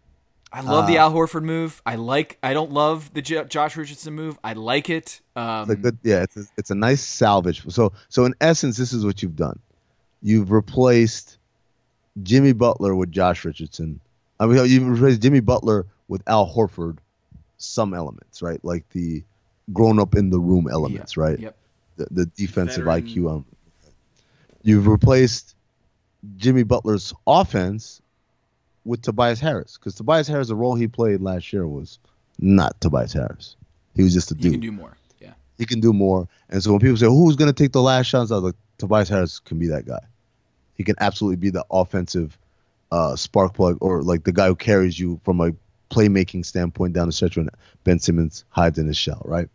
I 0.51 0.62
love 0.62 0.86
the 0.86 0.97
Uh, 0.97 1.03
Al 1.03 1.12
Horford 1.12 1.43
move. 1.43 1.82
I 1.85 1.97
like. 1.97 2.39
I 2.43 2.55
don't 2.55 2.70
love 2.73 3.12
the 3.12 3.20
J- 3.20 3.45
Josh 3.45 3.77
Richardson 3.77 4.15
move. 4.15 4.39
I 4.43 4.55
like 4.55 4.89
it. 4.89 5.20
Um, 5.36 5.69
the 5.69 5.77
good 5.77 5.99
yeah 6.03 6.23
it's 6.23 6.36
a, 6.39 6.45
it's 6.57 6.70
a 6.70 6.74
nice 6.74 7.03
salvage 7.03 7.62
so 7.70 7.93
so 8.09 8.24
in 8.24 8.35
essence 8.41 8.77
this 8.78 8.93
is 8.93 9.05
what 9.05 9.20
you've 9.23 9.35
done 9.36 9.59
you've 10.23 10.53
replaced 10.53 11.39
jimmy 12.23 12.53
butler 12.53 12.95
with 12.95 13.11
josh 13.11 13.45
richardson 13.45 13.99
i 14.39 14.47
mean 14.47 14.65
you've 14.66 14.89
replaced 14.89 15.20
jimmy 15.20 15.41
butler 15.41 15.86
with 16.07 16.23
al 16.28 16.47
horford 16.55 16.99
some 17.59 17.93
elements 17.95 18.43
right 18.43 18.65
like 18.65 18.89
the 18.91 19.24
grown 19.73 19.99
up 19.99 20.15
in 20.15 20.31
the 20.31 20.39
room 20.39 20.69
elements 20.70 21.16
right 21.16 21.41
Yep. 21.41 21.57
The, 21.97 22.07
the 22.11 22.27
defensive 22.27 22.85
Veteran. 22.85 23.07
iq 23.07 23.16
element. 23.25 23.57
you've 24.62 24.87
replaced 24.87 25.55
jimmy 26.37 26.62
butler's 26.62 27.12
offense 27.27 28.01
with 28.85 29.03
tobias 29.03 29.41
harris 29.41 29.77
because 29.77 29.95
tobias 29.95 30.29
harris 30.29 30.49
the 30.49 30.57
role 30.57 30.75
he 30.75 30.87
played 30.89 31.21
last 31.21 31.53
year 31.53 31.66
was 31.66 31.99
not 32.39 32.81
tobias 32.81 33.12
harris 33.12 33.57
he 33.95 34.03
was 34.03 34.12
just 34.12 34.31
a 34.31 34.35
dude. 34.35 34.45
He 34.45 34.51
can 34.53 34.61
do 34.61 34.73
more. 34.73 34.97
Yeah. 35.21 35.33
he 35.59 35.65
can 35.66 35.81
do 35.81 35.93
more. 35.93 36.29
And 36.51 36.62
so 36.62 36.73
when 36.73 36.81
people 36.81 36.97
say 36.97 37.07
who's 37.07 37.37
going 37.37 37.53
to 37.53 37.62
take 37.62 37.73
the 37.73 37.83
last 37.83 38.07
shots, 38.07 38.31
I 38.31 38.35
was 38.35 38.45
like 38.45 38.55
Tobias 38.79 39.09
Harris 39.09 39.39
can 39.39 39.59
be 39.59 39.69
that 39.69 39.87
guy. 39.87 40.01
He 40.75 40.83
can 40.85 40.97
absolutely 41.01 41.37
be 41.37 41.51
the 41.51 41.65
offensive 41.71 42.37
uh, 42.91 43.16
spark 43.16 43.55
plug 43.55 43.79
or 43.81 44.03
like 44.03 44.25
the 44.25 44.33
guy 44.33 44.49
who 44.49 44.57
carries 44.57 44.99
you 44.99 45.21
from 45.25 45.41
a 45.41 45.53
playmaking 45.91 46.45
standpoint 46.45 46.93
down 46.93 47.07
the 47.07 47.12
stretch 47.12 47.37
when 47.37 47.49
Ben 47.85 48.01
Simmons 48.01 48.45
hides 48.49 48.79
in 48.79 48.87
his 48.89 48.97
shell, 48.97 49.23
right? 49.25 49.49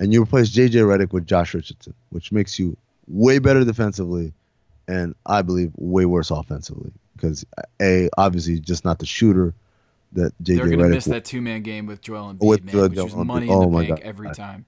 And 0.00 0.12
you 0.12 0.22
replace 0.22 0.50
JJ 0.50 0.70
Redick 0.82 1.12
with 1.12 1.26
Josh 1.26 1.54
Richardson, 1.54 1.94
which 2.08 2.32
makes 2.32 2.58
you 2.58 2.76
way 3.06 3.38
better 3.38 3.64
defensively, 3.64 4.32
and 4.88 5.14
I 5.26 5.42
believe 5.42 5.70
way 5.76 6.06
worse 6.06 6.30
offensively. 6.32 6.90
Because 7.14 7.44
a 7.80 8.08
obviously 8.18 8.58
just 8.58 8.84
not 8.84 8.98
the 8.98 9.06
shooter 9.06 9.54
that 10.14 10.32
JJ 10.42 10.56
Redick 10.56 10.56
They're 10.56 10.70
gonna 10.70 10.82
Redick 10.84 10.90
miss 10.94 11.04
that 11.04 11.24
two 11.26 11.40
man 11.42 11.62
game 11.62 11.86
with 11.86 12.00
Joel 12.00 12.34
Embiid, 12.34 12.40
With 12.48 12.64
man, 12.64 12.74
the 12.74 12.88
which 12.88 13.14
was 13.14 13.14
money 13.14 13.48
Oh 13.48 13.62
in 13.62 13.70
the 13.72 13.76
bank 13.78 13.88
God. 13.90 14.00
every 14.00 14.30
time. 14.32 14.64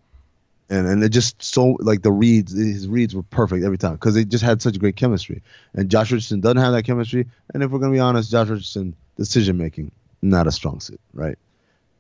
and 0.70 0.86
and 0.86 1.02
it 1.02 1.08
just 1.08 1.42
so 1.42 1.76
like 1.80 2.02
the 2.02 2.12
reads 2.12 2.52
his 2.52 2.86
reads 2.86 3.14
were 3.14 3.22
perfect 3.24 3.64
every 3.64 3.78
time 3.78 3.94
because 3.94 4.14
they 4.14 4.24
just 4.26 4.44
had 4.44 4.60
such 4.62 4.78
great 4.78 4.96
chemistry. 4.96 5.42
And 5.74 5.88
josh 5.90 6.12
richardson 6.12 6.40
doesn't 6.40 6.58
have 6.58 6.72
that 6.74 6.84
chemistry. 6.84 7.26
And 7.54 7.62
if 7.62 7.70
we're 7.70 7.78
going 7.78 7.90
to 7.92 7.96
be 7.96 8.00
honest 8.00 8.30
josh 8.30 8.48
richardson 8.48 8.94
decision 9.16 9.56
making 9.56 9.90
not 10.20 10.46
a 10.46 10.52
strong 10.52 10.78
suit 10.80 11.00
right? 11.14 11.38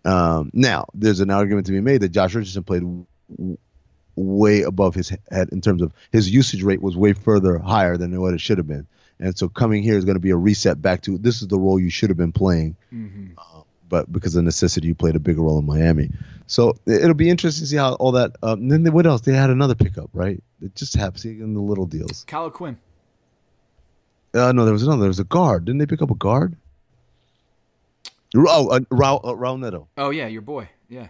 Um, 0.04 0.50
now 0.52 0.86
there's 0.94 1.20
an 1.20 1.30
argument 1.30 1.66
to 1.66 1.72
be 1.72 1.80
made 1.80 2.02
that 2.02 2.10
josh 2.10 2.34
richardson 2.34 2.62
played 2.62 2.82
way 4.16 4.62
above 4.62 4.94
his 4.94 5.08
head 5.30 5.48
in 5.52 5.60
terms 5.60 5.80
of 5.82 5.92
his 6.10 6.30
usage 6.30 6.62
rate 6.62 6.82
was 6.82 6.96
way 6.96 7.12
further 7.12 7.58
higher 7.58 7.96
than 7.96 8.18
what 8.20 8.34
it 8.34 8.40
should 8.40 8.58
have 8.58 8.66
been 8.68 8.86
and 9.18 9.38
so 9.38 9.48
coming 9.48 9.82
here 9.82 9.96
is 9.96 10.04
going 10.04 10.16
to 10.16 10.20
be 10.20 10.30
a 10.30 10.36
reset 10.36 10.82
back 10.82 11.00
to 11.02 11.16
this 11.18 11.40
is 11.42 11.48
the 11.48 11.58
role 11.58 11.78
you 11.80 11.88
should 11.90 12.10
have 12.10 12.16
been 12.18 12.32
playing 12.32 12.76
hmm 12.90 13.28
but 13.88 14.10
because 14.10 14.34
of 14.36 14.42
necessity, 14.44 14.88
you 14.88 14.94
played 14.94 15.16
a 15.16 15.20
bigger 15.20 15.42
role 15.42 15.58
in 15.58 15.66
Miami. 15.66 16.08
So 16.46 16.70
it- 16.86 17.02
it'll 17.02 17.12
be 17.12 17.28
interesting 17.28 17.64
to 17.64 17.66
see 17.68 17.76
how 17.76 17.92
all 17.96 18.12
that. 18.12 18.34
Um, 18.42 18.68
then 18.68 18.84
they, 18.84 18.88
what 18.88 19.04
else? 19.04 19.20
They 19.20 19.34
had 19.34 19.50
another 19.50 19.74
pickup, 19.74 20.08
right? 20.14 20.42
It 20.62 20.74
just 20.74 20.96
happens 20.96 21.26
in 21.26 21.52
the 21.52 21.60
little 21.60 21.84
deals. 21.84 22.24
Kyle 22.26 22.50
Quinn. 22.50 22.78
Uh, 24.32 24.50
no, 24.52 24.64
there 24.64 24.72
was 24.72 24.82
another. 24.82 25.00
There 25.00 25.08
was 25.08 25.18
a 25.18 25.24
guard. 25.24 25.66
Didn't 25.66 25.76
they 25.80 25.84
pick 25.84 26.00
up 26.00 26.10
a 26.10 26.14
guard? 26.14 26.56
Oh, 28.34 28.68
uh, 28.68 28.80
Raul, 28.90 29.20
uh, 29.24 29.34
Raul 29.34 29.60
Neto. 29.60 29.88
Oh 29.98 30.08
yeah, 30.08 30.26
your 30.26 30.40
boy. 30.40 30.70
Yeah. 30.88 31.08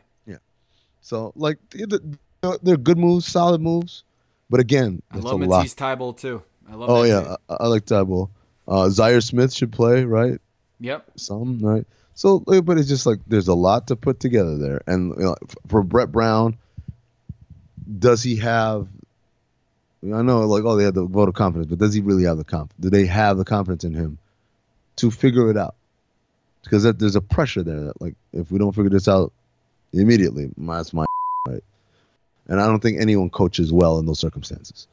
So 1.02 1.32
like 1.36 1.58
they're, 1.70 2.76
good 2.76 2.98
moves, 2.98 3.26
solid 3.26 3.60
moves, 3.60 4.04
but 4.48 4.60
again, 4.60 5.02
I 5.10 5.18
love 5.18 5.40
a 5.40 5.44
lot. 5.44 5.58
Matisse 5.58 5.74
Thybulle 5.74 6.16
too. 6.16 6.42
I 6.70 6.74
love. 6.74 6.90
Oh 6.90 7.02
yeah. 7.02 7.36
I, 7.48 7.54
I 7.60 7.66
like 7.66 7.84
Thybulle. 7.84 8.30
Uh, 8.66 8.88
Zhaire 8.88 9.22
Smith 9.22 9.52
should 9.52 9.72
play, 9.72 10.04
right? 10.04 10.40
Yep. 10.80 11.10
some, 11.16 11.60
right? 11.60 11.86
So, 12.14 12.40
but 12.40 12.78
it's 12.78 12.88
just 12.88 13.06
like 13.06 13.20
there's 13.26 13.48
a 13.48 13.54
lot 13.54 13.88
to 13.88 13.96
put 13.96 14.20
together 14.20 14.58
there. 14.58 14.82
And 14.86 15.14
you 15.16 15.24
know, 15.24 15.36
for 15.68 15.82
Brett 15.82 16.10
Brown, 16.10 16.58
does 17.98 18.22
he 18.22 18.36
have? 18.36 18.88
I 20.04 20.22
know, 20.22 20.40
like, 20.40 20.64
oh, 20.64 20.76
they 20.76 20.84
had 20.84 20.94
the 20.94 21.04
vote 21.04 21.28
of 21.28 21.34
confidence, 21.34 21.70
but 21.70 21.78
does 21.78 21.94
he 21.94 22.00
really 22.00 22.24
have 22.24 22.36
the 22.36 22.44
confidence? 22.44 22.80
Do 22.80 22.90
they 22.90 23.06
have 23.06 23.38
the 23.38 23.44
confidence 23.44 23.84
in 23.84 23.94
him 23.94 24.18
to 24.96 25.12
figure 25.12 25.48
it 25.48 25.56
out? 25.56 25.76
Because 26.64 26.82
that, 26.82 26.98
there's 26.98 27.14
a 27.14 27.20
pressure 27.20 27.62
there 27.62 27.84
that, 27.84 28.00
like, 28.00 28.16
if 28.32 28.50
we 28.50 28.58
don't 28.58 28.74
figure 28.74 28.90
this 28.90 29.06
out 29.06 29.32
immediately, 29.92 30.50
that's 30.56 30.92
my 30.92 31.04
right. 31.46 31.62
And 32.48 32.60
I 32.60 32.66
don't 32.66 32.80
think 32.80 33.00
anyone 33.00 33.30
coaches 33.30 33.72
well 33.72 33.98
in 33.98 34.06
those 34.06 34.18
circumstances. 34.18 34.86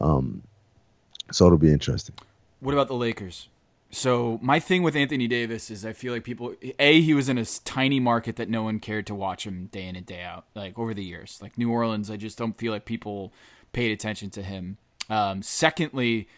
Um, 0.00 0.42
so 1.32 1.46
it'll 1.46 1.58
be 1.58 1.72
interesting. 1.72 2.14
What 2.60 2.72
about 2.72 2.88
the 2.88 2.94
Lakers? 2.94 3.48
So 3.90 4.40
my 4.42 4.58
thing 4.58 4.82
with 4.82 4.96
Anthony 4.96 5.28
Davis 5.28 5.70
is 5.70 5.84
I 5.84 5.92
feel 5.92 6.12
like 6.12 6.24
people 6.24 6.54
a 6.80 7.00
he 7.00 7.14
was 7.14 7.28
in 7.28 7.38
a 7.38 7.44
tiny 7.44 8.00
market 8.00 8.36
that 8.36 8.48
no 8.48 8.64
one 8.64 8.80
cared 8.80 9.06
to 9.06 9.14
watch 9.14 9.46
him 9.46 9.66
day 9.66 9.86
in 9.86 9.94
and 9.94 10.04
day 10.04 10.22
out 10.22 10.46
like 10.56 10.76
over 10.76 10.94
the 10.94 11.04
years 11.04 11.38
like 11.40 11.56
New 11.56 11.70
Orleans 11.70 12.10
I 12.10 12.16
just 12.16 12.36
don't 12.36 12.58
feel 12.58 12.72
like 12.72 12.86
people 12.86 13.32
paid 13.72 13.92
attention 13.92 14.30
to 14.30 14.42
him. 14.42 14.78
Um, 15.08 15.42
secondly, 15.42 16.28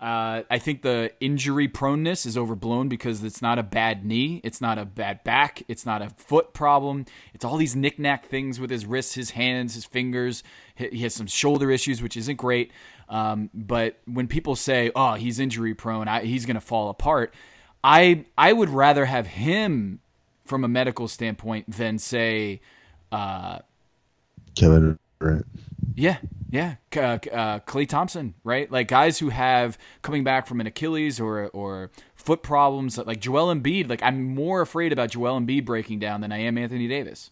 uh, 0.00 0.44
I 0.48 0.58
think 0.58 0.80
the 0.80 1.12
injury 1.20 1.68
proneness 1.68 2.24
is 2.24 2.38
overblown 2.38 2.88
because 2.88 3.22
it's 3.22 3.42
not 3.42 3.58
a 3.58 3.62
bad 3.62 4.04
knee, 4.04 4.40
it's 4.42 4.60
not 4.60 4.78
a 4.78 4.86
bad 4.86 5.22
back, 5.24 5.62
it's 5.68 5.84
not 5.84 6.00
a 6.00 6.08
foot 6.10 6.54
problem. 6.54 7.04
It's 7.34 7.44
all 7.44 7.58
these 7.58 7.76
knickknack 7.76 8.26
things 8.26 8.58
with 8.58 8.70
his 8.70 8.86
wrists, 8.86 9.14
his 9.14 9.30
hands, 9.30 9.74
his 9.74 9.84
fingers. 9.84 10.42
He 10.74 11.02
has 11.02 11.14
some 11.14 11.26
shoulder 11.26 11.70
issues, 11.70 12.02
which 12.02 12.16
isn't 12.16 12.36
great. 12.36 12.72
Um, 13.10 13.50
but 13.52 13.98
when 14.06 14.26
people 14.26 14.56
say, 14.56 14.90
"Oh, 14.94 15.14
he's 15.14 15.38
injury 15.38 15.74
prone, 15.74 16.08
I, 16.08 16.24
he's 16.24 16.46
going 16.46 16.54
to 16.54 16.62
fall 16.62 16.88
apart," 16.88 17.34
I 17.84 18.24
I 18.38 18.54
would 18.54 18.70
rather 18.70 19.04
have 19.04 19.26
him 19.26 20.00
from 20.46 20.64
a 20.64 20.68
medical 20.68 21.08
standpoint 21.08 21.76
than 21.76 21.98
say, 21.98 22.60
uh, 23.12 23.58
Kevin 24.54 24.98
Durant. 25.20 25.46
yeah, 25.94 26.18
yeah, 26.50 26.76
uh, 26.96 27.00
uh, 27.00 27.60
Klay 27.60 27.88
Thompson, 27.88 28.34
right? 28.44 28.70
Like 28.70 28.88
guys 28.88 29.18
who 29.18 29.28
have 29.28 29.78
coming 30.02 30.24
back 30.24 30.46
from 30.46 30.60
an 30.60 30.66
Achilles 30.66 31.20
or 31.20 31.48
or 31.48 31.90
foot 32.16 32.42
problems, 32.42 32.98
like 32.98 33.20
Joel 33.20 33.54
Embiid. 33.54 33.88
Like 33.88 34.02
I'm 34.02 34.34
more 34.34 34.60
afraid 34.60 34.92
about 34.92 35.10
Joel 35.10 35.40
Embiid 35.40 35.64
breaking 35.64 36.00
down 36.00 36.20
than 36.20 36.32
I 36.32 36.38
am 36.38 36.58
Anthony 36.58 36.88
Davis. 36.88 37.30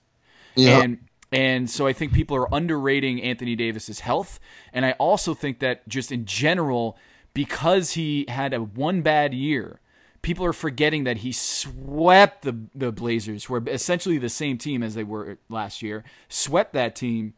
Yeah. 0.55 0.81
And 0.83 0.99
And 1.31 1.69
so 1.69 1.87
I 1.87 1.93
think 1.93 2.13
people 2.13 2.37
are 2.37 2.53
underrating 2.55 3.23
Anthony 3.23 3.55
Davis's 3.55 4.01
health. 4.01 4.41
And 4.73 4.87
I 4.87 4.93
also 4.93 5.35
think 5.35 5.59
that 5.59 5.87
just 5.89 6.11
in 6.11 6.25
general, 6.25 6.97
because 7.35 7.93
he 7.93 8.25
had 8.29 8.55
a 8.55 8.63
one 8.63 9.03
bad 9.03 9.35
year, 9.35 9.81
people 10.23 10.45
are 10.45 10.53
forgetting 10.53 11.05
that 11.05 11.19
he 11.19 11.33
swept 11.33 12.43
the 12.43 12.57
the 12.75 12.93
Blazers, 12.93 13.45
who 13.45 13.55
are 13.55 13.69
essentially 13.69 14.19
the 14.19 14.29
same 14.29 14.59
team 14.59 14.83
as 14.83 14.95
they 14.95 15.05
were 15.05 15.39
last 15.49 15.83
year, 15.83 16.03
swept 16.29 16.73
that 16.73 16.97
team, 16.97 17.35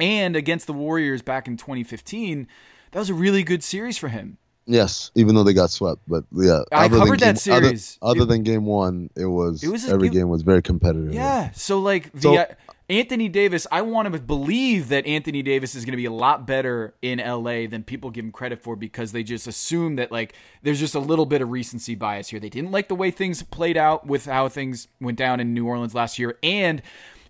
and 0.00 0.36
against 0.36 0.66
the 0.66 0.72
Warriors 0.72 1.22
back 1.22 1.46
in 1.46 1.56
2015, 1.56 2.46
that 2.92 2.98
was 2.98 3.10
a 3.10 3.14
really 3.14 3.42
good 3.42 3.62
series 3.62 3.98
for 3.98 4.08
him. 4.08 4.38
Yes, 4.66 5.10
even 5.14 5.34
though 5.34 5.44
they 5.44 5.52
got 5.52 5.70
swept, 5.70 6.00
but 6.08 6.24
yeah, 6.32 6.62
I 6.72 6.88
covered 6.88 7.20
that 7.20 7.34
game, 7.34 7.36
series. 7.36 7.98
Other, 8.00 8.12
other 8.12 8.22
it, 8.22 8.28
than 8.28 8.42
game 8.44 8.64
one, 8.64 9.10
it 9.14 9.26
was, 9.26 9.62
it 9.62 9.68
was 9.68 9.86
every 9.86 10.08
it, 10.08 10.12
game 10.12 10.30
was 10.30 10.40
very 10.40 10.62
competitive. 10.62 11.12
Yeah, 11.12 11.50
so 11.50 11.80
like 11.80 12.10
the 12.12 12.20
so, 12.20 12.36
uh, 12.36 12.46
Anthony 12.88 13.28
Davis, 13.28 13.66
I 13.72 13.82
want 13.82 14.12
to 14.12 14.18
believe 14.18 14.88
that 14.88 15.06
Anthony 15.06 15.42
Davis 15.42 15.74
is 15.74 15.84
going 15.84 15.92
to 15.92 15.98
be 15.98 16.04
a 16.04 16.12
lot 16.12 16.46
better 16.46 16.94
in 17.00 17.18
LA 17.18 17.66
than 17.66 17.82
people 17.82 18.10
give 18.10 18.24
him 18.24 18.32
credit 18.32 18.62
for 18.62 18.76
because 18.76 19.12
they 19.12 19.22
just 19.22 19.46
assume 19.46 19.96
that 19.96 20.12
like 20.12 20.34
there's 20.62 20.80
just 20.80 20.94
a 20.94 20.98
little 20.98 21.26
bit 21.26 21.42
of 21.42 21.50
recency 21.50 21.94
bias 21.94 22.28
here. 22.28 22.40
They 22.40 22.50
didn't 22.50 22.72
like 22.72 22.88
the 22.88 22.94
way 22.94 23.10
things 23.10 23.42
played 23.42 23.76
out 23.76 24.06
with 24.06 24.26
how 24.26 24.48
things 24.48 24.88
went 25.00 25.18
down 25.18 25.40
in 25.40 25.52
New 25.52 25.66
Orleans 25.66 25.94
last 25.94 26.18
year, 26.18 26.38
and 26.42 26.80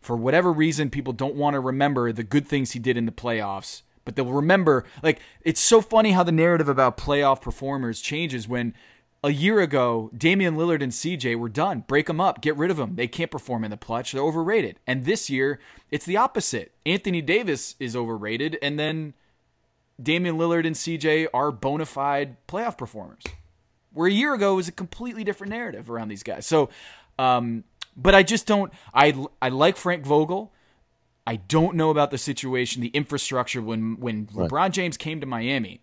for 0.05 0.17
whatever 0.17 0.53
reason, 0.53 0.91
people 0.91 1.13
don't 1.13 1.35
want 1.35 1.55
to 1.55 1.61
remember 1.61 2.13
the 2.13 2.23
good 2.23 2.47
things 2.47 2.73
he 2.73 2.79
did 2.79 2.97
in 2.97 3.07
the 3.07 3.13
playoffs 3.13 3.83
but 4.05 4.17
they'll 4.17 4.27
remember 4.27 4.85
like 5.03 5.21
it's 5.43 5.61
so 5.61 5.81
funny 5.81 6.13
how 6.13 6.23
the 6.23 6.33
narrative 6.33 6.69
about 6.69 6.97
playoff 6.97 7.41
performers 7.41 8.01
changes 8.01 8.47
when 8.47 8.75
a 9.23 9.31
year 9.31 9.61
ago 9.61 10.11
Damian 10.17 10.57
Lillard 10.57 10.83
and 10.83 10.93
CJ 10.93 11.37
were 11.37 11.49
done. 11.49 11.85
Break 11.87 12.07
them 12.07 12.21
up, 12.21 12.43
get 12.43 12.57
rid 12.57 12.71
of 12.71 12.77
them. 12.77 12.97
They 12.97 13.09
can't 13.09 13.31
perform 13.31 13.65
in 13.65 13.71
the 13.71 13.77
clutch. 13.77 14.13
They're 14.13 14.23
overrated. 14.23 14.79
And 14.87 15.05
this 15.05 15.31
year 15.31 15.59
it's 15.91 16.05
the 16.05 16.19
opposite. 16.19 16.73
Anthony 16.85 17.23
Davis 17.23 17.75
is 17.81 17.97
overrated 17.97 18.59
and 18.63 18.79
then 18.79 19.15
Damian 20.01 20.37
Lillard 20.37 20.67
and 20.67 20.77
CJ 20.77 21.29
are 21.33 21.51
bona 21.51 21.87
fide 21.87 22.37
playoff 22.47 22.77
performers. 22.77 23.23
Where 23.93 24.09
a 24.09 24.13
year 24.13 24.35
ago 24.35 24.57
was 24.57 24.69
a 24.69 24.73
completely 24.73 25.25
different 25.25 25.53
narrative 25.53 25.89
around 25.89 26.09
these 26.09 26.23
guys. 26.23 26.47
So 26.47 26.69
um 27.19 27.65
but 27.97 28.15
I 28.15 28.23
just 28.23 28.47
don't 28.47 28.73
I 28.93 29.27
I 29.41 29.49
like 29.49 29.77
Frank 29.77 30.05
Vogel. 30.05 30.53
I 31.27 31.37
don't 31.37 31.75
know 31.77 31.91
about 31.91 32.11
the 32.11 32.19
situation, 32.19 32.83
the 32.83 32.89
infrastructure 32.89 33.63
when 33.63 33.99
when 33.99 34.29
right. 34.33 34.51
LeBron 34.51 34.71
James 34.73 34.97
came 34.97 35.21
to 35.21 35.27
Miami. 35.27 35.81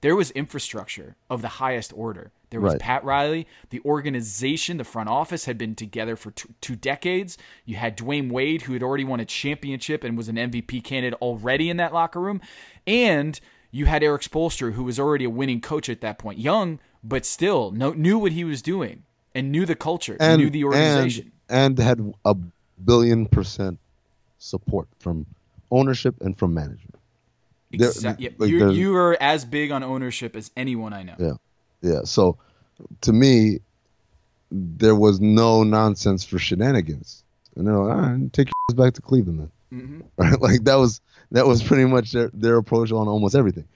There 0.00 0.16
was 0.16 0.30
infrastructure 0.32 1.16
of 1.30 1.40
the 1.40 1.48
highest 1.48 1.92
order. 1.96 2.30
There 2.50 2.60
was 2.60 2.74
right. 2.74 2.80
Pat 2.80 3.04
Riley. 3.04 3.46
The 3.70 3.80
organization, 3.86 4.76
the 4.76 4.84
front 4.84 5.08
office 5.08 5.46
had 5.46 5.56
been 5.56 5.74
together 5.74 6.14
for 6.14 6.30
two, 6.30 6.50
two 6.60 6.76
decades. 6.76 7.38
You 7.64 7.76
had 7.76 7.96
Dwyane 7.96 8.30
Wade, 8.30 8.62
who 8.62 8.74
had 8.74 8.82
already 8.82 9.04
won 9.04 9.20
a 9.20 9.24
championship 9.24 10.04
and 10.04 10.14
was 10.14 10.28
an 10.28 10.36
MVP 10.36 10.84
candidate 10.84 11.18
already 11.22 11.70
in 11.70 11.78
that 11.78 11.94
locker 11.94 12.20
room. 12.20 12.42
And 12.86 13.40
you 13.70 13.86
had 13.86 14.02
Erik 14.02 14.20
Spoelstra, 14.20 14.74
who 14.74 14.84
was 14.84 15.00
already 15.00 15.24
a 15.24 15.30
winning 15.30 15.62
coach 15.62 15.88
at 15.88 16.02
that 16.02 16.18
point. 16.18 16.38
Young, 16.38 16.80
but 17.02 17.24
still 17.24 17.70
know, 17.70 17.92
knew 17.92 18.18
what 18.18 18.32
he 18.32 18.44
was 18.44 18.60
doing 18.60 19.04
and 19.34 19.50
knew 19.50 19.66
the 19.66 19.74
culture, 19.74 20.16
and, 20.20 20.42
knew 20.42 20.50
the 20.50 20.64
organization. 20.64 21.32
And, 21.48 21.78
and 21.78 21.86
had 21.86 22.14
a 22.24 22.36
billion 22.84 23.26
percent 23.26 23.78
support 24.38 24.88
from 24.98 25.26
ownership 25.70 26.14
and 26.20 26.38
from 26.38 26.54
management. 26.54 26.94
Exactly. 27.72 28.34
Like 28.38 28.50
you 28.50 28.70
you 28.70 28.96
are 28.96 29.16
as 29.20 29.44
big 29.44 29.72
on 29.72 29.82
ownership 29.82 30.36
as 30.36 30.50
anyone 30.56 30.92
I 30.92 31.02
know. 31.02 31.14
Yeah, 31.18 31.32
yeah. 31.82 32.00
So 32.04 32.38
to 33.02 33.12
me, 33.12 33.60
there 34.50 34.94
was 34.94 35.20
no 35.20 35.62
nonsense 35.62 36.24
for 36.24 36.38
shenanigans. 36.38 37.24
And 37.56 37.66
they're 37.66 37.76
like, 37.76 37.96
all 37.96 38.02
right, 38.02 38.32
take 38.32 38.48
your 38.68 38.76
back 38.76 38.94
to 38.94 39.02
Cleveland 39.02 39.40
then. 39.40 39.50
Mm-hmm. 39.80 40.00
Right? 40.16 40.40
Like 40.40 40.64
that 40.64 40.76
was 40.76 41.00
that 41.32 41.46
was 41.46 41.62
pretty 41.62 41.84
much 41.84 42.12
their, 42.12 42.30
their 42.32 42.56
approach 42.56 42.92
on 42.92 43.08
almost 43.08 43.34
everything. 43.34 43.66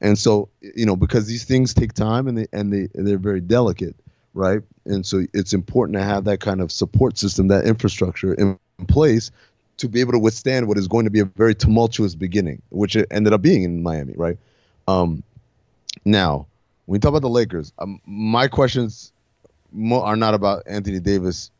And 0.00 0.18
so, 0.18 0.50
you 0.60 0.84
know, 0.84 0.96
because 0.96 1.26
these 1.26 1.44
things 1.44 1.72
take 1.72 1.94
time 1.94 2.28
and 2.28 2.36
they 2.36 2.46
and 2.52 2.72
they 2.72 2.88
they're 2.94 3.18
very 3.18 3.40
delicate, 3.40 3.96
right? 4.36 4.60
And 4.84 5.04
so 5.04 5.24
it's 5.32 5.52
important 5.52 5.96
to 5.96 6.04
have 6.04 6.24
that 6.24 6.40
kind 6.40 6.60
of 6.60 6.70
support 6.70 7.18
system, 7.18 7.48
that 7.48 7.64
infrastructure 7.64 8.34
in 8.34 8.58
place 8.86 9.30
to 9.78 9.88
be 9.88 10.00
able 10.00 10.12
to 10.12 10.18
withstand 10.18 10.68
what 10.68 10.78
is 10.78 10.88
going 10.88 11.04
to 11.04 11.10
be 11.10 11.20
a 11.20 11.24
very 11.24 11.54
tumultuous 11.54 12.14
beginning, 12.14 12.62
which 12.70 12.96
it 12.96 13.08
ended 13.10 13.32
up 13.32 13.42
being 13.42 13.62
in 13.62 13.82
Miami, 13.82 14.14
right? 14.16 14.38
Um, 14.86 15.22
now, 16.04 16.46
when 16.84 16.96
you 16.96 17.00
talk 17.00 17.10
about 17.10 17.22
the 17.22 17.28
Lakers, 17.28 17.72
um, 17.78 18.00
my 18.06 18.46
questions 18.46 19.12
are 19.90 20.16
not 20.16 20.34
about 20.34 20.62
Anthony 20.66 21.00
Davis 21.00 21.50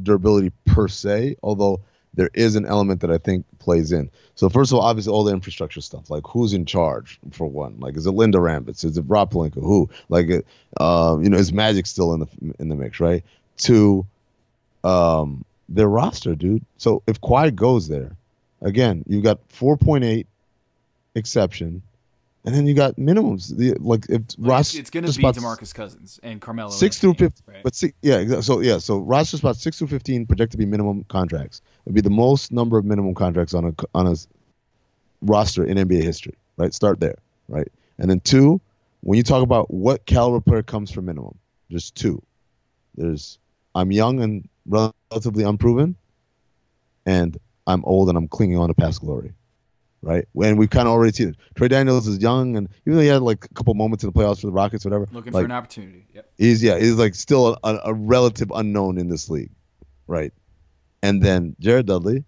durability 0.00 0.52
per 0.64 0.88
se, 0.88 1.36
although 1.42 1.80
there 2.14 2.30
is 2.34 2.56
an 2.56 2.66
element 2.66 3.00
that 3.00 3.10
I 3.10 3.18
think 3.18 3.46
plays 3.58 3.92
in. 3.92 4.10
So 4.34 4.48
first 4.48 4.72
of 4.72 4.78
all, 4.78 4.84
obviously 4.84 5.12
all 5.12 5.24
the 5.24 5.32
infrastructure 5.32 5.80
stuff, 5.80 6.10
like 6.10 6.24
who's 6.26 6.52
in 6.52 6.66
charge 6.66 7.18
for 7.30 7.46
one, 7.46 7.80
like 7.80 7.96
is 7.96 8.06
it 8.06 8.10
Linda 8.10 8.38
Rambis, 8.38 8.84
is 8.84 8.98
it 8.98 9.04
Rob 9.06 9.32
Pelinka, 9.32 9.62
who, 9.62 9.88
like, 10.08 10.28
uh, 10.78 11.18
you 11.20 11.30
know, 11.30 11.38
is 11.38 11.52
Magic 11.52 11.86
still 11.86 12.12
in 12.14 12.20
the 12.20 12.54
in 12.58 12.68
the 12.68 12.74
mix, 12.74 13.00
right? 13.00 13.24
Two, 13.56 14.06
um, 14.84 15.44
their 15.68 15.88
roster, 15.88 16.34
dude. 16.34 16.64
So 16.76 17.02
if 17.06 17.20
Kawhi 17.20 17.54
goes 17.54 17.88
there, 17.88 18.16
again, 18.60 19.04
you've 19.06 19.24
got 19.24 19.46
4.8 19.48 20.26
exception, 21.14 21.82
and 22.44 22.54
then 22.54 22.66
you 22.66 22.74
got 22.74 22.96
minimums. 22.96 23.56
The 23.56 23.74
like 23.78 24.06
if 24.08 24.22
like 24.38 24.50
Ross, 24.50 24.74
it's, 24.74 24.90
going 24.90 25.06
to 25.06 25.16
be 25.16 25.22
Demarcus 25.22 25.74
Cousins 25.74 26.18
and 26.22 26.40
Carmelo. 26.40 26.70
Six 26.70 26.98
through 26.98 27.14
fifteen, 27.14 27.54
right? 27.54 27.62
but 27.62 27.74
six, 27.74 27.94
yeah, 28.02 28.40
so 28.40 28.60
yeah, 28.60 28.78
so 28.78 28.98
roster 28.98 29.36
spot 29.36 29.56
six 29.56 29.78
through 29.78 29.88
fifteen 29.88 30.26
projected 30.26 30.52
to 30.52 30.58
be 30.58 30.66
minimum 30.66 31.04
contracts. 31.04 31.62
It'd 31.86 31.94
be 31.94 32.00
the 32.00 32.10
most 32.10 32.52
number 32.52 32.78
of 32.78 32.84
minimum 32.84 33.14
contracts 33.14 33.54
on 33.54 33.66
a 33.66 33.74
on 33.94 34.06
a 34.08 34.16
roster 35.20 35.64
in 35.64 35.76
NBA 35.78 36.02
history. 36.02 36.34
Right, 36.56 36.74
start 36.74 37.00
there. 37.00 37.16
Right, 37.48 37.68
and 37.98 38.10
then 38.10 38.20
two, 38.20 38.60
when 39.02 39.16
you 39.16 39.22
talk 39.22 39.42
about 39.42 39.72
what 39.72 40.06
caliber 40.06 40.40
player 40.40 40.62
comes 40.62 40.90
for 40.90 41.00
minimum, 41.00 41.38
there's 41.70 41.90
two. 41.90 42.22
There's 42.96 43.38
I'm 43.74 43.92
young 43.92 44.20
and 44.20 44.48
relatively 44.66 45.44
unproven, 45.44 45.96
and 47.06 47.38
I'm 47.66 47.84
old 47.84 48.08
and 48.08 48.18
I'm 48.18 48.28
clinging 48.28 48.58
on 48.58 48.68
to 48.68 48.74
past 48.74 49.00
glory, 49.00 49.32
right? 50.02 50.26
And 50.42 50.58
we've 50.58 50.70
kind 50.70 50.86
of 50.86 50.92
already 50.92 51.12
seen 51.12 51.30
it. 51.30 51.36
Troy 51.54 51.68
Daniels 51.68 52.06
is 52.06 52.18
young, 52.18 52.56
and 52.56 52.68
even 52.86 52.96
though 52.96 53.02
he 53.02 53.08
had 53.08 53.22
like 53.22 53.44
a 53.44 53.54
couple 53.54 53.74
moments 53.74 54.04
in 54.04 54.10
the 54.10 54.18
playoffs 54.18 54.40
for 54.40 54.48
the 54.48 54.52
Rockets, 54.52 54.84
whatever. 54.84 55.06
Looking 55.12 55.32
like, 55.32 55.42
for 55.42 55.44
an 55.46 55.52
opportunity. 55.52 56.06
Yep. 56.14 56.30
He's 56.36 56.62
yeah, 56.62 56.78
he's 56.78 56.94
like 56.94 57.14
still 57.14 57.56
a, 57.62 57.78
a 57.84 57.94
relative 57.94 58.50
unknown 58.54 58.98
in 58.98 59.08
this 59.08 59.30
league, 59.30 59.52
right? 60.06 60.32
And 61.02 61.22
then 61.22 61.56
Jared 61.58 61.86
Dudley, 61.86 62.24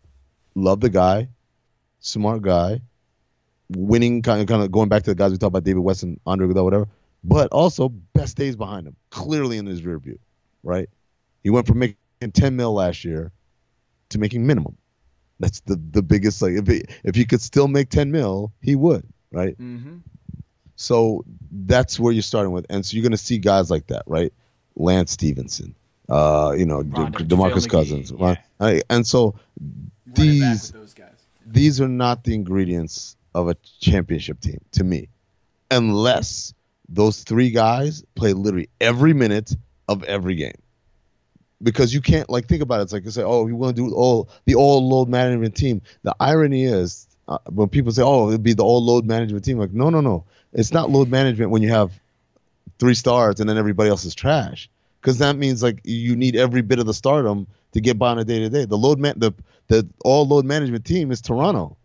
love 0.55 0.81
the 0.81 0.91
guy, 0.91 1.29
smart 2.01 2.43
guy, 2.43 2.81
winning 3.71 4.23
kind 4.23 4.41
of 4.41 4.47
kind 4.47 4.63
of 4.63 4.71
going 4.71 4.89
back 4.89 5.03
to 5.05 5.11
the 5.11 5.15
guys 5.15 5.33
we 5.33 5.39
talked 5.39 5.49
about, 5.49 5.65
David 5.65 5.81
West 5.81 6.03
and 6.03 6.21
Andre 6.27 6.49
Iguodala, 6.49 6.65
whatever. 6.65 6.89
But 7.23 7.53
also 7.53 7.89
best 7.89 8.37
days 8.37 8.55
behind 8.55 8.87
him, 8.87 8.97
clearly 9.11 9.57
in 9.57 9.67
his 9.67 9.83
rear 9.83 9.99
view, 9.99 10.19
right? 10.63 10.89
He 11.43 11.51
went 11.51 11.67
from 11.67 11.79
making 11.79 11.97
10 12.33 12.57
mil 12.57 12.75
last 12.75 13.05
year 13.05 13.33
to 14.11 14.19
making 14.19 14.47
minimum. 14.47 14.77
That's 15.41 15.61
the 15.61 15.81
the 15.91 16.03
biggest 16.03 16.41
like 16.43 16.53
if 16.53 16.67
he, 16.67 16.85
if 17.03 17.15
he 17.15 17.25
could 17.25 17.41
still 17.41 17.69
make 17.69 17.91
10 17.91 18.11
mil, 18.11 18.53
he 18.61 18.77
would, 18.77 19.07
right? 19.33 19.59
Mm-hmm. 19.59 19.97
So 20.77 21.25
that's 21.51 21.99
where 21.99 22.13
you're 22.13 22.23
starting 22.23 22.53
with, 22.53 22.67
and 22.69 22.85
so 22.85 22.95
you're 22.95 23.03
going 23.03 23.13
to 23.13 23.19
see 23.19 23.39
guys 23.39 23.71
like 23.71 23.87
that, 23.89 24.03
right? 24.07 24.33
Lance 24.77 25.13
Stephenson, 25.13 25.75
uh, 26.09 26.55
you 26.57 26.67
know, 26.67 26.83
De- 26.83 27.25
Demarcus 27.25 27.69
Cousins, 27.69 28.13
yeah. 28.17 28.37
right? 28.59 28.83
And 28.91 29.07
so 29.07 29.37
these 30.07 30.73
these 31.47 31.81
are 31.81 31.89
not 31.89 32.25
the 32.25 32.35
ingredients 32.35 33.17
of 33.35 33.49
a 33.49 33.57
championship 33.81 34.41
team 34.41 34.61
to 34.73 34.85
me, 34.85 35.09
unless 35.71 36.55
those 36.89 37.23
three 37.23 37.51
guys 37.51 38.05
play 38.15 38.33
literally 38.33 38.69
every 38.81 39.13
minute 39.13 39.55
of 39.89 40.03
every 40.05 40.35
game 40.35 40.55
because 41.65 41.93
you 41.93 42.01
can't 42.01 42.29
like 42.31 42.47
think 42.47 42.63
about 42.63 42.81
it. 42.81 42.85
It's 42.85 42.93
like 42.93 43.05
you 43.05 43.11
say, 43.11 43.23
oh, 43.23 43.47
you 43.47 43.57
want 43.57 43.75
to 43.75 43.83
do 43.89 43.95
all 43.95 44.29
the 44.45 44.55
all 44.55 44.87
load 44.89 45.09
management 45.09 45.57
team. 45.57 45.83
The 46.03 46.15
irony 46.21 46.65
is 46.65 47.09
uh, 47.27 47.39
when 47.51 47.69
people 47.69 47.91
say, 47.91 48.03
oh, 48.03 48.29
it'd 48.29 48.43
be 48.43 48.53
the 48.53 48.65
all 48.65 48.85
load 48.85 49.07
management 49.07 49.45
team. 49.45 49.59
Like, 49.59 49.73
no, 49.73 49.91
no, 49.91 50.01
no, 50.01 50.25
it's 50.53 50.73
not 50.73 50.91
load 50.91 51.09
management 51.09 51.51
when 51.51 51.63
you 51.63 51.71
have 51.71 51.99
three 52.79 52.95
stars 52.95 53.41
and 53.41 53.49
then 53.49 53.57
everybody 53.57 53.91
else 53.91 54.05
is 54.05 54.15
trash. 54.15 54.69
Because 55.01 55.19
that 55.19 55.37
means 55.37 55.63
like 55.63 55.81
you 55.85 56.17
need 56.17 56.37
every 56.37 56.63
bit 56.63 56.79
of 56.79 56.87
the 56.87 56.95
stardom 56.95 57.47
to 57.73 57.81
get 57.81 57.99
by 57.99 58.11
on 58.11 58.19
a 58.19 58.25
day 58.25 58.39
to 58.41 58.49
day. 58.49 58.67
The 58.67 58.79
load 58.79 58.99
man, 58.99 59.15
the 59.17 59.33
the 59.67 59.89
all 60.05 60.27
load 60.27 60.45
management 60.45 60.85
team 60.85 61.11
is 61.11 61.21
Toronto. 61.21 61.77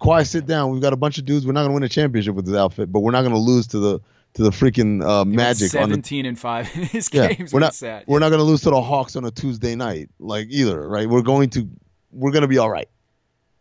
Kawhi, 0.00 0.26
sit 0.26 0.46
down. 0.46 0.70
We've 0.72 0.82
got 0.82 0.92
a 0.92 0.96
bunch 0.96 1.16
of 1.16 1.24
dudes. 1.24 1.46
We're 1.46 1.52
not 1.52 1.62
going 1.62 1.70
to 1.70 1.74
win 1.74 1.82
a 1.82 1.88
championship 1.88 2.34
with 2.34 2.44
this 2.44 2.54
outfit, 2.54 2.92
but 2.92 3.00
we're 3.00 3.12
not 3.12 3.22
going 3.22 3.32
to 3.32 3.38
lose 3.38 3.66
to 3.68 3.78
the 3.78 4.00
to 4.36 4.42
the 4.42 4.50
freaking 4.50 5.02
uh, 5.02 5.24
Magic. 5.24 5.70
Seventeen 5.70 6.24
the, 6.24 6.28
and 6.30 6.38
five 6.38 6.70
in 6.74 6.82
his 6.84 7.08
yeah, 7.12 7.32
games. 7.32 7.52
We're 7.52 7.60
not. 7.60 7.74
Sad. 7.74 8.04
We're 8.06 8.18
not 8.18 8.28
going 8.28 8.38
to 8.38 8.44
lose 8.44 8.60
to 8.62 8.70
the 8.70 8.80
Hawks 8.80 9.16
on 9.16 9.24
a 9.24 9.30
Tuesday 9.30 9.74
night, 9.74 10.10
like 10.18 10.48
either. 10.50 10.86
Right? 10.88 11.08
We're 11.08 11.22
going 11.22 11.50
to. 11.50 11.68
We're 12.12 12.30
going 12.30 12.42
to 12.42 12.48
be 12.48 12.58
all 12.58 12.70
right. 12.70 12.88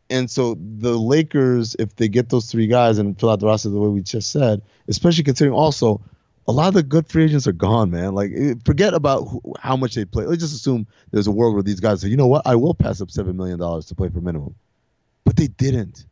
And 0.10 0.30
so 0.30 0.56
the 0.60 0.98
Lakers, 0.98 1.76
if 1.80 1.96
they 1.96 2.08
get 2.08 2.30
those 2.30 2.52
three 2.52 2.68
guys 2.68 3.00
and 3.00 3.20
fill 3.20 3.32
out 3.32 3.40
the 3.40 3.48
roster 3.48 3.70
the 3.70 3.80
way 3.80 3.88
we 3.88 4.02
just 4.02 4.32
said, 4.32 4.62
especially 4.88 5.24
considering 5.24 5.56
also 5.56 6.00
a 6.48 6.52
lot 6.52 6.68
of 6.68 6.74
the 6.76 6.84
good 6.84 7.08
free 7.08 7.24
agents 7.24 7.48
are 7.48 7.54
gone, 7.54 7.90
man. 7.90 8.14
Like 8.14 8.32
eh, 8.36 8.54
forget 8.66 8.94
about 8.94 9.24
who, 9.24 9.42
how 9.60 9.76
much 9.76 9.96
they 9.96 10.06
play. 10.06 10.26
Let's 10.26 10.42
just 10.42 10.54
assume 10.54 10.86
there's 11.12 11.28
a 11.28 11.32
world 11.32 11.56
where 11.56 11.64
these 11.64 11.80
guys 11.80 12.02
say, 12.02 12.10
you 12.10 12.18
know 12.18 12.28
what, 12.28 12.44
I 12.46 12.56
will 12.56 12.76
pass 12.76 13.02
up 13.02 13.10
seven 13.10 13.36
million 13.36 13.58
dollars 13.58 13.88
to 13.88 13.96
play 13.96 14.10
for 14.10 14.22
minimum. 14.22 14.54
but 15.24 15.38
they 15.38 15.48
didn't. 15.48 16.06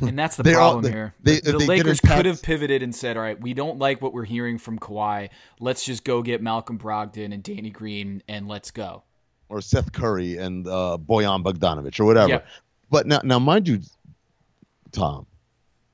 And 0.00 0.18
that's 0.18 0.36
the 0.36 0.44
problem 0.52 0.84
all, 0.84 0.90
here. 0.90 1.14
They, 1.22 1.40
the 1.40 1.52
they 1.52 1.66
Lakers 1.66 2.00
could 2.00 2.26
have 2.26 2.42
pivoted 2.42 2.82
and 2.82 2.94
said, 2.94 3.16
"All 3.16 3.22
right, 3.22 3.40
we 3.40 3.54
don't 3.54 3.78
like 3.78 4.02
what 4.02 4.12
we're 4.12 4.24
hearing 4.24 4.58
from 4.58 4.78
Kawhi. 4.78 5.30
Let's 5.60 5.84
just 5.84 6.04
go 6.04 6.22
get 6.22 6.42
Malcolm 6.42 6.78
Brogdon 6.78 7.32
and 7.32 7.42
Danny 7.42 7.70
Green, 7.70 8.22
and 8.28 8.48
let's 8.48 8.70
go." 8.70 9.04
Or 9.48 9.62
Seth 9.62 9.92
Curry 9.92 10.36
and 10.36 10.66
uh, 10.66 10.98
Bojan 11.00 11.42
Bogdanovic 11.42 11.98
or 11.98 12.04
whatever. 12.04 12.28
Yeah. 12.28 12.40
But 12.90 13.06
now, 13.06 13.20
now, 13.24 13.38
mind 13.38 13.66
you, 13.66 13.80
Tom, 14.92 15.26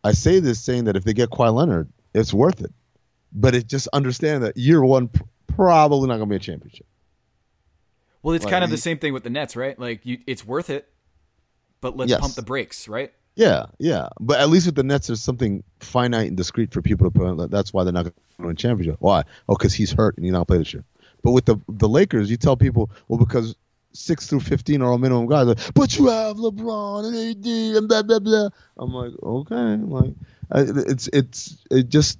I 0.02 0.12
say 0.12 0.40
this 0.40 0.60
saying 0.60 0.84
that 0.84 0.96
if 0.96 1.04
they 1.04 1.12
get 1.12 1.30
Kawhi 1.30 1.54
Leonard, 1.54 1.88
it's 2.14 2.34
worth 2.34 2.60
it. 2.60 2.72
But 3.32 3.54
it 3.54 3.66
just 3.66 3.88
understand 3.92 4.44
that 4.44 4.56
year 4.56 4.84
one 4.84 5.10
probably 5.46 6.08
not 6.08 6.16
going 6.16 6.28
to 6.28 6.32
be 6.32 6.36
a 6.36 6.40
championship. 6.40 6.86
Well, 8.22 8.34
it's 8.34 8.44
like, 8.44 8.52
kind 8.52 8.64
of 8.64 8.70
the 8.70 8.78
same 8.78 8.98
thing 8.98 9.12
with 9.12 9.22
the 9.22 9.30
Nets, 9.30 9.54
right? 9.54 9.78
Like, 9.78 10.06
you, 10.06 10.18
it's 10.26 10.46
worth 10.46 10.70
it, 10.70 10.88
but 11.80 11.96
let's 11.96 12.10
yes. 12.10 12.20
pump 12.20 12.34
the 12.34 12.42
brakes, 12.42 12.88
right? 12.88 13.12
Yeah, 13.36 13.66
yeah. 13.78 14.08
But 14.20 14.40
at 14.40 14.48
least 14.48 14.66
with 14.66 14.76
the 14.76 14.84
Nets, 14.84 15.08
there's 15.08 15.20
something 15.20 15.64
finite 15.80 16.28
and 16.28 16.36
discreet 16.36 16.72
for 16.72 16.82
people 16.82 17.10
to 17.10 17.18
put. 17.18 17.50
That's 17.50 17.72
why 17.72 17.84
they're 17.84 17.92
not 17.92 18.04
going 18.04 18.14
to 18.38 18.46
win 18.46 18.56
championship. 18.56 18.96
Why? 19.00 19.24
Oh, 19.48 19.56
because 19.56 19.74
he's 19.74 19.92
hurt 19.92 20.16
and 20.16 20.24
he's 20.24 20.32
not 20.32 20.46
play 20.46 20.58
this 20.58 20.72
year. 20.72 20.84
But 21.22 21.32
with 21.32 21.46
the 21.46 21.56
the 21.68 21.88
Lakers, 21.88 22.30
you 22.30 22.36
tell 22.36 22.56
people, 22.56 22.90
well, 23.08 23.18
because 23.18 23.56
six 23.92 24.26
through 24.26 24.40
fifteen 24.40 24.82
are 24.82 24.90
all 24.90 24.98
minimum 24.98 25.26
guys. 25.26 25.46
Like, 25.46 25.74
but 25.74 25.96
you 25.96 26.08
have 26.08 26.36
LeBron 26.36 27.06
and 27.06 27.16
AD 27.16 27.76
and 27.78 27.88
blah 27.88 28.02
blah 28.02 28.18
blah. 28.18 28.48
I'm 28.76 28.92
like, 28.92 29.12
okay, 29.22 29.76
like 29.76 30.14
it's 30.54 31.08
it's 31.12 31.56
it 31.70 31.88
just 31.88 32.18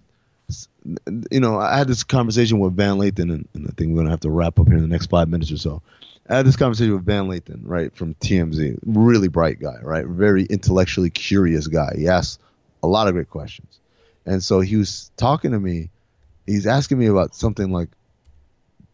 you 1.31 1.41
know 1.41 1.59
I 1.59 1.77
had 1.77 1.87
this 1.87 2.03
conversation 2.03 2.59
with 2.59 2.75
Van 2.77 2.97
Lathan, 2.97 3.33
and, 3.33 3.49
and 3.55 3.67
I 3.69 3.73
think 3.77 3.91
we're 3.91 3.99
gonna 3.99 4.11
have 4.11 4.21
to 4.21 4.31
wrap 4.31 4.59
up 4.59 4.67
here 4.67 4.77
in 4.77 4.83
the 4.83 4.89
next 4.89 5.11
five 5.11 5.29
minutes 5.29 5.53
or 5.53 5.59
so. 5.59 5.83
I 6.29 6.37
had 6.37 6.47
this 6.47 6.57
conversation 6.57 6.95
with 6.95 7.05
Van 7.05 7.29
Lathan, 7.29 7.61
right, 7.63 7.95
from 7.95 8.15
TMZ. 8.15 8.79
Really 8.87 9.29
bright 9.29 9.61
guy, 9.61 9.79
right? 9.83 10.07
Very 10.07 10.45
intellectually 10.45 11.11
curious 11.11 11.67
guy. 11.67 11.95
He 11.97 12.09
asks 12.09 12.39
a 12.83 12.87
lot 12.87 13.09
of 13.09 13.15
great 13.15 13.29
questions. 13.29 13.79
And 14.25 14.43
so 14.43 14.61
he 14.61 14.77
was 14.77 15.11
talking 15.17 15.51
to 15.51 15.61
me. 15.61 15.91
He's 16.47 16.67
asking 16.67 16.99
me 16.99 17.07
about 17.07 17.35
something 17.35 17.71
like 17.73 17.89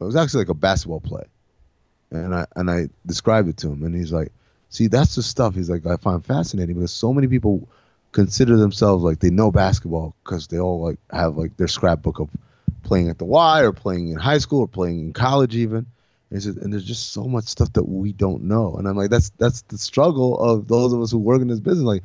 it 0.00 0.04
was 0.04 0.16
actually 0.16 0.40
like 0.40 0.48
a 0.48 0.54
basketball 0.54 1.00
play. 1.00 1.24
And 2.10 2.34
I 2.34 2.46
and 2.56 2.68
I 2.70 2.88
described 3.06 3.48
it 3.48 3.58
to 3.58 3.70
him 3.70 3.84
and 3.84 3.94
he's 3.94 4.12
like, 4.12 4.32
"See, 4.70 4.88
that's 4.88 5.14
the 5.14 5.22
stuff 5.22 5.54
he's 5.54 5.70
like 5.70 5.86
I 5.86 5.96
find 5.96 6.24
fascinating 6.24 6.76
because 6.76 6.92
so 6.92 7.12
many 7.12 7.28
people 7.28 7.68
consider 8.10 8.56
themselves 8.56 9.04
like 9.04 9.20
they 9.20 9.30
know 9.30 9.52
basketball 9.52 10.16
because 10.24 10.48
they 10.48 10.58
all 10.58 10.80
like 10.80 10.98
have 11.12 11.36
like 11.36 11.56
their 11.56 11.68
scrapbook 11.68 12.18
of 12.18 12.28
playing 12.82 13.08
at 13.08 13.18
the 13.18 13.24
Y 13.24 13.62
or 13.62 13.72
playing 13.72 14.08
in 14.08 14.16
high 14.16 14.38
school 14.38 14.60
or 14.62 14.68
playing 14.68 14.98
in 14.98 15.12
college 15.12 15.54
even." 15.54 15.86
And, 16.30 16.44
and 16.44 16.72
there's 16.72 16.84
just 16.84 17.12
so 17.12 17.24
much 17.24 17.44
stuff 17.44 17.72
that 17.72 17.88
we 17.88 18.12
don't 18.12 18.44
know. 18.44 18.76
And 18.76 18.86
I'm 18.86 18.96
like, 18.96 19.10
that's 19.10 19.30
that's 19.30 19.62
the 19.62 19.78
struggle 19.78 20.38
of 20.38 20.68
those 20.68 20.92
of 20.92 21.00
us 21.00 21.10
who 21.10 21.18
work 21.18 21.42
in 21.42 21.48
this 21.48 21.60
business. 21.60 21.84
Like, 21.84 22.04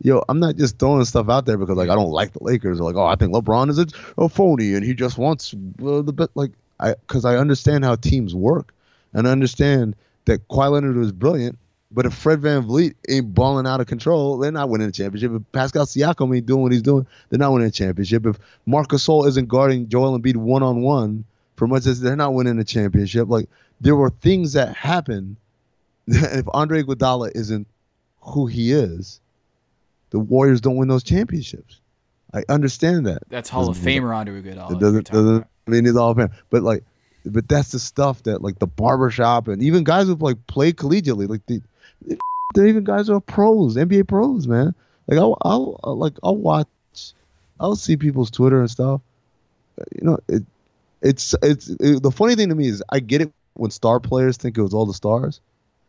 yo, 0.00 0.24
I'm 0.28 0.40
not 0.40 0.56
just 0.56 0.78
throwing 0.78 1.04
stuff 1.04 1.28
out 1.28 1.46
there 1.46 1.56
because 1.56 1.76
like 1.76 1.90
I 1.90 1.94
don't 1.94 2.10
like 2.10 2.32
the 2.32 2.42
Lakers 2.42 2.80
or 2.80 2.84
like, 2.84 2.96
oh, 2.96 3.06
I 3.06 3.16
think 3.16 3.32
LeBron 3.32 3.70
is 3.70 3.78
a, 3.78 3.86
a 4.18 4.28
phony 4.28 4.74
and 4.74 4.84
he 4.84 4.94
just 4.94 5.18
wants 5.18 5.54
uh, 5.54 6.02
the 6.02 6.12
best. 6.12 6.30
Like, 6.34 6.52
I 6.80 6.94
because 6.94 7.24
I 7.24 7.36
understand 7.36 7.84
how 7.84 7.94
teams 7.94 8.34
work 8.34 8.74
and 9.12 9.28
I 9.28 9.30
understand 9.30 9.94
that 10.24 10.48
Kawhi 10.48 10.72
Leonard 10.72 10.96
was 10.96 11.12
brilliant. 11.12 11.58
But 11.94 12.06
if 12.06 12.14
Fred 12.14 12.40
Van 12.40 12.64
VanVleet 12.64 12.94
ain't 13.08 13.34
balling 13.34 13.68
out 13.68 13.80
of 13.80 13.86
control, 13.86 14.38
they're 14.38 14.50
not 14.50 14.68
winning 14.68 14.88
a 14.88 14.92
championship. 14.92 15.30
If 15.32 15.52
Pascal 15.52 15.86
Siakam 15.86 16.36
ain't 16.36 16.44
doing 16.44 16.62
what 16.62 16.72
he's 16.72 16.82
doing, 16.82 17.06
they're 17.28 17.38
not 17.38 17.52
winning 17.52 17.68
a 17.68 17.70
championship. 17.70 18.26
If 18.26 18.36
Marcus 18.66 19.06
Gasol 19.06 19.28
isn't 19.28 19.46
guarding 19.46 19.88
Joel 19.88 20.18
Embiid 20.18 20.34
one 20.34 20.64
on 20.64 20.82
one, 20.82 21.24
for 21.56 21.66
much 21.66 21.86
as 21.86 22.00
they're 22.00 22.16
not 22.16 22.34
winning 22.34 22.58
a 22.58 22.64
championship. 22.64 23.28
Like 23.28 23.48
there 23.80 23.96
were 23.96 24.10
things 24.10 24.52
that 24.54 24.74
happened. 24.76 25.36
if 26.06 26.46
Andre 26.52 26.82
Iguodala 26.82 27.32
isn't 27.34 27.66
who 28.20 28.46
he 28.46 28.72
is, 28.72 29.20
the 30.10 30.18
Warriors 30.18 30.60
don't 30.60 30.76
win 30.76 30.88
those 30.88 31.02
championships. 31.02 31.80
I 32.32 32.44
understand 32.48 33.06
that. 33.06 33.22
That's 33.28 33.48
Hall 33.48 33.68
of 33.68 33.78
Famer 33.78 34.14
Andre 34.14 34.42
Iguodala. 34.42 34.72
It 34.72 34.80
doesn't, 34.80 35.10
doesn't 35.10 35.46
I 35.66 35.70
mean 35.70 35.84
he's 35.84 35.94
Hall 35.94 36.10
of 36.10 36.16
Fame, 36.16 36.30
but 36.50 36.62
like, 36.62 36.84
but 37.24 37.48
that's 37.48 37.72
the 37.72 37.78
stuff 37.78 38.22
that 38.24 38.42
like 38.42 38.58
the 38.58 38.66
barbershop 38.66 39.48
and 39.48 39.62
even 39.62 39.84
guys 39.84 40.08
who 40.08 40.14
like 40.16 40.46
play 40.46 40.72
collegiately, 40.72 41.28
like 41.28 41.46
the, 41.46 41.62
they're 42.54 42.66
even 42.66 42.84
guys 42.84 43.08
who 43.08 43.14
are 43.14 43.20
pros, 43.20 43.76
NBA 43.76 44.08
pros, 44.08 44.46
man. 44.46 44.74
Like 45.06 45.18
I'll, 45.18 45.38
I'll 45.42 45.96
like 45.96 46.14
I'll 46.22 46.36
watch, 46.36 46.68
I'll 47.60 47.76
see 47.76 47.96
people's 47.96 48.30
Twitter 48.30 48.60
and 48.60 48.70
stuff. 48.70 49.00
You 49.94 50.02
know, 50.02 50.18
it, 50.28 50.42
it's 51.04 51.34
it's 51.42 51.68
it, 51.68 52.02
the 52.02 52.10
funny 52.10 52.34
thing 52.34 52.48
to 52.48 52.54
me 52.54 52.66
is 52.66 52.82
I 52.88 52.98
get 52.98 53.20
it 53.20 53.32
when 53.52 53.70
star 53.70 54.00
players 54.00 54.36
think 54.36 54.58
it 54.58 54.62
was 54.62 54.74
all 54.74 54.86
the 54.86 54.94
stars, 54.94 55.40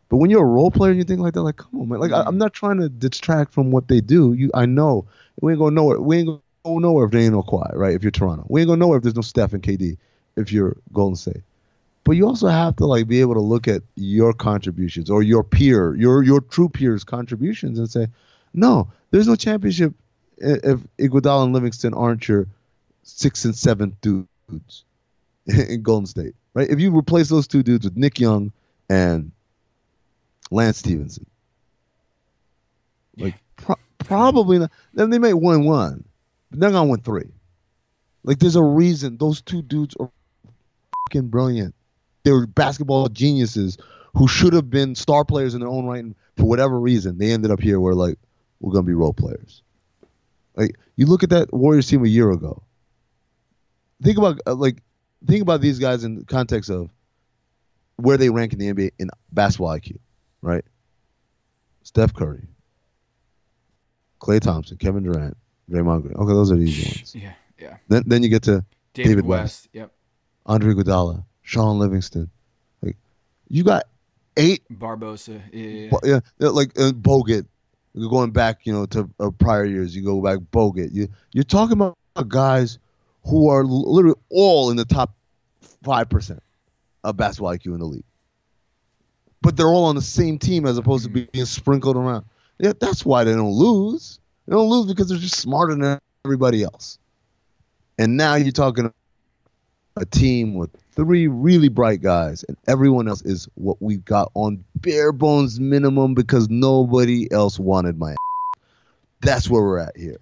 but 0.09 0.17
when 0.17 0.29
you're 0.29 0.43
a 0.43 0.45
role 0.45 0.69
player 0.69 0.91
and 0.91 0.99
you 0.99 1.05
think 1.05 1.21
like 1.21 1.33
that, 1.33 1.41
like 1.41 1.57
come 1.57 1.81
on, 1.81 1.89
man. 1.89 1.99
Like 1.99 2.11
I, 2.11 2.27
am 2.27 2.37
not 2.37 2.53
trying 2.53 2.79
to 2.79 2.89
distract 2.89 3.53
from 3.53 3.71
what 3.71 3.87
they 3.87 4.01
do. 4.01 4.33
You, 4.33 4.51
I 4.53 4.65
know 4.65 5.07
we 5.41 5.53
ain't 5.53 5.59
going 5.59 5.73
nowhere. 5.73 5.99
We 5.99 6.17
ain't 6.17 6.41
going 6.63 6.81
nowhere 6.81 7.05
if 7.05 7.11
there 7.11 7.21
ain't 7.21 7.33
no 7.33 7.43
Kawhi, 7.43 7.73
right? 7.73 7.95
If 7.95 8.03
you're 8.03 8.11
Toronto, 8.11 8.45
we 8.49 8.61
ain't 8.61 8.67
going 8.67 8.79
nowhere 8.79 8.97
if 8.97 9.03
there's 9.03 9.15
no 9.15 9.21
Steph 9.21 9.53
and 9.53 9.63
KD. 9.63 9.97
If 10.35 10.51
you're 10.51 10.75
Golden 10.91 11.15
State, 11.15 11.43
but 12.03 12.13
you 12.13 12.27
also 12.27 12.47
have 12.47 12.75
to 12.75 12.85
like 12.85 13.07
be 13.07 13.21
able 13.21 13.33
to 13.35 13.41
look 13.41 13.67
at 13.67 13.81
your 13.95 14.33
contributions 14.33 15.09
or 15.09 15.23
your 15.23 15.43
peer, 15.43 15.95
your 15.95 16.23
your 16.23 16.41
true 16.41 16.69
peers' 16.69 17.03
contributions, 17.03 17.79
and 17.79 17.89
say, 17.89 18.07
no, 18.53 18.89
there's 19.11 19.27
no 19.27 19.35
championship 19.35 19.93
if 20.37 20.79
Iguodala 20.99 21.45
and 21.45 21.53
Livingston 21.53 21.93
aren't 21.93 22.27
your 22.27 22.47
sixth 23.03 23.45
and 23.45 23.55
seventh 23.55 23.95
dudes. 24.01 24.84
In 25.47 25.81
Golden 25.84 26.05
State, 26.05 26.35
right? 26.53 26.69
If 26.69 26.80
you 26.80 26.95
replace 26.95 27.30
those 27.30 27.47
two 27.47 27.63
dudes 27.63 27.85
with 27.85 27.97
Nick 27.97 28.19
Young 28.19 28.51
and 28.89 29.31
Lance 30.51 30.77
Stephenson, 30.77 31.26
like 33.17 33.35
pro- 33.55 33.76
probably 33.99 34.59
not, 34.59 34.72
then 34.93 35.09
they 35.09 35.19
may 35.19 35.34
win 35.34 35.65
one, 35.65 36.03
but 36.51 36.59
they're 36.59 36.72
gonna 36.72 36.89
win 36.89 37.01
three. 37.01 37.30
Like 38.23 38.39
there's 38.39 38.55
a 38.55 38.63
reason 38.63 39.17
those 39.17 39.41
two 39.41 39.61
dudes 39.61 39.95
are 39.99 40.09
fucking 41.07 41.30
brilliant. 41.30 41.76
They 42.23 42.31
were 42.31 42.47
basketball 42.47 43.07
geniuses 43.09 43.77
who 44.15 44.27
should 44.27 44.53
have 44.53 44.69
been 44.69 44.95
star 44.95 45.26
players 45.26 45.53
in 45.53 45.59
their 45.59 45.69
own 45.69 45.85
right, 45.85 46.03
and 46.03 46.15
for 46.38 46.45
whatever 46.45 46.80
reason, 46.80 47.17
they 47.17 47.31
ended 47.31 47.51
up 47.51 47.61
here 47.61 47.80
where 47.80 47.93
like 47.93 48.17
we're 48.59 48.73
gonna 48.73 48.84
be 48.84 48.93
role 48.93 49.13
players. 49.13 49.61
Like 50.55 50.76
you 50.95 51.05
look 51.05 51.23
at 51.23 51.30
that 51.30 51.53
Warriors 51.53 51.88
team 51.88 52.03
a 52.03 52.07
year 52.07 52.31
ago. 52.31 52.63
Think 54.01 54.17
about 54.17 54.39
uh, 54.47 54.55
like 54.55 54.77
think 55.25 55.41
about 55.41 55.61
these 55.61 55.79
guys 55.79 56.03
in 56.03 56.15
the 56.15 56.25
context 56.25 56.69
of 56.69 56.89
where 57.97 58.17
they 58.17 58.29
rank 58.29 58.53
in 58.53 58.59
the 58.59 58.73
NBA 58.73 58.91
in 58.99 59.09
basketball 59.31 59.69
IQ, 59.69 59.97
right? 60.41 60.65
Steph 61.83 62.13
Curry, 62.13 62.47
Klay 64.19 64.39
Thompson, 64.39 64.77
Kevin 64.77 65.03
Durant, 65.03 65.37
Draymond 65.69 66.01
Green. 66.01 66.15
Okay, 66.15 66.33
those 66.33 66.51
are 66.51 66.55
the 66.55 66.63
easy 66.63 66.99
ones. 66.99 67.15
Yeah, 67.15 67.33
yeah. 67.59 67.77
Then 67.87 68.03
then 68.05 68.23
you 68.23 68.29
get 68.29 68.43
to 68.43 68.65
David, 68.93 69.09
David 69.09 69.25
West, 69.25 69.41
West, 69.41 69.69
yep. 69.73 69.91
Andre 70.45 70.73
Iguodala, 70.73 71.23
Shaun 71.43 71.79
Livingston. 71.79 72.29
Like 72.81 72.97
you 73.47 73.63
got 73.63 73.85
eight 74.37 74.63
Barbosa, 74.71 75.41
yeah, 75.51 75.89
yeah, 76.03 76.19
yeah 76.39 76.49
like 76.49 76.77
uh, 76.79 76.91
Bogut. 76.91 77.45
Going 77.95 78.31
back, 78.31 78.65
you 78.65 78.73
know, 78.73 78.85
to 78.87 79.09
uh, 79.21 79.29
prior 79.29 79.63
years, 79.63 79.95
you 79.95 80.03
go 80.03 80.21
back 80.21 80.39
Bogut. 80.51 80.89
You 80.91 81.07
you're 81.31 81.45
talking 81.45 81.73
about 81.73 81.95
guys 82.27 82.77
who 83.26 83.49
are 83.49 83.64
literally 83.64 84.19
all 84.30 84.72
in 84.72 84.77
the 84.77 84.85
top 84.85 85.15
5% 85.84 86.39
of 87.03 87.18
basketball 87.18 87.56
IQ 87.56 87.65
in 87.68 87.80
the 87.80 87.85
league. 87.85 88.03
But 89.41 89.57
they're 89.57 89.68
all 89.68 89.85
on 89.85 89.95
the 89.95 90.02
same 90.02 90.39
team 90.39 90.65
as 90.65 90.77
opposed 90.77 91.03
to 91.06 91.10
mm-hmm. 91.10 91.26
being 91.31 91.45
sprinkled 91.45 91.97
around. 91.97 92.26
Yeah, 92.57 92.73
that's 92.80 93.06
why 93.06 93.23
they 93.23 93.34
don't 93.34 93.52
lose. 93.52 94.19
They 94.47 94.53
don't 94.53 94.69
lose 94.69 94.88
because 94.88 95.10
they're 95.10 95.18
just 95.18 95.38
smarter 95.38 95.76
than 95.76 95.99
everybody 96.23 96.64
else. 96.64 96.97
And 97.97 98.18
now 98.18 98.35
you're 98.35 98.52
talking 98.52 98.91
a 99.97 100.06
team 100.06 100.56
with 100.56 100.69
three 100.91 101.27
really 101.27 101.69
bright 101.69 102.02
guys, 102.02 102.43
and 102.43 102.57
everyone 102.68 103.07
else 103.07 103.22
is 103.22 103.47
what 103.56 103.81
we've 103.81 104.03
got 104.03 104.31
on 104.34 104.64
bare 104.76 105.11
bones 105.11 105.60
minimum 105.60 106.14
because 106.14 106.49
nobody 106.49 107.31
else 107.31 107.57
wanted 107.60 107.97
my. 107.97 108.11
Ass. 108.11 108.18
That's 109.22 109.49
where 109.49 109.61
we're 109.61 109.80
at 109.80 109.97
here. 109.97 110.19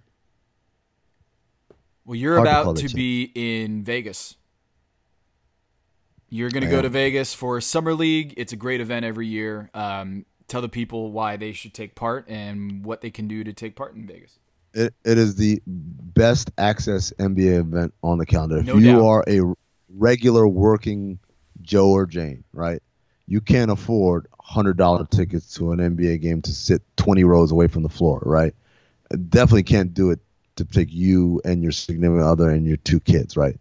Well, 2.05 2.15
you're 2.15 2.35
Hard 2.35 2.47
about 2.47 2.77
to, 2.77 2.87
to 2.87 2.95
be 2.95 3.31
in 3.33 3.83
Vegas. 3.83 4.35
You're 6.29 6.49
going 6.49 6.63
to 6.63 6.69
go 6.69 6.81
to 6.81 6.89
Vegas 6.89 7.33
for 7.33 7.61
Summer 7.61 7.93
League. 7.93 8.33
It's 8.37 8.53
a 8.53 8.55
great 8.55 8.81
event 8.81 9.05
every 9.05 9.27
year. 9.27 9.69
Um, 9.73 10.25
tell 10.47 10.61
the 10.61 10.69
people 10.69 11.11
why 11.11 11.37
they 11.37 11.51
should 11.51 11.73
take 11.73 11.95
part 11.95 12.27
and 12.27 12.83
what 12.83 13.01
they 13.01 13.11
can 13.11 13.27
do 13.27 13.43
to 13.43 13.53
take 13.53 13.75
part 13.75 13.93
in 13.95 14.07
Vegas. 14.07 14.39
It, 14.73 14.93
it 15.05 15.17
is 15.19 15.35
the 15.35 15.61
best 15.67 16.51
access 16.57 17.13
NBA 17.19 17.59
event 17.59 17.93
on 18.01 18.17
the 18.17 18.25
calendar. 18.25 18.63
No 18.63 18.77
if 18.77 18.83
you 18.83 18.93
doubt. 18.93 19.05
are 19.05 19.23
a 19.27 19.53
regular 19.89 20.47
working 20.47 21.19
Joe 21.61 21.89
or 21.89 22.07
Jane, 22.07 22.43
right? 22.51 22.81
You 23.27 23.39
can't 23.39 23.69
afford 23.69 24.27
hundred 24.39 24.77
dollar 24.77 25.05
tickets 25.05 25.53
to 25.55 25.71
an 25.71 25.79
NBA 25.79 26.21
game 26.21 26.41
to 26.41 26.51
sit 26.51 26.81
twenty 26.97 27.23
rows 27.23 27.51
away 27.51 27.67
from 27.67 27.83
the 27.83 27.89
floor, 27.89 28.21
right? 28.25 28.53
Definitely 29.29 29.63
can't 29.63 29.93
do 29.93 30.09
it 30.09 30.19
to 30.55 30.65
take 30.65 30.91
you 30.91 31.41
and 31.45 31.63
your 31.63 31.71
significant 31.71 32.23
other 32.23 32.49
and 32.49 32.65
your 32.65 32.77
two 32.77 32.99
kids, 32.99 33.35
right? 33.35 33.57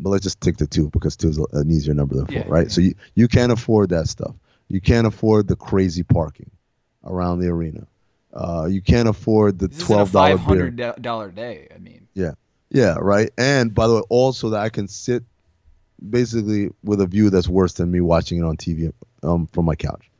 But 0.00 0.10
let's 0.10 0.24
just 0.24 0.40
take 0.40 0.56
the 0.56 0.66
two 0.66 0.90
because 0.90 1.16
two 1.16 1.28
is 1.28 1.38
an 1.38 1.70
easier 1.70 1.94
number 1.94 2.14
than 2.16 2.26
four, 2.26 2.34
yeah, 2.34 2.44
right? 2.46 2.66
Yeah. 2.66 2.72
So 2.72 2.80
you, 2.80 2.94
you 3.14 3.28
can't 3.28 3.52
afford 3.52 3.90
that 3.90 4.08
stuff. 4.08 4.34
You 4.68 4.80
can't 4.80 5.06
afford 5.06 5.46
the 5.48 5.56
crazy 5.56 6.02
parking 6.02 6.50
around 7.04 7.40
the 7.40 7.48
arena. 7.48 7.86
Uh, 8.32 8.66
you 8.68 8.82
can't 8.82 9.08
afford 9.08 9.58
the 9.58 9.68
This 9.68 9.78
twelve 9.78 10.10
dollar 10.10 10.36
five 10.36 10.46
beer. 10.48 10.70
hundred 10.70 11.02
dollar 11.02 11.30
day. 11.30 11.68
I 11.74 11.78
mean, 11.78 12.08
Yeah, 12.14 12.32
yeah, 12.70 12.96
right. 13.00 13.30
And 13.38 13.72
by 13.72 13.86
the 13.86 13.94
way, 13.94 14.02
also 14.08 14.50
that 14.50 14.60
I 14.60 14.68
can 14.68 14.88
sit 14.88 15.22
basically 16.10 16.70
with 16.82 17.00
a 17.00 17.06
view 17.06 17.30
that's 17.30 17.48
worse 17.48 17.74
than 17.74 17.90
me 17.90 18.00
watching 18.00 18.38
it 18.38 18.44
on 18.44 18.56
TV 18.56 18.92
um, 19.22 19.46
from 19.46 19.64
my 19.64 19.76
couch. 19.76 20.10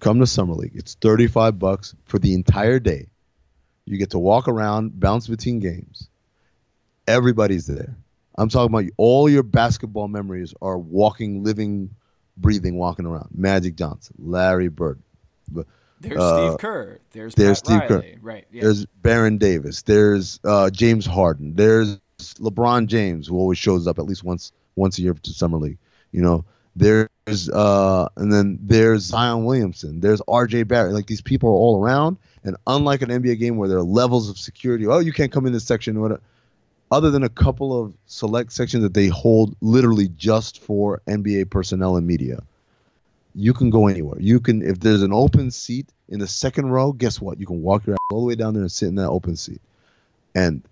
Come 0.00 0.20
to 0.20 0.26
summer 0.26 0.54
league. 0.54 0.72
It's 0.74 0.94
thirty 0.94 1.26
five 1.26 1.58
bucks 1.58 1.94
for 2.06 2.18
the 2.18 2.32
entire 2.32 2.78
day. 2.78 3.08
You 3.88 3.98
get 3.98 4.10
to 4.10 4.18
walk 4.18 4.48
around, 4.48 4.98
bounce 5.00 5.26
between 5.26 5.60
games. 5.60 6.08
Everybody's 7.06 7.66
there. 7.66 7.96
I'm 8.36 8.48
talking 8.48 8.72
about 8.72 8.90
all 8.98 9.28
your 9.28 9.42
basketball 9.42 10.08
memories 10.08 10.54
are 10.60 10.78
walking, 10.78 11.42
living, 11.42 11.90
breathing, 12.36 12.76
walking 12.76 13.06
around. 13.06 13.28
Magic 13.34 13.76
Johnson, 13.76 14.14
Larry 14.18 14.68
Bird, 14.68 15.00
there's 16.00 16.20
Uh, 16.20 16.48
Steve 16.48 16.58
Kerr. 16.60 16.98
There's, 17.12 17.34
there's 17.34 17.58
Steve 17.58 17.82
Kerr. 17.88 18.04
Right. 18.20 18.46
Yeah. 18.52 18.62
there's 18.62 18.86
Baron 19.02 19.38
Davis. 19.38 19.82
There's 19.82 20.38
uh, 20.44 20.70
James 20.70 21.06
Harden. 21.06 21.54
There's 21.54 21.98
LeBron 22.18 22.86
James, 22.86 23.26
who 23.26 23.36
always 23.36 23.58
shows 23.58 23.86
up 23.86 23.98
at 23.98 24.04
least 24.04 24.24
once 24.24 24.52
once 24.76 24.98
a 24.98 25.02
year 25.02 25.14
to 25.14 25.30
summer 25.30 25.58
league. 25.58 25.78
You 26.12 26.22
know, 26.22 26.44
there's 26.78 27.48
uh, 27.50 28.08
and 28.16 28.32
then 28.32 28.58
there's 28.62 29.04
Zion 29.04 29.44
Williamson. 29.44 30.00
There's 30.00 30.22
R.J. 30.28 30.64
Barrett. 30.64 30.94
Like 30.94 31.06
these 31.06 31.20
people 31.20 31.50
are 31.50 31.54
all 31.54 31.82
around. 31.82 32.18
And 32.44 32.56
unlike 32.66 33.02
an 33.02 33.10
NBA 33.10 33.38
game 33.38 33.56
where 33.56 33.68
there 33.68 33.78
are 33.78 33.82
levels 33.82 34.30
of 34.30 34.38
security, 34.38 34.86
oh, 34.86 35.00
you 35.00 35.12
can't 35.12 35.32
come 35.32 35.46
in 35.46 35.52
this 35.52 35.64
section. 35.64 36.18
Other 36.90 37.10
than 37.10 37.24
a 37.24 37.28
couple 37.28 37.78
of 37.78 37.92
select 38.06 38.52
sections 38.52 38.82
that 38.82 38.94
they 38.94 39.08
hold 39.08 39.56
literally 39.60 40.08
just 40.08 40.62
for 40.62 41.02
NBA 41.06 41.50
personnel 41.50 41.96
and 41.96 42.06
media, 42.06 42.42
you 43.34 43.52
can 43.52 43.70
go 43.70 43.88
anywhere. 43.88 44.18
You 44.20 44.40
can 44.40 44.62
if 44.62 44.80
there's 44.80 45.02
an 45.02 45.12
open 45.12 45.50
seat 45.50 45.88
in 46.08 46.20
the 46.20 46.28
second 46.28 46.66
row, 46.66 46.92
guess 46.92 47.20
what? 47.20 47.40
You 47.40 47.46
can 47.46 47.62
walk 47.62 47.86
your 47.86 47.94
ass 47.94 47.98
all 48.10 48.20
the 48.20 48.26
way 48.26 48.36
down 48.36 48.54
there 48.54 48.62
and 48.62 48.72
sit 48.72 48.88
in 48.88 48.94
that 48.94 49.08
open 49.08 49.36
seat. 49.36 49.60
And 50.34 50.62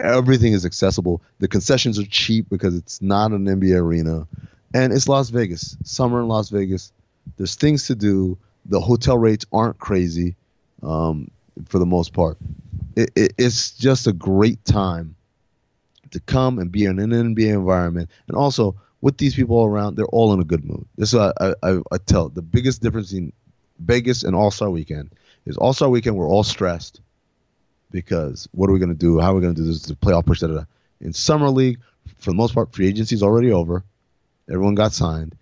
everything 0.00 0.52
is 0.52 0.66
accessible. 0.66 1.22
The 1.38 1.48
concessions 1.48 1.98
are 1.98 2.04
cheap 2.04 2.48
because 2.50 2.74
it's 2.74 3.00
not 3.00 3.32
an 3.32 3.46
NBA 3.46 3.80
arena. 3.80 4.26
And 4.74 4.92
it's 4.92 5.08
Las 5.08 5.30
Vegas. 5.30 5.76
Summer 5.84 6.20
in 6.20 6.28
Las 6.28 6.48
Vegas. 6.48 6.92
There's 7.36 7.54
things 7.54 7.86
to 7.86 7.94
do. 7.94 8.38
The 8.66 8.80
hotel 8.80 9.18
rates 9.18 9.44
aren't 9.52 9.78
crazy 9.78 10.36
um, 10.82 11.30
for 11.66 11.78
the 11.78 11.86
most 11.86 12.12
part. 12.12 12.38
It, 12.96 13.10
it, 13.14 13.34
it's 13.38 13.72
just 13.72 14.06
a 14.06 14.12
great 14.12 14.64
time 14.64 15.14
to 16.10 16.20
come 16.20 16.58
and 16.58 16.70
be 16.70 16.84
in 16.84 16.98
an 16.98 17.10
NBA 17.10 17.52
environment. 17.52 18.10
And 18.28 18.36
also, 18.36 18.76
with 19.00 19.18
these 19.18 19.34
people 19.34 19.64
around, 19.64 19.96
they're 19.96 20.06
all 20.06 20.32
in 20.32 20.40
a 20.40 20.44
good 20.44 20.64
mood. 20.64 20.86
This 20.96 21.12
is 21.12 21.18
what 21.18 21.34
I, 21.40 21.54
I, 21.62 21.78
I 21.90 21.98
tell. 21.98 22.28
The 22.28 22.42
biggest 22.42 22.82
difference 22.82 23.12
in 23.12 23.32
Vegas 23.80 24.22
and 24.22 24.36
All 24.36 24.50
Star 24.50 24.70
Weekend 24.70 25.10
is 25.46 25.56
All 25.56 25.72
Star 25.72 25.88
Weekend 25.88 26.16
we're 26.16 26.28
all 26.28 26.44
stressed 26.44 27.00
because 27.90 28.48
what 28.52 28.70
are 28.70 28.72
we 28.72 28.78
going 28.78 28.88
to 28.88 28.94
do? 28.94 29.20
How 29.20 29.32
are 29.32 29.34
we 29.34 29.40
going 29.40 29.54
to 29.54 29.60
do 29.60 29.66
this? 29.66 29.82
The 29.82 29.94
playoff 29.94 30.24
push. 30.24 30.40
Da. 30.40 30.64
In 31.00 31.12
summer 31.12 31.50
league, 31.50 31.80
for 32.18 32.30
the 32.30 32.36
most 32.36 32.54
part, 32.54 32.72
free 32.72 32.88
agency 32.88 33.14
is 33.14 33.22
already 33.22 33.52
over. 33.52 33.84
Everyone 34.50 34.74
got 34.74 34.92
signed. 34.92 35.36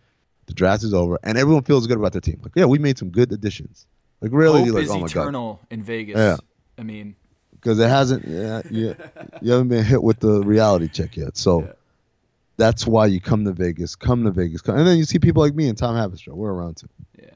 The 0.47 0.55
draft 0.55 0.83
is 0.83 0.93
over, 0.95 1.19
and 1.23 1.39
everyone 1.39 1.63
feels 1.63 1.87
good 1.87 1.99
about 1.99 2.13
their 2.13 2.21
team. 2.21 2.41
Like, 2.43 2.53
yeah, 2.57 2.65
we 2.65 2.79
made 2.79 2.99
some 2.99 3.11
good 3.11 3.31
additions. 3.33 3.87
Like, 4.21 4.33
really, 4.33 4.65
Hope 4.65 4.75
like, 4.75 4.83
is 4.85 4.91
oh 4.91 4.95
my 4.95 5.01
god, 5.09 5.11
eternal 5.23 5.61
in 5.71 5.83
Vegas. 5.83 6.17
Yeah. 6.17 6.37
I 6.77 6.83
mean, 6.83 7.15
because 7.53 7.79
it 7.79 7.89
hasn't. 7.89 8.27
Yeah, 8.27 8.63
you, 8.71 8.97
you 9.43 9.53
haven't 9.53 9.69
been 9.69 9.85
hit 9.85 10.03
with 10.03 10.19
the 10.21 10.41
reality 10.43 10.89
check 10.89 11.17
yet. 11.17 11.37
So 11.37 11.63
Yeah. 11.63 11.73
that's 12.57 12.87
why 12.87 13.07
you 13.07 13.21
come 13.21 13.45
to 13.45 13.53
Vegas. 13.53 13.95
Come 13.95 14.25
to 14.25 14.31
Vegas, 14.31 14.61
come, 14.61 14.77
and 14.77 14.87
then 14.87 14.99
you 14.99 15.05
see 15.05 15.19
people 15.19 15.43
like 15.43 15.55
me 15.55 15.69
and 15.69 15.79
Tom 15.79 15.95
Haberstroh. 15.95 16.35
We're 16.35 16.53
around 16.53 16.79
too. 16.79 16.89
Yeah. 17.19 17.31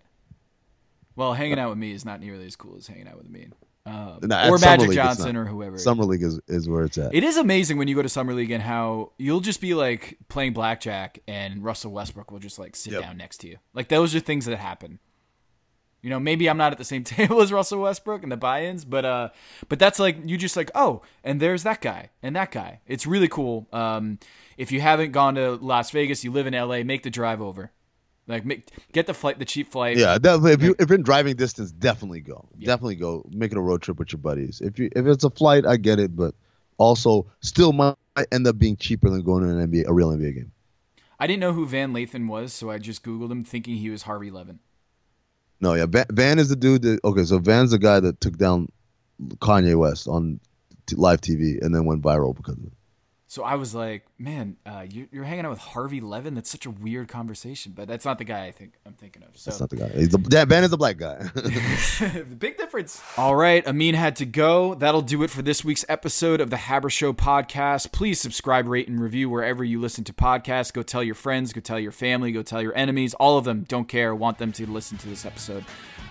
Well, 1.16 1.32
hanging 1.34 1.58
out 1.60 1.68
with 1.70 1.78
me 1.78 1.92
is 1.92 2.04
not 2.04 2.20
nearly 2.20 2.46
as 2.46 2.56
cool 2.56 2.76
as 2.76 2.86
hanging 2.88 3.06
out 3.06 3.16
with 3.16 3.28
me. 3.28 3.48
Um, 3.86 4.20
No, 4.22 4.48
or 4.48 4.58
Magic 4.58 4.88
League, 4.88 4.96
Johnson 4.96 5.36
or 5.36 5.44
whoever. 5.44 5.76
Summer 5.76 6.04
League 6.04 6.22
is, 6.22 6.40
is 6.48 6.68
where 6.68 6.84
it's 6.84 6.96
at. 6.96 7.14
It 7.14 7.22
is 7.22 7.36
amazing 7.36 7.76
when 7.76 7.86
you 7.86 7.94
go 7.94 8.02
to 8.02 8.08
summer 8.08 8.32
league 8.32 8.50
and 8.50 8.62
how 8.62 9.12
you'll 9.18 9.40
just 9.40 9.60
be 9.60 9.74
like 9.74 10.16
playing 10.28 10.54
blackjack 10.54 11.18
and 11.28 11.62
Russell 11.62 11.92
Westbrook 11.92 12.30
will 12.30 12.38
just 12.38 12.58
like 12.58 12.76
sit 12.76 12.94
Yep. 12.94 13.02
down 13.02 13.16
next 13.18 13.38
to 13.38 13.48
you. 13.48 13.58
Like 13.74 13.88
those 13.88 14.14
are 14.14 14.20
things 14.20 14.46
that 14.46 14.56
happen. 14.56 15.00
You 16.00 16.10
know, 16.10 16.20
maybe 16.20 16.48
I'm 16.50 16.56
not 16.58 16.72
at 16.72 16.78
the 16.78 16.84
same 16.84 17.02
table 17.04 17.40
as 17.42 17.52
Russell 17.52 17.80
Westbrook 17.80 18.22
and 18.22 18.30
the 18.32 18.36
buy-ins, 18.36 18.84
but 18.84 19.04
uh, 19.04 19.28
but 19.68 19.78
that's 19.78 19.98
like 19.98 20.16
you 20.24 20.36
just 20.38 20.56
like 20.56 20.70
oh, 20.74 21.02
and 21.22 21.40
there's 21.40 21.62
that 21.62 21.80
guy 21.80 22.10
and 22.22 22.34
that 22.36 22.50
guy. 22.52 22.80
It's 22.86 23.06
really 23.06 23.28
cool. 23.28 23.66
Um, 23.72 24.18
if 24.56 24.70
you 24.72 24.80
haven't 24.80 25.12
gone 25.12 25.34
to 25.34 25.52
Las 25.56 25.90
Vegas, 25.90 26.22
you 26.24 26.30
live 26.32 26.46
in 26.46 26.54
LA, 26.54 26.82
make 26.84 27.02
the 27.02 27.10
drive 27.10 27.40
over. 27.42 27.70
Like 28.26 28.44
make 28.46 28.68
get 28.92 29.06
the 29.06 29.14
flight, 29.14 29.38
the 29.38 29.44
cheap 29.44 29.70
flight. 29.70 29.98
Yeah, 29.98 30.16
definitely. 30.18 30.52
If 30.52 30.62
you 30.62 30.74
if 30.78 30.88
you're 30.88 30.98
in 30.98 31.02
driving 31.02 31.36
distance, 31.36 31.70
definitely 31.72 32.20
go. 32.20 32.48
Definitely 32.58 32.96
go. 32.96 33.24
Make 33.30 33.52
it 33.52 33.58
a 33.58 33.60
road 33.60 33.82
trip 33.82 33.98
with 33.98 34.12
your 34.12 34.20
buddies. 34.20 34.62
If 34.62 34.78
you 34.78 34.88
if 34.96 35.06
it's 35.06 35.24
a 35.24 35.30
flight, 35.30 35.66
I 35.66 35.76
get 35.76 35.98
it, 35.98 36.16
but 36.16 36.34
also 36.78 37.26
still 37.40 37.72
might 37.72 37.96
end 38.32 38.46
up 38.46 38.58
being 38.58 38.76
cheaper 38.76 39.10
than 39.10 39.22
going 39.22 39.44
to 39.44 39.50
an 39.50 39.70
NBA 39.70 39.86
a 39.88 39.92
real 39.92 40.10
NBA 40.10 40.34
game. 40.36 40.52
I 41.18 41.26
didn't 41.26 41.40
know 41.40 41.52
who 41.52 41.66
Van 41.66 41.92
Lathan 41.92 42.26
was, 42.26 42.52
so 42.52 42.70
I 42.70 42.78
just 42.78 43.04
googled 43.04 43.30
him, 43.30 43.44
thinking 43.44 43.76
he 43.76 43.90
was 43.90 44.02
Harvey 44.02 44.30
Levin. 44.30 44.58
No, 45.60 45.74
yeah, 45.74 45.86
Van, 45.86 46.06
Van 46.10 46.38
is 46.38 46.48
the 46.48 46.56
dude 46.56 46.82
that 46.82 47.04
okay. 47.04 47.24
So 47.24 47.38
Van's 47.38 47.70
the 47.70 47.78
guy 47.78 48.00
that 48.00 48.20
took 48.20 48.36
down 48.36 48.68
Kanye 49.36 49.76
West 49.76 50.08
on 50.08 50.40
t- 50.86 50.96
live 50.96 51.20
TV 51.20 51.62
and 51.62 51.74
then 51.74 51.84
went 51.84 52.02
viral 52.02 52.34
because 52.34 52.56
of 52.56 52.64
it. 52.64 52.72
So 53.34 53.42
I 53.42 53.56
was 53.56 53.74
like, 53.74 54.04
man, 54.16 54.58
uh, 54.64 54.86
you, 54.88 55.08
you're 55.10 55.24
hanging 55.24 55.44
out 55.44 55.50
with 55.50 55.58
Harvey 55.58 56.00
Levin. 56.00 56.36
That's 56.36 56.48
such 56.48 56.66
a 56.66 56.70
weird 56.70 57.08
conversation, 57.08 57.72
but 57.74 57.88
that's 57.88 58.04
not 58.04 58.18
the 58.18 58.24
guy 58.24 58.44
I 58.44 58.52
think 58.52 58.74
I'm 58.86 58.92
thinking 58.92 59.24
of. 59.24 59.30
That's 59.44 59.58
not 59.58 59.70
the 59.70 59.76
guy. 59.76 59.88
He's 59.88 60.10
the, 60.10 60.24
yeah, 60.30 60.44
Van 60.44 60.62
is 60.62 60.70
the 60.70 60.76
black 60.76 60.98
guy. 60.98 61.18
The 61.34 62.36
big 62.38 62.56
difference. 62.58 63.02
All 63.16 63.34
right, 63.34 63.66
Amin 63.66 63.96
had 63.96 64.14
to 64.16 64.24
go. 64.24 64.74
That'll 64.74 65.02
do 65.02 65.24
it 65.24 65.30
for 65.30 65.42
this 65.42 65.64
week's 65.64 65.84
episode 65.88 66.40
of 66.40 66.50
the 66.50 66.56
Haber 66.56 66.90
Show 66.90 67.12
podcast. 67.12 67.90
Please 67.90 68.20
subscribe, 68.20 68.68
rate, 68.68 68.86
and 68.86 69.00
review 69.00 69.28
wherever 69.28 69.64
you 69.64 69.80
listen 69.80 70.04
to 70.04 70.12
podcasts. 70.12 70.72
Go 70.72 70.84
tell 70.84 71.02
your 71.02 71.16
friends, 71.16 71.52
go 71.52 71.60
tell 71.60 71.80
your 71.80 71.90
family, 71.90 72.30
go 72.30 72.42
tell 72.42 72.62
your 72.62 72.76
enemies. 72.76 73.14
All 73.14 73.36
of 73.36 73.44
them 73.44 73.64
don't 73.66 73.88
care. 73.88 74.14
Want 74.14 74.38
them 74.38 74.52
to 74.52 74.70
listen 74.70 74.96
to 74.98 75.08
this 75.08 75.26
episode 75.26 75.64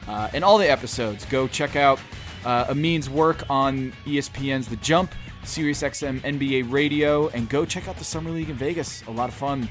uh, 0.09 0.29
and 0.33 0.43
all 0.43 0.57
the 0.57 0.69
episodes. 0.69 1.23
Go 1.25 1.47
check 1.47 1.77
out 1.77 2.01
uh, 2.45 2.65
Amin's 2.69 3.09
work 3.09 3.49
on 3.49 3.93
ESPN's 4.05 4.67
The 4.67 4.75
Jump, 4.77 5.13
SiriusXM 5.43 6.19
NBA 6.21 6.71
Radio, 6.71 7.27
and 7.29 7.47
go 7.49 7.65
check 7.65 7.87
out 7.87 7.97
the 7.97 8.03
Summer 8.03 8.29
League 8.31 8.49
in 8.49 8.55
Vegas. 8.55 9.03
A 9.07 9.11
lot 9.11 9.29
of 9.29 9.35
fun. 9.35 9.67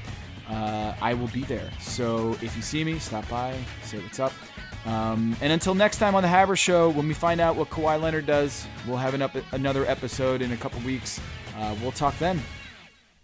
Uh, 0.49 0.93
I 1.01 1.13
will 1.13 1.29
be 1.29 1.43
there. 1.43 1.69
So 1.79 2.31
if 2.41 2.55
you 2.55 2.61
see 2.61 2.83
me, 2.83 2.99
stop 2.99 3.27
by, 3.29 3.57
say 3.83 3.99
what's 3.99 4.19
up. 4.19 4.33
Um, 4.85 5.35
and 5.41 5.53
until 5.53 5.73
next 5.73 5.97
time 5.97 6.13
on 6.15 6.23
the 6.23 6.29
Haber 6.29 6.55
Show, 6.57 6.89
when 6.89 7.07
we 7.07 7.13
find 7.13 7.39
out 7.39 7.55
what 7.55 7.69
Kawhi 7.69 8.01
Leonard 8.01 8.25
does, 8.25 8.67
we'll 8.85 8.97
have 8.97 9.13
an 9.13 9.21
up- 9.21 9.35
another 9.53 9.85
episode 9.85 10.41
in 10.41 10.51
a 10.51 10.57
couple 10.57 10.79
weeks. 10.81 11.21
Uh, 11.57 11.75
we'll 11.81 11.93
talk 11.93 12.17
then. 12.19 12.41